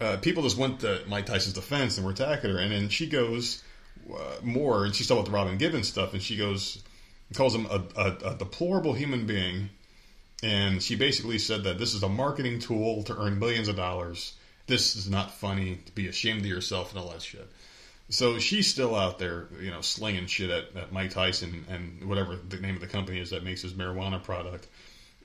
uh, 0.00 0.16
people 0.18 0.42
just 0.42 0.56
went 0.56 0.80
to 0.80 1.02
Mike 1.06 1.26
Tyson's 1.26 1.54
defense 1.54 1.96
and 1.96 2.06
were 2.06 2.12
attacking 2.12 2.50
her, 2.50 2.58
and 2.58 2.72
then 2.72 2.88
she 2.88 3.06
goes 3.06 3.62
uh, 4.12 4.36
more, 4.42 4.84
and 4.84 4.94
she's 4.94 5.06
talking 5.06 5.20
about 5.20 5.30
the 5.30 5.36
Robin 5.36 5.58
Givens 5.58 5.88
stuff, 5.88 6.12
and 6.12 6.22
she 6.22 6.36
goes 6.36 6.82
calls 7.34 7.54
him 7.54 7.66
a, 7.66 7.82
a, 7.96 8.32
a 8.32 8.34
deplorable 8.36 8.92
human 8.92 9.26
being, 9.26 9.70
and 10.42 10.82
she 10.82 10.94
basically 10.94 11.38
said 11.38 11.64
that 11.64 11.78
this 11.78 11.94
is 11.94 12.02
a 12.02 12.08
marketing 12.08 12.58
tool 12.58 13.02
to 13.04 13.16
earn 13.16 13.38
millions 13.38 13.68
of 13.68 13.76
dollars. 13.76 14.34
This 14.66 14.96
is 14.96 15.10
not 15.10 15.32
funny. 15.32 15.80
To 15.86 15.92
be 15.92 16.06
ashamed 16.08 16.40
of 16.40 16.46
yourself 16.46 16.90
and 16.90 17.00
all 17.00 17.10
that 17.10 17.22
shit. 17.22 17.50
So 18.10 18.38
she's 18.38 18.70
still 18.70 18.94
out 18.94 19.18
there, 19.18 19.48
you 19.60 19.70
know, 19.70 19.80
slinging 19.80 20.26
shit 20.26 20.50
at, 20.50 20.76
at 20.76 20.92
Mike 20.92 21.10
Tyson 21.10 21.64
and 21.68 22.06
whatever 22.08 22.36
the 22.36 22.58
name 22.58 22.74
of 22.74 22.80
the 22.80 22.86
company 22.86 23.18
is 23.18 23.30
that 23.30 23.42
makes 23.42 23.62
his 23.62 23.72
marijuana 23.72 24.22
product. 24.22 24.66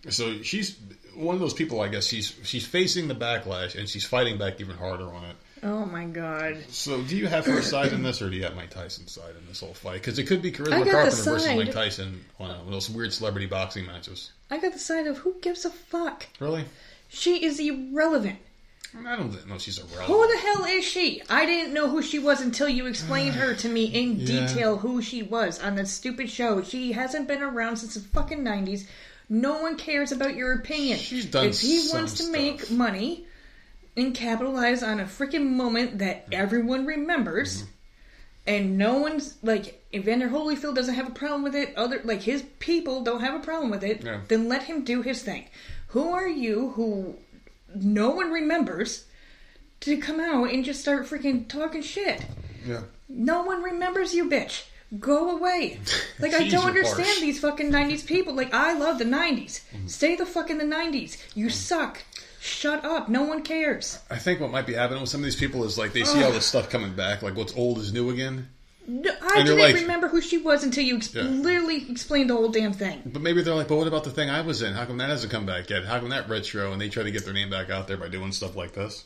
So 0.07 0.41
she's 0.43 0.77
one 1.15 1.35
of 1.35 1.41
those 1.41 1.53
people. 1.53 1.81
I 1.81 1.89
guess 1.89 2.05
she's 2.05 2.33
she's 2.43 2.65
facing 2.65 3.07
the 3.07 3.15
backlash 3.15 3.75
and 3.77 3.89
she's 3.89 4.05
fighting 4.05 4.37
back 4.37 4.61
even 4.61 4.77
harder 4.77 5.05
on 5.13 5.25
it. 5.25 5.35
Oh 5.61 5.85
my 5.85 6.05
God! 6.05 6.57
So 6.69 7.01
do 7.01 7.17
you 7.17 7.27
have 7.27 7.45
her 7.45 7.61
side 7.61 7.91
in 7.91 8.01
this, 8.01 8.21
or 8.21 8.29
do 8.29 8.37
you 8.37 8.43
have 8.43 8.55
Mike 8.55 8.69
Tyson's 8.69 9.11
side 9.11 9.35
in 9.37 9.45
this 9.45 9.59
whole 9.59 9.73
fight? 9.73 9.95
Because 9.95 10.17
it 10.17 10.23
could 10.23 10.41
be 10.41 10.53
Charisma 10.53 10.89
Carpenter 10.89 11.15
versus. 11.15 11.47
Mike 11.47 11.73
Tyson 11.73 12.23
on 12.39 12.49
a, 12.49 12.53
one 12.53 12.67
of 12.67 12.71
those 12.71 12.89
weird 12.89 13.11
celebrity 13.11 13.45
boxing 13.45 13.85
matches. 13.85 14.31
I 14.49 14.57
got 14.57 14.71
the 14.71 14.79
side 14.79 15.05
of 15.05 15.17
who 15.17 15.35
gives 15.41 15.65
a 15.65 15.69
fuck. 15.69 16.27
Really? 16.39 16.63
She 17.09 17.43
is 17.43 17.59
irrelevant. 17.59 18.39
I 19.05 19.15
don't 19.17 19.47
know. 19.47 19.57
She's 19.57 19.77
a 19.77 19.81
Who 19.81 20.27
the 20.31 20.37
hell 20.39 20.65
is 20.65 20.83
she? 20.83 21.21
I 21.29 21.45
didn't 21.45 21.73
know 21.73 21.89
who 21.89 22.01
she 22.01 22.17
was 22.17 22.41
until 22.41 22.67
you 22.67 22.87
explained 22.87 23.35
her 23.35 23.53
to 23.55 23.69
me 23.69 23.85
in 23.85 24.19
Yeah. 24.19 24.47
detail 24.47 24.77
who 24.77 25.01
she 25.01 25.21
was 25.21 25.61
on 25.61 25.75
that 25.75 25.87
stupid 25.87 26.29
show. 26.29 26.63
She 26.63 26.93
hasn't 26.93 27.27
been 27.27 27.43
around 27.43 27.77
since 27.77 27.93
the 27.95 27.99
fucking 27.99 28.39
90s. 28.43 28.87
No 29.29 29.61
one 29.61 29.77
cares 29.77 30.11
about 30.11 30.35
your 30.35 30.53
opinion. 30.53 30.97
She's 30.97 31.25
done 31.25 31.47
If 31.47 31.59
he 31.61 31.87
wants 31.93 32.13
to 32.15 32.23
stuff. 32.23 32.31
make 32.31 32.71
money 32.71 33.27
and 33.95 34.13
capitalize 34.15 34.81
on 34.81 34.99
a 34.99 35.03
freaking 35.05 35.51
moment 35.51 35.99
that 35.99 36.25
everyone 36.31 36.85
remembers, 36.85 37.61
Mm-hmm. 37.63 37.71
and 38.47 38.77
no 38.77 38.97
one's 38.99 39.35
like 39.43 39.85
Evander 39.93 40.29
Holyfield 40.29 40.73
doesn't 40.75 40.95
have 40.95 41.07
a 41.07 41.11
problem 41.11 41.43
with 41.43 41.55
it. 41.55 41.75
Other 41.75 42.01
like 42.03 42.21
his 42.21 42.43
people 42.59 43.03
don't 43.03 43.21
have 43.21 43.35
a 43.35 43.39
problem 43.43 43.69
with 43.69 43.83
it. 43.83 44.03
Yeah. 44.03 44.21
Then 44.27 44.47
let 44.49 44.63
him 44.63 44.83
do 44.83 45.01
his 45.01 45.21
thing. 45.21 45.45
Who 45.89 46.11
are 46.13 46.27
you 46.27 46.69
who 46.71 47.15
no 47.75 48.09
one 48.11 48.31
remembers 48.31 49.05
to 49.81 49.97
come 49.97 50.19
out 50.19 50.51
and 50.51 50.63
just 50.65 50.81
start 50.81 51.05
freaking 51.07 51.47
talking 51.47 51.81
shit? 51.81 52.25
Yeah. 52.65 52.81
No 53.07 53.43
one 53.43 53.61
remembers 53.63 54.13
you, 54.13 54.29
bitch. 54.29 54.65
Go 54.97 55.37
away. 55.37 55.79
Like 56.19 56.33
I 56.33 56.49
don't 56.49 56.65
understand 56.65 57.05
harsh. 57.07 57.19
these 57.21 57.39
fucking 57.39 57.71
'90s 57.71 58.05
people. 58.05 58.33
Like 58.33 58.53
I 58.53 58.73
love 58.73 58.97
the 58.99 59.05
'90s. 59.05 59.61
Mm-hmm. 59.73 59.87
Stay 59.87 60.15
the 60.17 60.25
fuck 60.25 60.49
in 60.49 60.57
the 60.57 60.65
'90s. 60.65 61.17
You 61.33 61.49
suck. 61.49 62.03
Shut 62.41 62.83
up. 62.83 63.07
No 63.07 63.23
one 63.23 63.41
cares. 63.43 63.99
I 64.09 64.17
think 64.17 64.39
what 64.41 64.51
might 64.51 64.65
be 64.67 64.73
happening 64.73 64.99
with 65.01 65.09
some 65.09 65.21
of 65.21 65.25
these 65.25 65.35
people 65.37 65.63
is 65.63 65.77
like 65.77 65.93
they 65.93 66.03
see 66.03 66.21
all 66.23 66.31
this 66.31 66.45
stuff 66.45 66.69
coming 66.69 66.93
back, 66.93 67.21
like 67.21 67.35
what's 67.37 67.55
old 67.55 67.77
is 67.77 67.93
new 67.93 68.09
again. 68.09 68.49
No, 68.87 69.11
I 69.21 69.43
didn't 69.43 69.59
like- 69.59 69.75
remember 69.75 70.07
who 70.07 70.19
she 70.19 70.37
was 70.39 70.63
until 70.63 70.83
you 70.83 70.97
ex- 70.97 71.13
Yeah. 71.13 71.21
literally 71.23 71.85
explained 71.89 72.29
the 72.31 72.35
whole 72.35 72.49
damn 72.49 72.73
thing. 72.73 73.01
But 73.05 73.21
maybe 73.21 73.43
they're 73.43 73.53
like, 73.53 73.67
but 73.67 73.75
what 73.77 73.87
about 73.87 74.03
the 74.03 74.09
thing 74.09 74.29
I 74.31 74.41
was 74.41 74.61
in? 74.63 74.73
How 74.73 74.85
come 74.85 74.97
that 74.97 75.09
hasn't 75.09 75.31
come 75.31 75.45
back 75.45 75.69
yet? 75.69 75.85
How 75.85 75.99
come 75.99 76.09
that 76.09 76.27
retro? 76.27 76.71
And 76.71 76.81
they 76.81 76.89
try 76.89 77.03
to 77.03 77.11
get 77.11 77.23
their 77.23 77.33
name 77.33 77.49
back 77.51 77.69
out 77.69 77.87
there 77.87 77.97
by 77.97 78.07
doing 78.07 78.31
stuff 78.31 78.55
like 78.55 78.73
this. 78.73 79.03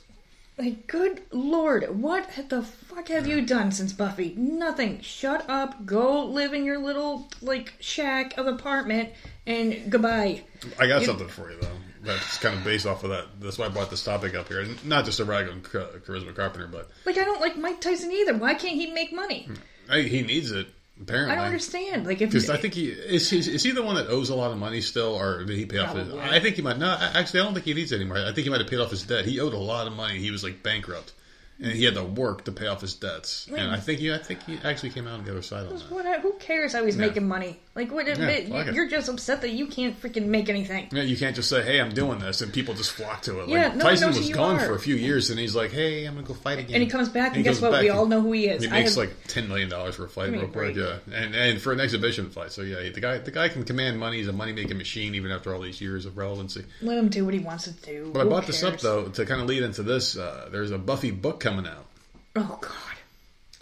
Like, 0.58 0.86
good 0.88 1.22
lord, 1.32 2.00
what 2.00 2.30
the 2.50 2.62
fuck 2.62 3.08
have 3.08 3.26
you 3.26 3.42
done 3.44 3.72
since 3.72 3.92
Buffy? 3.92 4.36
Nothing. 4.38 5.02
Shut 5.02 5.50
up. 5.50 5.84
Go 5.86 6.26
live 6.26 6.54
in 6.54 6.64
your 6.64 6.78
little 6.78 7.28
like 7.42 7.74
shack 7.80 8.38
of 8.38 8.46
apartment, 8.46 9.10
and 9.48 9.92
goodbye. 9.92 10.44
I 10.80 10.88
got 10.88 11.02
You- 11.02 11.08
something 11.08 11.28
for 11.28 11.52
you 11.52 11.58
though. 11.60 11.78
That's 12.04 12.38
kind 12.38 12.56
of 12.58 12.64
based 12.66 12.86
off 12.86 13.04
of 13.06 13.12
that. 13.12 13.28
That's 13.40 13.58
why 13.58 13.66
I 13.66 13.70
brought 13.70 13.90
this 13.90 14.04
topic 14.04 14.36
up 14.36 14.50
here. 14.50 14.68
Not 14.84 15.06
just 15.06 15.22
a 15.22 15.26
rag 15.26 15.48
on 15.48 15.62
Charisma 15.62 16.36
Carpenter, 16.36 16.68
but 16.68 16.90
Like, 17.06 17.18
I 17.18 17.24
don't 17.24 17.40
like 17.40 17.56
Mike 17.58 17.80
Tyson 17.80 18.12
either. 18.12 18.36
Why 18.36 18.54
can't 18.56 18.76
he 18.76 18.88
make 18.92 19.14
money? 19.14 19.48
he 19.90 20.22
needs 20.22 20.52
it 20.52 20.68
apparently. 21.04 21.34
I 21.34 21.36
don't 21.36 21.46
understand. 21.46 22.06
Like, 22.06 22.22
if 22.22 22.32
Because 22.32 22.50
I 22.50 22.58
think 22.58 22.74
he 22.74 22.88
is, 22.88 23.30
he 23.30 23.38
is 23.40 23.64
he 23.64 23.72
the 23.72 23.84
one 23.84 23.96
that 23.96 24.08
owes 24.08 24.30
a 24.30 24.36
lot 24.36 24.52
of 24.52 24.58
money 24.58 24.82
still, 24.82 25.14
or 25.16 25.44
did 25.46 25.58
he 25.58 25.66
pay 25.66 25.78
off 25.78 25.96
his? 25.96 26.12
I 26.14 26.40
think 26.40 26.56
he 26.56 26.62
might. 26.62 26.78
No, 26.78 26.98
actually, 27.00 27.42
I 27.42 27.44
don't 27.44 27.54
think 27.54 27.66
he 27.66 27.74
needs 27.74 27.92
it 27.92 27.98
anymore. 27.98 28.18
I 28.18 28.32
think 28.34 28.46
he 28.46 28.50
might 28.50 28.60
have 28.62 28.70
paid 28.70 28.80
off 28.80 28.90
his 28.92 29.04
debt. 29.04 29.26
He 29.26 29.40
owed 29.40 29.54
a 29.54 29.58
lot 29.58 29.88
of 29.88 29.94
money. 29.94 30.20
He 30.20 30.32
was 30.32 30.44
like 30.44 30.64
bankrupt, 30.64 31.14
and 31.60 31.72
he 31.72 31.84
had 31.84 31.94
to 31.96 32.04
work 32.04 32.46
to 32.46 32.52
pay 32.52 32.68
off 32.68 32.82
his 32.82 32.96
debts. 32.96 33.48
And 33.56 33.72
I 33.72 33.78
think 33.80 34.00
he, 34.00 34.12
I 34.14 34.18
think 34.18 34.44
he 34.44 34.58
actually 34.64 34.90
came 34.90 35.08
out 35.08 35.20
on 35.20 35.26
the 35.26 35.32
other 35.32 35.42
side 35.42 35.68
on 35.68 35.76
that. 35.78 35.92
what, 35.92 36.22
who 36.22 36.34
cares 36.40 36.74
how 36.74 36.84
he's 36.86 36.96
Yeah. 36.96 37.08
making 37.08 37.28
money? 37.28 37.60
Like, 37.76 37.92
what? 37.92 38.06
Yeah, 38.06 38.28
it, 38.28 38.52
it. 38.52 38.76
you're 38.76 38.88
just 38.88 39.10
upset 39.10 39.42
that 39.42 39.50
you 39.50 39.66
can't 39.66 40.00
freaking 40.00 40.28
make 40.28 40.48
anything. 40.48 40.90
Yeah, 40.92 41.02
you 41.02 41.18
can't 41.18 41.36
just 41.36 41.50
say, 41.50 41.64
"Hey, 41.64 41.82
I'm 41.82 41.92
doing 41.92 42.20
this," 42.20 42.42
and 42.42 42.54
people 42.54 42.76
just 42.76 42.92
flock 42.92 43.24
to 43.24 43.40
it. 43.40 43.50
Yeah, 43.50 43.70
like 43.70 43.76
no 43.78 43.84
Tyson 43.86 44.08
was 44.10 44.30
gone 44.30 44.58
are. 44.58 44.68
for 44.68 44.76
a 44.76 44.80
few 44.80 44.94
years, 44.96 45.32
and 45.32 45.40
he's 45.40 45.56
like, 45.56 45.72
"Hey, 45.72 46.06
I'm 46.06 46.14
gonna 46.14 46.28
go 46.28 46.36
fight 46.36 46.60
again." 46.60 46.76
And 46.76 46.84
he 46.84 46.90
comes 46.90 47.10
back, 47.10 47.30
and, 47.30 47.38
he 47.38 47.44
guess 47.44 47.60
what? 47.60 47.82
We 47.82 47.90
all 47.90 48.06
know 48.06 48.22
who 48.22 48.32
he 48.34 48.48
is. 48.48 48.64
He 48.64 48.70
I 48.70 48.74
makes 48.74 48.92
have- 48.92 48.98
like 48.98 49.16
ten 49.28 49.48
million 49.48 49.70
dollars 49.70 49.96
for 49.96 50.06
a 50.06 50.10
fight, 50.10 50.32
real 50.32 50.48
quick. 50.50 50.76
Yeah, 50.76 50.98
and 51.12 51.34
and 51.34 51.60
for 51.60 51.74
an 51.74 51.80
exhibition 51.80 52.30
fight. 52.30 52.52
So 52.52 52.62
yeah, 52.62 52.90
the 52.92 53.02
guy 53.02 53.18
the 53.18 53.32
guy 53.32 53.50
can 53.50 53.64
command 53.64 54.00
money. 54.00 54.18
He's 54.18 54.28
a 54.28 54.34
money 54.34 54.54
making 54.54 54.78
machine, 54.78 55.16
even 55.16 55.32
after 55.32 55.52
all 55.52 55.62
these 55.62 55.82
years 55.82 56.06
of 56.06 56.16
relevancy. 56.16 56.66
let 56.84 57.00
him 57.00 57.10
do 57.10 57.26
what 57.26 57.34
he 57.34 57.40
wants 57.40 57.64
to 57.64 57.72
do. 57.72 58.12
But 58.14 58.20
I 58.20 58.24
Who 58.24 58.30
brought 58.30 58.46
this 58.46 58.62
up 58.62 58.82
though 58.82 59.06
to 59.08 59.26
kind 59.26 59.42
of 59.42 59.48
lead 59.48 59.64
into 59.64 59.82
this. 59.82 60.16
Uh, 60.16 60.48
there's 60.52 60.70
a 60.70 60.78
Buffy 60.78 61.10
book 61.10 61.40
coming 61.40 61.66
out. 61.66 61.88
Oh 62.36 62.60
God. 62.62 62.93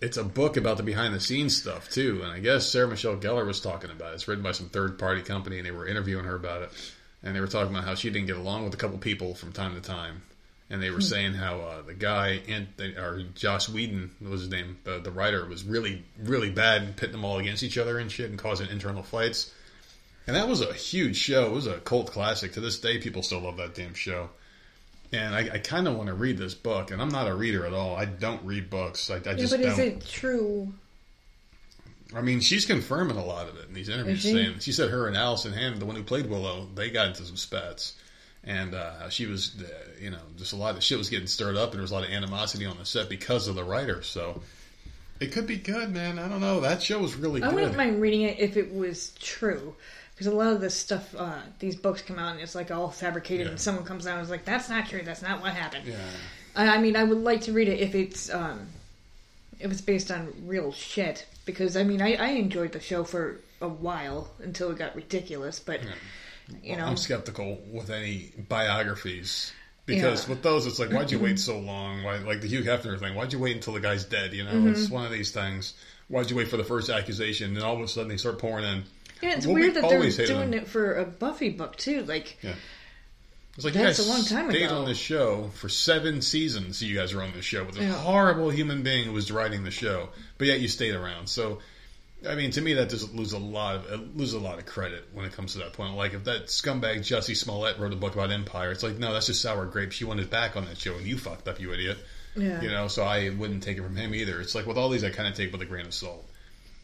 It's 0.02 0.18
a 0.18 0.24
book 0.24 0.58
about 0.58 0.78
the 0.78 0.84
behind 0.84 1.14
the 1.14 1.20
scenes 1.20 1.56
stuff 1.56 1.88
too, 1.90 2.22
and 2.24 2.32
I 2.32 2.40
guess 2.40 2.68
Sarah 2.68 2.88
Michelle 2.88 3.18
Gellar 3.18 3.46
was 3.46 3.62
talking 3.62 3.92
about 3.92 4.12
it. 4.12 4.16
It's 4.16 4.28
written 4.28 4.44
by 4.44 4.52
some 4.52 4.70
third 4.70 4.98
party 4.98 5.22
company, 5.22 5.58
and 5.58 5.66
they 5.66 5.72
were 5.72 5.88
interviewing 5.88 6.26
her 6.26 6.36
about 6.36 6.64
it, 6.64 6.72
and 7.22 7.36
they 7.36 7.40
were 7.40 7.48
talking 7.48 7.72
about 7.72 7.86
how 7.86 7.94
she 7.94 8.10
didn't 8.10 8.26
get 8.26 8.38
along 8.38 8.64
with 8.64 8.74
a 8.74 8.78
couple 8.78 8.98
people 8.98 9.36
from 9.36 9.52
time 9.52 9.76
to 9.76 9.82
time, 9.82 10.24
and 10.72 10.82
they 10.82 10.90
were 10.90 11.02
saying 11.02 11.36
how 11.36 11.60
uh, 11.60 11.82
the 11.84 11.94
guy 11.94 12.42
Anthony, 12.48 12.96
or 12.96 13.22
Joss 13.36 13.70
Whedon 13.70 14.10
was 14.22 14.42
his 14.42 14.50
name, 14.50 14.80
the 14.86 15.00
the 15.00 15.12
writer 15.12 15.46
was 15.46 15.64
really 15.64 16.04
really 16.18 16.50
bad 16.50 16.82
and 16.82 16.96
pitting 16.96 17.14
them 17.14 17.24
all 17.26 17.38
against 17.38 17.62
each 17.62 17.78
other 17.78 18.00
and 18.00 18.12
shit 18.12 18.32
and 18.32 18.40
causing 18.40 18.70
internal 18.70 19.04
fights. 19.04 19.54
And 20.26 20.36
that 20.36 20.48
was 20.48 20.62
a 20.62 20.74
huge 20.74 21.18
show. 21.18 21.48
It 21.48 21.52
was 21.52 21.68
a 21.68 21.80
cult 21.80 22.12
classic. 22.12 22.54
To 22.54 22.60
this 22.62 22.80
day, 22.80 23.00
people 23.00 23.22
still 23.22 23.42
love 23.42 23.58
that 23.58 23.76
damn 23.76 23.94
show. 23.94 24.30
And 25.14 25.36
I, 25.36 25.40
I 25.54 25.58
kind 25.58 25.88
of 25.88 25.98
want 25.98 26.08
to 26.08 26.14
read 26.14 26.38
this 26.38 26.54
book, 26.54 26.92
and 26.92 27.02
I'm 27.02 27.10
not 27.10 27.28
a 27.28 27.36
reader 27.36 27.66
at 27.66 27.74
all. 27.74 27.96
I 27.96 28.06
don't 28.06 28.44
read 28.46 28.70
books. 28.70 29.10
I, 29.10 29.16
I 29.16 29.18
Yeah, 29.26 29.34
just 29.34 29.52
but 29.54 29.62
don't. 29.62 29.72
is 29.74 29.80
it 29.80 30.06
true? 30.08 30.74
I 32.16 32.22
mean, 32.22 32.40
she's 32.40 32.66
confirming 32.66 33.18
a 33.18 33.24
lot 33.26 33.48
of 33.48 33.58
it 33.58 33.68
in 33.68 33.74
these 33.74 33.90
interviews. 33.90 34.18
Is 34.20 34.24
she? 34.24 34.34
Saying 34.34 34.60
she 34.60 34.72
said 34.72 34.90
her 34.90 35.08
and 35.08 35.16
Allison 35.18 35.54
Hannon, 35.54 35.80
the 35.80 35.86
one 35.86 35.96
who 35.96 36.04
played 36.04 36.30
Willow, 36.30 36.68
they 36.76 36.90
got 36.90 37.08
into 37.08 37.24
some 37.24 37.38
spats, 37.38 37.96
and 38.44 38.74
uh, 38.74 39.10
she 39.10 39.26
was, 39.26 39.56
uh, 39.62 39.68
you 40.00 40.10
know, 40.12 40.20
just 40.38 40.54
a 40.54 40.58
lot 40.58 40.76
of 40.76 40.84
shit 40.84 40.98
was 40.98 41.10
getting 41.10 41.28
stirred 41.28 41.56
up, 41.56 41.70
and 41.72 41.76
there 41.76 41.82
was 41.82 41.92
a 41.92 41.94
lot 41.94 42.04
of 42.06 42.10
animosity 42.10 42.66
on 42.66 42.78
the 42.78 42.86
set 42.86 43.10
because 43.10 43.48
of 43.48 43.56
the 43.56 43.64
writer. 43.64 44.02
So 44.04 44.42
it 45.22 45.32
could 45.32 45.48
be 45.48 45.58
good, 45.58 45.94
man. 45.94 46.20
I 46.20 46.28
don't 46.28 46.42
know. 46.42 46.60
That 46.62 46.82
show 46.82 47.00
was 47.00 47.16
really 47.16 47.42
I 47.44 47.48
good. 47.48 47.56
wouldn't 47.56 47.78
mind 47.78 48.02
reading 48.02 48.22
it 48.24 48.40
if 48.40 48.58
it 48.58 48.74
was 48.74 49.12
true. 49.20 49.76
Because 50.14 50.28
a 50.28 50.36
lot 50.36 50.54
of 50.54 50.62
this 50.62 50.76
stuff, 50.76 51.16
uh, 51.18 51.40
these 51.60 51.76
books 51.76 52.02
come 52.04 52.20
out 52.20 52.34
and 52.34 52.42
it's 52.42 52.54
like 52.56 52.70
all 52.72 52.90
fabricated, 52.90 53.46
Yeah. 53.48 53.52
and 53.52 53.60
someone 53.62 53.86
comes 53.86 54.06
out 54.06 54.16
and 54.18 54.24
is 54.24 54.30
like, 54.30 54.46
"That's 54.46 54.70
not 54.70 54.88
true. 54.88 55.02
That's 55.04 55.22
not 55.22 55.42
what 55.42 55.54
happened." 55.54 55.86
Yeah. 55.88 55.96
I, 56.56 56.76
I 56.76 56.78
mean, 56.80 56.96
I 56.96 57.04
would 57.04 57.18
like 57.24 57.42
to 57.42 57.54
read 57.54 57.68
it 57.70 57.80
if 57.80 57.96
it's 57.96 58.32
um, 58.32 58.68
if 59.60 59.72
it's 59.72 59.82
based 59.82 60.12
on 60.12 60.32
real 60.46 60.72
shit. 60.72 61.26
Because 61.46 61.76
I 61.76 61.84
mean, 61.84 62.02
I, 62.02 62.16
I 62.16 62.28
enjoyed 62.34 62.72
the 62.74 62.80
show 62.80 63.04
for 63.04 63.40
a 63.62 63.68
while 63.68 64.30
until 64.44 64.70
it 64.72 64.78
got 64.78 64.96
ridiculous. 64.96 65.60
But 65.60 65.82
you 66.62 66.76
know, 66.78 66.86
I'm 66.86 66.98
skeptical 66.98 67.60
with 67.72 67.90
any 67.90 68.32
biographies 68.48 69.52
because 69.86 70.24
Yeah. 70.26 70.30
with 70.36 70.44
those, 70.44 70.66
it's 70.68 70.80
like, 70.80 70.92
why'd 70.92 71.12
you 71.12 71.20
wait 71.20 71.40
so 71.40 71.58
long? 71.60 72.04
Why, 72.04 72.18
like 72.18 72.42
the 72.42 72.48
Hugh 72.48 72.64
Hefner 72.64 73.00
thing, 73.00 73.16
why'd 73.16 73.34
you 73.34 73.40
wait 73.40 73.56
until 73.56 73.74
the 73.74 73.80
guy's 73.80 74.06
dead? 74.06 74.34
You 74.34 74.44
know, 74.44 74.52
Mm-hmm. 74.52 74.70
it's 74.74 74.90
one 74.90 75.06
of 75.06 75.12
these 75.12 75.32
things. 75.32 75.74
Why'd 76.10 76.30
you 76.30 76.36
wait 76.36 76.50
for 76.50 76.58
the 76.58 76.64
first 76.64 76.90
accusation? 76.90 77.56
And 77.56 77.64
all 77.64 77.76
of 77.76 77.82
a 77.82 77.88
sudden, 77.88 78.10
they 78.10 78.18
start 78.18 78.38
pouring 78.38 78.66
in. 78.66 78.84
Yeah, 79.22 79.36
it's 79.36 79.46
Well, 79.46 79.56
we 79.56 79.62
weird 79.62 79.76
that 79.76 79.88
they're 79.90 80.26
doing 80.28 80.54
it 80.54 80.68
for 80.68 80.96
a 80.96 81.06
Buffy 81.06 81.50
book 81.50 81.76
too. 81.78 82.04
Like, 82.04 82.38
Yeah. 82.42 82.54
It's 83.56 83.66
like 83.66 83.74
That's 83.74 84.00
you 84.00 84.06
guys 84.06 84.08
a 84.08 84.10
long 84.10 84.24
time 84.26 84.50
stayed 84.50 84.64
ago. 84.68 84.78
on 84.80 84.86
this 84.86 84.98
show 84.98 85.50
for 85.56 85.68
seven 85.68 86.22
seasons. 86.22 86.82
You 86.82 86.96
guys 86.96 87.14
were 87.14 87.22
on 87.22 87.34
this 87.34 87.44
show 87.44 87.66
with 87.66 87.78
a 87.78 87.82
Yeah. 87.84 87.92
horrible 87.92 88.50
human 88.50 88.82
being 88.82 89.06
who 89.06 89.12
was 89.12 89.30
writing 89.30 89.64
the 89.66 89.72
show, 89.72 90.10
but 90.38 90.48
yet 90.48 90.62
you 90.62 90.70
stayed 90.70 90.96
around. 90.96 91.28
So, 91.28 91.60
I 92.28 92.36
mean, 92.36 92.52
to 92.52 92.62
me, 92.62 92.76
that 92.76 92.90
just 92.90 93.14
lose 93.14 93.34
a 93.34 93.38
lot 93.38 93.76
of 93.76 93.92
it 93.92 94.16
loses 94.16 94.36
a 94.36 94.40
lot 94.40 94.58
of 94.58 94.66
credit 94.66 95.04
when 95.12 95.26
it 95.26 95.34
comes 95.34 95.52
to 95.54 95.60
that 95.60 95.74
point. 95.74 95.96
Like 95.96 96.14
if 96.14 96.24
that 96.24 96.46
scumbag 96.48 97.00
Jussie 97.00 97.36
Smollett 97.36 97.78
wrote 97.78 97.92
a 97.92 97.98
book 97.98 98.14
about 98.14 98.32
Empire, 98.32 98.72
it's 98.72 98.84
like 98.84 98.98
no, 98.98 99.12
that's 99.12 99.28
just 99.28 99.42
sour 99.42 99.66
grapes. 99.66 99.96
She 99.98 100.06
wanted 100.06 100.30
back 100.30 100.56
on 100.56 100.66
that 100.66 100.78
show, 100.78 100.96
and 100.96 101.06
you 101.06 101.18
fucked 101.18 101.48
up, 101.50 101.60
you 101.60 101.74
idiot. 101.74 101.98
yeah, 102.38 102.62
You 102.62 102.70
know, 102.70 102.88
so 102.88 103.04
I 103.04 103.30
wouldn't 103.32 103.64
take 103.64 103.78
it 103.78 103.82
from 103.84 103.98
him 103.98 104.16
either. 104.16 104.40
It's 104.40 104.56
like 104.56 104.66
with 104.66 104.78
all 104.78 104.88
these, 104.88 105.04
I 105.04 105.10
kind 105.10 105.28
of 105.28 105.36
take 105.36 105.52
with 105.52 105.62
a 105.62 105.66
grain 105.66 105.86
of 105.88 105.94
salt. 105.94 106.26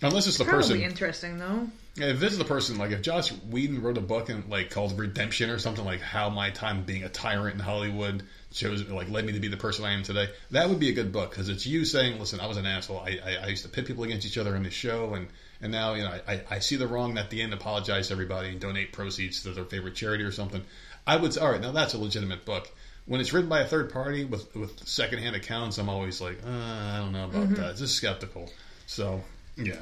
Unless 0.01 0.27
it's 0.27 0.37
the 0.37 0.43
probably 0.43 0.63
person 0.63 0.81
interesting 0.81 1.39
though. 1.39 1.69
If 1.99 2.19
this 2.19 2.31
is 2.31 2.37
the 2.37 2.45
person, 2.45 2.77
like 2.77 2.91
if 2.91 3.01
Joss 3.01 3.29
Whedon 3.29 3.81
wrote 3.81 3.97
a 3.97 4.01
book 4.01 4.29
and 4.29 4.47
like 4.49 4.69
called 4.69 4.97
Redemption 4.99 5.49
or 5.49 5.57
something 5.57 5.83
like 5.83 5.99
how 5.99 6.29
my 6.29 6.51
time 6.51 6.83
being 6.83 7.03
a 7.03 7.09
tyrant 7.09 7.55
in 7.55 7.59
Hollywood 7.59 8.23
chose 8.51 8.87
like 8.87 9.09
led 9.09 9.25
me 9.25 9.33
to 9.33 9.39
be 9.39 9.47
the 9.47 9.57
person 9.57 9.83
I 9.83 9.93
am 9.93 10.03
today, 10.03 10.29
that 10.51 10.69
would 10.69 10.79
be 10.79 10.89
a 10.89 10.93
good 10.93 11.11
book 11.11 11.31
because 11.31 11.49
it's 11.49 11.65
you 11.65 11.85
saying, 11.85 12.19
"Listen, 12.19 12.39
I 12.39 12.45
was 12.45 12.57
an 12.57 12.67
asshole. 12.67 12.99
I, 12.99 13.19
I, 13.25 13.35
I 13.43 13.47
used 13.47 13.63
to 13.63 13.69
pit 13.69 13.87
people 13.87 14.03
against 14.03 14.27
each 14.27 14.37
other 14.37 14.55
in 14.55 14.63
this 14.63 14.73
show, 14.73 15.15
and 15.15 15.27
and 15.59 15.71
now 15.71 15.95
you 15.95 16.03
know 16.03 16.19
I, 16.27 16.41
I, 16.49 16.59
see 16.59 16.75
the 16.75 16.87
wrong. 16.87 17.11
And 17.11 17.19
at 17.19 17.31
the 17.31 17.41
end, 17.41 17.53
apologize 17.53 18.09
to 18.09 18.13
everybody 18.13 18.49
and 18.49 18.59
donate 18.59 18.93
proceeds 18.93 19.41
to 19.43 19.51
their 19.51 19.65
favorite 19.65 19.95
charity 19.95 20.23
or 20.23 20.31
something." 20.31 20.63
I 21.07 21.15
would 21.15 21.33
say, 21.33 21.41
all 21.41 21.51
right, 21.51 21.61
now 21.61 21.71
that's 21.71 21.93
a 21.93 21.97
legitimate 21.97 22.43
book. 22.43 22.69
When 23.05 23.21
it's 23.21 23.31
written 23.31 23.49
by 23.49 23.61
a 23.61 23.65
third 23.65 23.91
party 23.91 24.25
with 24.25 24.53
with 24.55 24.85
secondhand 24.87 25.35
accounts, 25.35 25.77
I'm 25.77 25.89
always 25.89 26.19
like, 26.19 26.37
uh, 26.45 26.49
I 26.49 26.97
don't 26.97 27.13
know 27.13 27.25
about 27.25 27.49
that. 27.55 27.77
Just 27.77 27.95
skeptical. 27.95 28.51
So 28.85 29.23
yeah. 29.55 29.77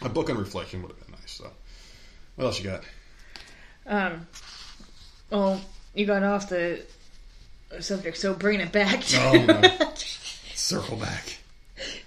A 0.00 0.08
book 0.08 0.30
on 0.30 0.38
reflection 0.38 0.82
would 0.82 0.92
have 0.92 1.06
been. 1.06 1.07
So, 1.28 1.50
what 2.36 2.44
else 2.46 2.58
you 2.58 2.64
got? 2.70 2.84
Um, 3.86 4.26
well, 5.30 5.60
you 5.94 6.06
got 6.06 6.22
off 6.22 6.48
the 6.48 6.80
subject, 7.80 8.16
so 8.16 8.34
bring 8.34 8.60
it 8.60 8.72
back. 8.72 9.00
To, 9.04 9.16
Oh, 9.20 9.44
no. 9.78 9.92
Circle 10.54 10.96
back. 10.96 11.38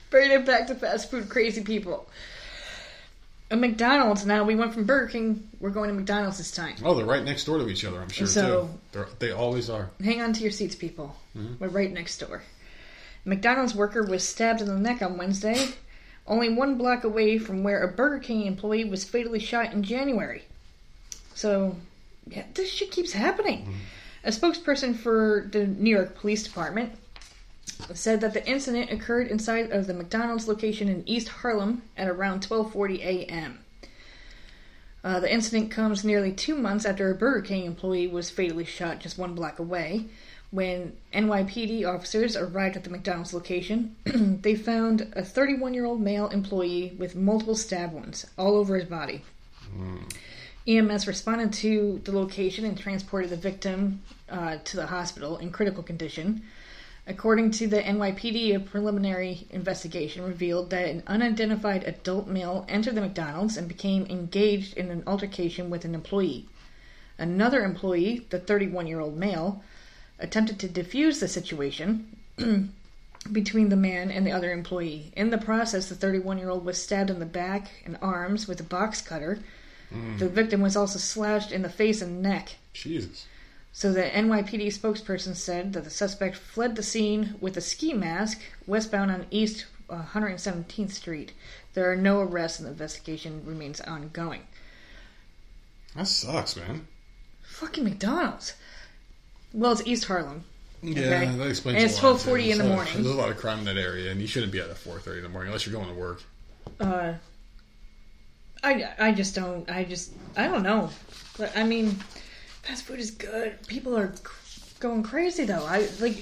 bring 0.10 0.32
it 0.32 0.46
back 0.46 0.68
to 0.68 0.76
fast 0.76 1.10
food 1.12 1.30
crazy 1.30 1.62
people. 1.62 2.08
A 3.50 3.56
McDonald's 3.58 4.26
now. 4.26 4.44
We 4.46 4.56
went 4.56 4.74
from 4.74 4.86
Burger 4.86 5.08
King. 5.08 5.48
We're 5.60 5.72
going 5.72 5.90
to 5.90 5.94
McDonald's 5.94 6.38
this 6.38 6.52
time. 6.52 6.76
Oh, 6.84 6.94
they're 6.96 7.06
right 7.06 7.24
next 7.24 7.44
door 7.46 7.58
to 7.58 7.68
each 7.68 7.84
other. 7.86 8.02
I'm 8.02 8.10
sure 8.10 8.26
So- 8.28 8.64
too. 8.68 8.70
They're, 8.94 9.08
they 9.20 9.32
always 9.32 9.70
are. 9.70 9.90
Hang 10.04 10.22
on 10.22 10.34
to 10.34 10.42
your 10.42 10.52
seats, 10.52 10.76
people. 10.76 11.16
We're 11.60 11.68
right 11.68 11.92
next 11.92 12.18
door. 12.20 12.44
McDonald's 13.26 13.76
worker 13.76 14.04
was 14.04 14.28
stabbed 14.28 14.62
in 14.62 14.68
the 14.68 14.78
neck 14.78 15.02
on 15.02 15.18
Wednesday, 15.18 15.68
only 16.28 16.50
one 16.50 16.78
block 16.78 17.04
away 17.04 17.38
from 17.38 17.64
where 17.64 17.82
a 17.82 17.88
Burger 17.88 18.20
King 18.20 18.46
employee 18.46 18.86
was 18.86 19.04
fatally 19.04 19.40
shot 19.40 19.74
in 19.74 19.84
January. 19.84 20.44
So, 21.34 21.76
yeah, 22.28 22.46
this 22.54 22.72
shit 22.72 22.92
keeps 22.92 23.14
happening. 23.14 23.74
A 24.24 24.30
spokesperson 24.30 24.96
for 24.96 25.48
the 25.52 25.66
New 25.66 25.90
York 25.90 26.16
Police 26.16 26.44
Department 26.44 26.94
said 27.94 28.22
that 28.22 28.34
the 28.34 28.48
incident 28.48 28.92
occurred 28.92 29.28
inside 29.28 29.72
of 29.72 29.88
the 29.88 29.94
McDonald's 29.94 30.48
location 30.48 30.88
in 30.88 31.08
East 31.08 31.28
Harlem 31.30 31.82
at 31.98 32.08
around 32.08 32.48
12:40 32.48 33.00
a.m. 33.00 33.60
Uh, 35.04 35.20
the 35.20 35.34
incident 35.34 35.72
comes 35.72 36.04
nearly 36.04 36.32
two 36.32 36.56
months 36.56 36.86
after 36.86 37.10
a 37.10 37.16
Burger 37.16 37.42
King 37.42 37.66
employee 37.66 38.08
was 38.08 38.30
fatally 38.30 38.66
shot 38.66 39.00
just 39.00 39.18
one 39.18 39.34
block 39.34 39.58
away. 39.58 40.06
When 40.52 40.98
NYPD 41.14 41.88
officers 41.88 42.36
arrived 42.36 42.76
at 42.76 42.84
the 42.84 42.90
McDonald's 42.90 43.34
location, 43.34 43.96
they 44.06 44.54
found 44.54 45.12
a 45.16 45.24
31 45.24 45.74
year 45.74 45.86
old 45.86 46.02
male 46.02 46.28
employee 46.28 46.94
with 47.00 47.16
multiple 47.16 47.56
stab 47.56 47.94
wounds 47.94 48.28
all 48.38 48.56
over 48.56 48.76
his 48.76 48.84
body. 48.84 49.24
EMS 50.68 51.08
responded 51.08 51.54
to 51.54 52.02
the 52.04 52.12
location 52.12 52.66
and 52.66 52.78
transported 52.78 53.30
the 53.30 53.38
victim 53.38 54.02
uh, 54.30 54.58
to 54.66 54.76
the 54.76 54.88
hospital 54.88 55.38
in 55.38 55.52
critical 55.52 55.82
condition. 55.84 56.42
According 57.08 57.52
to 57.52 57.68
the 57.68 57.82
NYPD, 57.82 58.54
a 58.54 58.60
preliminary 58.60 59.48
investigation 59.50 60.24
revealed 60.24 60.70
that 60.70 60.88
an 60.88 61.02
unidentified 61.08 61.86
adult 61.86 62.28
male 62.28 62.66
entered 62.68 62.96
the 62.96 63.02
McDonald's 63.02 63.56
and 63.56 63.70
became 63.70 64.06
engaged 64.08 64.78
in 64.78 64.92
an 64.92 65.04
altercation 65.08 65.70
with 65.70 65.86
an 65.86 65.96
employee. 65.96 66.48
Another 67.18 67.64
employee, 67.64 68.28
the 68.30 68.40
31 68.40 68.86
year 68.86 69.00
old 69.00 69.18
male, 69.18 69.64
attempted 70.22 70.60
to 70.60 70.68
defuse 70.68 71.20
the 71.20 71.28
situation 71.28 72.18
between 73.32 73.70
the 73.70 73.76
man 73.76 74.10
and 74.10 74.26
the 74.26 74.32
other 74.32 74.52
employee. 74.52 75.12
In 75.16 75.30
the 75.30 75.38
process, 75.38 75.90
the 75.90 75.96
31 75.96 76.38
year 76.38 76.50
old 76.50 76.66
was 76.66 76.82
stabbed 76.82 77.10
in 77.10 77.20
the 77.20 77.26
back 77.26 77.72
and 77.86 77.98
arms 78.02 78.48
with 78.48 78.60
a 78.60 78.64
box 78.64 79.02
cutter. 79.02 79.40
The 80.20 80.30
victim 80.30 80.62
was 80.62 80.78
also 80.78 81.00
slashed 81.00 81.52
in 81.52 81.64
the 81.64 81.70
face 81.70 82.02
and 82.02 82.22
neck. 82.22 82.56
Jesus. 82.72 83.26
So 83.74 83.92
the 83.92 84.04
NYPD 84.04 84.68
spokesperson 84.68 85.36
said 85.36 85.74
that 85.74 85.84
the 85.84 85.90
suspect 85.90 86.38
fled 86.38 86.76
the 86.78 86.84
scene 86.84 87.36
with 87.42 87.58
a 87.58 87.62
ski 87.62 87.94
mask 87.94 88.42
westbound 88.66 89.12
on 89.12 89.26
East 89.32 89.66
uh, 89.90 90.04
117th 90.14 90.92
Street. 90.92 91.34
There 91.74 91.92
are 91.92 91.96
no 91.96 92.22
arrests 92.22 92.60
and 92.60 92.68
the 92.68 92.72
investigation 92.72 93.46
remains 93.46 93.82
ongoing. 93.82 94.44
That 95.96 96.08
sucks, 96.08 96.56
man. 96.56 96.88
Fucking 97.42 97.84
McDonald's. 97.84 98.54
Well, 99.54 99.72
it's 99.74 99.86
East 99.86 100.06
Harlem. 100.06 100.44
Yeah, 100.82 101.02
Okay. 101.02 101.26
that 101.38 101.48
explains. 101.48 101.76
And 101.78 101.92
it's 101.92 102.02
lot, 102.02 102.18
12:40 102.20 102.52
in 102.52 102.58
the 102.58 102.64
morning. 102.64 102.94
There's 102.96 103.08
a 103.08 103.14
lot 103.14 103.30
of 103.30 103.38
crime 103.38 103.60
in 103.60 103.66
that 103.66 103.78
area, 103.78 104.12
and 104.12 104.20
you 104.20 104.28
shouldn't 104.28 104.52
be 104.52 104.62
out 104.62 104.70
at 104.70 104.78
4:30 104.78 105.18
in 105.18 105.24
the 105.24 105.30
morning 105.30 105.50
unless 105.50 105.66
you're 105.66 105.76
going 105.76 105.94
to 105.94 106.00
work. 106.00 106.24
Uh, 106.80 107.14
I, 108.64 108.90
I 109.00 109.12
just 109.12 109.36
don't. 109.36 109.70
I 109.70 109.84
just 109.84 110.12
I 110.36 110.48
don't 110.48 110.64
know. 110.64 110.90
But 111.38 111.56
I 111.56 111.64
mean, 111.64 111.92
fast 112.64 112.84
food 112.84 113.00
is 113.00 113.12
good. 113.12 113.60
People 113.68 113.96
are 113.98 114.12
going 114.80 115.04
crazy 115.04 115.46
though. 115.46 115.66
I 115.66 115.88
like. 116.00 116.18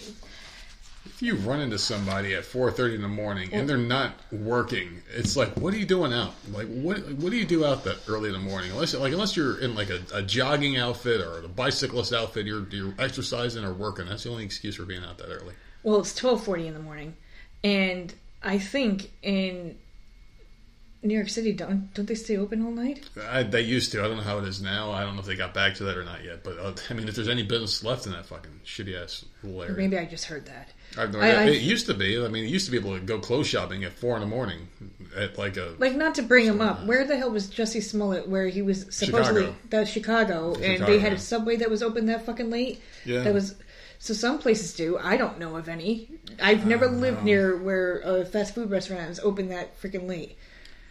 If 1.09 1.21
you 1.21 1.35
run 1.35 1.59
into 1.59 1.77
somebody 1.77 2.33
at 2.33 2.43
4:30 2.43 2.95
in 2.95 3.01
the 3.01 3.07
morning 3.07 3.49
and 3.53 3.67
they're 3.67 3.77
not 3.77 4.13
working, 4.31 5.01
it's 5.15 5.35
like, 5.35 5.49
what 5.57 5.73
are 5.73 5.77
you 5.77 5.85
doing 5.85 6.13
out? 6.13 6.33
Like, 6.51 6.67
what 6.67 6.99
what 7.13 7.31
do 7.31 7.37
you 7.37 7.45
do 7.45 7.65
out 7.65 7.83
that 7.83 7.97
early 8.07 8.29
in 8.29 8.33
the 8.33 8.39
morning? 8.39 8.71
Unless 8.71 8.93
like 8.95 9.13
unless 9.13 9.35
you're 9.35 9.59
in 9.59 9.75
like 9.75 9.89
a, 9.89 10.01
a 10.13 10.21
jogging 10.21 10.77
outfit 10.77 11.21
or 11.21 11.39
a 11.43 11.47
bicyclist 11.47 12.13
outfit, 12.13 12.45
you're 12.45 12.67
you're 12.69 12.93
exercising 12.99 13.65
or 13.65 13.73
working. 13.73 14.05
That's 14.07 14.23
the 14.23 14.29
only 14.29 14.45
excuse 14.45 14.75
for 14.75 14.85
being 14.85 15.03
out 15.03 15.17
that 15.17 15.29
early. 15.29 15.53
Well, 15.83 15.99
it's 15.99 16.15
twelve 16.15 16.43
forty 16.43 16.67
in 16.67 16.73
the 16.73 16.79
morning, 16.79 17.15
and 17.63 18.13
I 18.43 18.59
think 18.59 19.11
in 19.21 19.77
New 21.01 21.13
York 21.13 21.29
City, 21.29 21.53
don't 21.53 21.93
don't 21.93 22.07
they 22.07 22.15
stay 22.15 22.37
open 22.37 22.65
all 22.65 22.71
night? 22.71 23.09
I, 23.29 23.43
they 23.43 23.61
used 23.61 23.93
to. 23.93 24.03
I 24.03 24.07
don't 24.07 24.17
know 24.17 24.23
how 24.23 24.39
it 24.39 24.45
is 24.45 24.61
now. 24.61 24.91
I 24.91 25.03
don't 25.03 25.15
know 25.15 25.21
if 25.21 25.27
they 25.27 25.35
got 25.35 25.53
back 25.53 25.75
to 25.75 25.85
that 25.85 25.97
or 25.97 26.03
not 26.03 26.23
yet. 26.25 26.43
But 26.43 26.57
uh, 26.57 26.73
I 26.89 26.93
mean, 26.93 27.07
if 27.07 27.15
there's 27.15 27.29
any 27.29 27.43
business 27.43 27.83
left 27.83 28.05
in 28.05 28.11
that 28.11 28.25
fucking 28.25 28.61
shitty 28.65 29.01
ass 29.01 29.23
little 29.41 29.63
area, 29.63 29.77
Maybe 29.77 29.97
I 29.97 30.05
just 30.05 30.25
heard 30.25 30.45
that. 30.47 30.73
I 30.97 31.01
have 31.01 31.13
no 31.13 31.19
I- 31.19 31.23
idea. 31.23 31.39
I- 31.39 31.55
it 31.55 31.61
used 31.61 31.85
to 31.87 31.93
be. 31.93 32.23
I 32.23 32.27
mean, 32.27 32.43
it 32.45 32.49
used 32.49 32.65
to 32.65 32.71
be 32.71 32.77
able 32.77 32.95
to 32.95 33.01
go 33.03 33.19
clothes 33.19 33.47
shopping 33.47 33.83
at 33.83 33.93
four 33.93 34.15
in 34.15 34.21
the 34.21 34.27
morning 34.27 34.67
at 35.15 35.37
like 35.37 35.57
a. 35.57 35.75
Like, 35.77 35.95
not 35.95 36.15
to 36.15 36.21
bring 36.23 36.45
him 36.45 36.61
up, 36.61 36.85
where 36.85 37.05
the 37.05 37.17
hell 37.17 37.31
was 37.31 37.47
Jussie 37.47 37.83
Smollett? 37.83 38.27
Where 38.27 38.47
he 38.47 38.61
was 38.61 38.85
supposedly 38.89 39.43
Chicago. 39.43 39.57
that 39.69 39.87
Chicago, 39.87 40.55
and 40.55 40.85
they 40.85 40.99
had 40.99 41.13
a 41.13 41.19
subway 41.19 41.57
that 41.57 41.69
was 41.69 41.83
open 41.83 42.07
that 42.07 42.25
fucking 42.25 42.49
late. 42.49 42.81
Yeah. 43.05 43.21
That 43.23 43.33
was 43.33 43.55
So 44.01 44.13
some 44.13 44.39
places 44.39 44.73
do. 44.73 44.97
I 44.97 45.17
don't 45.17 45.39
know 45.39 45.57
of 45.57 45.67
any. 45.67 46.09
I've 46.41 46.65
never 46.65 46.87
lived 46.87 47.23
near 47.23 47.57
where 47.57 47.99
a 47.99 48.23
fast 48.25 48.55
food 48.55 48.69
restaurant 48.71 49.09
is 49.11 49.19
open 49.19 49.49
that 49.49 49.79
freaking 49.81 50.07
late. 50.07 50.37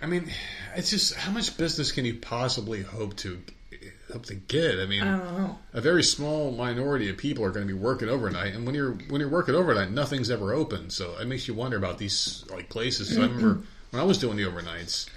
I 0.02 0.06
mean, 0.06 0.30
it's 0.76 0.90
just 0.90 1.14
how 1.14 1.32
much 1.32 1.56
business 1.56 1.90
can 1.90 2.04
you 2.04 2.14
possibly 2.14 2.82
hope 2.82 3.16
to 3.16 3.40
hope 4.12 4.26
to 4.26 4.34
get? 4.34 4.78
I 4.78 4.86
mean, 4.86 5.02
I 5.02 5.16
know. 5.16 5.58
a 5.72 5.80
very 5.80 6.02
small 6.02 6.52
minority 6.52 7.08
of 7.10 7.16
people 7.16 7.44
are 7.44 7.50
going 7.50 7.66
to 7.66 7.72
be 7.72 7.78
working 7.78 8.08
overnight, 8.08 8.54
and 8.54 8.64
when 8.64 8.74
you're 8.74 8.92
when 9.08 9.20
you're 9.20 9.30
working 9.30 9.54
overnight, 9.54 9.90
nothing's 9.90 10.30
ever 10.30 10.52
open. 10.52 10.90
So 10.90 11.16
it 11.18 11.26
makes 11.26 11.48
you 11.48 11.54
wonder 11.54 11.76
about 11.76 11.98
these 11.98 12.44
like 12.50 12.68
places. 12.68 13.14
So 13.14 13.22
I 13.22 13.26
remember 13.26 13.62
when 13.90 14.00
I 14.00 14.04
was 14.04 14.18
doing 14.18 14.36
the 14.36 14.44
overnights, 14.44 15.08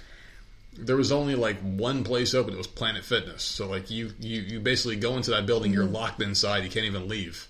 there 0.76 0.96
was 0.96 1.12
only 1.12 1.34
like 1.34 1.58
one 1.60 2.04
place 2.04 2.34
open. 2.34 2.54
It 2.54 2.58
was 2.58 2.66
Planet 2.66 3.04
Fitness. 3.04 3.42
So 3.42 3.68
like 3.68 3.90
you 3.90 4.12
you 4.18 4.40
you 4.40 4.60
basically 4.60 4.96
go 4.96 5.16
into 5.16 5.30
that 5.32 5.46
building, 5.46 5.72
you're 5.72 5.84
mm-hmm. 5.84 5.94
locked 5.94 6.22
inside. 6.22 6.64
You 6.64 6.70
can't 6.70 6.86
even 6.86 7.08
leave. 7.08 7.48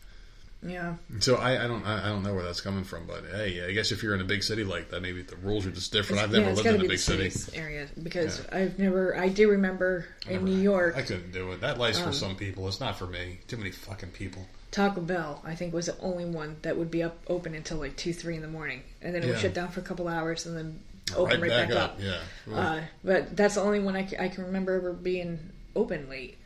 Yeah. 0.65 0.95
So 1.19 1.37
I, 1.37 1.65
I 1.65 1.67
don't 1.67 1.85
I, 1.85 2.07
I 2.07 2.09
don't 2.09 2.23
know 2.23 2.35
where 2.35 2.45
that's 2.45 2.61
coming 2.61 2.85
from, 2.85 3.07
but 3.07 3.25
hey, 3.33 3.67
I 3.67 3.73
guess 3.73 3.91
if 3.91 4.03
you're 4.03 4.15
in 4.15 4.21
a 4.21 4.25
big 4.25 4.43
city 4.45 4.63
like 4.63 4.91
that, 4.91 5.03
maybe 5.03 5.23
the 5.23 5.37
rules 5.37 5.67
are 5.67 5.71
just 5.73 5.93
different. 5.93 6.23
I've 6.23 6.31
never 6.31 6.51
yeah, 6.51 6.55
lived 6.55 6.67
in 6.67 6.81
a 6.85 6.89
big 6.89 6.99
city. 6.99 7.33
area 7.59 7.89
because 8.01 8.47
I've 8.53 8.79
never. 8.79 9.17
I 9.17 9.29
do 9.29 9.51
remember 9.51 10.07
in 10.29 10.45
New 10.45 10.57
York, 10.57 10.97
I 10.97 11.03
couldn't 11.03 11.33
do 11.33 11.51
it. 11.53 11.61
That 11.63 11.79
life's 11.79 11.99
for 11.99 12.13
some 12.13 12.37
people. 12.37 12.69
It's 12.69 12.81
not 12.81 12.97
for 12.97 13.07
me. 13.07 13.41
Too 13.49 13.57
many 13.57 13.71
fucking 13.73 14.11
people. 14.11 14.47
Taco 14.71 15.01
Bell. 15.01 15.43
I 15.45 15.55
think 15.55 15.75
was 15.75 15.87
the 15.87 15.99
only 16.01 16.25
one 16.25 16.57
that 16.63 16.77
would 16.77 16.91
be 16.91 17.03
up 17.03 17.19
open 17.27 17.55
until 17.55 17.79
like 17.79 17.97
two, 17.97 18.13
three 18.13 18.37
in 18.37 18.43
the 18.43 18.49
morning, 18.49 18.83
and 19.03 19.15
then 19.15 19.23
it 19.23 19.27
would 19.27 19.35
Yeah. 19.37 19.43
shut 19.43 19.55
down 19.55 19.69
for 19.69 19.81
a 19.81 19.83
couple 19.83 20.07
hours 20.09 20.47
and 20.47 20.57
then 20.57 20.81
open 21.17 21.41
right, 21.41 21.51
back, 21.51 21.71
up. 21.73 21.99
Yeah. 22.01 22.21
Uh, 22.55 22.81
but 23.05 23.37
that's 23.37 23.57
the 23.57 23.61
only 23.61 23.81
one 23.81 23.97
I, 23.97 24.09
I 24.19 24.29
can 24.29 24.45
remember 24.45 24.75
ever 24.75 24.93
being 24.93 25.39
open 25.75 26.09
late. 26.09 26.39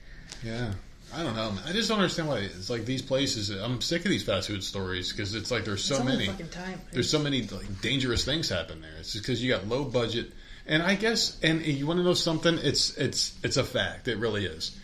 yeah. 0.43 0.73
I 1.14 1.22
don't 1.22 1.36
know. 1.36 1.52
man. 1.52 1.62
I 1.66 1.72
just 1.72 1.88
don't 1.88 1.98
understand 1.98 2.28
why 2.28 2.38
it's 2.38 2.68
like 2.68 2.84
these 2.84 3.02
places. 3.02 3.50
I'm 3.50 3.80
sick 3.80 4.04
of 4.04 4.11
these 4.11 4.24
fast 4.24 4.48
food 4.48 4.64
stories 4.64 5.12
because 5.12 5.34
it's 5.34 5.50
like 5.50 5.64
there's 5.64 5.84
so 5.84 5.94
it's 5.94 6.00
all 6.00 6.07
the 6.07 6.12
many. 6.12 6.26
fucking 6.26 6.48
time. 6.48 6.80
There's 6.92 7.11
so 7.11 7.18
many 7.18 7.42
like 7.42 7.80
dangerous 7.80 8.24
things 8.24 8.48
happen 8.48 8.80
there. 8.80 8.90
It's 8.98 9.12
just 9.12 9.24
because 9.24 9.42
you 9.42 9.52
got 9.52 9.66
low 9.66 9.84
budget, 9.84 10.32
and 10.66 10.82
I 10.82 10.94
guess, 10.94 11.38
and 11.42 11.64
you 11.64 11.86
want 11.86 11.98
to 11.98 12.04
know 12.04 12.14
something? 12.14 12.59
It's 12.59 12.96
it's 12.96 13.34
it's 13.42 13.57
a 13.57 13.64
fact. 13.64 14.09
It 14.09 14.18
really 14.18 14.46
is. 14.46 14.76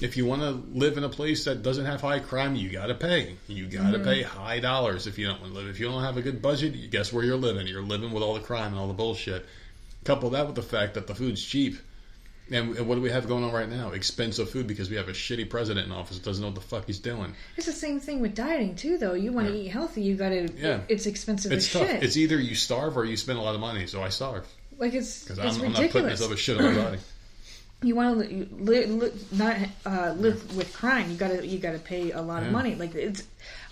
If 0.00 0.16
you 0.16 0.26
want 0.26 0.42
to 0.42 0.50
live 0.50 0.98
in 0.98 1.04
a 1.04 1.08
place 1.08 1.44
that 1.44 1.62
doesn't 1.62 1.86
have 1.86 2.02
high 2.02 2.18
crime, 2.18 2.54
you 2.54 2.70
got 2.70 2.86
to 2.86 2.94
pay. 2.94 3.36
You 3.46 3.66
got 3.66 3.92
to 3.92 3.98
mm-hmm. 3.98 4.04
pay 4.04 4.22
high 4.22 4.60
dollars 4.60 5.06
if 5.06 5.18
you 5.18 5.26
don't 5.26 5.40
want 5.40 5.54
to 5.54 5.58
live. 5.58 5.68
If 5.68 5.80
you 5.80 5.86
don't 5.86 6.02
have 6.02 6.18
a 6.18 6.22
good 6.22 6.42
budget, 6.42 6.74
you 6.74 6.88
guess 6.88 7.12
where 7.12 7.24
you're 7.24 7.36
living? 7.36 7.66
You're 7.66 7.82
living 7.82 8.12
with 8.12 8.22
all 8.22 8.34
the 8.34 8.40
crime 8.40 8.72
and 8.72 8.78
all 8.78 8.88
the 8.88 8.94
bullshit. 8.94 9.46
Couple 10.04 10.30
that 10.30 10.46
with 10.46 10.54
the 10.54 10.62
fact 10.62 10.94
that 10.94 11.06
the 11.06 11.14
food's 11.14 11.42
cheap. 11.42 11.78
And 12.50 12.86
what 12.86 12.94
do 12.94 13.00
we 13.00 13.10
have 13.10 13.26
going 13.26 13.42
on 13.42 13.52
right 13.52 13.68
now? 13.68 13.90
Expensive 13.90 14.48
food 14.50 14.66
because 14.68 14.88
we 14.88 14.94
have 14.96 15.08
a 15.08 15.12
shitty 15.12 15.50
president 15.50 15.86
in 15.86 15.92
office 15.92 16.16
that 16.18 16.24
doesn't 16.24 16.40
know 16.42 16.48
what 16.48 16.54
the 16.54 16.60
fuck 16.60 16.86
he's 16.86 17.00
doing. 17.00 17.34
It's 17.56 17.66
the 17.66 17.72
same 17.72 17.98
thing 17.98 18.20
with 18.20 18.36
dieting 18.36 18.76
too, 18.76 18.98
though. 18.98 19.14
You 19.14 19.32
want 19.32 19.48
to 19.48 19.52
Yeah. 19.52 19.62
eat 19.64 19.68
healthy, 19.68 20.02
you 20.02 20.14
got 20.14 20.28
to. 20.28 20.48
Yeah. 20.56 20.80
It's 20.88 21.06
expensive 21.06 21.50
It's 21.50 21.66
as 21.66 21.72
tough. 21.72 21.88
shit. 21.90 22.02
It's 22.04 22.16
either 22.16 22.38
you 22.38 22.54
starve 22.54 22.96
or 22.96 23.04
you 23.04 23.16
spend 23.16 23.38
a 23.38 23.42
lot 23.42 23.54
of 23.56 23.60
money. 23.60 23.86
So 23.88 24.00
I 24.02 24.10
starve 24.10 24.46
like 24.78 24.94
it's 24.94 25.24
because 25.24 25.38
I'm, 25.38 25.60
I'm 25.66 25.72
not 25.72 25.90
putting 25.90 26.06
this 26.08 26.22
other 26.22 26.36
shit 26.36 26.58
on 26.60 26.74
my 26.76 26.82
body. 26.82 26.98
you 27.82 27.96
want 27.96 28.20
to 28.20 28.48
li- 28.58 28.86
li- 28.86 29.12
not 29.32 29.56
uh, 29.84 30.14
live 30.16 30.56
with 30.56 30.72
crime. 30.72 31.10
You 31.10 31.16
got 31.16 31.28
to 31.32 31.44
you 31.46 31.58
got 31.58 31.72
to 31.72 31.78
pay 31.80 32.12
a 32.12 32.22
lot 32.22 32.42
of 32.44 32.52
money. 32.52 32.74
Like 32.76 32.94
it's. 32.94 33.24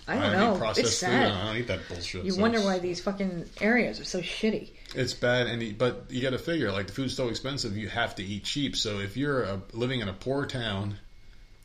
I 0.07 0.15
don't 0.19 0.33
don't 0.33 0.59
know. 0.59 0.69
It's 0.69 0.79
food. 0.81 0.87
sad. 0.87 1.31
I 1.31 1.45
don't 1.47 1.57
eat 1.57 1.67
that 1.67 1.79
bullshit. 1.87 2.25
You 2.25 2.31
so 2.31 2.41
wonder 2.41 2.59
why 2.61 2.77
these 2.77 3.01
fucking 3.01 3.45
areas 3.61 3.99
are 3.99 4.05
so 4.05 4.19
shitty. 4.21 4.69
It's 4.97 5.13
bad. 5.13 5.47
And 5.47 5.77
but 5.77 6.05
you 6.09 6.21
got 6.21 6.31
to 6.31 6.39
figure 6.39 6.71
like 6.71 6.87
the 6.87 6.93
food's 6.93 7.15
so 7.15 7.29
expensive, 7.29 7.77
you 7.77 7.89
have 7.89 8.15
to 8.15 8.23
eat 8.23 8.43
cheap. 8.43 8.75
So 8.75 8.99
if 8.99 9.17
you're 9.17 9.43
a, 9.43 9.61
living 9.73 10.01
in 10.01 10.07
a 10.07 10.13
poor 10.13 10.45
town 10.45 10.97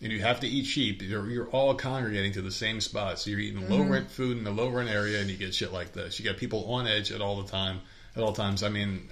and 0.02 0.12
you 0.12 0.20
have 0.20 0.40
to 0.40 0.48
eat 0.48 0.64
cheap, 0.64 1.02
you're, 1.02 1.28
you're 1.28 1.48
all 1.48 1.74
congregating 1.74 2.32
to 2.32 2.42
the 2.42 2.50
same 2.50 2.80
spot. 2.80 3.18
So 3.18 3.30
you're 3.30 3.40
eating 3.40 3.68
low 3.68 3.80
mm-hmm. 3.80 3.92
rent 3.92 4.10
food 4.10 4.38
in 4.38 4.46
a 4.46 4.50
low 4.50 4.68
rent 4.68 4.88
area, 4.88 5.20
and 5.20 5.30
you 5.30 5.36
get 5.36 5.54
shit 5.54 5.72
like 5.72 5.92
this. 5.92 6.18
You 6.18 6.24
got 6.24 6.38
people 6.38 6.72
on 6.72 6.86
edge 6.86 7.12
at 7.12 7.20
all 7.20 7.42
the 7.42 7.50
time. 7.50 7.80
At 8.16 8.24
all 8.24 8.32
times. 8.32 8.64
I 8.64 8.70
mean, 8.70 9.08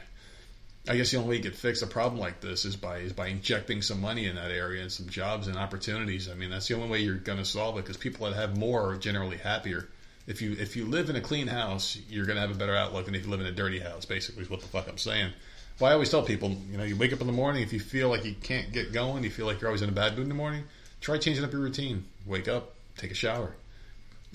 I 0.89 0.97
guess 0.97 1.11
the 1.11 1.19
only 1.19 1.29
way 1.29 1.37
you 1.37 1.43
could 1.43 1.55
fix 1.55 1.83
a 1.83 1.87
problem 1.87 2.19
like 2.19 2.41
this 2.41 2.65
is 2.65 2.75
by 2.75 2.99
is 2.99 3.13
by 3.13 3.29
injecting 3.29 3.83
some 3.83 4.01
money 4.01 4.27
in 4.27 4.37
that 4.37 4.51
area 4.51 4.83
and 4.83 4.91
some 4.91 5.09
jobs 5.09 5.47
and 5.47 5.57
opportunities. 5.57 6.29
I 6.29 6.35
mean, 6.35 6.51
that's 6.51 6.67
the 6.67 6.75
only 6.75 6.89
way 6.89 7.01
you're 7.01 7.15
going 7.15 7.39
to 7.39 7.45
solve 7.45 7.79
it 7.79 7.83
because 7.83 7.97
people 7.97 8.27
that 8.27 8.35
have 8.35 8.59
more 8.59 8.91
are 8.91 8.97
generally 8.97 9.37
happier. 9.37 9.87
If 10.29 10.43
you 10.43 10.53
if 10.53 10.77
you 10.77 10.85
live 10.85 11.09
in 11.09 11.17
a 11.17 11.23
clean 11.23 11.47
house, 11.47 11.99
you're 12.09 12.27
going 12.27 12.37
to 12.37 12.43
have 12.43 12.51
a 12.51 12.59
better 12.59 12.77
outlook 12.77 13.07
than 13.07 13.15
if 13.15 13.25
you 13.25 13.31
live 13.31 13.41
in 13.41 13.47
a 13.47 13.53
dirty 13.53 13.81
house. 13.81 14.05
Basically, 14.05 14.43
is 14.43 14.51
what 14.51 14.61
the 14.61 14.69
fuck 14.69 14.87
I'm 14.87 14.99
saying. 14.99 15.33
Well, 15.81 15.91
I 15.91 15.95
always 15.95 16.11
tell 16.11 16.23
people, 16.23 16.51
you 16.71 16.77
know, 16.77 16.85
you 16.85 16.97
wake 16.97 17.15
up 17.15 17.21
in 17.23 17.27
the 17.27 17.33
morning. 17.33 17.63
If 17.63 17.73
you 17.73 17.81
feel 17.81 18.11
like 18.11 18.25
you 18.25 18.35
can't 18.35 18.71
get 18.71 18.93
going, 18.93 19.25
you 19.25 19.31
feel 19.31 19.47
like 19.47 19.61
you're 19.61 19.69
always 19.69 19.83
in 19.83 19.89
a 19.89 19.93
bad 19.93 20.13
mood 20.13 20.25
in 20.25 20.29
the 20.29 20.35
morning. 20.35 20.65
Try 21.01 21.17
changing 21.19 21.45
up 21.45 21.53
your 21.53 21.63
routine. 21.63 22.05
Wake 22.27 22.47
up, 22.47 22.75
take 22.99 23.11
a 23.11 23.15
shower. 23.15 23.55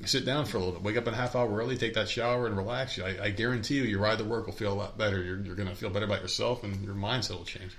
Sit 0.05 0.25
down 0.25 0.45
for 0.45 0.57
a 0.57 0.59
little 0.61 0.73
bit. 0.73 0.83
Wake 0.83 0.97
up 0.97 1.05
a 1.05 1.13
half 1.13 1.35
hour 1.35 1.55
early, 1.55 1.77
take 1.77 1.93
that 1.93 2.09
shower, 2.09 2.47
and 2.47 2.57
relax. 2.57 2.97
I, 2.99 3.25
I 3.25 3.29
guarantee 3.29 3.75
you, 3.75 3.83
your 3.83 3.99
ride 3.99 4.17
to 4.17 4.23
work 4.23 4.47
will 4.47 4.53
feel 4.53 4.73
a 4.73 4.75
lot 4.75 4.97
better. 4.97 5.21
You're, 5.21 5.39
you're 5.41 5.55
going 5.55 5.69
to 5.69 5.75
feel 5.75 5.91
better 5.91 6.05
about 6.05 6.23
yourself, 6.23 6.63
and 6.63 6.83
your 6.83 6.95
mindset 6.95 7.37
will 7.37 7.45
change. 7.45 7.75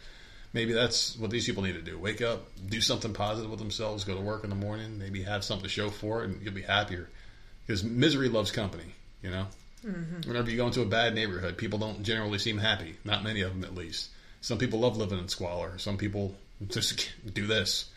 Maybe 0.52 0.72
that's 0.72 1.18
what 1.18 1.30
these 1.30 1.46
people 1.46 1.64
need 1.64 1.72
to 1.72 1.82
do. 1.82 1.98
Wake 1.98 2.22
up, 2.22 2.46
do 2.68 2.80
something 2.80 3.12
positive 3.12 3.50
with 3.50 3.58
themselves, 3.58 4.04
go 4.04 4.14
to 4.14 4.20
work 4.20 4.44
in 4.44 4.50
the 4.50 4.56
morning, 4.56 5.00
maybe 5.00 5.24
have 5.24 5.42
something 5.42 5.64
to 5.64 5.68
show 5.68 5.90
for 5.90 6.22
it, 6.22 6.30
and 6.30 6.42
you'll 6.42 6.54
be 6.54 6.62
happier. 6.62 7.08
Because 7.66 7.82
misery 7.84 8.28
loves 8.28 8.50
company, 8.50 8.84
you 9.22 9.30
know? 9.30 9.46
Mm-hmm. 9.84 10.28
Whenever 10.28 10.50
you 10.50 10.56
go 10.56 10.66
into 10.66 10.82
a 10.82 10.86
bad 10.86 11.14
neighborhood, 11.14 11.56
people 11.56 11.78
don't 11.78 12.02
generally 12.02 12.38
seem 12.38 12.58
happy. 12.58 12.96
Not 13.04 13.22
many 13.22 13.42
of 13.42 13.52
them, 13.52 13.64
at 13.64 13.74
least. 13.74 14.10
Some 14.40 14.58
people 14.58 14.80
love 14.80 14.96
living 14.96 15.18
in 15.18 15.28
squalor. 15.28 15.78
Some 15.78 15.96
people 15.96 16.34
just 16.68 17.10
do 17.32 17.46
this. 17.46 17.90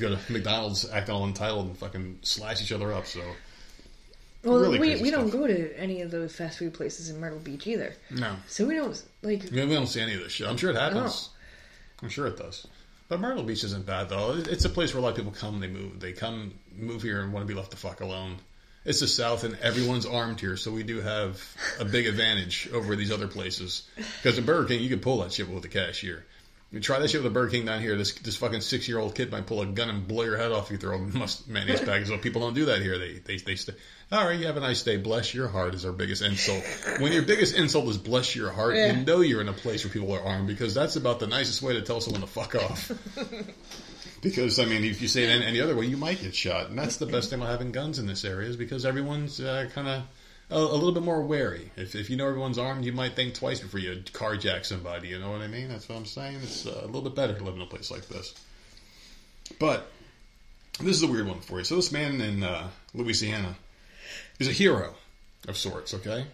Go 0.00 0.14
to 0.14 0.32
McDonald's, 0.32 0.88
act 0.88 1.10
all 1.10 1.26
entitled, 1.26 1.66
and 1.66 1.78
fucking 1.78 2.18
slash 2.22 2.62
each 2.62 2.72
other 2.72 2.92
up. 2.92 3.06
So 3.06 3.20
Well, 4.44 4.58
Really 4.58 4.78
we 4.78 5.02
we 5.02 5.10
don't 5.10 5.30
go 5.30 5.46
to 5.46 5.78
any 5.78 6.02
of 6.02 6.10
those 6.10 6.34
fast 6.34 6.58
food 6.58 6.74
places 6.74 7.10
in 7.10 7.18
Myrtle 7.20 7.40
Beach 7.40 7.66
either. 7.66 7.94
no, 8.10 8.36
So 8.46 8.66
we 8.66 8.74
don't 8.74 9.02
like. 9.22 9.50
Yeah, 9.50 9.64
we 9.64 9.74
don't 9.74 9.86
see 9.86 10.00
any 10.00 10.14
of 10.14 10.20
this 10.20 10.32
shit. 10.32 10.46
I'm 10.46 10.56
sure 10.56 10.70
it 10.70 10.76
happens. 10.76 11.30
I'm 12.02 12.08
sure 12.08 12.26
it 12.26 12.36
does. 12.36 12.66
But 13.08 13.20
Myrtle 13.20 13.42
Beach 13.42 13.64
isn't 13.64 13.84
bad 13.84 14.08
though. 14.08 14.34
It's 14.36 14.64
a 14.64 14.70
place 14.70 14.94
where 14.94 15.00
a 15.00 15.02
lot 15.02 15.10
of 15.10 15.16
people 15.16 15.32
come. 15.32 15.60
They 15.60 15.68
move. 15.68 16.00
They 16.00 16.12
come 16.12 16.54
move 16.74 17.02
here 17.02 17.22
and 17.22 17.32
want 17.32 17.46
to 17.46 17.52
be 17.52 17.58
left 17.58 17.70
the 17.70 17.76
fuck 17.76 18.00
alone. 18.00 18.36
It's 18.84 19.00
the 19.00 19.06
South, 19.06 19.44
and 19.44 19.56
everyone's 19.60 20.06
armed 20.06 20.40
here, 20.40 20.56
so 20.56 20.72
we 20.72 20.82
do 20.82 21.00
have 21.00 21.40
a 21.78 21.84
big 21.84 22.06
advantage 22.08 22.68
over 22.72 22.96
these 22.96 23.12
other 23.12 23.28
places. 23.28 23.84
Because 23.96 24.38
in 24.38 24.44
Burger 24.44 24.66
King, 24.68 24.82
you 24.82 24.88
can 24.88 24.98
pull 24.98 25.18
that 25.22 25.32
shit 25.32 25.48
with 25.48 25.64
a 25.64 25.68
cashier. 25.68 26.24
You 26.72 26.80
try 26.80 26.98
that 26.98 27.08
shit 27.08 27.22
with 27.22 27.30
a 27.30 27.34
Burger 27.34 27.50
King 27.50 27.66
down 27.66 27.82
here. 27.82 27.96
This 27.98 28.14
this 28.14 28.36
fucking 28.36 28.62
six 28.62 28.88
year 28.88 28.98
old 28.98 29.14
kid 29.14 29.30
might 29.30 29.46
pull 29.46 29.60
a 29.60 29.66
gun 29.66 29.90
and 29.90 30.08
blow 30.08 30.24
your 30.24 30.38
head 30.38 30.52
off 30.52 30.64
if 30.66 30.70
you 30.72 30.78
throw 30.78 30.96
a 30.96 30.98
must 30.98 31.46
mayonnaise 31.46 31.82
package. 31.82 32.08
So 32.08 32.16
people 32.16 32.40
don't 32.40 32.54
do 32.54 32.64
that 32.64 32.80
here. 32.80 32.98
They 32.98 33.18
they 33.18 33.36
they 33.36 33.56
stay. 33.56 33.74
All 34.10 34.24
right, 34.26 34.38
you 34.40 34.46
have 34.46 34.56
a 34.56 34.60
nice 34.60 34.82
day. 34.82 34.96
Bless 34.96 35.34
your 35.34 35.48
heart 35.48 35.74
is 35.74 35.84
our 35.84 35.92
biggest 35.92 36.22
insult. 36.22 36.64
When 36.98 37.12
your 37.12 37.22
biggest 37.24 37.54
insult 37.54 37.88
is 37.88 37.98
bless 37.98 38.34
your 38.34 38.50
heart, 38.50 38.74
Yeah. 38.74 38.94
you 38.98 39.04
know 39.04 39.20
you're 39.20 39.42
in 39.42 39.48
a 39.50 39.52
place 39.52 39.84
where 39.84 39.92
people 39.92 40.12
are 40.14 40.22
armed 40.22 40.46
because 40.48 40.72
that's 40.72 40.96
about 40.96 41.20
the 41.20 41.26
nicest 41.26 41.60
way 41.60 41.74
to 41.74 41.82
tell 41.82 42.00
someone 42.00 42.22
to 42.22 42.26
fuck 42.26 42.54
off. 42.54 42.90
Because 44.22 44.60
I 44.60 44.64
mean, 44.64 44.84
if 44.84 45.02
you 45.02 45.08
say 45.08 45.24
it 45.24 45.42
any, 45.42 45.60
other 45.60 45.74
way, 45.74 45.84
you 45.84 45.96
might 45.96 46.22
get 46.22 46.34
shot, 46.34 46.70
and 46.70 46.78
that's 46.78 46.96
the 46.96 47.06
best 47.06 47.28
thing 47.28 47.40
about 47.40 47.50
having 47.50 47.72
guns 47.72 47.98
in 47.98 48.06
this 48.06 48.24
area 48.24 48.48
is 48.48 48.56
because 48.56 48.86
everyone's 48.86 49.40
uh, 49.40 49.68
kind 49.74 49.88
of 49.88 50.02
a, 50.48 50.56
a 50.56 50.74
little 50.74 50.92
bit 50.92 51.02
more 51.02 51.22
wary. 51.22 51.72
If, 51.76 51.96
if 51.96 52.08
you 52.08 52.16
know 52.16 52.28
everyone's 52.28 52.56
armed, 52.56 52.84
you 52.84 52.92
might 52.92 53.16
think 53.16 53.34
twice 53.34 53.58
before 53.58 53.80
you 53.80 54.00
carjack 54.12 54.64
somebody. 54.64 55.08
You 55.08 55.18
know 55.18 55.32
what 55.32 55.40
I 55.40 55.48
mean? 55.48 55.68
That's 55.68 55.88
what 55.88 55.96
I'm 55.96 56.06
saying. 56.06 56.36
It's 56.36 56.66
uh, 56.66 56.82
a 56.82 56.86
little 56.86 57.02
bit 57.02 57.16
better 57.16 57.34
to 57.36 57.42
live 57.42 57.56
in 57.56 57.62
a 57.62 57.66
place 57.66 57.90
like 57.90 58.06
this. 58.08 58.32
But 59.58 59.90
this 60.78 60.96
is 60.96 61.02
a 61.02 61.08
weird 61.08 61.26
one 61.26 61.40
for 61.40 61.58
you. 61.58 61.64
So 61.64 61.74
this 61.74 61.90
man 61.90 62.20
in 62.20 62.44
uh, 62.44 62.68
Louisiana 62.94 63.56
is 64.38 64.46
a 64.46 64.52
hero 64.52 64.94
of 65.48 65.56
sorts. 65.56 65.94
Okay. 65.94 66.26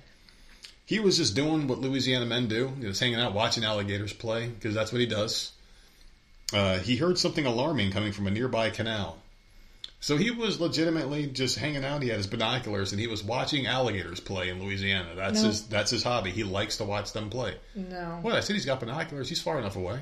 He 0.84 1.00
was 1.00 1.16
just 1.16 1.34
doing 1.34 1.68
what 1.68 1.78
Louisiana 1.78 2.26
men 2.26 2.48
do. 2.48 2.70
He 2.80 2.86
was 2.86 3.00
hanging 3.00 3.18
out 3.18 3.32
watching 3.32 3.64
alligators 3.64 4.12
play 4.12 4.48
because 4.48 4.74
that's 4.74 4.92
what 4.92 5.00
he 5.00 5.06
does 5.06 5.52
uh, 6.52 6.78
he 6.78 6.96
heard 6.96 7.18
something 7.18 7.44
alarming 7.46 7.90
coming 7.92 8.12
from 8.12 8.26
a 8.26 8.30
nearby 8.30 8.70
canal. 8.70 9.18
So 10.00 10.16
he 10.16 10.30
was 10.30 10.60
legitimately 10.60 11.26
just 11.26 11.58
hanging 11.58 11.84
out. 11.84 12.02
He 12.02 12.08
had 12.08 12.18
his 12.18 12.28
binoculars 12.28 12.92
and 12.92 13.00
he 13.00 13.08
was 13.08 13.24
watching 13.24 13.66
alligators 13.66 14.20
play 14.20 14.48
in 14.48 14.62
Louisiana. 14.62 15.10
That's 15.16 15.42
No. 15.42 15.48
his 15.48 15.66
that's 15.66 15.90
his 15.90 16.04
hobby. 16.04 16.30
He 16.30 16.44
likes 16.44 16.76
to 16.76 16.84
watch 16.84 17.12
them 17.12 17.30
play. 17.30 17.54
No, 17.74 18.18
What 18.22 18.34
I 18.34 18.40
said, 18.40 18.54
he's 18.54 18.64
got 18.64 18.78
binoculars. 18.78 19.28
He's 19.28 19.42
far 19.42 19.58
enough 19.58 19.74
away. 19.74 19.98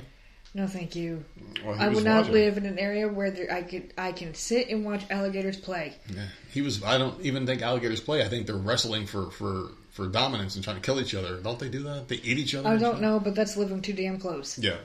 no, 0.52 0.66
thank 0.66 0.96
you. 0.96 1.24
Well, 1.64 1.76
I 1.80 1.88
would 1.88 2.04
not 2.04 2.18
watching. 2.20 2.32
live 2.34 2.56
in 2.58 2.66
an 2.66 2.78
area 2.78 3.08
where 3.08 3.30
there, 3.30 3.50
I 3.50 3.62
could 3.62 3.94
I 3.96 4.12
can 4.12 4.34
sit 4.34 4.68
and 4.68 4.84
watch 4.84 5.02
alligators 5.10 5.56
play. 5.56 5.94
Yeah. 6.14 6.26
He 6.52 6.60
was. 6.60 6.82
I 6.84 6.98
don't 6.98 7.18
even 7.22 7.46
think 7.46 7.62
alligators 7.62 8.00
play. 8.02 8.22
I 8.22 8.28
think 8.28 8.46
they're 8.46 8.54
wrestling 8.56 9.06
for 9.06 9.30
for 9.30 9.70
for 9.92 10.06
dominance 10.08 10.56
and 10.56 10.62
trying 10.64 10.76
to 10.76 10.82
kill 10.82 11.00
each 11.00 11.14
other. 11.14 11.38
Don't 11.40 11.58
they 11.58 11.70
do 11.70 11.84
that? 11.84 12.08
They 12.08 12.16
eat 12.16 12.36
each 12.36 12.54
other. 12.54 12.68
I 12.68 12.76
don't 12.76 13.00
know, 13.00 13.18
but 13.18 13.34
that's 13.34 13.56
living 13.56 13.80
too 13.80 13.94
damn 13.94 14.18
close. 14.18 14.58
Yeah. 14.58 14.76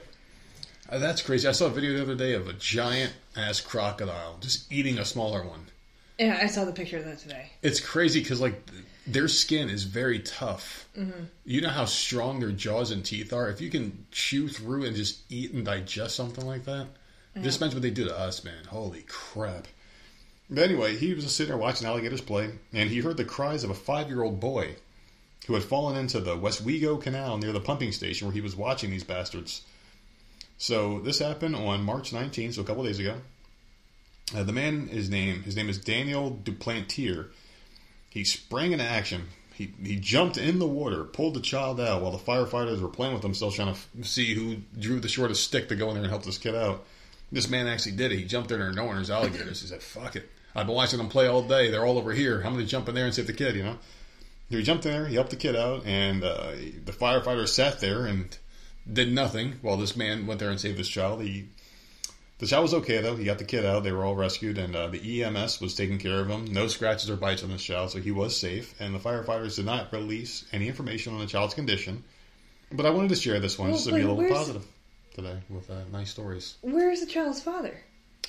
Uh, 0.92 0.98
that's 0.98 1.22
crazy. 1.22 1.48
I 1.48 1.52
saw 1.52 1.66
a 1.66 1.70
video 1.70 1.94
the 1.94 2.02
other 2.02 2.14
day 2.14 2.34
of 2.34 2.48
a 2.48 2.52
giant 2.52 3.14
ass 3.34 3.60
crocodile 3.60 4.36
just 4.40 4.70
eating 4.70 4.98
a 4.98 5.06
smaller 5.06 5.42
one. 5.42 5.68
Yeah, 6.18 6.38
I 6.40 6.48
saw 6.48 6.66
the 6.66 6.72
picture 6.72 6.98
of 6.98 7.06
that 7.06 7.18
today. 7.18 7.50
It's 7.62 7.80
crazy 7.80 8.20
because 8.20 8.42
like 8.42 8.62
their 9.06 9.26
skin 9.26 9.70
is 9.70 9.84
very 9.84 10.20
tough. 10.20 10.86
Mm-hmm. 10.96 11.24
You 11.46 11.62
know 11.62 11.70
how 11.70 11.86
strong 11.86 12.40
their 12.40 12.50
jaws 12.50 12.90
and 12.90 13.02
teeth 13.02 13.32
are. 13.32 13.48
If 13.48 13.62
you 13.62 13.70
can 13.70 14.06
chew 14.10 14.48
through 14.48 14.84
and 14.84 14.94
just 14.94 15.20
eat 15.30 15.54
and 15.54 15.64
digest 15.64 16.14
something 16.14 16.46
like 16.46 16.66
that, 16.66 16.88
just 17.40 17.62
imagine 17.62 17.76
what 17.76 17.82
they 17.82 17.90
do 17.90 18.04
to 18.04 18.16
us, 18.16 18.44
man. 18.44 18.64
Holy 18.68 19.06
crap! 19.08 19.66
But 20.50 20.64
anyway, 20.64 20.98
he 20.98 21.14
was 21.14 21.24
just 21.24 21.36
sitting 21.36 21.52
there 21.52 21.58
watching 21.58 21.86
alligators 21.86 22.20
play, 22.20 22.50
and 22.74 22.90
he 22.90 23.00
heard 23.00 23.16
the 23.16 23.24
cries 23.24 23.64
of 23.64 23.70
a 23.70 23.74
five-year-old 23.74 24.38
boy 24.38 24.76
who 25.46 25.54
had 25.54 25.64
fallen 25.64 25.96
into 25.96 26.20
the 26.20 26.36
Westwego 26.36 27.00
Canal 27.00 27.38
near 27.38 27.52
the 27.52 27.60
pumping 27.60 27.92
station 27.92 28.26
where 28.26 28.34
he 28.34 28.42
was 28.42 28.54
watching 28.54 28.90
these 28.90 29.04
bastards. 29.04 29.62
So 30.62 31.00
this 31.00 31.18
happened 31.18 31.56
on 31.56 31.82
March 31.82 32.12
19th, 32.12 32.54
so 32.54 32.60
a 32.60 32.64
couple 32.64 32.84
days 32.84 33.00
ago. 33.00 33.16
Uh, 34.32 34.44
the 34.44 34.52
man, 34.52 34.86
his 34.86 35.10
name, 35.10 35.42
his 35.42 35.56
name 35.56 35.68
is 35.68 35.76
Daniel 35.76 36.38
Duplantier. 36.40 37.30
He 38.08 38.22
sprang 38.22 38.70
into 38.70 38.84
action. 38.84 39.30
He, 39.54 39.74
he 39.82 39.96
jumped 39.96 40.36
in 40.36 40.60
the 40.60 40.68
water, 40.68 41.02
pulled 41.02 41.34
the 41.34 41.40
child 41.40 41.80
out 41.80 42.00
while 42.00 42.12
the 42.12 42.18
firefighters 42.18 42.80
were 42.80 42.86
playing 42.86 43.12
with 43.12 43.22
themselves, 43.22 43.56
trying 43.56 43.74
to 43.74 43.80
f- 43.80 43.88
see 44.02 44.34
who 44.34 44.58
drew 44.78 45.00
the 45.00 45.08
shortest 45.08 45.42
stick 45.42 45.68
to 45.68 45.74
go 45.74 45.88
in 45.88 45.94
there 45.94 46.04
and 46.04 46.12
help 46.12 46.22
this 46.22 46.38
kid 46.38 46.54
out. 46.54 46.86
This 47.32 47.50
man 47.50 47.66
actually 47.66 47.96
did 47.96 48.12
it. 48.12 48.18
He 48.18 48.24
jumped 48.24 48.52
in 48.52 48.60
there 48.60 48.72
knowing 48.72 48.94
there's 48.94 49.10
alligators. 49.10 49.62
He 49.62 49.66
said, 49.66 49.82
"Fuck 49.82 50.14
it, 50.14 50.30
I've 50.54 50.66
been 50.66 50.76
watching 50.76 50.98
them 50.98 51.08
play 51.08 51.26
all 51.26 51.42
day. 51.42 51.72
They're 51.72 51.84
all 51.84 51.98
over 51.98 52.12
here. 52.12 52.36
I'm 52.36 52.52
going 52.52 52.64
to 52.64 52.70
jump 52.70 52.88
in 52.88 52.94
there 52.94 53.06
and 53.06 53.12
save 53.12 53.26
the 53.26 53.32
kid." 53.32 53.56
You 53.56 53.64
know. 53.64 53.78
He 54.48 54.62
jumped 54.62 54.86
in 54.86 54.92
there. 54.92 55.06
He 55.06 55.16
helped 55.16 55.30
the 55.30 55.36
kid 55.36 55.56
out, 55.56 55.86
and 55.86 56.22
uh, 56.22 56.52
the 56.84 56.92
firefighters 56.92 57.48
sat 57.48 57.80
there 57.80 58.06
and 58.06 58.38
did 58.90 59.12
nothing 59.12 59.54
while 59.62 59.76
this 59.76 59.96
man 59.96 60.26
went 60.26 60.40
there 60.40 60.50
and 60.50 60.60
saved 60.60 60.78
this 60.78 60.88
child. 60.88 61.22
He 61.22 61.48
the 62.38 62.46
child 62.48 62.62
was 62.62 62.74
okay 62.74 63.00
though. 63.00 63.14
He 63.14 63.24
got 63.24 63.38
the 63.38 63.44
kid 63.44 63.64
out. 63.64 63.84
They 63.84 63.92
were 63.92 64.04
all 64.04 64.16
rescued, 64.16 64.58
and 64.58 64.74
uh, 64.74 64.88
the 64.88 65.22
EMS 65.22 65.60
was 65.60 65.74
taking 65.74 65.98
care 65.98 66.18
of 66.20 66.28
him. 66.28 66.46
No 66.52 66.66
scratches 66.66 67.08
or 67.08 67.16
bites 67.16 67.44
on 67.44 67.50
this 67.50 67.62
child, 67.62 67.90
so 67.92 68.00
he 68.00 68.10
was 68.10 68.36
safe. 68.36 68.74
And 68.80 68.92
the 68.94 68.98
firefighters 68.98 69.56
did 69.56 69.64
not 69.66 69.92
release 69.92 70.44
any 70.52 70.66
information 70.66 71.12
on 71.14 71.20
the 71.20 71.26
child's 71.26 71.54
condition. 71.54 72.02
But 72.72 72.86
I 72.86 72.90
wanted 72.90 73.10
to 73.10 73.16
share 73.16 73.38
this 73.38 73.58
one 73.58 73.68
Well, 73.68 73.76
just 73.76 73.88
to 73.88 73.94
be 73.94 74.00
a 74.00 74.10
little 74.12 74.34
positive 74.34 74.66
today 75.14 75.38
with 75.50 75.70
uh, 75.70 75.74
nice 75.92 76.10
stories. 76.10 76.56
Where 76.62 76.90
is 76.90 77.00
the 77.00 77.06
child's 77.06 77.40
father 77.40 77.80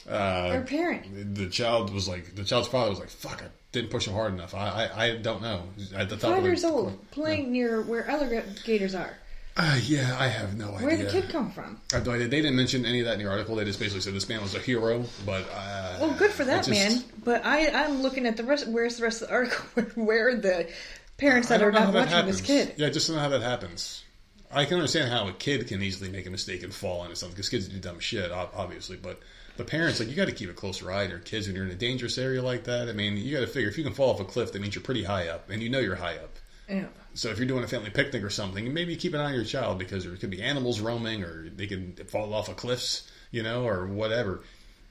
Uh, 0.08 0.52
or 0.54 0.62
parent? 0.62 1.36
the 1.36 1.48
child 1.50 1.92
was 1.94 2.08
like, 2.08 2.36
the 2.36 2.44
child's 2.44 2.68
father 2.68 2.92
was 2.92 3.00
like, 3.00 3.10
"Fuck, 3.10 3.42
I 3.42 3.48
didn't 3.72 3.90
push 3.90 4.06
him 4.06 4.14
hard 4.14 4.34
enough. 4.34 4.54
I, 4.54 4.90
I, 4.96 5.04
I 5.06 5.16
don't 5.16 5.42
know." 5.42 5.64
At 5.96 6.10
the 6.10 6.18
top 6.18 6.34
Five 6.36 6.44
years 6.44 6.64
old, 6.64 7.00
playing 7.12 7.52
near 7.52 7.82
where 7.82 8.08
alligators 8.08 8.94
are. 8.94 9.18
Uh, 9.56 9.80
yeah, 9.84 10.18
I 10.20 10.28
have 10.30 10.58
no 10.58 10.74
idea. 10.74 10.88
Where 10.88 10.98
did 10.98 11.06
the 11.08 11.12
kid 11.12 11.30
come 11.30 11.52
from? 11.52 11.80
I 11.92 11.98
have 11.98 12.06
no 12.08 12.14
idea. 12.14 12.28
They 12.28 12.42
didn't 12.42 12.56
mention 12.56 12.86
any 12.88 13.02
of 13.02 13.06
that 13.06 13.14
in 13.14 13.20
the 13.24 13.30
article. 13.30 13.56
They 13.56 13.66
just 13.66 13.80
basically 13.80 14.02
said 14.02 14.14
this 14.16 14.28
man 14.28 14.42
was 14.42 14.56
a 14.56 14.60
hero. 14.60 15.06
But 15.28 15.44
uh, 15.54 15.98
Well, 16.02 16.14
good 16.18 16.32
for 16.32 16.44
that 16.46 16.66
just- 16.66 16.70
man. 16.72 17.04
But 17.24 17.46
I, 17.46 17.68
I'm 17.70 18.02
looking 18.02 18.26
at 18.26 18.36
the 18.36 18.44
rest. 18.44 18.68
Where's 18.68 18.98
the 18.98 19.04
rest 19.04 19.22
of 19.22 19.28
the 19.28 19.34
article? 19.36 19.84
Where 20.04 20.30
are 20.30 20.36
the 20.36 20.70
parents 21.18 21.50
that 21.50 21.62
are 21.62 21.72
that 21.72 21.94
watching 21.94 22.10
happens. 22.10 22.42
this 22.42 22.48
kid? 22.48 22.74
Yeah, 22.78 22.88
I 22.88 22.90
just 22.90 23.08
don't 23.08 23.16
know 23.18 23.22
how 23.22 23.30
that 23.30 23.44
happens. 23.44 24.04
I 24.52 24.66
can 24.66 24.76
understand 24.78 25.12
how 25.12 25.28
a 25.28 25.34
kid 25.34 25.68
can 25.68 25.82
easily 25.84 26.10
make 26.12 26.26
a 26.26 26.30
mistake 26.32 26.64
and 26.64 26.74
fall 26.74 27.04
into 27.04 27.16
something 27.16 27.36
because 27.36 27.50
kids 27.50 27.68
do 27.68 27.80
dumb 27.80 28.00
shit, 28.00 28.32
obviously. 28.32 28.98
But 28.98 29.20
the 29.58 29.64
parents, 29.64 30.00
like, 30.00 30.10
you 30.10 30.16
got 30.16 30.26
to 30.26 30.32
keep 30.32 30.50
a 30.50 30.54
closer 30.54 30.92
eye 30.92 31.04
on 31.06 31.10
your 31.12 31.20
kids 31.20 31.48
when 31.48 31.56
you're 31.56 31.66
in 31.66 31.72
a 31.72 31.76
dangerous 31.76 32.18
area 32.18 32.42
like 32.42 32.64
that. 32.66 32.90
I 32.90 32.94
mean, 32.94 33.18
you 33.18 33.34
got 33.36 33.42
to 33.42 33.48
figure 33.48 33.70
if 33.70 33.78
you 33.78 33.84
can 33.84 33.94
fall 33.94 34.12
off 34.12 34.20
a 34.20 34.26
cliff, 34.26 34.52
that 34.52 34.62
means 34.62 34.74
you're 34.76 34.84
pretty 34.84 35.04
high 35.04 35.28
up, 35.28 35.50
and 35.50 35.62
you 35.62 35.70
know 35.70 35.80
you're 35.80 35.96
high 35.96 36.18
up. 36.18 36.38
Yeah. 36.70 36.86
So 37.14 37.30
if 37.30 37.38
you're 37.38 37.48
doing 37.48 37.64
a 37.64 37.68
family 37.68 37.90
picnic 37.90 38.24
or 38.24 38.30
something, 38.30 38.74
maybe 38.74 38.96
keep 38.96 39.14
an 39.14 39.20
eye 39.20 39.26
on 39.26 39.34
your 39.34 39.44
child 39.44 39.78
because 39.78 40.04
there 40.04 40.16
could 40.16 40.30
be 40.30 40.42
animals 40.42 40.80
roaming 40.80 41.24
or 41.24 41.50
they 41.50 41.68
can 41.68 41.94
fall 42.08 42.34
off 42.34 42.50
of 42.50 42.56
cliffs, 42.56 43.10
you 43.32 43.44
know, 43.44 43.68
or 43.68 43.86
whatever. 43.86 44.42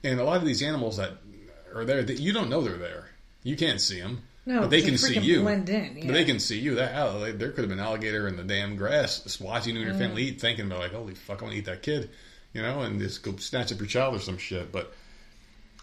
And 0.03 0.19
a 0.19 0.23
lot 0.23 0.37
of 0.37 0.45
these 0.45 0.61
animals 0.61 0.97
that 0.97 1.13
are 1.73 1.85
there, 1.85 2.03
that 2.03 2.19
you 2.19 2.33
don't 2.33 2.49
know 2.49 2.61
they're 2.61 2.77
there. 2.77 3.09
You 3.43 3.57
can't 3.57 3.81
see 3.81 3.99
them. 3.99 4.23
No, 4.45 4.61
but 4.61 4.69
they 4.69 4.81
can 4.81 4.97
see 4.97 5.19
you. 5.19 5.41
blend 5.41 5.69
in, 5.69 5.97
yeah. 5.97 6.05
But 6.05 6.13
they 6.13 6.25
can 6.25 6.39
see 6.39 6.59
you. 6.59 6.75
That 6.75 6.93
oh, 6.95 7.19
they- 7.19 7.31
there 7.31 7.51
could 7.51 7.61
have 7.61 7.69
been 7.69 7.79
an 7.79 7.85
alligator 7.85 8.27
in 8.27 8.35
the 8.35 8.43
damn 8.43 8.75
grass 8.75 9.39
watching 9.39 9.75
you 9.75 9.81
and 9.81 9.89
your 9.89 9.97
mm. 9.97 10.05
family 10.05 10.23
eat, 10.23 10.41
thinking 10.41 10.65
about 10.65 10.79
like, 10.79 10.91
holy 10.91 11.15
fuck, 11.15 11.41
I'm 11.41 11.47
gonna 11.47 11.59
eat 11.59 11.65
that 11.65 11.81
kid, 11.81 12.09
you 12.53 12.61
know, 12.61 12.81
and 12.81 12.99
just 12.99 13.23
go 13.23 13.35
snatch 13.37 13.71
up 13.71 13.79
your 13.79 13.87
child 13.87 14.15
or 14.15 14.19
some 14.19 14.37
shit. 14.37 14.71
But 14.71 14.93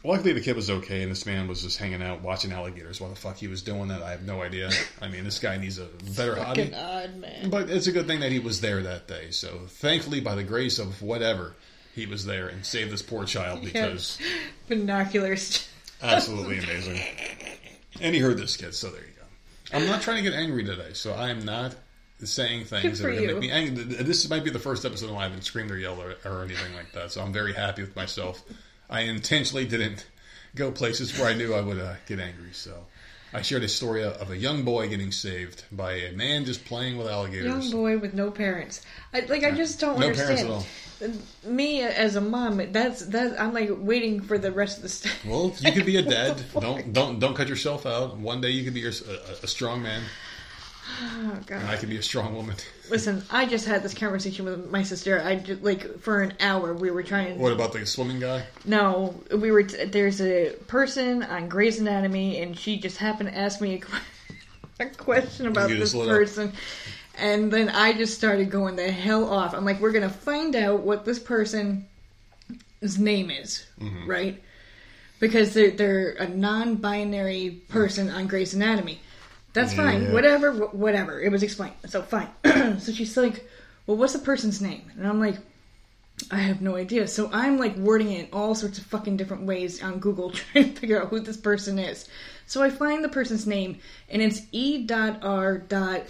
luckily 0.05 0.33
the 0.33 0.41
kid 0.41 0.57
was 0.57 0.71
okay, 0.71 1.03
and 1.03 1.11
this 1.11 1.27
man 1.27 1.49
was 1.49 1.63
just 1.63 1.79
hanging 1.79 2.03
out 2.03 2.23
watching 2.23 2.53
alligators. 2.53 3.01
Why 3.01 3.09
the 3.09 3.15
fuck 3.15 3.37
he 3.37 3.49
was 3.49 3.63
doing 3.63 3.89
that, 3.89 4.03
I 4.03 4.11
have 4.11 4.23
no 4.23 4.43
idea. 4.43 4.71
I 5.01 5.09
mean, 5.09 5.25
this 5.25 5.39
guy 5.39 5.57
needs 5.57 5.79
a 5.79 5.87
better 6.17 6.37
hobby. 6.37 6.65
Fucking 6.65 6.75
odd 6.75 7.17
man. 7.17 7.51
But 7.51 7.71
it's 7.71 7.87
a 7.87 7.93
good 7.93 8.07
thing 8.07 8.21
that 8.21 8.33
he 8.33 8.39
was 8.39 8.61
there 8.61 8.83
that 8.83 9.09
day. 9.09 9.31
So 9.31 9.61
thankfully, 9.69 10.21
by 10.21 10.35
the 10.35 10.45
grace 10.45 10.79
of 10.79 11.03
whatever, 11.03 11.55
he 11.95 12.07
was 12.07 12.25
there 12.25 12.49
and 12.49 12.65
saved 12.65 12.91
this 12.91 13.03
poor 13.03 13.25
child 13.25 13.63
because 13.63 14.19
Binoculars. 14.69 15.69
absolutely 16.03 16.59
amazing. 16.59 17.01
And 18.01 18.15
he 18.15 18.21
heard 18.21 18.39
this 18.39 18.57
kid, 18.57 18.75
so 18.75 18.91
there 18.91 19.01
you 19.01 19.09
go. 19.19 19.77
I'm 19.77 19.87
not 19.87 20.03
trying 20.03 20.25
to 20.25 20.31
get 20.31 20.39
angry 20.39 20.65
today, 20.65 20.93
so 20.95 21.13
I 21.13 21.31
am 21.31 21.45
not 21.45 21.75
saying 22.23 22.65
things 22.65 22.99
that 22.99 23.05
for 23.05 23.09
are 23.09 23.13
going 23.13 23.23
to 23.23 23.29
you. 23.29 23.41
make 23.41 23.41
me 23.41 23.51
angry. 23.51 23.85
This 23.85 24.29
might 24.29 24.45
be 24.45 24.51
the 24.51 24.59
first 24.59 24.85
episode 24.85 25.11
where 25.11 25.21
I 25.21 25.25
haven't 25.25 25.43
screamed 25.43 25.71
or 25.71 25.79
yelled 25.79 25.99
or, 25.99 26.17
or 26.25 26.45
anything 26.45 26.75
like 26.75 26.93
that, 26.93 27.11
so 27.13 27.23
I'm 27.23 27.33
very 27.33 27.53
happy 27.53 27.83
with 27.83 27.97
myself. 27.97 28.43
I 28.91 29.03
intentionally 29.03 29.65
didn't 29.67 30.05
go 30.55 30.71
places 30.73 31.17
where 31.19 31.29
I 31.29 31.35
knew 31.35 31.55
I 31.55 31.61
would 31.61 31.79
uh, 31.79 31.95
get 32.07 32.19
angry, 32.21 32.53
so. 32.53 32.87
I 33.33 33.43
shared 33.43 33.63
a 33.63 33.69
story 33.69 34.03
of 34.03 34.29
a 34.31 34.37
young 34.37 34.65
boy 34.65 34.89
getting 34.89 35.13
saved 35.13 35.63
by 35.71 35.93
a 35.93 36.13
man 36.13 36.45
just 36.45 36.65
playing 36.65 36.99
with 36.99 37.07
alligators. 37.07 37.47
Young 37.47 37.71
boy 37.71 37.97
with 37.99 38.13
no 38.13 38.33
parents. 38.33 38.83
I, 39.15 39.21
like 39.21 39.45
I 39.45 39.53
just 39.53 39.79
don't 39.79 40.01
No 40.01 40.13
parents 40.13 40.43
understand. 40.43 41.23
at 41.45 41.49
Me 41.49 41.83
as 41.83 42.17
a 42.17 42.21
mom, 42.21 42.61
that's 42.73 43.07
that. 43.07 43.41
I'm 43.41 43.55
like 43.55 43.71
waiting 43.71 44.21
for 44.21 44.37
the 44.37 44.51
rest 44.51 44.79
of 44.79 44.83
the 44.83 44.89
stuff. 44.89 45.25
Well, 45.25 45.55
you 45.61 45.71
could 45.71 45.87
be 45.87 45.97
a 45.99 46.03
dad. 46.19 46.43
don't 46.59 46.93
don't 46.93 47.21
don't 47.21 47.35
cut 47.37 47.49
yourself 47.49 47.87
out. 47.87 48.17
One 48.17 48.41
day 48.41 48.51
you 48.51 48.65
could 48.65 48.75
be 48.75 48.85
a, 48.85 48.91
a, 48.91 49.45
a 49.45 49.47
strong 49.47 49.81
man, 49.81 50.03
Oh 51.03 51.39
god. 51.47 51.61
and 51.61 51.69
I 51.69 51.77
can 51.77 51.89
be 51.89 51.97
a 51.99 52.03
strong 52.03 52.35
woman. 52.35 52.57
Listen, 52.91 53.23
I 53.31 53.47
just 53.47 53.67
had 53.67 53.83
this 53.83 53.95
conversation 53.95 54.45
with 54.45 54.71
my 54.71 54.83
sister. 54.83 55.21
I 55.23 55.37
just, 55.37 55.63
like 55.63 56.01
for 56.01 56.21
an 56.23 56.35
hour 56.41 56.73
we 56.75 56.91
were 56.91 57.03
trying. 57.03 57.39
What 57.39 57.53
about 57.53 57.73
the 57.73 57.85
swimming 57.87 58.21
guy? 58.21 58.45
No, 58.65 59.15
we 59.35 59.51
were. 59.51 59.63
T- 59.63 59.85
there's 59.85 60.21
a 60.21 60.51
person 60.67 61.23
on 61.23 61.49
Grey's 61.49 61.79
Anatomy, 61.79 62.41
and 62.43 62.59
she 62.59 62.79
just 62.79 62.97
happened 62.97 63.29
to 63.31 63.37
ask 63.39 63.61
me 63.61 63.75
a, 63.75 63.79
que- 63.79 63.99
a 64.81 64.87
question 64.87 65.47
about 65.47 65.69
this 65.71 65.95
lit 65.95 66.09
up. 66.09 66.15
person, 66.15 66.53
and 67.19 67.53
then 67.53 67.69
I 67.69 67.93
just 67.93 68.15
started 68.15 68.51
going 68.51 68.77
the 68.77 68.91
hell 68.91 69.29
off. 69.33 69.55
I'm 69.55 69.65
like, 69.65 69.81
we're 69.81 69.93
gonna 69.93 70.11
find 70.11 70.57
out 70.57 70.81
what 70.81 71.05
this 71.05 71.19
person's 71.19 71.85
name 72.99 73.31
is, 73.31 73.65
Mm-hmm. 73.81 74.11
right? 74.11 74.43
Because 75.21 75.53
they're 75.55 75.71
they're 75.71 76.13
a 76.13 76.29
non-binary 76.29 77.63
person 77.69 78.09
on 78.09 78.27
Grey's 78.27 78.55
Anatomy. 78.55 79.01
That's 79.53 79.75
fine. 79.75 80.05
Yeah. 80.05 80.13
Whatever, 80.13 80.53
wh- 80.53 80.75
whatever. 80.75 81.21
It 81.21 81.33
was 81.33 81.43
explained. 81.43 81.75
So 81.87 82.03
fine. 82.03 82.29
so 82.79 82.93
she's 82.93 83.17
like, 83.17 83.49
"Well, 83.87 83.97
what's 83.97 84.13
the 84.13 84.21
person's 84.21 84.61
name?" 84.61 84.91
And 84.97 85.07
I'm 85.07 85.19
like, 85.19 85.39
I 86.31 86.39
have 86.39 86.61
no 86.61 86.77
idea. 86.77 87.09
So 87.09 87.31
I'm 87.33 87.59
like 87.59 87.77
wording 87.77 88.13
it 88.13 88.27
in 88.27 88.29
all 88.33 88.55
sorts 88.55 88.79
of 88.79 88.85
fucking 88.87 89.17
different 89.17 89.45
ways 89.45 89.83
on 89.83 89.99
Google 89.99 90.31
trying 90.53 90.75
to 90.75 90.81
figure 90.81 91.01
out 91.01 91.09
who 91.09 91.21
this 91.21 91.37
person 91.37 91.79
is. 91.79 92.09
So 92.47 92.63
I 92.63 92.71
find 92.71 93.03
the 93.03 93.09
person's 93.09 93.47
name 93.47 93.79
and 94.09 94.21
it's 94.21 94.43
E 94.53 94.85
dot 94.85 95.21
R 95.23 95.59
dot 95.59 96.03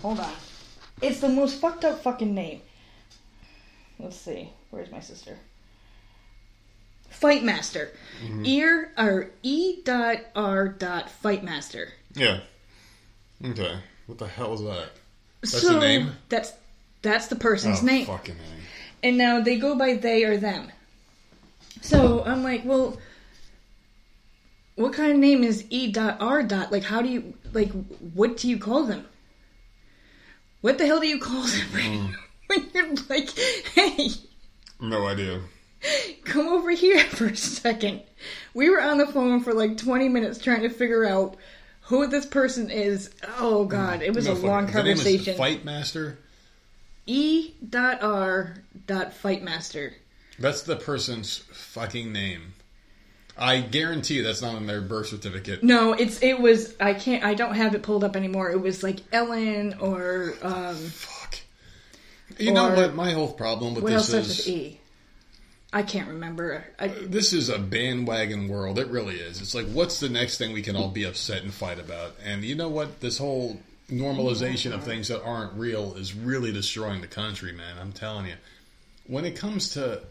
hold 0.00 0.20
on. 0.20 0.32
It's 1.00 1.20
the 1.20 1.28
most 1.28 1.60
fucked 1.60 1.84
up 1.84 2.02
fucking 2.02 2.34
name. 2.34 2.60
Let's 3.98 4.16
see. 4.16 4.50
Where's 4.70 4.90
my 4.90 5.00
sister? 5.00 5.38
Fightmaster. 7.12 7.90
Mm-hmm. 8.24 8.46
Ear 8.46 8.92
or 8.96 9.30
E 9.42 9.82
dot 9.82 10.18
R 10.34 10.68
dot 10.68 11.10
Fightmaster. 11.22 11.88
Yeah. 12.14 12.40
Okay. 13.44 13.76
What 14.06 14.18
the 14.18 14.26
hell 14.26 14.54
is 14.54 14.60
that? 14.62 14.90
That's 15.40 15.60
so 15.60 15.74
the 15.74 15.80
name. 15.80 16.12
That's 16.28 16.52
that's 17.02 17.26
the 17.26 17.36
person's 17.36 17.82
oh, 17.82 17.86
name. 17.86 18.06
fucking 18.06 18.36
name. 18.36 18.62
and 19.02 19.18
now 19.18 19.40
they 19.40 19.58
go 19.58 19.76
by 19.76 19.94
they 19.94 20.24
or 20.24 20.36
them. 20.36 20.70
So 21.80 22.24
I'm 22.24 22.44
like, 22.44 22.64
well, 22.64 22.96
what 24.76 24.92
kind 24.92 25.12
of 25.12 25.18
name 25.18 25.42
is 25.42 25.64
E 25.70 25.90
dot 25.90 26.18
R 26.20 26.42
dot? 26.42 26.70
Like, 26.70 26.84
how 26.84 27.02
do 27.02 27.08
you 27.08 27.34
like? 27.52 27.70
What 28.14 28.36
do 28.36 28.48
you 28.48 28.58
call 28.58 28.84
them? 28.84 29.04
What 30.60 30.78
the 30.78 30.86
hell 30.86 31.00
do 31.00 31.08
you 31.08 31.18
call 31.18 31.42
them 31.42 31.66
hmm. 31.72 32.06
when 32.46 32.70
you're 32.72 32.94
like, 33.10 33.30
hey, 33.74 34.10
No 34.80 35.06
idea. 35.08 35.40
come 36.24 36.48
over 36.48 36.70
here 36.70 37.00
for 37.08 37.26
a 37.26 37.36
second? 37.36 38.02
We 38.54 38.70
were 38.70 38.80
on 38.80 38.98
the 38.98 39.06
phone 39.06 39.40
for 39.40 39.52
like 39.52 39.76
20 39.76 40.08
minutes 40.08 40.38
trying 40.38 40.62
to 40.62 40.68
figure 40.68 41.04
out 41.04 41.36
who 41.92 42.06
this 42.06 42.24
person 42.24 42.70
is. 42.70 43.10
Oh 43.38 43.66
God, 43.66 44.00
it 44.00 44.14
was 44.14 44.26
No 44.26 44.32
a 44.32 44.34
long 44.34 44.66
conversation. 44.66 45.36
Fightmaster. 45.36 46.16
E 47.04 47.52
dot 47.68 48.02
R 48.02 48.54
dot 48.86 49.12
Fightmaster. 49.12 49.92
That's 50.38 50.62
the 50.62 50.76
person's 50.76 51.36
fucking 51.52 52.10
name. 52.10 52.54
I 53.36 53.60
guarantee 53.60 54.14
you 54.14 54.22
that's 54.22 54.40
not 54.40 54.54
on 54.54 54.66
their 54.66 54.80
birth 54.80 55.08
certificate. 55.08 55.62
No, 55.62 55.92
it's 55.92 56.22
it 56.22 56.40
was 56.40 56.74
I 56.80 56.94
can't 56.94 57.24
I 57.24 57.34
don't 57.34 57.56
have 57.56 57.74
it 57.74 57.82
pulled 57.82 58.04
up 58.04 58.16
anymore. 58.16 58.50
It 58.50 58.60
was 58.62 58.82
like 58.82 59.00
Ellen 59.12 59.74
or 59.78 60.32
um 60.40 60.76
Fuck. 60.76 61.40
You 62.38 62.54
know 62.54 62.74
what? 62.74 62.94
My 62.94 63.12
whole 63.12 63.30
problem 63.34 63.74
with 63.74 63.84
what 63.84 63.92
this 63.92 64.08
starts 64.08 64.28
is 64.30 64.38
with 64.38 64.48
E? 64.48 64.80
I 65.72 65.82
can't 65.82 66.08
remember. 66.08 66.64
I, 66.78 66.88
this 66.88 67.32
is 67.32 67.48
a 67.48 67.58
bandwagon 67.58 68.48
world. 68.48 68.78
It 68.78 68.88
really 68.88 69.16
is. 69.16 69.40
It's 69.40 69.54
like, 69.54 69.66
what's 69.66 70.00
the 70.00 70.08
next 70.08 70.36
thing 70.36 70.52
we 70.52 70.62
can 70.62 70.76
all 70.76 70.90
be 70.90 71.04
upset 71.04 71.42
and 71.42 71.52
fight 71.52 71.78
about? 71.78 72.14
And 72.24 72.44
you 72.44 72.54
know 72.54 72.68
what? 72.68 73.00
This 73.00 73.16
whole 73.16 73.58
normalization 73.90 74.72
of 74.72 74.84
things 74.84 75.08
that 75.08 75.22
aren't 75.22 75.54
real 75.54 75.94
is 75.94 76.14
really 76.14 76.52
destroying 76.52 77.00
the 77.00 77.06
country, 77.06 77.52
man. 77.52 77.78
I'm 77.80 77.92
telling 77.92 78.26
you. 78.26 78.34
When 79.06 79.24
it 79.24 79.36
comes 79.36 79.74
to 79.74 80.02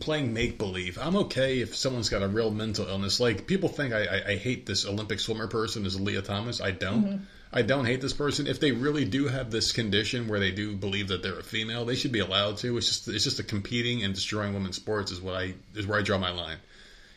playing 0.00 0.32
make 0.32 0.58
believe. 0.58 0.98
I'm 1.00 1.16
okay 1.16 1.60
if 1.60 1.76
someone's 1.76 2.08
got 2.08 2.22
a 2.22 2.28
real 2.28 2.50
mental 2.50 2.86
illness. 2.88 3.20
Like 3.20 3.46
people 3.46 3.68
think 3.68 3.94
I, 3.94 4.04
I, 4.04 4.28
I 4.30 4.36
hate 4.36 4.66
this 4.66 4.84
Olympic 4.84 5.20
swimmer 5.20 5.46
person 5.46 5.86
is 5.86 6.00
Lia 6.00 6.22
Thomas. 6.22 6.60
I 6.60 6.72
don't. 6.72 7.04
Mm-hmm. 7.04 7.24
I 7.56 7.62
don't 7.62 7.86
hate 7.86 8.02
this 8.02 8.12
person. 8.12 8.46
If 8.46 8.60
they 8.60 8.72
really 8.72 9.06
do 9.06 9.28
have 9.28 9.50
this 9.50 9.72
condition 9.72 10.28
where 10.28 10.38
they 10.38 10.50
do 10.50 10.76
believe 10.76 11.08
that 11.08 11.22
they're 11.22 11.38
a 11.38 11.42
female, 11.42 11.86
they 11.86 11.94
should 11.94 12.12
be 12.12 12.18
allowed 12.18 12.58
to. 12.58 12.76
It's 12.76 12.86
just 12.86 13.08
it's 13.08 13.24
just 13.24 13.40
a 13.40 13.42
competing 13.42 14.04
and 14.04 14.14
destroying 14.14 14.52
women's 14.52 14.76
sports 14.76 15.10
is 15.10 15.22
what 15.22 15.34
I 15.34 15.54
is 15.74 15.86
where 15.86 15.98
I 15.98 16.02
draw 16.02 16.18
my 16.18 16.30
line. 16.30 16.58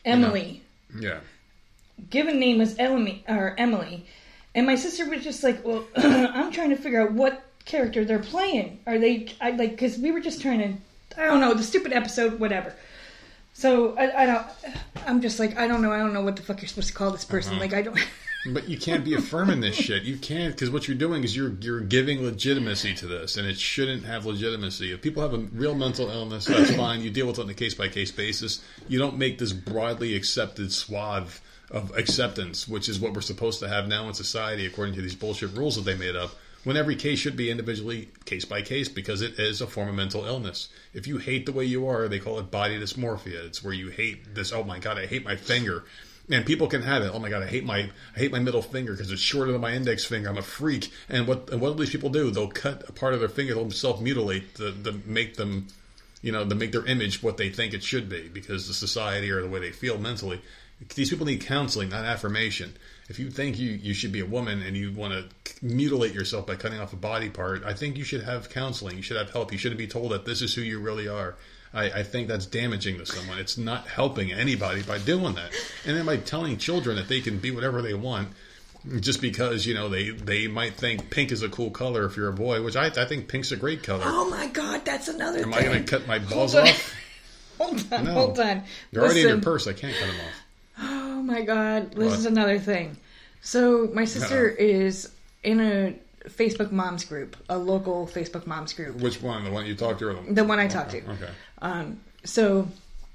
Emily. 0.02 0.62
Yeah. 0.98 1.20
given 2.08 2.40
name 2.40 2.56
was 2.56 2.74
Emily 2.78 3.22
or 3.28 3.54
Emily, 3.58 4.06
and 4.54 4.66
my 4.66 4.76
sister 4.76 5.06
was 5.10 5.22
just 5.22 5.44
like, 5.44 5.62
"Well, 5.62 5.84
I'm 5.96 6.50
trying 6.52 6.70
to 6.70 6.76
figure 6.76 7.02
out 7.02 7.12
what 7.12 7.42
character 7.66 8.06
they're 8.06 8.18
playing. 8.18 8.80
Are 8.86 8.98
they? 8.98 9.28
I 9.42 9.50
like 9.50 9.72
because 9.72 9.98
we 9.98 10.10
were 10.10 10.20
just 10.20 10.40
trying 10.40 10.60
to, 10.60 11.22
I 11.22 11.26
don't 11.26 11.40
know, 11.40 11.52
the 11.52 11.62
stupid 11.62 11.92
episode, 11.92 12.40
whatever." 12.40 12.74
So 13.52 13.94
I, 13.98 14.22
I 14.22 14.26
don't. 14.26 14.46
I'm 15.06 15.20
just 15.20 15.38
like, 15.38 15.58
I 15.58 15.68
don't 15.68 15.82
know. 15.82 15.92
I 15.92 15.98
don't 15.98 16.14
know 16.14 16.22
what 16.22 16.36
the 16.36 16.42
fuck 16.42 16.62
you're 16.62 16.68
supposed 16.68 16.88
to 16.88 16.94
call 16.94 17.10
this 17.10 17.26
person. 17.26 17.52
Uh-huh. 17.52 17.60
Like, 17.60 17.74
I 17.74 17.82
don't. 17.82 17.98
But 18.46 18.68
you 18.68 18.78
can't 18.78 19.04
be 19.04 19.14
affirming 19.14 19.60
this 19.60 19.76
shit. 19.76 20.04
You 20.04 20.16
can't 20.16 20.54
because 20.54 20.70
what 20.70 20.88
you're 20.88 20.96
doing 20.96 21.24
is 21.24 21.36
you're 21.36 21.52
you're 21.60 21.80
giving 21.80 22.24
legitimacy 22.24 22.94
to 22.94 23.06
this, 23.06 23.36
and 23.36 23.46
it 23.46 23.58
shouldn't 23.58 24.04
have 24.04 24.24
legitimacy. 24.24 24.92
If 24.92 25.02
people 25.02 25.22
have 25.22 25.34
a 25.34 25.38
real 25.38 25.74
mental 25.74 26.08
illness, 26.08 26.46
that's 26.46 26.74
fine. 26.76 27.02
You 27.02 27.10
deal 27.10 27.26
with 27.26 27.38
it 27.38 27.42
on 27.42 27.50
a 27.50 27.54
case 27.54 27.74
by 27.74 27.88
case 27.88 28.10
basis. 28.10 28.64
You 28.88 28.98
don't 28.98 29.18
make 29.18 29.38
this 29.38 29.52
broadly 29.52 30.14
accepted 30.14 30.72
swath 30.72 31.42
of 31.70 31.96
acceptance, 31.96 32.66
which 32.66 32.88
is 32.88 32.98
what 32.98 33.12
we're 33.12 33.20
supposed 33.20 33.60
to 33.60 33.68
have 33.68 33.86
now 33.86 34.08
in 34.08 34.14
society, 34.14 34.64
according 34.64 34.94
to 34.94 35.02
these 35.02 35.14
bullshit 35.14 35.52
rules 35.52 35.76
that 35.76 35.82
they 35.82 35.96
made 35.96 36.16
up. 36.16 36.34
When 36.64 36.76
every 36.76 36.96
case 36.96 37.18
should 37.18 37.36
be 37.36 37.50
individually 37.50 38.08
case 38.26 38.44
by 38.44 38.60
case 38.60 38.88
because 38.88 39.22
it 39.22 39.38
is 39.38 39.60
a 39.60 39.66
form 39.66 39.88
of 39.88 39.94
mental 39.94 40.26
illness. 40.26 40.68
If 40.92 41.06
you 41.06 41.16
hate 41.16 41.46
the 41.46 41.52
way 41.52 41.64
you 41.64 41.86
are, 41.88 42.06
they 42.08 42.18
call 42.18 42.38
it 42.38 42.50
body 42.50 42.78
dysmorphia. 42.78 43.46
It's 43.46 43.64
where 43.64 43.72
you 43.72 43.88
hate 43.88 44.34
this. 44.34 44.52
Oh 44.52 44.62
my 44.64 44.78
god, 44.78 44.98
I 44.98 45.06
hate 45.06 45.24
my 45.24 45.36
finger. 45.36 45.84
And 46.30 46.46
people 46.46 46.68
can 46.68 46.82
have 46.82 47.02
it. 47.02 47.10
Oh 47.12 47.18
my 47.18 47.28
god, 47.28 47.42
I 47.42 47.46
hate 47.46 47.64
my 47.64 47.90
I 48.14 48.18
hate 48.18 48.30
my 48.30 48.38
middle 48.38 48.62
finger 48.62 48.92
because 48.92 49.10
it's 49.10 49.20
shorter 49.20 49.50
than 49.50 49.60
my 49.60 49.72
index 49.72 50.04
finger. 50.04 50.28
I'm 50.28 50.38
a 50.38 50.42
freak. 50.42 50.92
And 51.08 51.26
what 51.26 51.50
and 51.50 51.60
what 51.60 51.76
do 51.76 51.82
these 51.82 51.90
people 51.90 52.10
do? 52.10 52.30
They'll 52.30 52.48
cut 52.48 52.88
a 52.88 52.92
part 52.92 53.14
of 53.14 53.20
their 53.20 53.28
finger, 53.28 53.54
they'll 53.54 53.70
self 53.70 54.00
mutilate 54.00 54.54
to, 54.56 54.72
to 54.84 54.92
make 55.04 55.36
them, 55.36 55.66
you 56.22 56.30
know, 56.30 56.48
to 56.48 56.54
make 56.54 56.72
their 56.72 56.86
image 56.86 57.22
what 57.22 57.36
they 57.36 57.50
think 57.50 57.74
it 57.74 57.82
should 57.82 58.08
be 58.08 58.28
because 58.28 58.68
the 58.68 58.74
society 58.74 59.30
or 59.30 59.42
the 59.42 59.48
way 59.48 59.58
they 59.58 59.72
feel 59.72 59.98
mentally. 59.98 60.40
These 60.94 61.10
people 61.10 61.26
need 61.26 61.44
counseling, 61.44 61.90
not 61.90 62.04
affirmation. 62.04 62.74
If 63.10 63.18
you 63.18 63.30
think 63.30 63.58
you, 63.58 63.72
you 63.72 63.92
should 63.92 64.12
be 64.12 64.20
a 64.20 64.26
woman 64.26 64.62
and 64.62 64.76
you 64.76 64.92
want 64.92 65.12
to 65.12 65.28
mutilate 65.60 66.14
yourself 66.14 66.46
by 66.46 66.56
cutting 66.56 66.80
off 66.80 66.92
a 66.94 66.96
body 66.96 67.28
part, 67.28 67.64
I 67.64 67.74
think 67.74 67.98
you 67.98 68.04
should 68.04 68.22
have 68.22 68.48
counseling. 68.48 68.96
You 68.96 69.02
should 69.02 69.18
have 69.18 69.30
help. 69.30 69.52
You 69.52 69.58
shouldn't 69.58 69.78
be 69.78 69.86
told 69.86 70.12
that 70.12 70.24
this 70.24 70.40
is 70.40 70.54
who 70.54 70.62
you 70.62 70.80
really 70.80 71.06
are. 71.06 71.36
I, 71.72 71.84
I 71.90 72.02
think 72.02 72.28
that's 72.28 72.46
damaging 72.46 72.98
to 72.98 73.06
someone. 73.06 73.38
It's 73.38 73.56
not 73.56 73.86
helping 73.86 74.32
anybody 74.32 74.82
by 74.82 74.98
doing 74.98 75.34
that. 75.34 75.52
And 75.86 75.96
then 75.96 76.04
by 76.06 76.16
telling 76.16 76.56
children 76.58 76.96
that 76.96 77.08
they 77.08 77.20
can 77.20 77.38
be 77.38 77.50
whatever 77.50 77.80
they 77.82 77.94
want 77.94 78.28
just 79.00 79.20
because, 79.20 79.66
you 79.66 79.74
know, 79.74 79.88
they, 79.88 80.10
they 80.10 80.48
might 80.48 80.74
think 80.74 81.10
pink 81.10 81.30
is 81.32 81.42
a 81.42 81.48
cool 81.48 81.70
color 81.70 82.06
if 82.06 82.16
you're 82.16 82.28
a 82.28 82.32
boy, 82.32 82.62
which 82.62 82.76
I, 82.76 82.86
I 82.86 83.04
think 83.04 83.28
pink's 83.28 83.52
a 83.52 83.56
great 83.56 83.82
color. 83.82 84.02
oh 84.04 84.28
my 84.30 84.46
god, 84.48 84.84
that's 84.84 85.06
another 85.08 85.40
Am 85.40 85.52
thing. 85.52 85.54
I 85.54 85.62
going 85.62 85.84
to 85.84 85.90
cut 85.98 86.06
my 86.08 86.18
balls 86.18 86.54
Hold 86.54 86.66
off? 86.68 86.94
Hold 87.58 87.92
on, 87.92 88.04
No. 88.04 88.12
hold 88.14 88.40
on. 88.40 88.62
They're 88.90 89.02
already 89.04 89.20
in 89.20 89.28
your 89.28 89.40
purse. 89.42 89.66
I 89.66 89.74
can't 89.74 89.94
cut 89.94 90.06
them 90.06 90.16
off. 90.16 90.32
Oh 90.82 91.22
my 91.22 91.42
god, 91.42 91.92
this 91.92 92.08
What? 92.10 92.18
is 92.18 92.24
another 92.24 92.58
thing. 92.58 92.96
So 93.42 93.90
my 93.92 94.06
sister 94.06 94.50
Uh-oh. 94.50 94.64
is 94.64 95.10
in 95.44 95.60
a 95.60 95.94
Facebook 96.30 96.72
moms 96.72 97.04
group, 97.04 97.36
a 97.50 97.58
local 97.58 98.06
Facebook 98.06 98.46
moms 98.46 98.72
group. 98.72 98.96
Which 98.96 99.20
one? 99.20 99.44
The 99.44 99.50
one 99.50 99.66
you 99.66 99.74
talked 99.74 99.98
to? 99.98 100.08
Or 100.08 100.14
the, 100.14 100.32
The 100.32 100.44
one 100.44 100.58
I 100.58 100.68
talked 100.68 100.92
to. 100.92 100.98
Okay. 101.02 101.28
Um, 101.62 102.00
so 102.24 102.68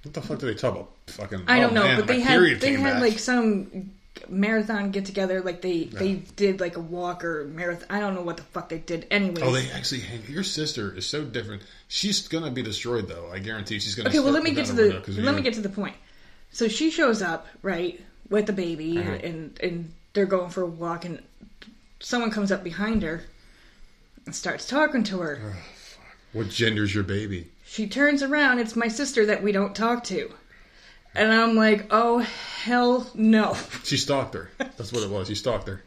What 0.03 0.13
the 0.13 0.21
fuck 0.21 0.39
do 0.39 0.45
they 0.47 0.53
talk 0.55 0.73
about? 0.75 0.91
Fucking. 1.07 1.43
I 1.47 1.59
don't 1.59 1.71
oh, 1.71 1.73
know, 1.75 1.83
man, 1.83 1.97
but 1.99 2.07
they 2.07 2.19
had 2.19 2.41
they 2.59 2.73
had 2.73 2.93
back. 2.93 3.01
like 3.01 3.19
some 3.19 3.91
marathon 4.29 4.91
get 4.91 5.05
together. 5.05 5.41
Like 5.41 5.61
they 5.61 5.83
they 5.85 6.15
did 6.35 6.59
like 6.59 6.77
a 6.77 6.79
walk 6.79 7.23
or 7.23 7.45
marathon. 7.45 7.87
I 7.89 7.99
don't 7.99 8.15
know 8.15 8.21
what 8.21 8.37
the 8.37 8.43
fuck 8.43 8.69
they 8.69 8.79
did. 8.79 9.05
Anyway, 9.11 9.41
Oh, 9.43 9.51
they 9.51 9.69
actually 9.71 10.01
hang. 10.01 10.23
Your 10.27 10.43
sister 10.43 10.95
is 10.95 11.05
so 11.05 11.23
different. 11.23 11.61
She's 11.87 12.27
gonna 12.27 12.51
be 12.51 12.63
destroyed, 12.63 13.07
though. 13.07 13.29
I 13.31 13.39
guarantee 13.39 13.79
she's 13.79 13.95
gonna. 13.95 14.09
okay. 14.09 14.19
Well, 14.19 14.31
let 14.33 14.43
me 14.43 14.51
get 14.51 14.65
to 14.67 14.73
the 14.73 14.93
let 14.93 15.07
you. 15.07 15.31
me 15.31 15.41
get 15.41 15.53
to 15.55 15.61
the 15.61 15.69
point. 15.69 15.95
So 16.51 16.67
she 16.67 16.89
shows 16.89 17.21
up 17.21 17.47
right 17.61 17.99
with 18.29 18.45
the 18.47 18.53
baby, 18.53 18.97
Uh-huh. 18.97 19.11
and 19.23 19.59
and 19.61 19.93
they're 20.13 20.25
going 20.25 20.49
for 20.49 20.63
a 20.63 20.67
walk, 20.67 21.05
and 21.05 21.21
someone 21.99 22.31
comes 22.31 22.51
up 22.51 22.63
behind 22.63 23.03
her 23.03 23.23
and 24.25 24.33
starts 24.33 24.67
talking 24.67 25.03
to 25.03 25.19
her. 25.19 25.55
What 26.33 26.49
gender's 26.49 26.93
your 26.95 27.03
baby? 27.03 27.47
She 27.75 27.87
turns 27.87 28.23
around. 28.23 28.59
It's 28.59 28.77
my 28.77 28.87
sister 28.87 29.25
that 29.25 29.43
we 29.43 29.51
don't 29.51 29.75
talk 29.75 30.05
to. 30.05 30.31
And 31.13 31.29
I'm 31.29 31.55
like, 31.55 31.87
oh, 31.91 32.19
hell 32.19 33.05
no. 33.13 33.57
She 33.83 33.97
stalked 33.97 34.33
her. 34.33 34.49
That's 34.57 34.93
what 34.93 35.03
it 35.03 35.09
was. 35.09 35.27
She 35.27 35.35
stalked 35.35 35.67
her. 35.67 35.83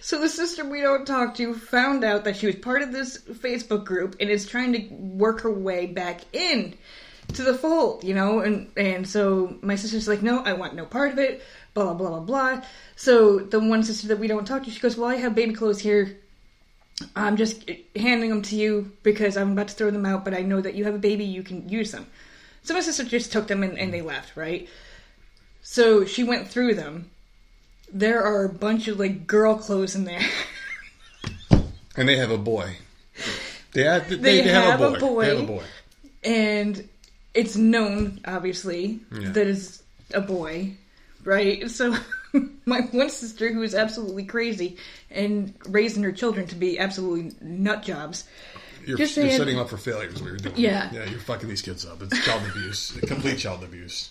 So 0.00 0.20
the 0.20 0.28
sister 0.28 0.64
we 0.64 0.80
don't 0.80 1.06
talk 1.06 1.36
to 1.36 1.54
found 1.54 2.02
out 2.02 2.24
that 2.24 2.36
she 2.36 2.46
was 2.46 2.56
part 2.56 2.82
of 2.82 2.90
this 2.90 3.16
Facebook 3.16 3.84
group 3.84 4.16
and 4.18 4.28
is 4.28 4.44
trying 4.44 4.72
to 4.72 4.92
work 4.92 5.42
her 5.42 5.52
way 5.52 5.86
back 5.86 6.22
in 6.32 6.74
to 7.34 7.44
the 7.44 7.54
fold, 7.54 8.02
you 8.02 8.16
know? 8.16 8.40
And 8.40 8.72
and 8.76 9.08
so 9.08 9.56
my 9.62 9.76
sister's 9.76 10.08
like, 10.08 10.20
no, 10.20 10.42
I 10.42 10.54
want 10.54 10.74
no 10.74 10.84
part 10.84 11.12
of 11.12 11.20
it, 11.20 11.44
blah, 11.74 11.84
blah, 11.84 11.94
blah, 11.94 12.08
blah, 12.08 12.20
blah. 12.56 12.66
So 12.96 13.38
the 13.38 13.60
one 13.60 13.84
sister 13.84 14.08
that 14.08 14.18
we 14.18 14.26
don't 14.26 14.48
talk 14.48 14.64
to, 14.64 14.70
she 14.72 14.80
goes, 14.80 14.96
well, 14.96 15.10
I 15.10 15.14
have 15.14 15.36
baby 15.36 15.54
clothes 15.54 15.78
here. 15.78 16.18
I'm 17.14 17.36
just 17.36 17.70
handing 17.94 18.30
them 18.30 18.42
to 18.42 18.56
you 18.56 18.92
because 19.02 19.36
I'm 19.36 19.52
about 19.52 19.68
to 19.68 19.74
throw 19.74 19.90
them 19.90 20.04
out, 20.06 20.24
but 20.24 20.34
I 20.34 20.42
know 20.42 20.60
that 20.60 20.74
you 20.74 20.84
have 20.84 20.94
a 20.94 20.98
baby, 20.98 21.24
you 21.24 21.42
can 21.42 21.68
use 21.68 21.92
them. 21.92 22.06
So 22.62 22.74
my 22.74 22.80
sister 22.80 23.04
just 23.04 23.32
took 23.32 23.46
them 23.46 23.62
and, 23.62 23.78
and 23.78 23.92
they 23.94 24.02
left, 24.02 24.36
right? 24.36 24.68
So 25.62 26.04
she 26.04 26.24
went 26.24 26.48
through 26.48 26.74
them. 26.74 27.10
There 27.92 28.22
are 28.22 28.44
a 28.44 28.48
bunch 28.52 28.88
of 28.88 28.98
like 28.98 29.26
girl 29.26 29.56
clothes 29.56 29.94
in 29.94 30.04
there. 30.04 30.20
And 31.96 32.08
they 32.08 32.16
have 32.16 32.30
a 32.30 32.38
boy. 32.38 32.76
They 33.72 33.82
have, 33.84 34.08
they, 34.08 34.16
They 34.16 34.40
they 34.42 34.48
have, 34.50 34.78
have 34.78 34.80
a, 34.80 34.86
a 34.88 34.90
boy. 34.92 34.98
boy. 35.00 35.22
They 35.24 35.30
have 35.36 35.44
a 35.44 35.46
boy. 35.46 35.62
and 36.24 36.88
it's 37.34 37.56
known, 37.56 38.20
obviously, 38.24 39.00
Yeah. 39.12 39.30
that 39.30 39.46
it's 39.46 39.82
a 40.14 40.20
boy, 40.20 40.74
right? 41.24 41.68
So 41.70 41.96
my 42.66 42.80
one 42.90 43.10
sister, 43.10 43.52
who 43.52 43.62
is 43.62 43.74
absolutely 43.74 44.24
crazy 44.24 44.76
and 45.10 45.54
raising 45.68 46.02
her 46.02 46.12
children 46.12 46.46
to 46.48 46.54
be 46.54 46.78
absolutely 46.78 47.32
nut 47.40 47.82
jobs, 47.82 48.24
You're, 48.86 48.96
Just 48.98 49.16
you're 49.16 49.26
saying- 49.26 49.38
setting 49.38 49.56
them 49.56 49.64
up 49.64 49.70
for 49.70 49.76
failure. 49.76 50.08
Is 50.08 50.20
what 50.20 50.28
you're 50.28 50.36
doing. 50.36 50.54
Yeah. 50.56 50.90
Yeah. 50.92 51.04
You're 51.04 51.20
fucking 51.20 51.48
these 51.48 51.62
kids 51.62 51.84
up. 51.86 52.02
It's 52.02 52.24
child 52.24 52.42
abuse. 52.50 52.92
Complete 53.06 53.38
child 53.38 53.62
abuse. 53.64 54.10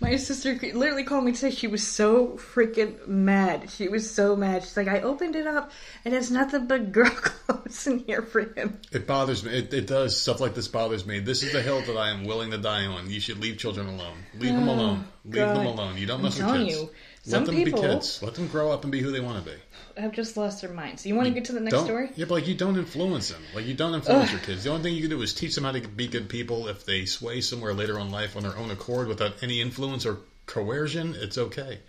my 0.00 0.16
sister 0.16 0.54
literally 0.54 1.04
called 1.04 1.22
me 1.22 1.32
to 1.32 1.36
say 1.38 1.50
she 1.50 1.66
was 1.66 1.86
so 1.86 2.28
freaking 2.38 3.06
mad. 3.06 3.70
She 3.70 3.88
was 3.88 4.10
so 4.10 4.34
mad. 4.34 4.62
She's 4.62 4.74
like, 4.74 4.88
I 4.88 5.00
opened 5.00 5.36
it 5.36 5.46
up 5.46 5.70
and 6.04 6.14
it's 6.14 6.30
nothing 6.30 6.66
but 6.66 6.92
girl 6.92 7.10
clothes 7.10 7.86
in 7.86 7.98
here 8.00 8.22
for 8.22 8.40
him. 8.40 8.80
It 8.90 9.06
bothers 9.06 9.44
me. 9.44 9.52
It, 9.58 9.74
it 9.74 9.86
does. 9.86 10.18
Stuff 10.18 10.40
like 10.40 10.54
this 10.54 10.66
bothers 10.68 11.04
me. 11.06 11.20
This 11.20 11.42
is 11.42 11.52
the 11.52 11.60
hill 11.60 11.82
that 11.82 11.96
I 11.96 12.08
am 12.08 12.24
willing 12.24 12.50
to 12.52 12.58
die 12.58 12.86
on. 12.86 13.10
You 13.10 13.20
should 13.20 13.38
leave 13.38 13.58
children 13.58 13.86
alone. 13.86 14.16
Leave 14.38 14.54
them 14.54 14.66
oh, 14.68 14.74
alone. 14.74 15.04
Leave 15.26 15.34
them 15.34 15.66
alone. 15.66 15.98
You 15.98 16.06
don't 16.06 16.18
I'm 16.20 16.22
mess 16.22 16.38
with 16.38 16.52
kids. 16.56 16.80
you, 16.80 16.90
Let 17.26 17.46
them 17.46 17.54
people- 17.54 17.82
be 17.82 17.88
kids. 17.88 18.22
Let 18.22 18.34
them 18.34 18.48
grow 18.48 18.72
up 18.72 18.82
and 18.82 18.90
be 18.90 19.00
who 19.00 19.12
they 19.12 19.20
want 19.20 19.44
to 19.44 19.50
be. 19.50 19.56
I've 19.96 20.12
just 20.12 20.36
lost 20.36 20.62
their 20.62 20.72
mind. 20.72 21.00
So 21.00 21.08
you 21.08 21.14
want 21.14 21.28
to 21.28 21.34
get 21.34 21.44
to 21.46 21.52
the 21.52 21.60
next 21.60 21.74
Don't, 21.74 21.84
story? 21.84 22.10
Yeah, 22.16 22.24
but 22.26 22.34
like 22.34 22.46
you 22.48 22.54
don't 22.54 22.78
influence 22.78 23.28
them. 23.28 23.42
Like 23.54 23.66
you 23.66 23.74
don't 23.74 23.94
influence 23.94 24.30
your 24.30 24.40
kids. 24.40 24.64
The 24.64 24.70
only 24.70 24.82
thing 24.82 24.94
you 24.94 25.02
can 25.02 25.10
do 25.10 25.20
is 25.22 25.34
teach 25.34 25.54
them 25.54 25.64
how 25.64 25.72
to 25.72 25.80
be 25.86 26.08
good 26.08 26.28
people. 26.28 26.68
If 26.68 26.86
they 26.86 27.04
sway 27.04 27.40
somewhere 27.42 27.74
later 27.74 27.98
in 27.98 28.10
life 28.10 28.36
on 28.36 28.42
their 28.42 28.56
own 28.56 28.70
accord 28.70 29.08
without 29.08 29.42
any 29.42 29.60
influence 29.60 30.06
or 30.06 30.20
coercion, 30.46 31.14
it's 31.18 31.36
okay. 31.36 31.80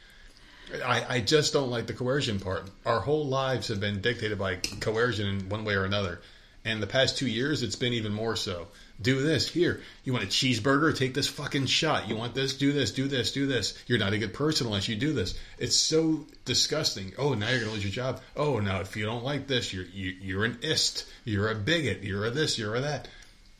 I, 0.86 1.16
I 1.16 1.20
just 1.22 1.54
don't 1.54 1.70
like 1.70 1.88
the 1.88 1.94
coercion 1.94 2.40
part. 2.40 2.70
Our 2.86 3.00
whole 3.00 3.26
lives 3.28 3.68
have 3.70 3.80
been 3.80 4.02
dictated 4.02 4.40
by 4.40 4.56
coercion 4.56 5.28
in 5.28 5.50
one 5.50 5.66
way 5.66 5.76
or 5.76 5.86
another. 5.86 6.22
And 6.64 6.82
the 6.82 6.88
past 6.88 7.18
two 7.18 7.28
years, 7.28 7.64
it's 7.64 7.76
been 7.76 7.94
even 7.94 8.14
more 8.14 8.36
so. 8.36 8.68
Do 9.02 9.22
this. 9.24 9.48
Here, 9.48 9.82
you 10.04 10.14
want 10.14 10.26
a 10.26 10.28
cheeseburger? 10.28 10.96
Take 10.96 11.14
this 11.14 11.28
fucking 11.28 11.66
shot. 11.66 12.08
You 12.08 12.16
want 12.16 12.36
this? 12.36 12.58
Do 12.58 12.72
this, 12.72 12.92
do 12.92 13.08
this, 13.08 13.32
do 13.32 13.48
this. 13.48 13.74
You're 13.88 13.98
not 14.00 14.14
a 14.14 14.18
good 14.18 14.34
person 14.34 14.68
unless 14.68 14.88
you 14.88 14.96
do 14.96 15.14
this. 15.14 15.34
It's 15.58 15.76
so 15.76 16.26
disgusting. 16.46 17.14
Oh, 17.18 17.34
now 17.34 17.50
you're 17.50 17.60
going 17.60 17.70
to 17.70 17.74
lose 17.76 17.84
your 17.84 17.92
job. 17.94 18.22
Oh, 18.36 18.60
now 18.60 18.82
if 18.82 18.96
you 18.96 19.06
don't 19.06 19.24
like 19.24 19.48
this, 19.48 19.74
you're, 19.74 19.86
you, 19.86 20.16
you're 20.22 20.46
an 20.46 20.60
ist. 20.62 21.06
You're 21.26 21.50
a 21.50 21.56
bigot. 21.56 22.04
You're 22.04 22.26
a 22.26 22.30
this, 22.32 22.60
you're 22.60 22.76
a 22.76 22.82
that. 22.82 23.08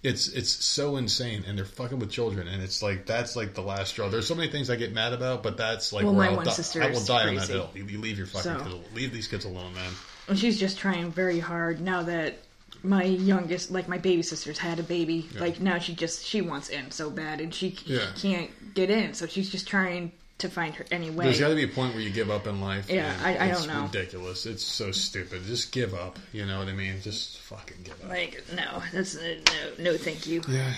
It's 0.04 0.30
it's 0.30 0.50
so 0.50 0.98
insane, 0.98 1.44
and 1.48 1.56
they're 1.56 1.64
fucking 1.64 2.00
with 2.00 2.10
children, 2.10 2.48
and 2.48 2.64
it's 2.64 2.82
like 2.82 3.06
that's 3.06 3.36
like 3.36 3.54
the 3.54 3.62
last 3.62 3.90
straw. 3.90 4.10
There's 4.10 4.26
so 4.26 4.34
many 4.34 4.52
things 4.52 4.72
I 4.72 4.76
get 4.76 4.92
mad 4.92 5.14
about, 5.14 5.44
but 5.44 5.58
that's 5.58 5.94
like 5.94 6.04
Well, 6.06 6.16
where 6.16 6.26
my 6.26 6.32
I'll 6.32 6.38
one 6.38 6.46
die. 6.48 6.52
sister 6.54 6.82
I 6.82 6.88
will 6.90 6.98
is 6.98 7.06
die 7.06 7.28
on 7.28 7.36
that 7.36 7.42
crazy. 7.46 7.54
hill. 7.54 7.70
You, 7.76 7.86
you 7.86 8.00
leave 8.00 8.18
your 8.18 8.26
fucking 8.26 8.52
So- 8.52 8.64
kids, 8.64 8.96
leave 8.96 9.14
these 9.14 9.28
kids 9.28 9.46
alone, 9.46 9.76
man. 9.76 9.92
And 10.28 10.40
she's 10.40 10.60
just 10.60 10.80
trying 10.80 11.12
very 11.12 11.38
hard 11.40 11.82
now 11.82 12.02
that 12.02 12.40
my 12.84 13.04
youngest, 13.04 13.72
like 13.72 13.88
my 13.88 13.98
baby 13.98 14.22
sister's 14.24 14.58
had 14.58 14.80
a 14.80 14.84
baby. 14.84 15.28
Like 15.40 15.60
now 15.60 15.80
she 15.80 15.94
just 15.96 16.26
she 16.26 16.42
wants 16.42 16.70
in 16.70 16.92
so 16.92 17.10
bad, 17.10 17.42
and 17.42 17.54
she, 17.54 17.78
Yeah. 17.86 18.08
can't 18.18 18.50
get 18.74 18.90
in. 18.90 19.14
So 19.14 19.28
she's 19.28 19.50
just 19.50 19.68
trying 19.68 20.12
to 20.40 20.50
find 20.50 20.74
her 20.76 20.86
any 20.90 21.12
way. 21.12 21.26
There's 21.26 21.40
got 21.40 21.50
to 21.50 21.56
be 21.56 21.64
a 21.64 21.68
point 21.68 21.94
where 21.94 22.02
you 22.02 22.10
give 22.10 22.32
up 22.32 22.48
in 22.48 22.62
life. 22.62 22.90
Yeah, 22.90 23.16
I- 23.24 23.38
I 23.38 23.52
don't 23.52 23.68
know. 23.68 23.86
It's 23.86 23.94
ridiculous. 23.94 24.46
It's 24.48 24.64
so 24.64 24.92
stupid. 24.92 25.44
Just 25.46 25.72
give 25.72 25.94
up. 25.94 26.18
You 26.34 26.48
know 26.48 26.58
what 26.58 26.68
I 26.68 26.74
mean? 26.74 27.00
Just 27.04 27.38
fucking 27.42 27.78
give 27.84 28.02
up. 28.04 28.10
Like 28.10 28.44
no, 28.56 28.82
that's 28.92 29.16
uh, 29.16 29.36
no, 29.78 29.92
no, 29.92 29.98
thank 29.98 30.26
you. 30.26 30.42
yeah. 30.50 30.74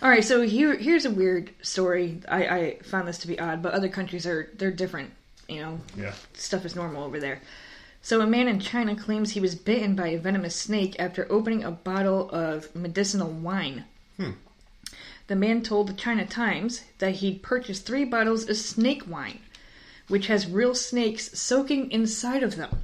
All 0.00 0.08
right, 0.08 0.24
so 0.24 0.42
here 0.42 0.76
here's 0.76 1.04
a 1.06 1.10
weird 1.10 1.50
story. 1.62 2.20
I, 2.28 2.46
I 2.46 2.78
found 2.84 3.08
this 3.08 3.18
to 3.18 3.26
be 3.26 3.40
odd, 3.40 3.60
but 3.62 3.72
other 3.74 3.88
countries 3.88 4.26
are 4.26 4.48
they're 4.56 4.70
different. 4.70 5.10
You 5.48 5.62
know, 5.62 5.80
Yeah. 5.96 6.12
stuff 6.34 6.64
is 6.64 6.76
normal 6.76 7.02
over 7.02 7.18
there. 7.18 7.40
So 8.02 8.20
a 8.20 8.26
man 8.26 8.48
in 8.48 8.60
China 8.60 8.96
claims 8.96 9.32
he 9.32 9.40
was 9.40 9.54
bitten 9.54 9.94
by 9.94 10.08
a 10.08 10.18
venomous 10.18 10.56
snake 10.56 10.96
after 10.98 11.30
opening 11.30 11.64
a 11.64 11.70
bottle 11.70 12.30
of 12.30 12.74
medicinal 12.74 13.30
wine. 13.30 13.84
Hmm. 14.16 14.32
The 15.26 15.36
man 15.36 15.62
told 15.62 15.88
the 15.88 15.92
China 15.92 16.26
Times 16.26 16.84
that 16.98 17.16
he'd 17.16 17.42
purchased 17.42 17.84
three 17.84 18.04
bottles 18.04 18.48
of 18.48 18.56
snake 18.56 19.02
wine, 19.06 19.40
which 20.08 20.28
has 20.28 20.48
real 20.48 20.74
snakes 20.74 21.38
soaking 21.38 21.90
inside 21.90 22.42
of 22.42 22.56
them, 22.56 22.78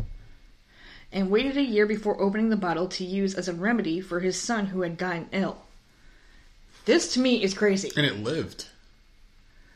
and 1.10 1.30
waited 1.30 1.56
a 1.56 1.62
year 1.62 1.86
before 1.86 2.20
opening 2.20 2.50
the 2.50 2.56
bottle 2.56 2.86
to 2.88 3.04
use 3.04 3.34
as 3.34 3.48
a 3.48 3.54
remedy 3.54 4.00
for 4.00 4.20
his 4.20 4.38
son 4.38 4.66
who 4.66 4.82
had 4.82 4.98
gotten 4.98 5.28
ill. 5.32 5.62
This 6.84 7.14
to 7.14 7.20
me 7.20 7.42
is 7.42 7.54
crazy. 7.54 7.90
And 7.96 8.04
it 8.04 8.18
lived. 8.18 8.66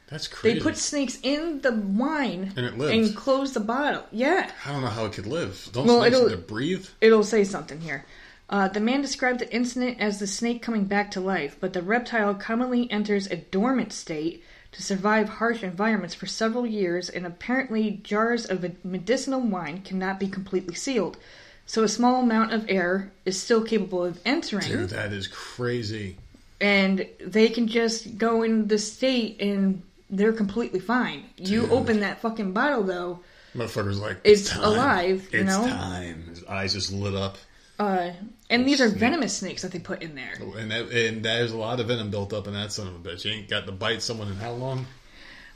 That's 0.09 0.27
crazy. 0.27 0.59
They 0.59 0.63
put 0.63 0.77
snakes 0.77 1.19
in 1.23 1.61
the 1.61 1.73
wine 1.73 2.53
And 2.57 2.65
it 2.67 2.79
lived. 2.79 2.95
and 2.95 3.15
closed 3.17 3.55
the 3.55 3.61
bottle. 3.61 4.05
Yeah. 4.11 4.51
I 4.65 4.73
don't 4.73 4.81
know 4.81 4.89
how 4.89 5.05
it 5.05 5.13
could 5.13 5.27
live. 5.27 5.69
Don't 5.73 5.87
Well, 5.87 6.01
snakes 6.01 6.17
it'll- 6.17 6.29
need 6.29 6.35
to 6.37 6.41
breathe? 6.43 6.87
It'll 7.01 7.25
say 7.25 7.45
something 7.45 7.81
here. 7.81 8.05
Uh, 8.51 8.67
the 8.69 8.81
man 8.81 9.03
described 9.03 9.41
the 9.41 9.55
incident 9.55 9.99
as 10.01 10.19
the 10.19 10.27
snake 10.27 10.63
coming 10.63 10.85
back 10.85 11.11
to 11.11 11.21
life, 11.21 11.57
but 11.61 11.75
the 11.75 11.83
reptile 11.83 12.35
commonly 12.35 12.91
enters 12.91 13.27
a 13.27 13.37
dormant 13.37 13.93
state 13.93 14.43
to 14.73 14.83
survive 14.83 15.29
harsh 15.29 15.63
environments 15.63 16.15
for 16.15 16.25
several 16.27 16.67
years, 16.67 17.11
and 17.11 17.27
apparently 17.27 18.01
jars 18.03 18.47
of 18.47 18.65
medicinal 18.85 19.41
wine 19.41 19.83
cannot 19.83 20.19
be 20.19 20.29
completely 20.29 20.75
sealed. 20.75 21.19
So 21.67 21.83
a 21.83 21.89
small 21.89 22.23
amount 22.23 22.55
of 22.55 22.65
air 22.71 23.13
is 23.27 23.39
still 23.41 23.63
capable 23.63 24.03
of 24.05 24.19
entering, 24.25 24.67
Dude, 24.69 24.91
that 24.91 25.13
is 25.13 25.27
crazy. 25.27 26.17
and 26.59 27.07
they 27.21 27.51
can 27.51 27.69
just 27.69 28.17
go 28.17 28.43
in 28.43 28.69
the 28.69 28.79
state 28.79 29.37
and 29.41 29.83
they're 30.11 30.33
completely 30.33 30.81
fine. 30.81 31.25
You 31.37 31.63
Dude. 31.63 31.71
open 31.73 32.01
that 32.01 32.21
fucking 32.21 32.53
bottle 32.53 32.83
though, 32.83 33.21
Motherfucker's 33.55 33.99
like, 34.01 34.19
It's 34.25 34.51
time. 34.51 34.65
alive, 34.65 35.29
you 35.33 35.41
it's 35.41 35.49
know? 35.49 35.67
time. 35.67 36.25
His 36.29 36.45
eyes 36.45 36.75
just 36.75 36.93
lit 36.93 37.15
up. 37.15 37.39
uh, 37.79 38.11
and 38.51 38.67
these 38.67 38.81
are 38.81 38.89
venomous 38.89 39.37
snakes 39.37 39.63
that 39.63 39.73
they 39.73 39.79
put 39.79 40.03
in 40.03 40.15
there. 40.15 40.33
And, 40.57 40.71
that, 40.71 40.91
and 40.91 41.23
there's 41.25 41.53
a 41.53 41.57
lot 41.57 41.81
of 41.81 41.89
venom 41.89 42.11
built 42.11 42.33
up 42.33 42.47
in 42.47 42.53
that 42.55 42.73
son 42.73 42.87
of 42.89 42.95
a 42.95 42.99
bitch. 42.99 43.25
You 43.25 43.33
ain't 43.33 43.49
got 43.49 43.67
to 43.67 43.73
bite 43.73 44.03
someone 44.03 44.29
in 44.29 44.37
how 44.37 44.53
long? 44.53 44.87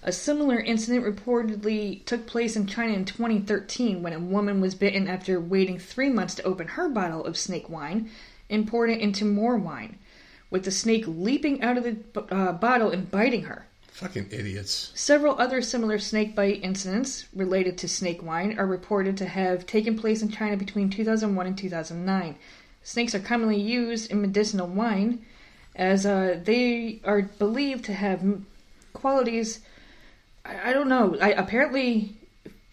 A 0.05 0.11
similar 0.12 0.59
incident 0.59 1.05
reportedly 1.05 2.05
took 2.07 2.27
place 2.27 2.57
in 2.57 2.66
China 2.66 2.93
in 2.95 3.05
2013 3.05 4.03
when 4.03 4.12
a 4.12 4.19
woman 4.19 4.61
was 4.61 4.74
bitten 4.74 5.07
after 5.07 5.39
waiting 5.41 5.79
three 5.79 6.09
months 6.11 6.35
to 6.37 6.43
open 6.43 6.69
her 6.69 6.89
bottle 6.89 7.24
of 7.24 7.37
snake 7.39 7.69
wine 7.70 8.11
and 8.51 8.66
poured 8.66 8.91
it 8.91 9.01
into 9.01 9.24
more 9.24 9.57
wine, 9.57 9.99
with 10.51 10.65
the 10.65 10.70
snake 10.73 11.05
leaping 11.07 11.62
out 11.62 11.79
of 11.79 11.85
the 11.85 12.35
uh, 12.35 12.53
bottle 12.53 12.91
and 12.91 13.11
biting 13.11 13.45
her. 13.45 13.66
Fucking 13.93 14.28
idiots. 14.31 14.90
Several 14.94 15.39
other 15.40 15.60
similar 15.62 15.98
snake 15.98 16.35
bite 16.35 16.60
incidents 16.62 17.27
related 17.35 17.77
to 17.78 17.89
snake 17.89 18.23
wine 18.23 18.59
are 18.59 18.66
reported 18.66 19.16
to 19.19 19.27
have 19.27 19.66
taken 19.66 19.98
place 19.98 20.23
in 20.23 20.31
China 20.31 20.56
between 20.56 20.89
2001 20.90 21.47
and 21.47 21.59
2009. 21.59 22.36
Snakes 22.82 23.14
are 23.14 23.20
commonly 23.20 23.60
used 23.60 24.10
in 24.10 24.20
medicinal 24.20 24.66
wine 24.66 25.24
as 25.77 26.05
uh, 26.06 26.40
they 26.43 27.01
are 27.05 27.23
believed 27.23 27.85
to 27.85 27.93
have 27.93 28.23
qualities. 28.93 29.60
I, 30.44 30.70
I 30.70 30.73
don't 30.73 30.89
know. 30.89 31.16
I, 31.20 31.31
apparently, 31.32 32.16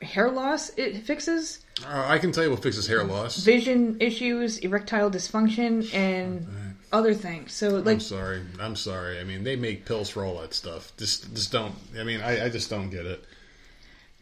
hair 0.01 0.31
loss 0.31 0.69
it 0.77 1.03
fixes, 1.05 1.59
Uh, 1.85 2.05
I 2.07 2.17
can 2.17 2.31
tell 2.31 2.43
you 2.45 2.49
what 2.51 2.63
fixes 2.63 2.87
hair 2.87 3.03
loss. 3.03 3.37
vision 3.43 3.97
issues, 3.99 4.57
erectile 4.59 5.11
dysfunction, 5.11 5.93
and 5.93 6.47
other 6.91 7.13
things. 7.13 7.53
So, 7.53 7.69
like, 7.69 7.95
I'm 7.95 7.99
sorry. 7.99 8.41
I'm 8.59 8.75
sorry. 8.75 9.19
I 9.19 9.23
mean, 9.23 9.43
they 9.43 9.55
make 9.55 9.85
pills 9.85 10.09
for 10.09 10.23
all 10.25 10.39
that 10.41 10.53
stuff. 10.53 10.91
Just, 10.97 11.33
just 11.35 11.51
don't. 11.51 11.73
I 11.99 12.03
mean, 12.03 12.21
I, 12.21 12.45
I 12.45 12.49
just 12.49 12.69
don't 12.69 12.89
get 12.89 13.05
it. 13.05 13.23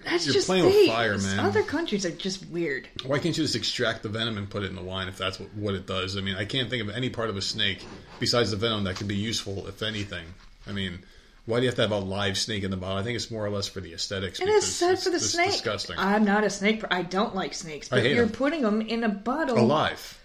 that's 0.03 0.25
you're 0.25 0.33
just 0.33 0.47
playing 0.47 0.65
with 0.65 0.87
fire, 0.87 1.17
man. 1.17 1.39
Other 1.39 1.63
countries 1.63 2.05
are 2.05 2.11
just 2.11 2.45
weird. 2.49 2.87
Why 3.05 3.19
can't 3.19 3.37
you 3.37 3.43
just 3.43 3.55
extract 3.55 4.03
the 4.03 4.09
venom 4.09 4.37
and 4.37 4.49
put 4.49 4.63
it 4.63 4.69
in 4.69 4.75
the 4.75 4.83
wine 4.83 5.07
if 5.07 5.17
that's 5.17 5.39
what, 5.39 5.53
what 5.55 5.73
it 5.75 5.87
does? 5.87 6.17
I 6.17 6.21
mean, 6.21 6.35
I 6.35 6.45
can't 6.45 6.69
think 6.69 6.83
of 6.83 6.89
any 6.89 7.09
part 7.09 7.29
of 7.29 7.37
a 7.37 7.41
snake 7.41 7.83
besides 8.19 8.51
the 8.51 8.57
venom 8.57 8.83
that 8.85 8.95
could 8.95 9.07
be 9.07 9.15
useful, 9.15 9.67
if 9.67 9.81
anything. 9.81 10.25
I 10.67 10.71
mean, 10.73 10.99
why 11.45 11.57
do 11.57 11.63
you 11.63 11.69
have 11.69 11.75
to 11.75 11.81
have 11.83 11.91
a 11.91 11.97
live 11.97 12.37
snake 12.37 12.63
in 12.63 12.71
the 12.71 12.77
bottle? 12.77 12.97
I 12.97 13.03
think 13.03 13.15
it's 13.15 13.31
more 13.31 13.45
or 13.45 13.49
less 13.49 13.67
for 13.67 13.79
the 13.79 13.93
aesthetics. 13.93 14.39
It's 14.39 14.45
because 14.45 14.65
sad 14.75 14.99
for 14.99 15.09
the 15.09 15.15
it's 15.15 15.29
snake. 15.31 15.51
Disgusting. 15.51 15.95
I'm 15.97 16.25
not 16.25 16.43
a 16.43 16.49
snake. 16.49 16.83
I 16.91 17.03
don't 17.03 17.33
like 17.33 17.53
snakes, 17.53 17.87
but 17.87 18.03
hate 18.03 18.15
you're 18.15 18.25
'em. 18.25 18.31
putting 18.31 18.61
them 18.63 18.81
in 18.81 19.03
a 19.05 19.09
bottle, 19.09 19.57
Alive. 19.57 20.19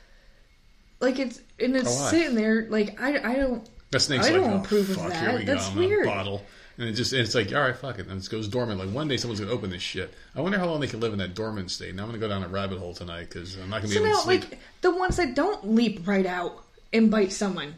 like 1.01 1.21
it's 1.21 1.41
and 1.63 1.77
it's 1.77 1.89
oh, 1.89 2.01
Alive. 2.01 2.11
sitting 2.11 2.35
there. 2.35 2.67
Like 2.69 3.01
I, 3.01 3.33
I 3.33 3.37
don't. 3.37 3.69
That 3.91 4.01
snake's 4.01 4.27
I 4.27 4.33
like, 4.33 4.41
don't 4.41 4.53
oh, 4.53 4.61
approve 4.61 4.91
of 4.91 4.97
that. 4.97 5.17
here 5.17 5.39
we 5.39 5.45
That's 5.45 5.67
go. 5.69 5.73
I'm 5.73 5.79
weird. 5.79 6.07
bottle. 6.07 6.43
And 6.79 6.89
it 6.89 6.95
just, 6.95 7.13
it's 7.13 7.35
like, 7.35 7.53
all 7.53 7.61
right, 7.61 7.77
fuck 7.77 7.99
it. 7.99 8.07
And 8.07 8.21
it 8.21 8.31
goes 8.31 8.49
dormant. 8.49 8.81
Like, 8.81 8.91
one 8.91 9.07
day 9.07 9.19
someone's 9.19 9.41
going 9.41 9.51
to 9.51 9.55
open 9.55 9.69
this 9.69 9.83
shit. 9.83 10.15
I 10.35 10.41
wonder 10.41 10.59
how 10.59 10.67
long 10.67 10.81
they 10.81 10.87
can 10.87 11.01
live 11.01 11.13
in 11.13 11.19
that 11.19 11.35
dormant 11.35 11.71
state. 11.71 11.95
Now 11.95 12.05
I'm 12.05 12.09
going 12.09 12.21
to 12.21 12.27
go 12.27 12.33
down 12.33 12.43
a 12.43 12.49
rabbit 12.49 12.79
hole 12.79 12.95
tonight 12.95 13.29
because 13.29 13.57
I'm 13.57 13.69
not 13.69 13.83
going 13.83 13.93
to 13.93 14.01
be 14.01 14.05
able 14.05 14.15
now, 14.15 14.21
to 14.21 14.23
sleep. 14.23 14.51
like 14.51 14.59
the 14.81 14.91
ones 14.91 15.17
that 15.17 15.35
don't 15.35 15.75
leap 15.75 16.07
right 16.09 16.25
out 16.25 16.65
and 16.93 17.11
bite 17.11 17.33
someone, 17.33 17.75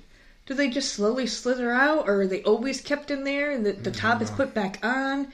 do 0.46 0.54
they 0.54 0.70
just 0.70 0.92
slowly 0.92 1.26
slither 1.26 1.72
out, 1.72 2.08
or 2.08 2.22
are 2.22 2.26
they 2.26 2.42
always 2.44 2.80
kept 2.80 3.10
in 3.10 3.24
there 3.24 3.50
and 3.50 3.66
the, 3.66 3.72
the 3.72 3.90
top 3.90 4.22
is 4.22 4.28
uh-huh. 4.28 4.36
put 4.36 4.54
back 4.54 4.78
on? 4.84 5.28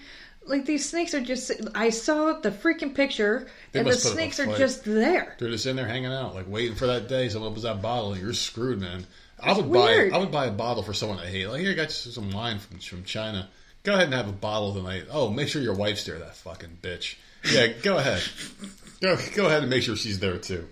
Like 0.46 0.64
these 0.66 0.88
snakes 0.88 1.14
are 1.14 1.20
just. 1.20 1.52
I 1.74 1.90
saw 1.90 2.32
the 2.32 2.50
freaking 2.50 2.94
picture, 2.94 3.48
They 3.72 3.80
and 3.80 3.86
the 3.86 3.92
must 3.92 4.02
put 4.02 4.08
up 4.08 4.14
a 4.14 4.16
snakes 4.16 4.40
are 4.40 4.56
just 4.56 4.84
there. 4.84 5.36
They're 5.38 5.50
just 5.50 5.66
in 5.66 5.76
there 5.76 5.86
hanging 5.86 6.12
out, 6.12 6.34
like 6.34 6.48
waiting 6.48 6.74
for 6.74 6.86
that 6.86 7.08
day 7.08 7.28
someone 7.28 7.50
opens 7.50 7.64
that 7.64 7.82
bottle 7.82 8.12
and 8.12 8.20
you're 8.20 8.32
screwed, 8.32 8.80
man. 8.80 9.06
I 9.38 9.52
would 9.52 9.66
weird. 9.66 10.10
buy 10.10 10.16
I 10.16 10.20
would 10.20 10.32
buy 10.32 10.46
a 10.46 10.50
bottle 10.50 10.82
for 10.82 10.92
someone 10.92 11.18
I 11.18 11.26
hate. 11.26 11.46
Like 11.46 11.60
here, 11.60 11.72
I 11.72 11.74
got 11.74 11.90
some 11.90 12.30
wine 12.30 12.58
from 12.58 12.78
from 12.78 13.04
China. 13.04 13.48
Go 13.82 13.94
ahead 13.94 14.06
and 14.06 14.14
have 14.14 14.28
a 14.28 14.32
bottle 14.32 14.74
tonight. 14.74 15.04
Oh, 15.10 15.30
make 15.30 15.48
sure 15.48 15.62
your 15.62 15.74
wife's 15.74 16.04
there, 16.04 16.18
that 16.18 16.36
fucking 16.36 16.78
bitch. 16.82 17.16
Yeah, 17.50 17.68
go 17.68 17.96
ahead. 17.96 18.22
Go 19.00 19.16
go 19.34 19.46
ahead 19.46 19.62
and 19.62 19.70
make 19.70 19.82
sure 19.82 19.96
she's 19.96 20.18
there 20.18 20.36
too. 20.36 20.68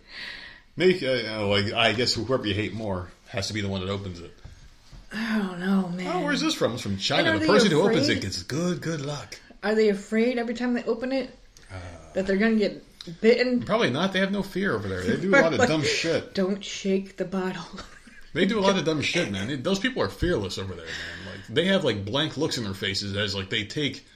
Make 0.76 1.02
uh, 1.02 1.12
you 1.12 1.22
know, 1.22 1.48
like 1.48 1.72
I 1.72 1.94
guess 1.94 2.12
whoever 2.12 2.46
you 2.46 2.52
hate 2.52 2.74
more 2.74 3.08
has 3.28 3.48
to 3.48 3.54
be 3.54 3.62
the 3.62 3.68
one 3.68 3.80
that 3.80 3.90
opens 3.90 4.20
it. 4.20 4.34
I 5.10 5.38
don't 5.38 5.60
know, 5.60 5.88
man. 5.88 6.14
Oh, 6.14 6.24
where's 6.24 6.42
this 6.42 6.52
from? 6.52 6.74
It's 6.74 6.82
from 6.82 6.98
China. 6.98 7.38
The 7.38 7.46
person 7.46 7.70
who 7.70 7.80
opens 7.80 8.10
it 8.10 8.20
gets 8.20 8.42
good 8.42 8.82
good 8.82 9.00
luck. 9.00 9.40
Are 9.62 9.74
they 9.74 9.88
afraid 9.88 10.38
every 10.38 10.54
time 10.54 10.74
they 10.74 10.84
open 10.84 11.12
it 11.12 11.30
Uh. 11.70 11.74
that 12.14 12.26
they're 12.26 12.36
gonna 12.36 12.56
get 12.56 12.84
bitten? 13.20 13.62
Probably 13.62 13.90
not. 13.90 14.12
They 14.12 14.20
have 14.20 14.32
no 14.32 14.42
fear 14.42 14.74
over 14.74 14.88
there. 14.88 15.02
They 15.02 15.16
do 15.20 15.30
a 15.30 15.36
lot 15.42 15.52
of 15.52 15.58
Like, 15.58 15.68
dumb 15.68 15.82
shit. 15.82 16.34
Don't 16.34 16.64
shake 16.64 17.16
the 17.16 17.24
bottle. 17.24 17.64
They 18.34 18.44
do 18.44 18.58
a 18.58 18.60
lot 18.60 18.78
of 18.78 18.84
dumb 18.84 19.00
shit, 19.00 19.32
man. 19.32 19.48
They- 19.48 19.56
Those 19.56 19.78
people 19.78 20.02
are 20.02 20.08
fearless 20.10 20.58
over 20.58 20.74
there, 20.74 20.84
man. 20.84 21.26
Like 21.34 21.46
they 21.48 21.64
have 21.68 21.82
like 21.82 22.04
blank 22.04 22.36
looks 22.36 22.58
in 22.58 22.64
their 22.64 22.74
faces 22.74 23.16
as 23.16 23.34
like 23.34 23.48
they 23.48 23.64
take 23.64 24.06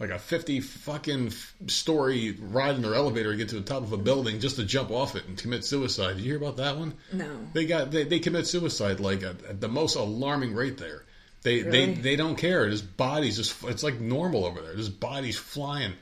like 0.00 0.10
a 0.10 0.18
fifty 0.18 0.60
fucking 0.60 1.32
story 1.68 2.36
ride 2.40 2.74
in 2.74 2.82
their 2.82 2.94
elevator 2.96 3.30
to 3.30 3.36
get 3.38 3.50
to 3.50 3.54
the 3.54 3.60
top 3.62 3.84
of 3.84 3.92
a 3.92 3.96
building 3.96 4.40
just 4.40 4.56
to 4.56 4.64
jump 4.64 4.90
off 4.90 5.14
it 5.14 5.24
and 5.28 5.38
commit 5.38 5.64
suicide. 5.64 6.16
Did 6.16 6.24
you 6.24 6.32
hear 6.32 6.36
about 6.36 6.56
that 6.56 6.76
one? 6.78 6.94
No. 7.12 7.30
They 7.54 7.64
got 7.64 7.92
they, 7.92 8.02
they 8.02 8.18
commit 8.18 8.48
suicide 8.48 8.98
like 8.98 9.22
at, 9.22 9.42
at 9.44 9.60
the 9.60 9.68
most 9.68 9.94
alarming 9.94 10.52
rate 10.54 10.76
there. 10.76 11.04
They 11.42 11.62
Really? 11.62 11.70
they 11.70 12.00
they 12.00 12.16
don't 12.16 12.36
care. 12.36 12.68
Just 12.68 12.96
bodies 12.96 13.36
just 13.36 13.64
it's 13.64 13.82
like 13.82 14.00
normal 14.00 14.44
over 14.44 14.60
there. 14.60 14.74
Just 14.74 15.00
bodies 15.00 15.36
flying. 15.36 15.92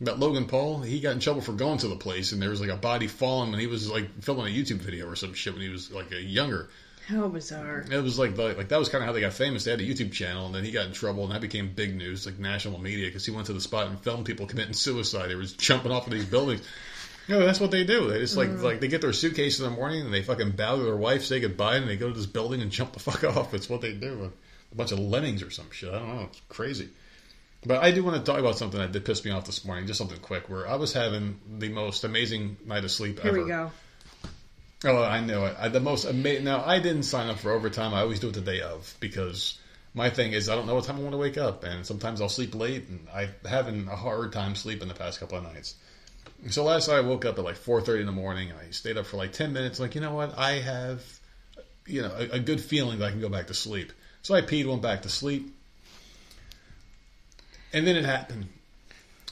But 0.00 0.18
Logan 0.18 0.46
Paul, 0.46 0.80
he 0.80 0.98
got 0.98 1.12
in 1.12 1.20
trouble 1.20 1.42
for 1.42 1.52
going 1.52 1.78
to 1.78 1.88
the 1.88 1.96
place, 1.96 2.32
and 2.32 2.42
there 2.42 2.50
was 2.50 2.60
like 2.60 2.70
a 2.70 2.76
body 2.76 3.06
falling 3.06 3.52
when 3.52 3.60
he 3.60 3.68
was 3.68 3.88
like 3.88 4.20
filming 4.20 4.46
a 4.46 4.56
YouTube 4.56 4.78
video 4.78 5.08
or 5.08 5.14
some 5.14 5.32
shit 5.34 5.52
when 5.52 5.62
he 5.62 5.68
was 5.68 5.92
like 5.92 6.10
a 6.10 6.20
younger. 6.20 6.68
How 7.06 7.28
bizarre. 7.28 7.84
It 7.90 8.02
was 8.02 8.18
like 8.18 8.34
the, 8.34 8.54
like 8.54 8.68
that 8.68 8.78
was 8.78 8.88
kind 8.88 9.02
of 9.02 9.06
how 9.06 9.12
they 9.12 9.20
got 9.20 9.32
famous. 9.32 9.64
They 9.64 9.70
had 9.70 9.80
a 9.80 9.84
YouTube 9.84 10.12
channel, 10.12 10.46
and 10.46 10.54
then 10.54 10.64
he 10.64 10.72
got 10.72 10.86
in 10.86 10.92
trouble, 10.92 11.24
and 11.24 11.32
that 11.32 11.40
became 11.40 11.72
big 11.72 11.94
news, 11.96 12.26
like 12.26 12.38
national 12.38 12.80
media, 12.80 13.06
because 13.06 13.24
he 13.24 13.30
went 13.30 13.46
to 13.46 13.52
the 13.52 13.60
spot 13.60 13.88
and 13.88 14.00
filmed 14.00 14.24
people 14.24 14.46
committing 14.46 14.74
suicide. 14.74 15.28
They 15.28 15.36
was 15.36 15.52
jumping 15.52 15.92
off 15.92 16.06
of 16.06 16.12
these 16.12 16.26
buildings. 16.26 16.62
You 17.28 17.38
know, 17.38 17.46
that's 17.46 17.60
what 17.60 17.70
they 17.70 17.84
do. 17.84 18.08
They 18.08 18.18
just 18.18 18.36
like 18.36 18.48
mm. 18.48 18.62
like 18.62 18.80
they 18.80 18.88
get 18.88 19.00
their 19.00 19.12
suitcase 19.12 19.60
in 19.60 19.64
the 19.64 19.70
morning 19.70 20.04
and 20.04 20.12
they 20.12 20.22
fucking 20.22 20.50
bow 20.50 20.76
to 20.76 20.82
their 20.82 20.96
wife, 20.96 21.22
say 21.24 21.38
goodbye, 21.38 21.76
and 21.76 21.88
they 21.88 21.96
go 21.96 22.08
to 22.08 22.14
this 22.14 22.26
building 22.26 22.60
and 22.60 22.72
jump 22.72 22.94
the 22.94 22.98
fuck 22.98 23.22
off. 23.36 23.54
It's 23.54 23.70
what 23.70 23.80
they 23.80 23.92
do. 23.92 24.32
A 24.72 24.74
bunch 24.74 24.92
of 24.92 24.98
lemmings 24.98 25.42
or 25.42 25.50
some 25.50 25.70
shit. 25.70 25.92
I 25.92 25.98
don't 25.98 26.16
know. 26.16 26.22
It's 26.24 26.40
crazy. 26.48 26.88
But 27.64 27.82
I 27.82 27.92
do 27.92 28.02
want 28.02 28.16
to 28.16 28.22
talk 28.22 28.40
about 28.40 28.58
something 28.58 28.80
that 28.80 28.90
did 28.90 29.04
piss 29.04 29.24
me 29.24 29.30
off 29.30 29.46
this 29.46 29.64
morning. 29.64 29.86
Just 29.86 29.98
something 29.98 30.18
quick. 30.18 30.48
Where 30.48 30.66
I 30.68 30.76
was 30.76 30.92
having 30.92 31.38
the 31.58 31.68
most 31.68 32.04
amazing 32.04 32.56
night 32.66 32.84
of 32.84 32.90
sleep 32.90 33.20
Here 33.20 33.30
ever. 33.30 33.42
we 33.42 33.48
go. 33.48 33.70
Oh, 34.84 35.02
I 35.02 35.20
know 35.20 35.46
it. 35.46 35.56
I, 35.58 35.68
the 35.68 35.78
most 35.78 36.04
amazing. 36.04 36.44
Now, 36.44 36.64
I 36.64 36.80
didn't 36.80 37.04
sign 37.04 37.28
up 37.28 37.38
for 37.38 37.52
overtime. 37.52 37.94
I 37.94 38.00
always 38.00 38.18
do 38.18 38.28
it 38.28 38.34
the 38.34 38.40
day 38.40 38.60
of 38.62 38.96
because 38.98 39.58
my 39.94 40.10
thing 40.10 40.32
is 40.32 40.48
I 40.48 40.56
don't 40.56 40.66
know 40.66 40.74
what 40.74 40.84
time 40.84 40.96
I 40.96 41.00
want 41.00 41.12
to 41.12 41.18
wake 41.18 41.38
up, 41.38 41.62
and 41.62 41.86
sometimes 41.86 42.20
I'll 42.20 42.28
sleep 42.28 42.54
late, 42.54 42.88
and 42.88 43.06
I'm 43.14 43.30
having 43.48 43.86
a 43.86 43.96
hard 43.96 44.32
time 44.32 44.56
sleeping 44.56 44.88
the 44.88 44.94
past 44.94 45.20
couple 45.20 45.38
of 45.38 45.44
nights. 45.44 45.76
So 46.50 46.64
last 46.64 46.88
night 46.88 46.96
I 46.96 47.00
woke 47.02 47.24
up 47.24 47.38
at 47.38 47.44
like 47.44 47.56
4:30 47.56 48.00
in 48.00 48.06
the 48.06 48.12
morning, 48.12 48.50
and 48.50 48.58
I 48.58 48.70
stayed 48.70 48.96
up 48.96 49.06
for 49.06 49.18
like 49.18 49.32
10 49.32 49.52
minutes. 49.52 49.78
Like, 49.78 49.94
you 49.94 50.00
know 50.00 50.14
what? 50.14 50.36
I 50.36 50.54
have, 50.54 51.04
you 51.86 52.02
know, 52.02 52.12
a, 52.16 52.36
a 52.36 52.40
good 52.40 52.60
feeling 52.60 52.98
that 52.98 53.06
I 53.06 53.10
can 53.10 53.20
go 53.20 53.28
back 53.28 53.46
to 53.48 53.54
sleep. 53.54 53.92
So 54.22 54.34
I 54.34 54.40
peed, 54.40 54.66
went 54.66 54.82
back 54.82 55.02
to 55.02 55.08
sleep, 55.08 55.52
and 57.72 57.86
then 57.86 57.96
it 57.96 58.04
happened. 58.04 58.46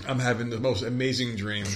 I'm 0.08 0.18
having 0.18 0.50
the 0.50 0.58
most 0.58 0.82
amazing 0.82 1.36
dream 1.36 1.66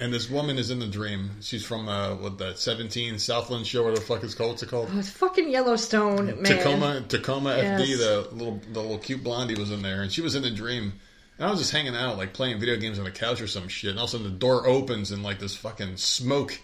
And 0.00 0.14
this 0.14 0.30
woman 0.30 0.56
is 0.56 0.70
in 0.70 0.78
the 0.78 0.86
dream. 0.86 1.30
She's 1.42 1.64
from 1.64 1.86
uh, 1.86 2.14
what 2.14 2.38
that 2.38 2.58
seventeen 2.58 3.18
Southland 3.18 3.66
show, 3.66 3.82
whatever 3.82 4.00
the 4.00 4.06
fuck 4.06 4.24
it's 4.24 4.34
called. 4.34 4.52
What's 4.52 4.62
it 4.62 4.70
called? 4.70 4.88
Oh, 4.94 4.98
it's 4.98 5.10
fucking 5.10 5.50
Yellowstone, 5.50 6.26
man. 6.26 6.44
Tacoma, 6.44 7.02
Tacoma 7.06 7.50
FD. 7.50 7.98
The 7.98 8.28
little, 8.34 8.60
the 8.72 8.80
little 8.80 8.98
cute 8.98 9.22
blondie 9.22 9.56
was 9.56 9.70
in 9.70 9.82
there, 9.82 10.00
and 10.00 10.10
she 10.10 10.22
was 10.22 10.34
in 10.34 10.44
a 10.46 10.50
dream. 10.50 10.94
And 11.36 11.46
I 11.46 11.50
was 11.50 11.60
just 11.60 11.72
hanging 11.72 11.94
out, 11.94 12.16
like 12.16 12.32
playing 12.32 12.58
video 12.60 12.76
games 12.76 12.98
on 12.98 13.04
the 13.04 13.10
couch 13.10 13.42
or 13.42 13.46
some 13.46 13.68
shit. 13.68 13.90
And 13.90 13.98
all 13.98 14.06
of 14.06 14.10
a 14.10 14.12
sudden, 14.12 14.26
the 14.26 14.38
door 14.38 14.66
opens, 14.66 15.10
and 15.10 15.22
like 15.22 15.38
this 15.38 15.54
fucking 15.54 15.98
smoke 15.98 16.58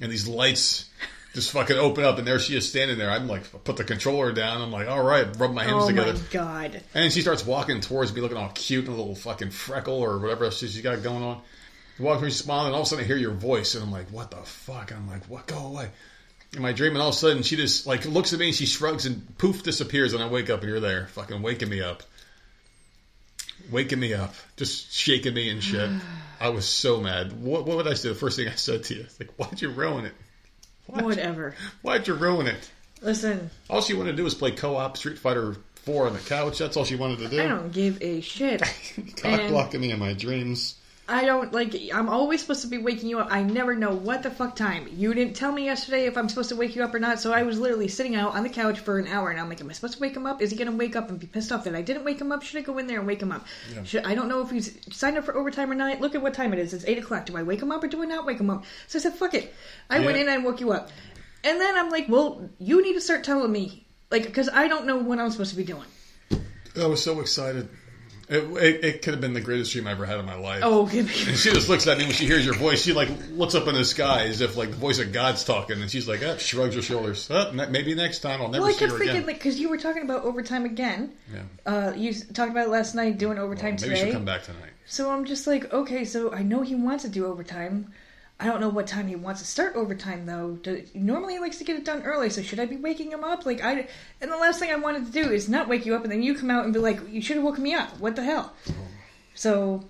and 0.00 0.12
these 0.12 0.28
lights 0.28 0.88
just 1.36 1.52
fucking 1.52 1.76
open 1.76 2.02
up, 2.02 2.16
and 2.16 2.26
there 2.26 2.38
she 2.38 2.56
is 2.56 2.66
standing 2.66 2.96
there. 2.96 3.10
I'm 3.10 3.28
like, 3.28 3.42
put 3.62 3.76
the 3.76 3.84
controller 3.84 4.32
down. 4.32 4.62
I'm 4.62 4.72
like, 4.72 4.88
all 4.88 5.02
right, 5.02 5.26
rub 5.36 5.52
my 5.52 5.64
hands 5.64 5.84
Oh 5.84 5.88
together. 5.88 6.12
Oh 6.12 6.14
my 6.14 6.20
god. 6.30 6.82
And 6.94 7.12
she 7.12 7.20
starts 7.20 7.44
walking 7.44 7.82
towards 7.82 8.14
me, 8.14 8.22
looking 8.22 8.38
all 8.38 8.48
cute, 8.54 8.86
and 8.86 8.94
a 8.94 8.96
little 8.96 9.14
fucking 9.14 9.50
freckle 9.50 10.00
or 10.00 10.18
whatever 10.18 10.46
else 10.46 10.56
she's 10.56 10.80
got 10.80 11.02
going 11.02 11.22
on. 11.22 11.42
Walking 11.98 12.24
me, 12.24 12.30
smiling, 12.30 12.68
and 12.68 12.74
all 12.74 12.80
of 12.80 12.86
a 12.86 12.88
sudden 12.88 13.04
I 13.04 13.06
hear 13.06 13.18
your 13.18 13.34
voice, 13.34 13.74
and 13.74 13.84
I'm 13.84 13.92
like, 13.92 14.08
what 14.08 14.30
the 14.30 14.38
fuck? 14.38 14.92
And 14.92 15.00
I'm 15.00 15.10
like, 15.10 15.24
what? 15.26 15.46
Go 15.46 15.58
away. 15.58 15.90
In 16.54 16.62
my 16.62 16.72
dream, 16.72 16.92
and 16.92 17.02
all 17.02 17.10
of 17.10 17.14
a 17.14 17.18
sudden 17.18 17.42
she 17.42 17.56
just 17.56 17.86
like 17.86 18.06
looks 18.06 18.32
at 18.32 18.38
me, 18.38 18.46
and 18.46 18.54
she 18.54 18.64
shrugs, 18.64 19.04
and 19.04 19.36
poof, 19.36 19.62
disappears, 19.62 20.14
and 20.14 20.22
I 20.22 20.28
wake 20.28 20.48
up, 20.48 20.60
and 20.60 20.70
you're 20.70 20.80
there, 20.80 21.08
fucking 21.08 21.42
waking 21.42 21.68
me 21.68 21.82
up. 21.82 22.02
Waking 23.70 24.00
me 24.00 24.14
up, 24.14 24.34
just 24.56 24.90
shaking 24.90 25.34
me 25.34 25.50
and 25.50 25.62
shit. 25.62 25.90
I 26.40 26.48
was 26.48 26.64
so 26.66 26.98
mad. 26.98 27.34
What, 27.42 27.66
what 27.66 27.76
would 27.76 27.88
I 27.88 27.92
say? 27.92 28.08
The 28.08 28.14
first 28.14 28.38
thing 28.38 28.48
I 28.48 28.54
said 28.54 28.84
to 28.84 28.94
you, 28.94 29.02
It's 29.02 29.20
like, 29.20 29.34
why'd 29.34 29.60
you 29.60 29.68
ruin 29.68 30.06
it? 30.06 30.14
Why'd 30.86 31.04
Whatever. 31.04 31.54
why'd 31.82 32.06
you 32.06 32.14
ruin 32.14 32.46
it? 32.46 32.70
Listen, 33.02 33.50
All 33.68 33.82
she 33.82 33.94
wanted 33.94 34.12
to 34.12 34.16
do 34.16 34.24
was 34.24 34.34
play 34.34 34.50
co-op 34.52 34.96
Street 34.96 35.18
Fighter 35.18 35.56
4 35.84 36.06
on 36.06 36.12
the 36.14 36.18
couch. 36.20 36.58
That's 36.58 36.76
all 36.76 36.84
she 36.84 36.96
wanted 36.96 37.18
to 37.18 37.28
do. 37.28 37.42
I 37.42 37.48
don't 37.48 37.72
give 37.72 38.00
a 38.02 38.20
shit. 38.20 38.60
Cock 39.16 39.24
And- 39.24 39.48
blocking 39.50 39.80
me 39.80 39.90
in 39.90 39.98
my 39.98 40.12
dreams. 40.14 40.76
I 41.08 41.24
don't 41.24 41.52
like. 41.52 41.72
I'm 41.94 42.08
always 42.08 42.40
supposed 42.40 42.62
to 42.62 42.66
be 42.66 42.78
waking 42.78 43.08
you 43.08 43.20
up. 43.20 43.28
I 43.30 43.44
never 43.44 43.76
know 43.76 43.94
what 43.94 44.24
the 44.24 44.30
fuck 44.30 44.56
time. 44.56 44.88
You 44.90 45.14
didn't 45.14 45.34
tell 45.34 45.52
me 45.52 45.64
yesterday 45.64 46.06
if 46.06 46.16
I'm 46.18 46.28
supposed 46.28 46.48
to 46.48 46.56
wake 46.56 46.74
you 46.74 46.82
up 46.82 46.92
or 46.92 46.98
not. 46.98 47.20
So 47.20 47.32
I 47.32 47.44
was 47.44 47.60
literally 47.60 47.86
sitting 47.86 48.16
out 48.16 48.34
on 48.34 48.42
the 48.42 48.48
couch 48.48 48.80
for 48.80 48.98
an 48.98 49.06
hour, 49.06 49.30
and 49.30 49.38
I'm 49.38 49.48
like, 49.48 49.60
"Am 49.60 49.70
I 49.70 49.72
supposed 49.72 49.94
to 49.94 50.00
wake 50.00 50.16
him 50.16 50.26
up? 50.26 50.42
Is 50.42 50.50
he 50.50 50.56
gonna 50.56 50.72
wake 50.72 50.96
up 50.96 51.08
and 51.08 51.20
be 51.20 51.28
pissed 51.28 51.52
off 51.52 51.62
that 51.64 51.76
I 51.76 51.82
didn't 51.82 52.02
wake 52.02 52.20
him 52.20 52.32
up? 52.32 52.42
Should 52.42 52.58
I 52.58 52.62
go 52.62 52.78
in 52.78 52.88
there 52.88 52.98
and 52.98 53.06
wake 53.06 53.22
him 53.22 53.30
up? 53.30 53.46
Should, 53.84 54.04
I 54.04 54.16
don't 54.16 54.28
know 54.28 54.40
if 54.40 54.50
he's 54.50 54.76
signed 54.90 55.16
up 55.16 55.24
for 55.24 55.36
overtime 55.36 55.70
or 55.70 55.76
not. 55.76 56.00
Look 56.00 56.16
at 56.16 56.22
what 56.22 56.34
time 56.34 56.52
it 56.52 56.58
is. 56.58 56.74
It's 56.74 56.84
eight 56.86 56.98
o'clock. 56.98 57.26
Do 57.26 57.36
I 57.36 57.44
wake 57.44 57.62
him 57.62 57.70
up 57.70 57.84
or 57.84 57.86
do 57.86 58.02
I 58.02 58.06
not 58.06 58.26
wake 58.26 58.40
him 58.40 58.50
up? 58.50 58.64
So 58.88 58.98
I 58.98 59.02
said, 59.02 59.14
"Fuck 59.14 59.34
it." 59.34 59.54
I 59.88 60.00
went 60.00 60.16
in 60.16 60.28
and 60.28 60.30
I 60.30 60.38
woke 60.38 60.60
you 60.60 60.72
up, 60.72 60.90
and 61.44 61.60
then 61.60 61.78
I'm 61.78 61.90
like, 61.90 62.08
"Well, 62.08 62.50
you 62.58 62.82
need 62.82 62.94
to 62.94 63.00
start 63.00 63.22
telling 63.22 63.52
me, 63.52 63.86
like, 64.10 64.24
because 64.24 64.48
I 64.52 64.66
don't 64.66 64.86
know 64.86 64.96
what 64.96 65.20
I'm 65.20 65.30
supposed 65.30 65.50
to 65.50 65.56
be 65.56 65.62
doing." 65.64 65.86
I 66.76 66.86
was 66.86 67.00
so 67.02 67.20
excited. 67.20 67.68
It, 68.28 68.42
it, 68.42 68.84
it 68.84 69.02
could 69.02 69.14
have 69.14 69.20
been 69.20 69.34
the 69.34 69.40
greatest 69.40 69.72
dream 69.72 69.86
I 69.86 69.92
ever 69.92 70.04
had 70.04 70.18
in 70.18 70.26
my 70.26 70.34
life. 70.34 70.62
Oh, 70.64 70.86
give 70.86 71.06
me. 71.26 71.30
And 71.30 71.36
she 71.38 71.50
just 71.52 71.68
looks 71.68 71.86
at 71.86 71.96
me 71.96 72.04
when 72.04 72.12
she 72.12 72.26
hears 72.26 72.44
your 72.44 72.54
voice. 72.56 72.82
She 72.82 72.92
like 72.92 73.08
looks 73.30 73.54
up 73.54 73.68
in 73.68 73.74
the 73.74 73.84
sky 73.84 74.24
as 74.24 74.40
if 74.40 74.56
like 74.56 74.70
the 74.70 74.76
voice 74.76 74.98
of 74.98 75.12
God's 75.12 75.44
talking, 75.44 75.80
and 75.80 75.88
she's 75.90 76.08
like, 76.08 76.22
ah, 76.26 76.36
shrugs 76.36 76.74
her 76.74 76.82
shoulders. 76.82 77.28
Oh, 77.30 77.52
maybe 77.52 77.94
next 77.94 78.18
time 78.20 78.42
I'll 78.42 78.48
never 78.48 78.62
Well, 78.62 78.70
I 78.70 78.72
see 78.72 78.80
kept 78.80 78.92
her 78.92 78.98
thinking, 78.98 79.16
again. 79.18 79.26
like, 79.28 79.36
because 79.36 79.60
you 79.60 79.68
were 79.68 79.78
talking 79.78 80.02
about 80.02 80.24
overtime 80.24 80.64
again. 80.64 81.12
yeah. 81.32 81.42
Uh, 81.64 81.92
you 81.96 82.12
talked 82.12 82.50
about 82.50 82.66
it 82.66 82.70
last 82.70 82.94
night 82.96 83.18
doing 83.18 83.38
overtime 83.38 83.76
Maybe 83.80 83.90
today. 83.94 84.04
she'll 84.06 84.12
come 84.14 84.24
back 84.24 84.42
tonight. 84.42 84.70
So 84.86 85.10
I'm 85.10 85.24
just 85.24 85.46
like, 85.46 85.72
okay, 85.72 86.04
so 86.04 86.32
I 86.32 86.42
know 86.42 86.62
he 86.62 86.74
wants 86.74 87.04
to 87.04 87.08
do 87.10 87.26
overtime. 87.26 87.92
I 88.38 88.44
don't 88.46 88.60
know 88.60 88.68
what 88.68 88.86
time 88.86 89.06
he 89.08 89.16
wants 89.16 89.40
to 89.40 89.46
start 89.46 89.76
overtime 89.76 90.26
though. 90.26 90.58
Do, 90.62 90.84
normally 90.94 91.34
he 91.34 91.38
likes 91.40 91.56
to 91.58 91.64
get 91.64 91.76
it 91.76 91.84
done 91.84 92.02
early, 92.02 92.28
so 92.28 92.42
should 92.42 92.60
I 92.60 92.66
be 92.66 92.76
waking 92.76 93.10
him 93.10 93.24
up? 93.24 93.46
Like 93.46 93.64
I, 93.64 93.88
and 94.20 94.30
the 94.30 94.36
last 94.36 94.58
thing 94.60 94.70
I 94.70 94.76
wanted 94.76 95.06
to 95.06 95.12
do 95.12 95.30
is 95.30 95.48
not 95.48 95.68
wake 95.68 95.86
you 95.86 95.94
up, 95.94 96.02
and 96.02 96.12
then 96.12 96.22
you 96.22 96.34
come 96.34 96.50
out 96.50 96.64
and 96.64 96.72
be 96.74 96.78
like, 96.78 97.00
you 97.10 97.22
should 97.22 97.36
have 97.36 97.44
woken 97.44 97.62
me 97.62 97.72
up. 97.74 97.98
What 97.98 98.14
the 98.14 98.22
hell? 98.22 98.52
So 99.34 99.84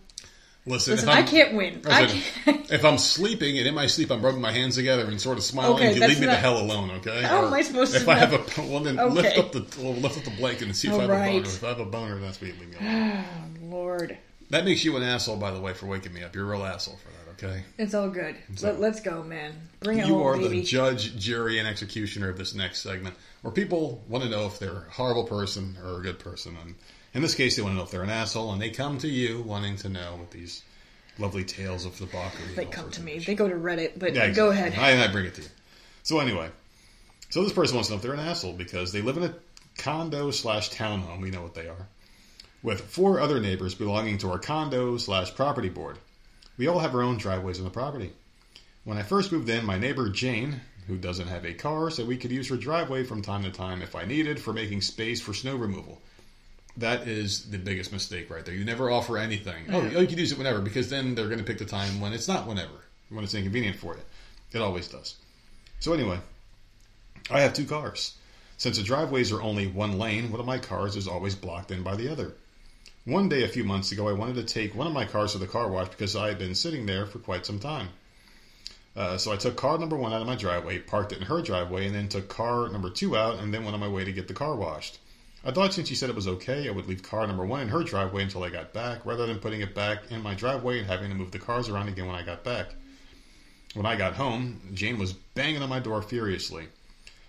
Listen, 0.69 0.95
listen, 0.95 1.09
if 1.09 1.15
I 1.15 1.23
can't 1.23 1.55
win. 1.55 1.81
I 1.89 2.07
can't. 2.07 2.73
if 2.73 2.85
I'm 2.85 2.99
sleeping 2.99 3.57
and 3.59 3.69
in 3.69 3.75
my 3.75 3.87
sleep 3.87 4.11
I'm 4.11 4.21
rubbing 4.21 4.41
my 4.41 4.51
hands 4.51 4.75
together 4.75 5.05
and 5.07 5.21
sort 5.21 5.39
of 5.39 5.45
smiling, 5.45 5.75
Okay, 5.77 5.95
you 5.95 6.05
leave 6.07 6.19
me 6.19 6.27
the 6.27 6.35
hell 6.35 6.61
alone, 6.61 6.91
okay? 6.93 7.23
How 7.23 7.43
Or 7.43 7.47
am 7.47 7.55
I 7.55 7.63
supposed 7.63 7.95
if 7.95 8.05
to 8.05 8.11
I 8.11 8.15
have 8.17 8.33
a 8.33 8.63
well, 8.69 8.81
then 8.81 8.97
lift 9.15 9.39
up 9.39 9.53
the 9.53 9.65
well, 9.81 9.93
lift 9.95 10.19
up 10.19 10.25
the 10.25 10.31
blanket 10.33 10.63
and 10.65 10.75
see 10.77 10.89
if 10.89 10.95
I 10.95 11.03
have 11.03 11.11
Alright. 11.11 11.29
a 11.31 11.39
boner. 11.43 11.47
If 11.47 11.65
I 11.65 11.69
have 11.69 11.79
a 11.81 11.85
boner, 11.85 12.19
that's 12.19 12.41
what 12.41 12.49
you 12.51 12.57
leave 12.61 12.71
me 12.71 12.77
alone. 12.81 13.25
Lord, 13.71 14.19
That 14.51 14.65
makes 14.65 14.85
you 14.85 14.97
an 14.97 15.05
asshole, 15.05 15.37
by 15.37 15.53
the 15.53 15.61
way, 15.61 15.73
for 15.73 15.87
waking 15.87 16.13
me 16.13 16.25
up. 16.25 16.35
You're 16.35 16.53
a 16.53 16.57
real 16.57 16.65
asshole 16.67 16.97
for 16.97 17.11
that, 17.11 17.26
okay? 17.43 17.63
it's 17.79 17.95
all 17.95 18.09
good. 18.09 18.37
Let, 18.63 18.81
let's 18.81 19.01
go, 19.01 19.23
man. 19.23 19.53
Bring 19.81 19.99
it 19.99 20.07
You 20.07 20.15
home, 20.15 20.23
are 20.27 20.37
baby. 20.37 20.61
the 20.61 20.67
judge, 20.67 21.17
jury, 21.17 21.59
and 21.59 21.69
executioner 21.69 22.29
of 22.29 22.39
this 22.39 22.55
next 22.55 22.83
segment, 22.83 23.15
where 23.43 23.53
people 23.53 24.03
want 24.09 24.25
to 24.25 24.31
know 24.31 24.47
if 24.47 24.59
they're 24.59 24.87
a 24.89 24.91
horrible 24.93 25.25
person 25.25 25.77
or 25.85 25.99
a 25.99 26.03
good 26.03 26.19
person. 26.19 26.57
And 26.63 26.75
in 27.15 27.23
this 27.23 27.35
case, 27.35 27.57
they 27.57 27.63
want 27.63 27.73
to 27.75 27.77
know 27.79 27.85
if 27.85 27.91
they're 27.91 28.03
an 28.03 28.11
asshole, 28.11 28.53
and 28.53 28.61
they 28.61 28.71
come 28.71 28.99
to 28.99 29.09
you 29.09 29.43
wanting 29.43 29.77
to 29.79 29.89
know 29.89 30.17
with 30.21 30.31
these 30.31 30.63
lovely 31.19 31.45
tales 31.45 31.85
of 31.87 31.97
debauchery. 31.97 32.45
and 32.49 32.57
they 32.57 32.65
come 32.67 32.91
to 32.91 33.03
me. 33.03 33.19
They 33.19 33.35
go 33.35 33.49
to 33.49 33.55
Reddit, 33.55 33.99
but 33.99 34.15
Yeah, 34.15 34.31
go 34.31 34.51
ahead. 34.51 34.75
I, 34.79 35.03
I 35.03 35.09
bring 35.09 35.27
it 35.27 35.35
to 35.37 35.43
you. 35.43 35.49
So 36.03 36.21
anyway, 36.21 36.51
so 37.31 37.43
this 37.43 37.53
person 37.53 37.75
wants 37.77 37.89
to 37.89 37.95
know 37.95 37.97
if 37.97 38.03
they're 38.03 38.13
an 38.13 38.21
asshole 38.21 38.53
because 38.53 38.93
they 38.93 39.01
live 39.01 39.17
in 39.17 39.25
a 39.25 39.35
condo 39.79 40.31
slash 40.31 40.71
townhome. 40.71 41.21
We 41.21 41.31
know 41.31 41.43
what 41.43 41.55
they 41.55 41.69
are. 41.69 41.89
With 42.63 42.81
four 42.81 43.21
other 43.21 43.41
neighbors 43.41 43.75
belonging 43.75 44.19
to 44.19 44.31
our 44.31 44.39
condo 44.39 44.97
slash 44.99 45.35
property 45.35 45.69
board. 45.69 45.99
We 46.59 46.69
all 46.69 46.79
have 46.79 46.95
our 46.95 47.03
own 47.03 47.19
driveways 47.19 47.59
on 47.59 47.65
the 47.65 47.71
property. 47.71 48.13
When 48.85 48.99
I 48.99 49.03
first 49.03 49.33
moved 49.33 49.49
in, 49.49 49.65
my 49.65 49.79
neighbor 49.79 50.09
Jane, 50.09 50.61
who 50.87 50.97
doesn't 50.97 51.29
have 51.29 51.45
a 51.45 51.53
car, 51.53 51.91
said 51.91 52.07
we 52.07 52.17
could 52.17 52.31
use 52.31 52.49
her 52.49 52.57
driveway 52.57 53.05
from 53.05 53.21
time 53.21 53.43
to 53.43 53.51
time 53.51 53.83
if 53.83 53.95
I 53.95 54.05
needed 54.05 54.41
for 54.41 54.53
making 54.53 54.81
space 54.81 55.21
for 55.21 55.35
snow 55.35 55.57
removal. 55.57 56.01
That 56.77 57.09
is 57.09 57.51
the 57.51 57.59
biggest 57.59 57.93
mistake 57.93 58.31
right 58.31 58.45
there. 58.45 58.55
You 58.55 58.65
never 58.65 58.91
offer 58.91 59.19
anything. 59.19 59.65
Oh, 59.71 59.81
oh, 59.81 60.01
you 60.01 60.07
can 60.07 60.19
use 60.19 60.33
it 60.33 60.39
whenever 60.39 60.61
because 60.61 60.89
then 60.89 61.15
they're 61.15 61.27
going 61.27 61.39
to 61.39 61.45
pick 61.45 61.59
the 61.59 61.65
time 61.65 62.01
when 62.01 62.13
it's 62.13 62.29
not 62.29 62.47
whenever, 62.47 62.85
when 63.09 63.25
it's 63.25 63.35
inconvenient 63.35 63.77
for 63.77 63.95
you. 63.95 64.03
It 64.53 64.63
always 64.63 64.89
does. 64.89 65.17
So 65.81 65.93
anyway, 65.93 66.19
I 67.31 67.41
have 67.41 67.55
two 67.55 67.65
cars. 67.65 68.15
Since 68.59 68.79
the 68.79 68.83
driveways 68.83 69.33
are 69.33 69.43
only 69.43 69.67
one 69.67 69.99
lane, 69.99 70.31
one 70.31 70.41
of 70.41 70.47
my 70.47 70.59
cars 70.59 70.97
is 70.97 71.09
always 71.09 71.35
blocked 71.35 71.71
in 71.71 71.83
by 71.83 71.97
the 71.97 72.11
other. 72.11 72.33
One 73.07 73.29
day 73.29 73.45
a 73.45 73.49
few 73.49 73.63
months 73.63 73.93
ago, 73.93 74.09
I 74.09 74.15
wanted 74.15 74.35
to 74.35 74.43
take 74.43 74.75
one 74.75 74.89
of 74.89 74.93
my 74.93 75.05
cars 75.05 75.31
to 75.31 75.39
the 75.39 75.47
car 75.47 75.71
wash 75.71 75.91
because 75.91 76.17
I 76.17 76.27
had 76.27 76.41
been 76.41 76.57
sitting 76.57 76.87
there 76.87 77.07
for 77.07 77.21
quite 77.21 77.47
some 77.47 77.61
time. 77.61 77.91
Uh, 78.97 79.17
so 79.17 79.33
I 79.33 79.37
took 79.37 79.57
car 79.57 79.79
number 79.79 79.97
one 79.97 80.13
out 80.13 80.23
of 80.23 80.27
my 80.27 80.35
driveway, 80.35 80.81
parked 80.81 81.13
it 81.13 81.19
in 81.19 81.27
her 81.27 81.41
driveway, 81.41 81.87
and 81.87 81.95
then 81.95 82.09
took 82.09 82.29
car 82.29 82.69
number 82.69 82.91
two 82.91 83.17
out, 83.17 83.39
and 83.39 83.55
then 83.55 83.63
went 83.63 83.75
on 83.75 83.81
my 83.81 83.87
way 83.87 84.03
to 84.03 84.11
get 84.11 84.27
the 84.27 84.35
car 84.35 84.57
washed. 84.57 84.99
I 85.45 85.53
thought 85.53 85.73
since 85.73 85.87
she 85.89 85.95
said 85.95 86.11
it 86.11 86.17
was 86.17 86.27
okay, 86.27 86.69
I 86.69 86.73
would 86.73 86.89
leave 86.89 87.05
car 87.05 87.25
number 87.29 87.47
one 87.47 87.61
in 87.61 87.69
her 87.69 87.85
driveway 87.85 88.25
until 88.25 88.43
I 88.43 88.51
got 88.51 88.73
back, 88.73 89.07
rather 89.07 89.25
than 89.25 89.39
putting 89.39 89.61
it 89.61 89.73
back 89.73 90.11
in 90.11 90.21
my 90.21 90.35
driveway 90.35 90.81
and 90.81 90.89
having 90.89 91.09
to 91.11 91.15
move 91.15 91.31
the 91.31 91.39
cars 91.39 91.69
around 91.69 91.87
again 91.87 92.07
when 92.07 92.17
I 92.17 92.25
got 92.25 92.43
back. 92.43 92.75
When 93.75 93.87
I 93.87 93.95
got 93.95 94.15
home, 94.15 94.61
Jane 94.75 94.99
was 94.99 95.13
banging 95.13 95.63
on 95.63 95.69
my 95.69 95.79
door 95.79 96.03
furiously. 96.03 96.67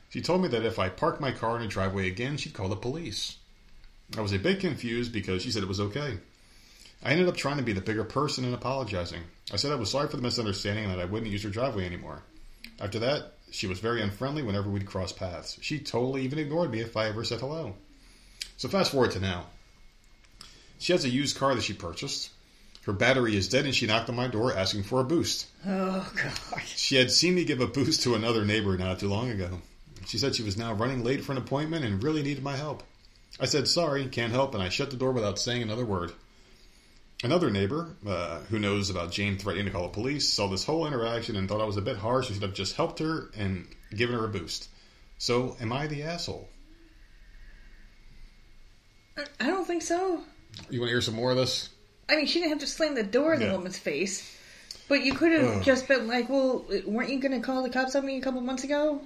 She 0.09 0.21
told 0.21 0.41
me 0.41 0.47
that 0.47 0.65
if 0.65 0.79
I 0.79 0.89
parked 0.89 1.21
my 1.21 1.31
car 1.31 1.57
in 1.57 1.61
her 1.61 1.67
driveway 1.67 2.07
again, 2.07 2.37
she'd 2.37 2.55
call 2.55 2.67
the 2.67 2.75
police. 2.75 3.37
I 4.15 4.21
was 4.21 4.31
a 4.31 4.39
bit 4.39 4.59
confused 4.59 5.11
because 5.11 5.41
she 5.41 5.51
said 5.51 5.63
it 5.63 5.69
was 5.69 5.79
okay. 5.79 6.17
I 7.03 7.11
ended 7.11 7.27
up 7.27 7.35
trying 7.35 7.57
to 7.57 7.63
be 7.63 7.73
the 7.73 7.81
bigger 7.81 8.03
person 8.03 8.45
and 8.45 8.53
apologizing. 8.53 9.21
I 9.51 9.57
said 9.57 9.71
I 9.71 9.75
was 9.75 9.91
sorry 9.91 10.07
for 10.07 10.15
the 10.15 10.23
misunderstanding 10.23 10.85
and 10.85 10.93
that 10.93 11.01
I 11.01 11.05
wouldn't 11.05 11.31
use 11.31 11.43
her 11.43 11.49
driveway 11.49 11.85
anymore. 11.85 12.23
After 12.79 12.99
that, 12.99 13.33
she 13.51 13.67
was 13.67 13.79
very 13.79 14.01
unfriendly 14.01 14.43
whenever 14.43 14.69
we'd 14.69 14.85
cross 14.85 15.11
paths. 15.11 15.57
She 15.61 15.79
totally 15.79 16.23
even 16.23 16.39
ignored 16.39 16.71
me 16.71 16.79
if 16.79 16.95
I 16.95 17.07
ever 17.07 17.23
said 17.23 17.39
hello. 17.39 17.75
So 18.57 18.69
fast 18.69 18.91
forward 18.91 19.11
to 19.11 19.19
now. 19.19 19.47
She 20.79 20.93
has 20.93 21.05
a 21.05 21.09
used 21.09 21.37
car 21.37 21.53
that 21.55 21.63
she 21.63 21.73
purchased. 21.73 22.31
Her 22.85 22.93
battery 22.93 23.35
is 23.35 23.49
dead 23.49 23.65
and 23.65 23.75
she 23.75 23.85
knocked 23.85 24.09
on 24.09 24.15
my 24.15 24.27
door 24.27 24.55
asking 24.55 24.83
for 24.83 25.01
a 25.01 25.03
boost. 25.03 25.47
Oh 25.65 26.11
god. 26.15 26.61
She 26.65 26.95
had 26.95 27.11
seen 27.11 27.35
me 27.35 27.43
give 27.43 27.59
a 27.59 27.67
boost 27.67 28.03
to 28.03 28.15
another 28.15 28.45
neighbor 28.45 28.77
not 28.77 28.99
too 28.99 29.09
long 29.09 29.29
ago. 29.29 29.61
She 30.07 30.17
said 30.17 30.35
she 30.35 30.43
was 30.43 30.57
now 30.57 30.73
running 30.73 31.03
late 31.03 31.23
for 31.23 31.33
an 31.33 31.37
appointment 31.37 31.83
and 31.83 32.01
really 32.01 32.23
needed 32.23 32.43
my 32.43 32.55
help. 32.55 32.83
I 33.39 33.45
said 33.45 33.67
sorry, 33.67 34.07
can't 34.07 34.33
help, 34.33 34.53
and 34.53 34.63
I 34.63 34.69
shut 34.69 34.89
the 34.89 34.97
door 34.97 35.11
without 35.11 35.39
saying 35.39 35.61
another 35.61 35.85
word. 35.85 36.11
Another 37.23 37.49
neighbor, 37.49 37.95
uh, 38.05 38.39
who 38.49 38.59
knows 38.59 38.89
about 38.89 39.11
Jane 39.11 39.37
threatening 39.37 39.65
to 39.65 39.71
call 39.71 39.83
the 39.83 39.89
police, 39.89 40.29
saw 40.29 40.47
this 40.47 40.65
whole 40.65 40.85
interaction 40.85 41.35
and 41.35 41.49
thought 41.49 41.61
I 41.61 41.65
was 41.65 41.77
a 41.77 41.81
bit 41.81 41.97
harsh 41.97 42.27
and 42.27 42.35
should 42.35 42.43
have 42.43 42.53
just 42.53 42.75
helped 42.75 42.99
her 42.99 43.29
and 43.35 43.67
given 43.95 44.15
her 44.15 44.25
a 44.25 44.29
boost. 44.29 44.69
So, 45.17 45.55
am 45.59 45.73
I 45.73 45.87
the 45.87 46.03
asshole? 46.03 46.47
I 49.39 49.47
don't 49.47 49.65
think 49.65 49.81
so. 49.81 50.21
You 50.69 50.79
want 50.79 50.89
to 50.89 50.93
hear 50.93 51.01
some 51.01 51.15
more 51.15 51.31
of 51.31 51.37
this? 51.37 51.69
I 52.07 52.15
mean, 52.15 52.27
she 52.27 52.39
didn't 52.39 52.51
have 52.51 52.59
to 52.59 52.67
slam 52.67 52.93
the 52.93 53.03
door 53.03 53.33
in 53.33 53.39
the 53.39 53.51
woman's 53.51 53.79
face. 53.79 54.35
But 54.87 55.03
you 55.03 55.13
could 55.13 55.33
have 55.33 55.63
just 55.63 55.87
been 55.87 56.07
like, 56.07 56.29
well, 56.29 56.65
weren't 56.85 57.09
you 57.09 57.19
going 57.19 57.33
to 57.33 57.45
call 57.45 57.63
the 57.63 57.69
cops 57.69 57.95
on 57.95 58.05
me 58.05 58.17
a 58.17 58.21
couple 58.21 58.39
months 58.41 58.63
ago? 58.63 59.01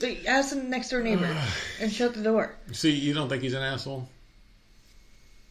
Like, 0.00 0.24
Ask 0.26 0.50
the 0.50 0.62
next 0.62 0.90
door 0.90 1.00
neighbor 1.02 1.34
and 1.80 1.92
shut 1.92 2.14
the 2.14 2.22
door. 2.22 2.54
See, 2.72 2.92
you 2.92 3.14
don't 3.14 3.28
think 3.28 3.42
he's 3.42 3.54
an 3.54 3.62
asshole? 3.62 4.08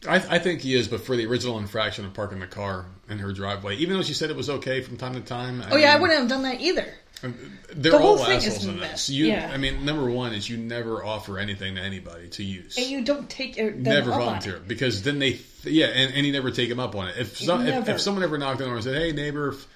I, 0.06 0.16
I 0.16 0.38
think 0.38 0.60
he 0.60 0.74
is, 0.74 0.88
but 0.88 1.00
for 1.00 1.16
the 1.16 1.26
original 1.26 1.58
infraction 1.58 2.04
of 2.04 2.14
parking 2.14 2.38
the 2.38 2.46
car 2.46 2.84
in 3.08 3.18
her 3.18 3.32
driveway, 3.32 3.76
even 3.76 3.96
though 3.96 4.02
she 4.02 4.14
said 4.14 4.30
it 4.30 4.36
was 4.36 4.50
okay 4.50 4.82
from 4.82 4.98
time 4.98 5.14
to 5.14 5.20
time. 5.20 5.62
I 5.62 5.70
Oh, 5.70 5.76
yeah, 5.76 5.94
I 5.94 6.00
wouldn't 6.00 6.18
have 6.20 6.28
done 6.28 6.42
that 6.42 6.60
either. 6.60 6.86
Um, 7.24 7.34
they're 7.74 7.92
The 7.92 7.98
whole 7.98 8.18
all 8.18 8.24
thing 8.26 8.36
is 8.36 8.46
assholes 8.46 8.66
a 8.66 8.70
in 8.72 8.78
mess. 8.80 8.90
this. 8.92 9.10
You, 9.10 9.26
Yeah. 9.28 9.50
I 9.52 9.56
mean, 9.56 9.84
number 9.86 10.08
one 10.08 10.34
is 10.34 10.48
you 10.48 10.58
never 10.58 11.02
offer 11.02 11.38
anything 11.38 11.76
to 11.76 11.80
anybody 11.80 12.28
to 12.28 12.44
use. 12.44 12.76
And 12.76 12.86
you 12.86 13.04
don't 13.04 13.28
take 13.28 13.56
it. 13.56 13.78
never 13.78 14.10
up 14.10 14.16
on 14.18 14.22
volunteer 14.24 14.56
it. 14.56 14.68
because 14.68 15.02
then 15.02 15.18
they, 15.18 15.40
yeah, 15.64 15.86
and, 15.86 16.14
and 16.14 16.26
you 16.26 16.32
never 16.32 16.50
take 16.50 16.68
them 16.68 16.78
up 16.78 16.94
on 16.94 17.08
it. 17.08 17.16
If, 17.18 17.38
some, 17.38 17.66
if 17.66 17.88
if 17.88 18.00
someone 18.00 18.22
ever 18.22 18.36
knocked 18.36 18.60
on 18.60 18.64
the 18.64 18.64
door 18.66 18.74
and 18.76 18.84
said, 18.84 18.96
"Hey, 18.96 19.12
neighbor, 19.12 19.48
if 19.48 19.66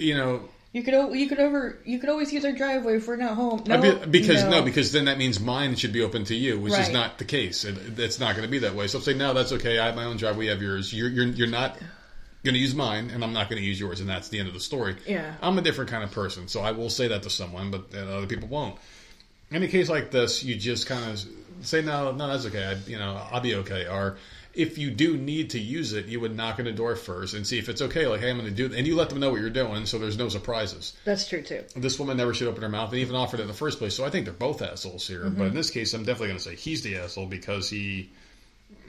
you 0.00 0.16
know, 0.16 0.48
You 0.72 0.82
could 0.82 0.94
you 1.14 1.28
could 1.28 1.38
over 1.38 1.78
you 1.84 1.98
could 1.98 2.08
always 2.08 2.32
use 2.32 2.46
our 2.46 2.52
driveway 2.52 2.96
if 2.96 3.06
we're 3.06 3.16
not 3.16 3.34
home. 3.34 3.62
No, 3.66 3.80
be- 3.80 4.06
because 4.06 4.42
no. 4.44 4.50
no, 4.50 4.62
because 4.62 4.90
then 4.90 5.04
that 5.04 5.18
means 5.18 5.38
mine 5.38 5.76
should 5.76 5.92
be 5.92 6.00
open 6.02 6.24
to 6.24 6.34
you, 6.34 6.58
which 6.58 6.72
is 6.72 6.88
not 6.90 7.18
the 7.18 7.26
case. 7.26 7.64
It, 7.64 7.76
it's 7.98 8.18
not 8.18 8.34
going 8.36 8.46
to 8.46 8.50
be 8.50 8.60
that 8.60 8.74
way. 8.74 8.86
So 8.86 8.98
I'm 8.98 9.04
saying, 9.04 9.18
no, 9.18 9.34
that's 9.34 9.52
okay. 9.52 9.78
I 9.78 9.86
have 9.86 9.96
my 9.96 10.04
own 10.04 10.16
driveway. 10.16 10.46
You 10.46 10.50
have 10.52 10.62
yours. 10.62 10.92
You're 10.92 11.10
you're, 11.10 11.26
you're 11.26 11.46
not 11.46 11.78
going 12.42 12.54
to 12.54 12.60
use 12.60 12.74
mine, 12.74 13.10
and 13.10 13.22
I'm 13.22 13.32
not 13.32 13.48
going 13.48 13.60
to 13.60 13.66
use 13.66 13.78
yours, 13.78 14.00
and 14.00 14.08
that's 14.08 14.28
the 14.28 14.38
end 14.38 14.48
of 14.48 14.54
the 14.54 14.60
story. 14.60 14.96
Yeah. 15.06 15.34
I'm 15.42 15.58
a 15.58 15.62
different 15.62 15.90
kind 15.90 16.02
of 16.02 16.10
person, 16.10 16.48
so 16.48 16.60
I 16.60 16.72
will 16.72 16.90
say 16.90 17.08
that 17.08 17.22
to 17.22 17.30
someone, 17.30 17.70
but 17.70 17.94
other 17.94 18.26
people 18.26 18.48
won't. 18.48 18.76
In 19.50 19.62
a 19.62 19.68
case 19.68 19.88
like 19.88 20.10
this, 20.10 20.42
you 20.42 20.56
just 20.56 20.86
kind 20.86 21.10
of 21.10 21.24
say, 21.60 21.82
no, 21.82 22.12
no, 22.12 22.26
that's 22.26 22.46
okay. 22.46 22.64
I, 22.64 22.72
you 22.90 22.98
know, 22.98 23.20
I'll 23.30 23.40
be 23.40 23.54
okay. 23.56 23.86
Or 23.86 24.16
if 24.54 24.78
you 24.78 24.90
do 24.90 25.16
need 25.16 25.50
to 25.50 25.58
use 25.58 25.92
it, 25.92 26.06
you 26.06 26.20
would 26.20 26.36
knock 26.36 26.58
on 26.58 26.66
the 26.66 26.72
door 26.72 26.94
first 26.96 27.34
and 27.34 27.46
see 27.46 27.58
if 27.58 27.68
it's 27.68 27.80
okay. 27.80 28.06
Like, 28.06 28.20
hey, 28.20 28.30
I'm 28.30 28.38
going 28.38 28.48
to 28.48 28.54
do, 28.54 28.66
it. 28.66 28.78
and 28.78 28.86
you 28.86 28.96
let 28.96 29.08
them 29.08 29.20
know 29.20 29.30
what 29.30 29.40
you're 29.40 29.50
doing, 29.50 29.86
so 29.86 29.98
there's 29.98 30.18
no 30.18 30.28
surprises 30.28 30.92
that's 31.04 31.28
true 31.28 31.42
too. 31.42 31.64
this 31.76 31.98
woman 31.98 32.16
never 32.16 32.34
should 32.34 32.48
open 32.48 32.62
her 32.62 32.68
mouth 32.68 32.90
and 32.90 32.98
even 33.00 33.16
offered 33.16 33.40
it 33.40 33.44
in 33.44 33.48
the 33.48 33.54
first 33.54 33.78
place. 33.78 33.94
So 33.94 34.04
I 34.04 34.10
think 34.10 34.26
they're 34.26 34.34
both 34.34 34.62
assholes 34.62 35.06
here. 35.06 35.22
But 35.22 35.32
mm-hmm. 35.32 35.42
in 35.42 35.54
this 35.54 35.70
case, 35.70 35.94
I'm 35.94 36.04
definitely 36.04 36.28
going 36.28 36.38
to 36.38 36.44
say 36.44 36.56
he's 36.56 36.82
the 36.82 36.98
asshole 36.98 37.26
because 37.26 37.70
he 37.70 38.10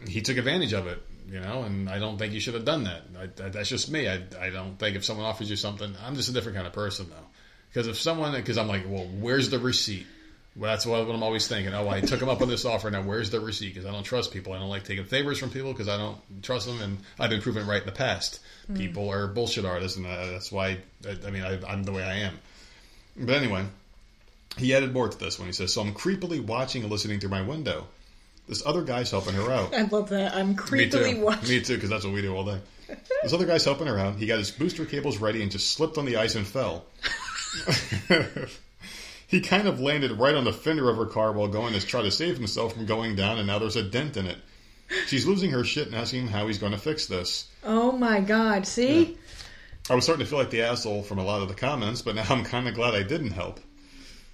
he 0.08 0.22
took 0.22 0.38
advantage 0.38 0.74
of 0.74 0.88
it, 0.88 1.02
you 1.30 1.40
know. 1.40 1.64
And 1.64 1.90
I 1.90 2.00
don't 2.00 2.18
think 2.18 2.34
you 2.34 2.40
should 2.40 2.56
have 2.56 2.66
done 2.66 2.84
that. 2.86 3.04
I, 3.18 3.26
that 3.28 3.54
that's 3.54 3.70
just 3.70 3.90
me. 3.90 4.10
I, 4.10 4.22
I 4.40 4.50
don't 4.50 4.78
think 4.78 4.96
if 4.96 5.06
someone 5.06 5.26
offers 5.26 5.50
you 5.50 5.56
something, 5.56 5.94
I'm 6.06 6.16
just 6.16 6.30
a 6.30 6.34
different 6.34 6.56
kind 6.56 6.68
of 6.68 6.74
person 6.74 7.08
though. 7.10 7.28
Because 7.70 7.88
if 7.88 8.00
someone, 8.00 8.34
because 8.34 8.58
I'm 8.58 8.68
like, 8.68 8.84
well, 8.88 9.08
where's 9.20 9.50
the 9.50 9.58
receipt? 9.58 10.06
Well, 10.56 10.70
that's 10.70 10.86
what, 10.86 11.00
I'm 11.10 11.24
always 11.24 11.48
thinking. 11.48 11.74
Oh, 11.74 11.90
I 11.90 12.02
took 12.02 12.22
him 12.22 12.30
up 12.30 12.42
on 12.42 12.48
this 12.48 12.64
offer. 12.64 12.92
Now, 12.92 13.02
where's 13.02 13.32
the 13.32 13.40
receipt? 13.40 13.74
Because 13.74 13.88
I 13.88 13.92
don't 13.92 14.04
trust 14.04 14.32
people. 14.32 14.54
I 14.54 14.60
don't 14.60 14.70
like 14.70 14.84
taking 14.84 15.04
favors 15.04 15.40
from 15.40 15.50
people 15.50 15.72
because 15.72 15.88
I 15.88 15.98
don't 15.98 16.18
trust 16.44 16.68
them, 16.68 16.80
and 16.80 17.00
I've 17.20 17.32
been 17.32 17.42
proven 17.42 17.66
right 17.66 17.82
in 17.82 17.88
the 17.88 17.92
past. 17.92 18.40
People 18.76 19.10
are 19.10 19.26
bullshit 19.28 19.66
artists, 19.66 19.98
and 19.98 20.06
uh, 20.06 20.28
that's 20.28 20.52
why. 20.52 20.78
I, 21.08 21.18
I 21.28 21.32
mean, 21.32 21.44
I, 21.44 21.60
I'm 21.68 21.84
the 21.84 21.92
way 21.92 22.04
I 22.04 22.18
am. 22.18 22.38
But 23.18 23.36
anyway, 23.36 23.66
he 24.58 24.76
added 24.76 24.94
more 24.94 25.10
to 25.10 25.18
this 25.18 25.40
when 25.40 25.48
he 25.48 25.54
says, 25.54 25.74
"So 25.74 25.82
I'm 25.82 25.94
creepily 25.94 26.40
watching 26.46 26.84
and 26.84 26.92
listening 26.92 27.20
through 27.20 27.32
my 27.32 27.42
window. 27.42 27.88
This 28.48 28.64
other 28.66 28.84
guy's 28.84 29.10
helping 29.10 29.34
her 29.34 29.52
out. 29.52 29.74
I 29.76 29.84
love 29.84 30.10
that. 30.10 30.36
I'm 30.36 30.50
Me 30.50 30.56
creepily 30.56 31.14
too. 31.14 31.22
watching. 31.22 31.50
Me 31.50 31.62
too, 31.62 31.76
because 31.76 31.90
that's 31.90 32.06
what 32.06 32.14
we 32.14 32.22
do 32.22 32.36
all 32.36 32.46
day. 32.46 32.60
This 33.24 33.34
other 33.34 33.46
guy's 33.46 33.66
helping 33.66 33.88
her 33.88 33.98
out. 33.98 34.18
He 34.18 34.28
got 34.28 34.38
his 34.38 34.52
booster 34.52 34.86
cables 34.86 35.18
ready 35.18 35.42
and 35.42 35.52
just 35.52 35.72
slipped 35.72 35.98
on 35.98 36.06
the 36.06 36.18
ice 36.18 36.36
and 36.36 36.46
fell. 36.46 36.86
he 39.34 39.42
kind 39.42 39.68
of 39.68 39.80
landed 39.80 40.12
right 40.12 40.36
on 40.36 40.44
the 40.44 40.54
fender 40.54 40.92
of 40.92 40.98
her 40.98 41.08
car 41.08 41.32
while 41.32 41.48
going 41.48 41.74
to 41.74 41.84
try 41.84 42.04
to 42.04 42.12
save 42.12 42.38
himself 42.38 42.74
from 42.74 42.86
going 42.86 43.16
down, 43.16 43.40
and 43.40 43.48
now 43.48 43.58
there's 43.58 43.76
a 43.76 43.82
dent 43.82 44.16
in 44.16 44.28
it. 44.28 44.38
She's 45.08 45.26
losing 45.26 45.50
her 45.52 45.64
shit 45.64 45.88
and 45.88 45.96
asking 45.96 46.22
him 46.22 46.28
how 46.28 46.46
he's 46.46 46.60
going 46.60 46.74
to 46.74 46.78
fix 46.78 47.08
this. 47.08 47.50
Oh 47.64 47.92
my 47.94 48.22
god! 48.22 48.68
See, 48.68 49.18
I 49.90 49.96
was 49.96 50.04
starting 50.04 50.24
to 50.24 50.30
feel 50.30 50.38
like 50.38 50.52
the 50.52 50.62
asshole 50.62 51.02
from 51.02 51.18
a 51.18 51.24
lot 51.24 51.42
of 51.42 51.48
the 51.48 51.56
comments, 51.56 52.04
but 52.04 52.14
now 52.14 52.26
I'm 52.30 52.44
kind 52.44 52.68
of 52.68 52.76
glad 52.76 52.94
I 52.94 53.02
didn't 53.02 53.32
help. 53.32 53.60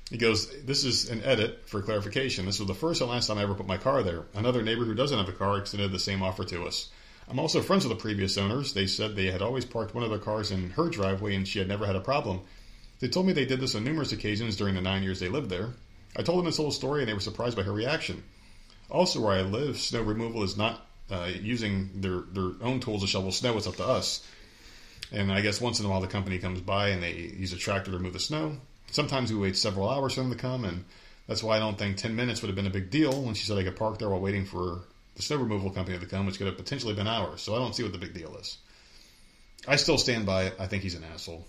He 0.09 0.17
goes, 0.17 0.51
This 0.63 0.83
is 0.83 1.09
an 1.09 1.23
edit 1.23 1.69
for 1.69 1.81
clarification. 1.81 2.45
This 2.45 2.59
was 2.59 2.67
the 2.67 2.73
first 2.73 2.99
and 2.99 3.09
last 3.09 3.27
time 3.27 3.37
I 3.37 3.43
ever 3.43 3.55
put 3.55 3.67
my 3.67 3.77
car 3.77 4.03
there. 4.03 4.25
Another 4.33 4.61
neighbor 4.61 4.83
who 4.83 4.95
doesn't 4.95 5.17
have 5.17 5.29
a 5.29 5.31
car 5.31 5.59
extended 5.59 5.93
the 5.93 5.99
same 5.99 6.21
offer 6.21 6.43
to 6.43 6.65
us. 6.65 6.89
I'm 7.29 7.39
also 7.39 7.61
friends 7.61 7.87
with 7.87 7.95
the 7.95 8.01
previous 8.01 8.37
owners. 8.37 8.73
They 8.73 8.87
said 8.87 9.15
they 9.15 9.31
had 9.31 9.41
always 9.41 9.63
parked 9.63 9.95
one 9.95 10.03
of 10.03 10.09
their 10.09 10.19
cars 10.19 10.51
in 10.51 10.71
her 10.71 10.89
driveway 10.89 11.35
and 11.35 11.47
she 11.47 11.59
had 11.59 11.69
never 11.69 11.85
had 11.85 11.95
a 11.95 12.01
problem. 12.01 12.41
They 12.99 13.07
told 13.07 13.25
me 13.25 13.33
they 13.33 13.45
did 13.45 13.61
this 13.61 13.75
on 13.75 13.83
numerous 13.83 14.11
occasions 14.11 14.55
during 14.55 14.75
the 14.75 14.81
nine 14.81 15.03
years 15.03 15.19
they 15.19 15.29
lived 15.29 15.49
there. 15.49 15.69
I 16.17 16.23
told 16.23 16.39
them 16.39 16.45
this 16.45 16.57
whole 16.57 16.71
story 16.71 17.01
and 17.01 17.09
they 17.09 17.13
were 17.13 17.19
surprised 17.19 17.55
by 17.55 17.63
her 17.63 17.71
reaction. 17.71 18.23
Also, 18.89 19.21
where 19.21 19.37
I 19.37 19.41
live, 19.41 19.77
snow 19.77 20.01
removal 20.01 20.43
is 20.43 20.57
not 20.57 20.85
uh, 21.11 21.29
using 21.41 22.01
their, 22.01 22.21
their 22.31 22.51
own 22.61 22.79
tools 22.79 23.01
to 23.01 23.07
shovel 23.07 23.31
snow. 23.31 23.57
It's 23.57 23.67
up 23.67 23.75
to 23.77 23.87
us. 23.87 24.25
And 25.11 25.31
I 25.31 25.41
guess 25.41 25.61
once 25.61 25.79
in 25.79 25.85
a 25.85 25.89
while 25.89 26.01
the 26.01 26.07
company 26.07 26.39
comes 26.39 26.61
by 26.61 26.89
and 26.89 27.01
they 27.01 27.13
use 27.13 27.53
a 27.53 27.57
tractor 27.57 27.91
to 27.91 27.97
remove 27.97 28.13
the 28.13 28.19
snow. 28.19 28.57
Sometimes 28.91 29.31
we 29.31 29.39
wait 29.39 29.55
several 29.55 29.89
hours 29.89 30.15
for 30.15 30.21
them 30.21 30.31
to 30.31 30.37
come, 30.37 30.65
and 30.65 30.83
that's 31.27 31.43
why 31.43 31.55
I 31.55 31.59
don't 31.59 31.77
think 31.77 31.97
10 31.97 32.15
minutes 32.15 32.41
would 32.41 32.47
have 32.47 32.55
been 32.55 32.67
a 32.67 32.71
big 32.71 32.89
deal 32.89 33.21
when 33.21 33.35
she 33.35 33.45
said 33.45 33.57
I 33.57 33.63
could 33.63 33.75
park 33.75 33.99
there 33.99 34.09
while 34.09 34.19
waiting 34.19 34.45
for 34.45 34.81
the 35.15 35.21
snow 35.21 35.37
removal 35.37 35.69
company 35.69 35.97
to 35.97 36.05
come, 36.05 36.25
which 36.25 36.37
could 36.37 36.47
have 36.47 36.57
potentially 36.57 36.95
been 36.95 37.07
hours. 37.07 37.41
So 37.41 37.55
I 37.55 37.59
don't 37.59 37.75
see 37.75 37.83
what 37.83 37.91
the 37.91 37.97
big 37.99 38.13
deal 38.13 38.35
is. 38.37 38.57
I 39.67 39.75
still 39.75 39.97
stand 39.97 40.25
by 40.25 40.45
it. 40.45 40.55
I 40.59 40.67
think 40.67 40.83
he's 40.83 40.95
an 40.95 41.03
asshole. 41.03 41.45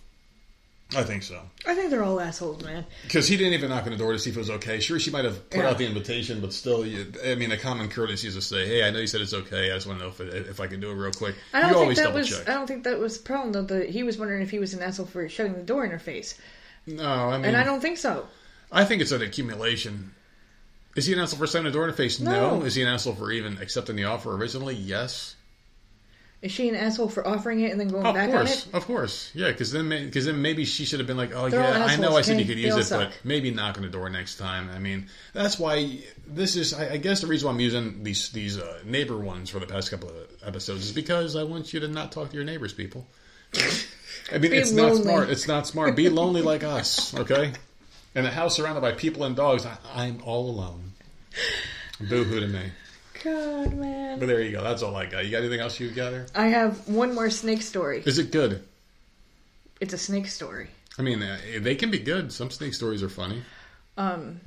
I 0.96 1.04
think 1.04 1.22
so. 1.22 1.40
I 1.66 1.74
think 1.74 1.90
they're 1.90 2.02
all 2.02 2.18
assholes, 2.20 2.64
man. 2.64 2.84
Because 3.04 3.28
he 3.28 3.36
didn't 3.36 3.52
even 3.54 3.70
knock 3.70 3.84
on 3.84 3.92
the 3.92 3.96
door 3.98 4.12
to 4.12 4.18
see 4.18 4.30
if 4.30 4.36
it 4.36 4.40
was 4.40 4.50
okay. 4.50 4.80
Sure, 4.80 4.98
she 4.98 5.10
might 5.10 5.24
have 5.24 5.48
put 5.48 5.60
Yeah. 5.60 5.68
out 5.70 5.78
the 5.78 5.86
invitation, 5.86 6.40
but 6.40 6.52
still, 6.52 6.84
you, 6.84 7.12
I 7.24 7.36
mean, 7.36 7.52
a 7.52 7.56
common 7.56 7.88
courtesy 7.88 8.26
is 8.28 8.34
to 8.34 8.42
say, 8.42 8.66
"Hey, 8.66 8.82
I 8.84 8.90
know 8.90 8.98
you 8.98 9.06
said 9.06 9.20
it's 9.20 9.32
okay. 9.34 9.70
I 9.70 9.74
just 9.74 9.86
want 9.86 10.00
to 10.00 10.04
know 10.06 10.10
if, 10.10 10.20
it, 10.20 10.48
if 10.48 10.58
I 10.60 10.66
can 10.66 10.80
do 10.80 10.90
it 10.90 10.94
real 10.94 11.12
quick." 11.12 11.36
I 11.52 11.60
don't 11.60 11.68
you 11.68 11.74
think 11.74 11.82
always 11.82 11.96
that 11.98 12.04
double 12.04 12.18
was. 12.18 12.28
check. 12.30 12.48
I 12.48 12.54
don't 12.54 12.66
think 12.66 12.84
that 12.84 12.98
was 12.98 13.18
the 13.18 13.24
problem 13.24 13.52
though. 13.52 13.62
The, 13.62 13.84
he 13.86 14.02
was 14.02 14.18
wondering 14.18 14.42
if 14.42 14.50
he 14.50 14.58
was 14.58 14.74
an 14.74 14.82
asshole 14.82 15.06
for 15.06 15.28
shutting 15.28 15.54
the 15.54 15.62
door 15.62 15.84
in 15.84 15.90
her 15.92 15.98
face, 15.98 16.34
No, 16.86 17.04
I 17.04 17.36
mean, 17.36 17.44
and 17.46 17.56
I 17.56 17.62
don't 17.64 17.80
think 17.80 17.98
so. 17.98 18.26
I 18.72 18.84
think 18.84 19.00
it's 19.02 19.12
an 19.12 19.22
accumulation. 19.22 20.12
Is 20.96 21.06
he 21.06 21.12
an 21.12 21.20
asshole 21.20 21.38
for 21.38 21.46
slamming 21.46 21.70
the 21.70 21.76
door 21.76 21.84
in 21.84 21.90
her 21.90 21.96
face? 21.96 22.18
No. 22.18 22.58
No. 22.58 22.64
Is 22.64 22.74
he 22.74 22.82
an 22.82 22.88
asshole 22.88 23.14
for 23.14 23.30
even 23.30 23.58
accepting 23.58 23.94
the 23.94 24.04
offer 24.04 24.34
originally? 24.34 24.74
Yes. 24.74 25.36
Is 26.42 26.50
she 26.52 26.70
an 26.70 26.74
asshole 26.74 27.10
for 27.10 27.26
offering 27.28 27.60
it 27.60 27.70
and 27.70 27.78
then 27.78 27.88
going 27.88 28.06
Of 28.06 28.14
back 28.14 28.30
on 28.30 28.36
course, 28.36 28.66
it? 28.66 28.74
of 28.74 28.86
course, 28.86 29.30
yeah. 29.34 29.48
Because 29.48 29.72
then, 29.72 29.90
because 29.90 30.24
then 30.24 30.40
maybe 30.40 30.64
she 30.64 30.86
should 30.86 30.98
have 30.98 31.06
been 31.06 31.18
like, 31.18 31.32
"Oh 31.34 31.50
They're 31.50 31.60
yeah, 31.60 31.84
I 31.84 31.96
know 31.96 32.16
I 32.16 32.22
said 32.22 32.40
you 32.40 32.46
could 32.46 32.58
use 32.58 32.76
it, 32.76 32.84
suck. 32.84 33.10
but 33.10 33.18
maybe 33.24 33.50
knock 33.50 33.76
on 33.76 33.82
the 33.82 33.90
door 33.90 34.08
next 34.08 34.36
time." 34.36 34.70
I 34.74 34.78
mean, 34.78 35.08
that's 35.34 35.58
why 35.58 35.98
this 36.26 36.56
is. 36.56 36.72
I, 36.72 36.92
I 36.92 36.96
guess 36.96 37.20
the 37.20 37.26
reason 37.26 37.46
why 37.46 37.52
I'm 37.52 37.60
using 37.60 38.02
these 38.04 38.30
these 38.30 38.56
uh, 38.58 38.80
neighbor 38.86 39.18
ones 39.18 39.50
for 39.50 39.58
the 39.58 39.66
past 39.66 39.90
couple 39.90 40.08
of 40.08 40.14
episodes 40.42 40.86
is 40.86 40.92
because 40.92 41.36
I 41.36 41.42
want 41.42 41.74
you 41.74 41.80
to 41.80 41.88
not 41.88 42.10
talk 42.10 42.30
to 42.30 42.36
your 42.36 42.44
neighbors, 42.44 42.72
people. 42.72 43.06
I 44.32 44.38
mean, 44.38 44.50
Be 44.52 44.56
it's 44.56 44.72
not 44.72 44.96
smart. 44.96 45.28
It's 45.28 45.46
not 45.46 45.66
smart. 45.66 45.94
Be 45.94 46.08
lonely 46.08 46.40
like 46.40 46.64
us, 46.78 47.14
okay? 47.14 47.52
In 48.14 48.24
a 48.24 48.30
house 48.30 48.56
surrounded 48.56 48.80
by 48.80 48.92
people 48.92 49.24
and 49.24 49.36
dogs, 49.36 49.66
I, 49.66 49.76
I'm 49.94 50.22
all 50.24 50.48
alone. 50.48 50.92
Boo 52.00 52.24
hoo 52.24 52.40
to 52.40 52.46
me. 52.48 52.62
God, 53.22 53.74
man. 53.74 54.18
But 54.18 54.26
there 54.26 54.40
you 54.40 54.52
go. 54.52 54.62
That's 54.62 54.82
all 54.82 54.96
I 54.96 55.06
got. 55.06 55.24
You 55.24 55.30
got 55.30 55.38
anything 55.38 55.60
else 55.60 55.78
you 55.78 55.90
got 55.90 56.10
there? 56.10 56.26
I 56.34 56.46
have 56.48 56.88
one 56.88 57.14
more 57.14 57.30
snake 57.30 57.62
story. 57.62 58.02
Is 58.06 58.18
it 58.18 58.32
good? 58.32 58.62
It's 59.80 59.92
a 59.92 59.98
snake 59.98 60.26
story. 60.28 60.68
I 60.98 61.02
mean, 61.02 61.22
uh, 61.22 61.38
they 61.60 61.74
can 61.74 61.90
be 61.90 61.98
good. 61.98 62.32
Some 62.32 62.50
snake 62.50 62.74
stories 62.74 63.02
are 63.02 63.08
funny. 63.08 63.42
Um, 63.96 64.40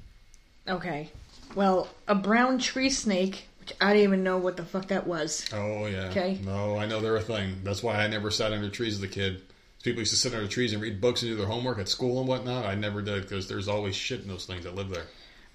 okay. 0.68 1.12
Well, 1.56 1.88
a 2.08 2.16
brown 2.16 2.60
tree 2.60 2.90
snake, 2.90 3.48
which 3.60 3.74
I 3.80 3.94
didn't 3.94 4.04
even 4.04 4.24
know 4.24 4.38
what 4.38 4.58
the 4.58 4.66
fuck 4.66 4.88
that 4.88 5.08
was. 5.08 5.46
Oh 5.54 5.86
yeah. 5.86 6.10
Okay. 6.10 6.40
No, 6.44 6.78
I 6.78 6.86
know 6.86 7.00
they're 7.00 7.16
a 7.16 7.22
thing. 7.22 7.62
That's 7.64 7.84
why 7.84 7.96
I 7.96 8.08
never 8.08 8.32
sat 8.32 8.54
under 8.54 8.70
trees 8.70 8.98
as 8.98 9.04
a 9.04 9.08
kid. 9.08 9.42
People 9.84 10.00
used 10.00 10.14
to 10.14 10.18
sit 10.18 10.34
under 10.34 10.48
trees 10.48 10.74
and 10.74 10.82
read 10.82 11.02
books 11.02 11.22
and 11.22 11.32
do 11.32 11.36
their 11.36 11.46
homework 11.46 11.78
at 11.78 11.90
school 11.90 12.20
and 12.20 12.28
whatnot. 12.28 12.66
I 12.66 12.76
never 12.76 13.02
did 13.02 13.24
because 13.24 13.48
there's 13.48 13.68
always 13.68 13.96
shit 13.96 14.22
in 14.22 14.28
those 14.28 14.46
things 14.46 14.64
that 14.64 14.76
live 14.76 14.90
there. 14.90 15.06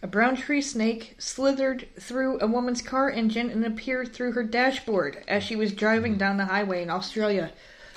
A 0.02 0.06
brown 0.06 0.36
tree 0.36 0.62
snake 0.62 1.16
slithered 1.18 1.88
through 1.98 2.38
a 2.40 2.46
woman's 2.46 2.82
car 2.82 3.10
engine 3.10 3.50
and 3.50 3.64
appeared 3.66 4.12
through 4.14 4.32
her 4.32 4.44
dashboard 4.44 5.24
as 5.26 5.42
she 5.42 5.56
was 5.56 5.72
driving 5.72 6.16
down 6.16 6.36
the 6.36 6.44
highway 6.44 6.82
in 6.82 6.90
Australia. 6.90 7.50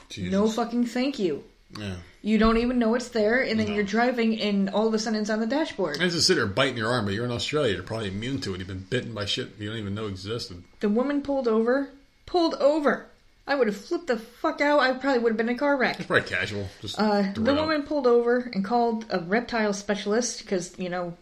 Jesus. 0.09 0.31
No 0.31 0.49
fucking 0.49 0.85
thank 0.87 1.19
you. 1.19 1.43
Yeah. 1.77 1.95
You 2.23 2.37
don't 2.37 2.57
even 2.57 2.79
know 2.79 2.95
it's 2.95 3.09
there, 3.09 3.41
and 3.41 3.59
then 3.59 3.67
No. 3.67 3.73
you're 3.75 3.83
driving, 3.83 4.39
and 4.41 4.69
all 4.71 4.87
of 4.87 4.93
a 4.93 4.99
sudden 4.99 5.21
it's 5.21 5.29
on 5.29 5.39
the 5.39 5.45
dashboard. 5.47 5.97
And 6.01 6.11
just 6.11 6.27
sit 6.27 6.35
there 6.35 6.45
biting 6.47 6.77
your 6.77 6.89
arm, 6.91 7.05
but 7.05 7.13
you're 7.13 7.23
in 7.25 7.31
Australia. 7.31 7.73
You're 7.75 7.83
probably 7.83 8.09
immune 8.09 8.41
to 8.41 8.53
it. 8.53 8.59
You've 8.59 8.67
been 8.67 8.85
bitten 8.89 9.13
by 9.13 9.25
shit 9.25 9.49
you 9.59 9.69
don't 9.69 9.77
even 9.79 9.95
know 9.95 10.07
existed. 10.07 10.63
The 10.81 10.89
woman 10.89 11.21
pulled 11.21 11.47
over. 11.47 11.89
Pulled 12.25 12.55
over. 12.55 13.05
I 13.47 13.55
would 13.55 13.67
have 13.67 13.77
flipped 13.77 14.07
the 14.07 14.17
fuck 14.17 14.59
out. 14.61 14.79
I 14.81 14.93
probably 14.93 15.19
would 15.19 15.31
have 15.31 15.37
been 15.37 15.49
in 15.49 15.55
a 15.55 15.57
car 15.57 15.75
wreck. 15.77 15.97
It's 15.99 16.07
probably 16.07 16.27
casual. 16.29 16.67
Just 16.81 16.99
Uh, 16.99 17.31
the 17.35 17.51
out. 17.51 17.57
woman 17.59 17.83
pulled 17.83 18.05
over 18.07 18.51
and 18.53 18.63
called 18.65 19.05
a 19.09 19.19
reptile 19.19 19.73
specialist 19.73 20.41
because, 20.43 20.77
you 20.77 20.89
know, 20.89 21.15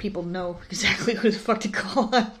people 0.00 0.24
know 0.24 0.58
exactly 0.70 1.14
who 1.14 1.30
the 1.30 1.38
fuck 1.38 1.60
to 1.60 1.68
call 1.68 2.14
on. 2.14 2.32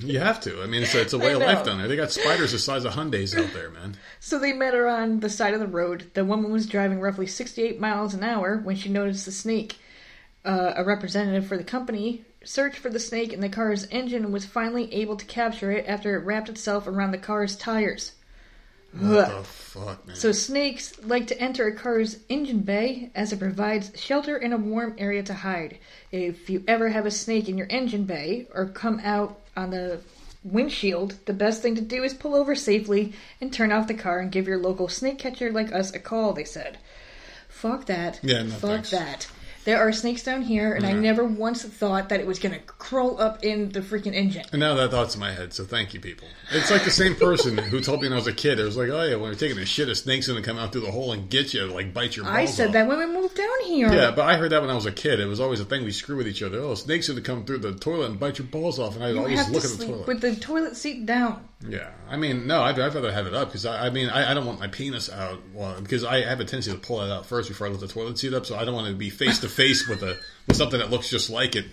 You 0.00 0.18
have 0.20 0.40
to. 0.40 0.62
I 0.62 0.66
mean, 0.66 0.82
it's 0.82 0.94
a, 0.94 1.00
it's 1.00 1.14
a 1.14 1.18
way 1.18 1.32
of 1.32 1.40
life 1.40 1.64
down 1.64 1.78
there. 1.78 1.88
They 1.88 1.96
got 1.96 2.10
spiders 2.10 2.52
the 2.52 2.58
size 2.58 2.84
of 2.84 2.92
Hyundais 2.92 3.34
out 3.34 3.54
there, 3.54 3.70
man. 3.70 3.96
So 4.20 4.38
they 4.38 4.52
met 4.52 4.74
her 4.74 4.86
on 4.86 5.20
the 5.20 5.30
side 5.30 5.54
of 5.54 5.60
the 5.60 5.66
road. 5.66 6.10
The 6.12 6.24
woman 6.24 6.52
was 6.52 6.66
driving 6.66 7.00
roughly 7.00 7.26
68 7.26 7.80
miles 7.80 8.12
an 8.12 8.22
hour 8.22 8.58
when 8.58 8.76
she 8.76 8.90
noticed 8.90 9.24
the 9.24 9.32
snake. 9.32 9.78
Uh, 10.44 10.74
a 10.76 10.84
representative 10.84 11.46
for 11.46 11.56
the 11.56 11.64
company 11.64 12.24
searched 12.44 12.78
for 12.78 12.90
the 12.90 13.00
snake 13.00 13.32
in 13.32 13.40
the 13.40 13.48
car's 13.48 13.86
engine 13.90 14.24
and 14.24 14.32
was 14.32 14.44
finally 14.44 14.92
able 14.92 15.16
to 15.16 15.24
capture 15.24 15.72
it 15.72 15.86
after 15.88 16.14
it 16.14 16.24
wrapped 16.24 16.48
itself 16.48 16.86
around 16.86 17.10
the 17.12 17.18
car's 17.18 17.56
tires. 17.56 18.12
What 18.92 19.28
the 19.28 19.42
fuck, 19.44 20.06
man? 20.06 20.16
So 20.16 20.32
snakes 20.32 20.94
like 21.02 21.26
to 21.26 21.38
enter 21.38 21.66
a 21.66 21.74
car's 21.74 22.18
engine 22.28 22.60
bay 22.60 23.10
as 23.14 23.32
it 23.32 23.38
provides 23.38 23.92
shelter 24.00 24.36
and 24.36 24.54
a 24.54 24.56
warm 24.56 24.94
area 24.98 25.22
to 25.24 25.34
hide. 25.34 25.78
If 26.10 26.48
you 26.48 26.64
ever 26.66 26.88
have 26.88 27.04
a 27.04 27.10
snake 27.10 27.48
in 27.48 27.58
your 27.58 27.66
engine 27.68 28.04
bay 28.04 28.46
or 28.54 28.66
come 28.66 29.00
out 29.04 29.38
on 29.56 29.70
the 29.70 30.00
windshield, 30.44 31.16
the 31.26 31.32
best 31.34 31.60
thing 31.60 31.74
to 31.74 31.80
do 31.82 32.04
is 32.04 32.14
pull 32.14 32.34
over 32.34 32.54
safely 32.54 33.12
and 33.40 33.52
turn 33.52 33.72
off 33.72 33.88
the 33.88 33.94
car 33.94 34.20
and 34.20 34.32
give 34.32 34.46
your 34.46 34.58
local 34.58 34.88
snake 34.88 35.18
catcher 35.18 35.52
like 35.52 35.72
us 35.72 35.92
a 35.92 35.98
call, 35.98 36.32
they 36.32 36.44
said. 36.44 36.78
Fuck 37.48 37.86
that. 37.86 38.20
Yeah, 38.22 38.42
no 38.42 38.50
Fuck 38.50 38.70
thanks. 38.70 38.90
that. 38.90 39.26
There 39.66 39.80
are 39.80 39.92
snakes 39.92 40.22
down 40.22 40.42
here, 40.42 40.74
and 40.74 40.86
I 40.86 40.92
mm-hmm. 40.92 41.00
never 41.00 41.24
once 41.24 41.64
thought 41.64 42.10
that 42.10 42.20
it 42.20 42.26
was 42.26 42.38
going 42.38 42.54
to 42.54 42.60
crawl 42.60 43.20
up 43.20 43.44
in 43.44 43.70
the 43.70 43.80
freaking 43.80 44.14
engine. 44.14 44.44
And 44.52 44.60
now 44.60 44.74
that 44.74 44.92
thought's 44.92 45.16
in 45.16 45.20
my 45.20 45.32
head, 45.32 45.52
so 45.52 45.64
thank 45.64 45.92
you, 45.92 45.98
people. 45.98 46.28
It's 46.52 46.70
like 46.70 46.84
the 46.84 46.90
same 46.92 47.16
person 47.16 47.58
who 47.72 47.80
told 47.80 48.00
me 48.00 48.06
when 48.06 48.12
I 48.12 48.14
was 48.14 48.28
a 48.28 48.32
kid. 48.32 48.60
It 48.60 48.62
was 48.62 48.76
like, 48.76 48.90
oh 48.90 49.02
yeah, 49.02 49.16
when 49.16 49.24
you're 49.24 49.34
taking 49.34 49.58
a 49.58 49.66
shit, 49.66 49.88
a 49.88 49.96
snake's 49.96 50.28
gonna 50.28 50.40
come 50.40 50.56
out 50.56 50.70
through 50.70 50.82
the 50.82 50.92
hole 50.92 51.10
and 51.10 51.28
get 51.28 51.52
you, 51.52 51.66
like 51.66 51.92
bite 51.92 52.14
your 52.14 52.26
balls 52.26 52.36
I 52.36 52.44
said 52.44 52.68
off. 52.68 52.72
that 52.74 52.86
when 52.86 53.00
we 53.00 53.06
moved 53.06 53.36
down 53.36 53.60
here. 53.64 53.92
Yeah, 53.92 54.12
but 54.12 54.28
I 54.28 54.36
heard 54.36 54.52
that 54.52 54.60
when 54.60 54.70
I 54.70 54.74
was 54.74 54.86
a 54.86 54.92
kid. 54.92 55.18
It 55.18 55.26
was 55.26 55.40
always 55.40 55.58
a 55.58 55.64
thing 55.64 55.84
we 55.84 55.90
screw 55.90 56.16
with 56.16 56.28
each 56.28 56.44
other. 56.44 56.60
Oh, 56.60 56.76
snake's 56.76 57.08
are 57.08 57.14
gonna 57.14 57.24
come 57.24 57.44
through 57.44 57.58
the 57.58 57.74
toilet 57.74 58.10
and 58.10 58.20
bite 58.20 58.38
your 58.38 58.46
balls 58.46 58.78
off, 58.78 58.94
and 58.94 59.02
I'd 59.02 59.14
you 59.14 59.18
always 59.18 59.46
to 59.46 59.50
look 59.50 59.64
at 59.64 59.70
the 59.72 59.84
toilet. 59.84 60.06
with 60.06 60.20
the 60.20 60.36
toilet 60.36 60.76
seat 60.76 61.06
down. 61.06 61.42
Yeah, 61.66 61.90
I 62.08 62.16
mean, 62.16 62.46
no, 62.46 62.62
I'd, 62.62 62.78
I'd 62.78 62.94
rather 62.94 63.10
have 63.10 63.26
it 63.26 63.34
up 63.34 63.48
because 63.48 63.64
I, 63.64 63.86
I 63.86 63.90
mean, 63.90 64.10
I, 64.10 64.30
I 64.30 64.34
don't 64.34 64.44
want 64.44 64.60
my 64.60 64.66
penis 64.66 65.10
out 65.10 65.40
well, 65.54 65.80
because 65.80 66.04
I 66.04 66.20
have 66.20 66.38
a 66.38 66.44
tendency 66.44 66.70
to 66.70 66.76
pull 66.76 67.00
it 67.00 67.10
out 67.10 67.24
first 67.24 67.48
before 67.48 67.66
I 67.66 67.70
lift 67.70 67.80
the 67.80 67.88
toilet 67.88 68.18
seat 68.18 68.34
up. 68.34 68.44
So 68.44 68.56
I 68.56 68.64
don't 68.64 68.74
want 68.74 68.88
to 68.88 68.94
be 68.94 69.08
face 69.08 69.40
to 69.40 69.48
face 69.48 69.88
with 69.88 70.02
a 70.02 70.18
with 70.46 70.56
something 70.56 70.78
that 70.78 70.90
looks 70.90 71.08
just 71.08 71.30
like 71.30 71.56
it. 71.56 71.66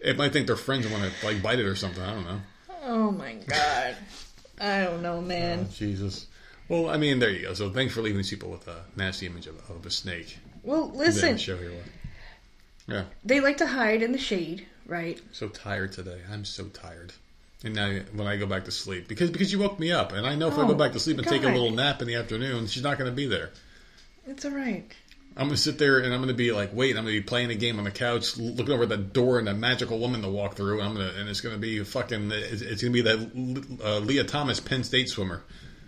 It 0.00 0.16
might 0.16 0.32
think 0.32 0.46
they're 0.46 0.56
friends 0.56 0.88
want 0.88 1.04
to 1.04 1.26
like 1.26 1.42
bite 1.42 1.60
it 1.60 1.66
or 1.66 1.76
something. 1.76 2.02
I 2.02 2.12
don't 2.12 2.24
know. 2.24 2.40
Oh 2.84 3.10
my 3.12 3.34
god. 3.34 3.96
I 4.60 4.82
don't 4.82 5.02
know, 5.02 5.20
man. 5.20 5.66
Oh, 5.68 5.72
Jesus. 5.72 6.26
Well, 6.68 6.90
I 6.90 6.96
mean, 6.96 7.18
there 7.18 7.30
you 7.30 7.42
go. 7.42 7.54
So 7.54 7.70
thanks 7.70 7.94
for 7.94 8.02
leaving 8.02 8.18
these 8.18 8.30
people 8.30 8.50
with 8.50 8.66
a 8.68 8.84
nasty 8.96 9.26
image 9.26 9.46
of, 9.46 9.56
of 9.70 9.86
a 9.86 9.90
snake. 9.90 10.38
Well, 10.62 10.90
listen, 10.90 11.38
show 11.38 11.56
here. 11.56 11.72
Yeah, 12.86 13.04
they 13.24 13.40
like 13.40 13.58
to 13.58 13.66
hide 13.66 14.02
in 14.02 14.12
the 14.12 14.18
shade, 14.18 14.66
right? 14.86 15.20
so 15.32 15.48
tired 15.48 15.92
today. 15.92 16.20
I'm 16.30 16.44
so 16.44 16.64
tired. 16.64 17.12
And 17.62 17.74
now 17.74 17.90
when 18.14 18.26
I 18.26 18.36
go 18.36 18.46
back 18.46 18.64
to 18.64 18.70
sleep, 18.70 19.06
because 19.06 19.30
because 19.30 19.52
you 19.52 19.58
woke 19.58 19.78
me 19.78 19.92
up, 19.92 20.12
and 20.12 20.26
I 20.26 20.34
know 20.34 20.48
if 20.48 20.58
I 20.58 20.62
Oh, 20.62 20.68
go 20.68 20.74
back 20.74 20.92
to 20.92 21.00
sleep 21.00 21.18
and 21.18 21.26
take 21.26 21.42
a 21.42 21.48
little 21.48 21.70
nap 21.70 22.00
in 22.00 22.08
the 22.08 22.14
afternoon, 22.14 22.66
she's 22.66 22.82
not 22.82 22.96
going 22.98 23.10
to 23.10 23.14
be 23.14 23.26
there. 23.26 23.50
It's 24.26 24.44
all 24.44 24.52
right. 24.52 24.84
I'm 25.36 25.46
gonna 25.46 25.56
sit 25.56 25.78
there 25.78 26.00
and 26.00 26.12
I'm 26.12 26.20
gonna 26.20 26.34
be 26.34 26.50
like, 26.52 26.70
wait, 26.74 26.90
I'm 26.96 27.04
gonna 27.04 27.12
be 27.16 27.20
playing 27.20 27.50
a 27.50 27.54
game 27.54 27.78
on 27.78 27.84
the 27.84 27.90
couch, 27.90 28.36
looking 28.36 28.74
over 28.74 28.84
that 28.86 29.12
door 29.12 29.38
and 29.38 29.48
a 29.48 29.54
magical 29.54 29.98
woman 29.98 30.22
to 30.22 30.28
walk 30.28 30.56
through. 30.56 30.80
And 30.80 30.88
I'm 30.88 30.94
gonna, 30.94 31.12
and 31.18 31.28
it's 31.28 31.40
gonna 31.40 31.56
be 31.56 31.82
fucking, 31.84 32.30
it's, 32.32 32.62
it's 32.62 32.82
gonna 32.82 32.92
be 32.92 33.02
that 33.02 33.78
uh, 33.84 33.98
Lia 34.00 34.24
Thomas 34.24 34.58
Penn 34.58 34.82
State 34.82 35.08
swimmer, 35.08 35.44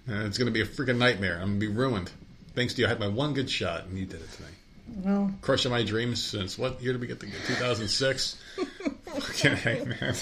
and 0.07 0.27
it's 0.27 0.39
gonna 0.39 0.53
be 0.53 0.61
a 0.61 0.65
freaking 0.65 0.97
nightmare. 0.97 1.35
I'm 1.41 1.49
gonna 1.49 1.59
be 1.61 1.67
ruined. 1.69 2.11
Thanks 2.55 2.75
to 2.75 2.81
you, 2.83 2.87
I 2.87 2.91
had 2.91 3.01
my 3.01 3.09
one 3.09 3.35
good 3.35 3.51
shot, 3.51 3.85
and 3.87 3.99
you 3.99 4.07
did 4.07 4.21
it 4.23 4.31
to 4.33 4.43
me. 4.43 4.49
Well, 5.05 5.35
Crushing 5.41 5.73
my 5.73 5.83
dreams 5.83 6.23
since 6.23 6.57
what 6.57 6.81
year 6.81 6.93
did 6.93 7.01
we 7.01 7.09
get 7.09 7.19
to 7.21 7.27
2006? 7.27 8.37
fucking 9.07 9.57
hey, 9.57 9.85
man. 9.85 10.15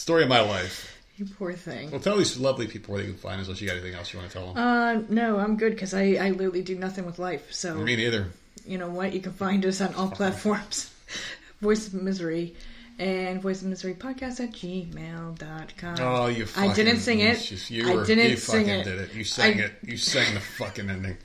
Story 0.00 0.22
of 0.22 0.30
my 0.30 0.40
life. 0.40 0.96
you 1.18 1.26
poor 1.26 1.52
thing. 1.52 1.90
Well, 1.90 2.00
tell 2.00 2.16
these 2.16 2.38
lovely 2.38 2.66
people 2.66 2.94
where 2.94 3.02
they 3.02 3.08
can 3.10 3.18
find 3.18 3.38
us. 3.38 3.48
Unless 3.48 3.60
you 3.60 3.66
got 3.68 3.74
anything 3.76 3.94
else 3.94 4.10
you 4.14 4.18
want 4.18 4.30
to 4.30 4.38
tell 4.38 4.54
them. 4.54 4.56
Uh, 4.56 5.02
no, 5.10 5.38
I'm 5.38 5.58
good 5.58 5.74
because 5.74 5.92
I, 5.92 6.14
I 6.14 6.30
literally 6.30 6.62
do 6.62 6.74
nothing 6.78 7.04
with 7.04 7.18
life. 7.18 7.52
So, 7.52 7.74
me 7.74 7.96
neither. 7.96 8.28
you 8.66 8.78
know 8.78 8.88
what? 8.88 9.12
You 9.12 9.20
can 9.20 9.32
find 9.32 9.64
us 9.66 9.82
on 9.82 9.94
all 9.94 10.08
platforms. 10.10 10.90
Voice 11.60 11.86
of 11.86 11.92
Misery 11.94 12.54
and 12.98 13.42
Voice 13.42 13.60
of 13.60 13.68
Misery 13.68 13.92
podcast 13.92 14.40
at 14.40 14.52
gmail.com. 14.52 15.96
Oh, 16.00 16.26
you! 16.28 16.46
Fucking, 16.46 16.70
I 16.70 16.74
didn't 16.74 16.96
sing 17.00 17.20
it. 17.20 17.38
just- 17.38 17.70
you 17.70 17.90
I 17.90 17.94
were- 17.96 18.06
didn't 18.06 18.30
you 18.30 18.36
sing 18.38 18.64
fucking 18.64 18.80
it. 18.80 18.84
Did 18.84 19.00
it? 19.02 19.12
You 19.14 19.24
sang 19.24 19.60
I- 19.60 19.64
it. 19.64 19.72
You 19.82 19.96
sang 19.98 20.32
the 20.32 20.40
fucking 20.40 20.88
ending. 20.88 21.18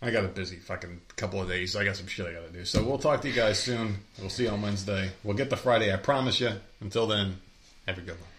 I 0.00 0.10
got 0.10 0.24
a 0.24 0.28
busy 0.28 0.56
fucking 0.56 1.02
couple 1.16 1.42
of 1.42 1.48
days. 1.48 1.72
So 1.72 1.80
I 1.80 1.84
got 1.84 1.96
some 1.96 2.06
shit 2.06 2.26
I 2.26 2.32
got 2.32 2.46
to 2.46 2.52
do. 2.52 2.64
So 2.64 2.82
we'll 2.82 2.98
talk 2.98 3.20
to 3.22 3.28
you 3.28 3.34
guys 3.34 3.58
soon. 3.58 3.96
We'll 4.18 4.30
see 4.30 4.44
you 4.44 4.50
on 4.50 4.62
Wednesday. 4.62 5.10
We'll 5.24 5.36
get 5.36 5.50
to 5.50 5.56
Friday. 5.56 5.92
I 5.92 5.96
promise 5.96 6.40
you. 6.40 6.52
Until 6.80 7.06
then, 7.06 7.36
have 7.86 7.98
a 7.98 8.00
good 8.00 8.18
one. 8.18 8.35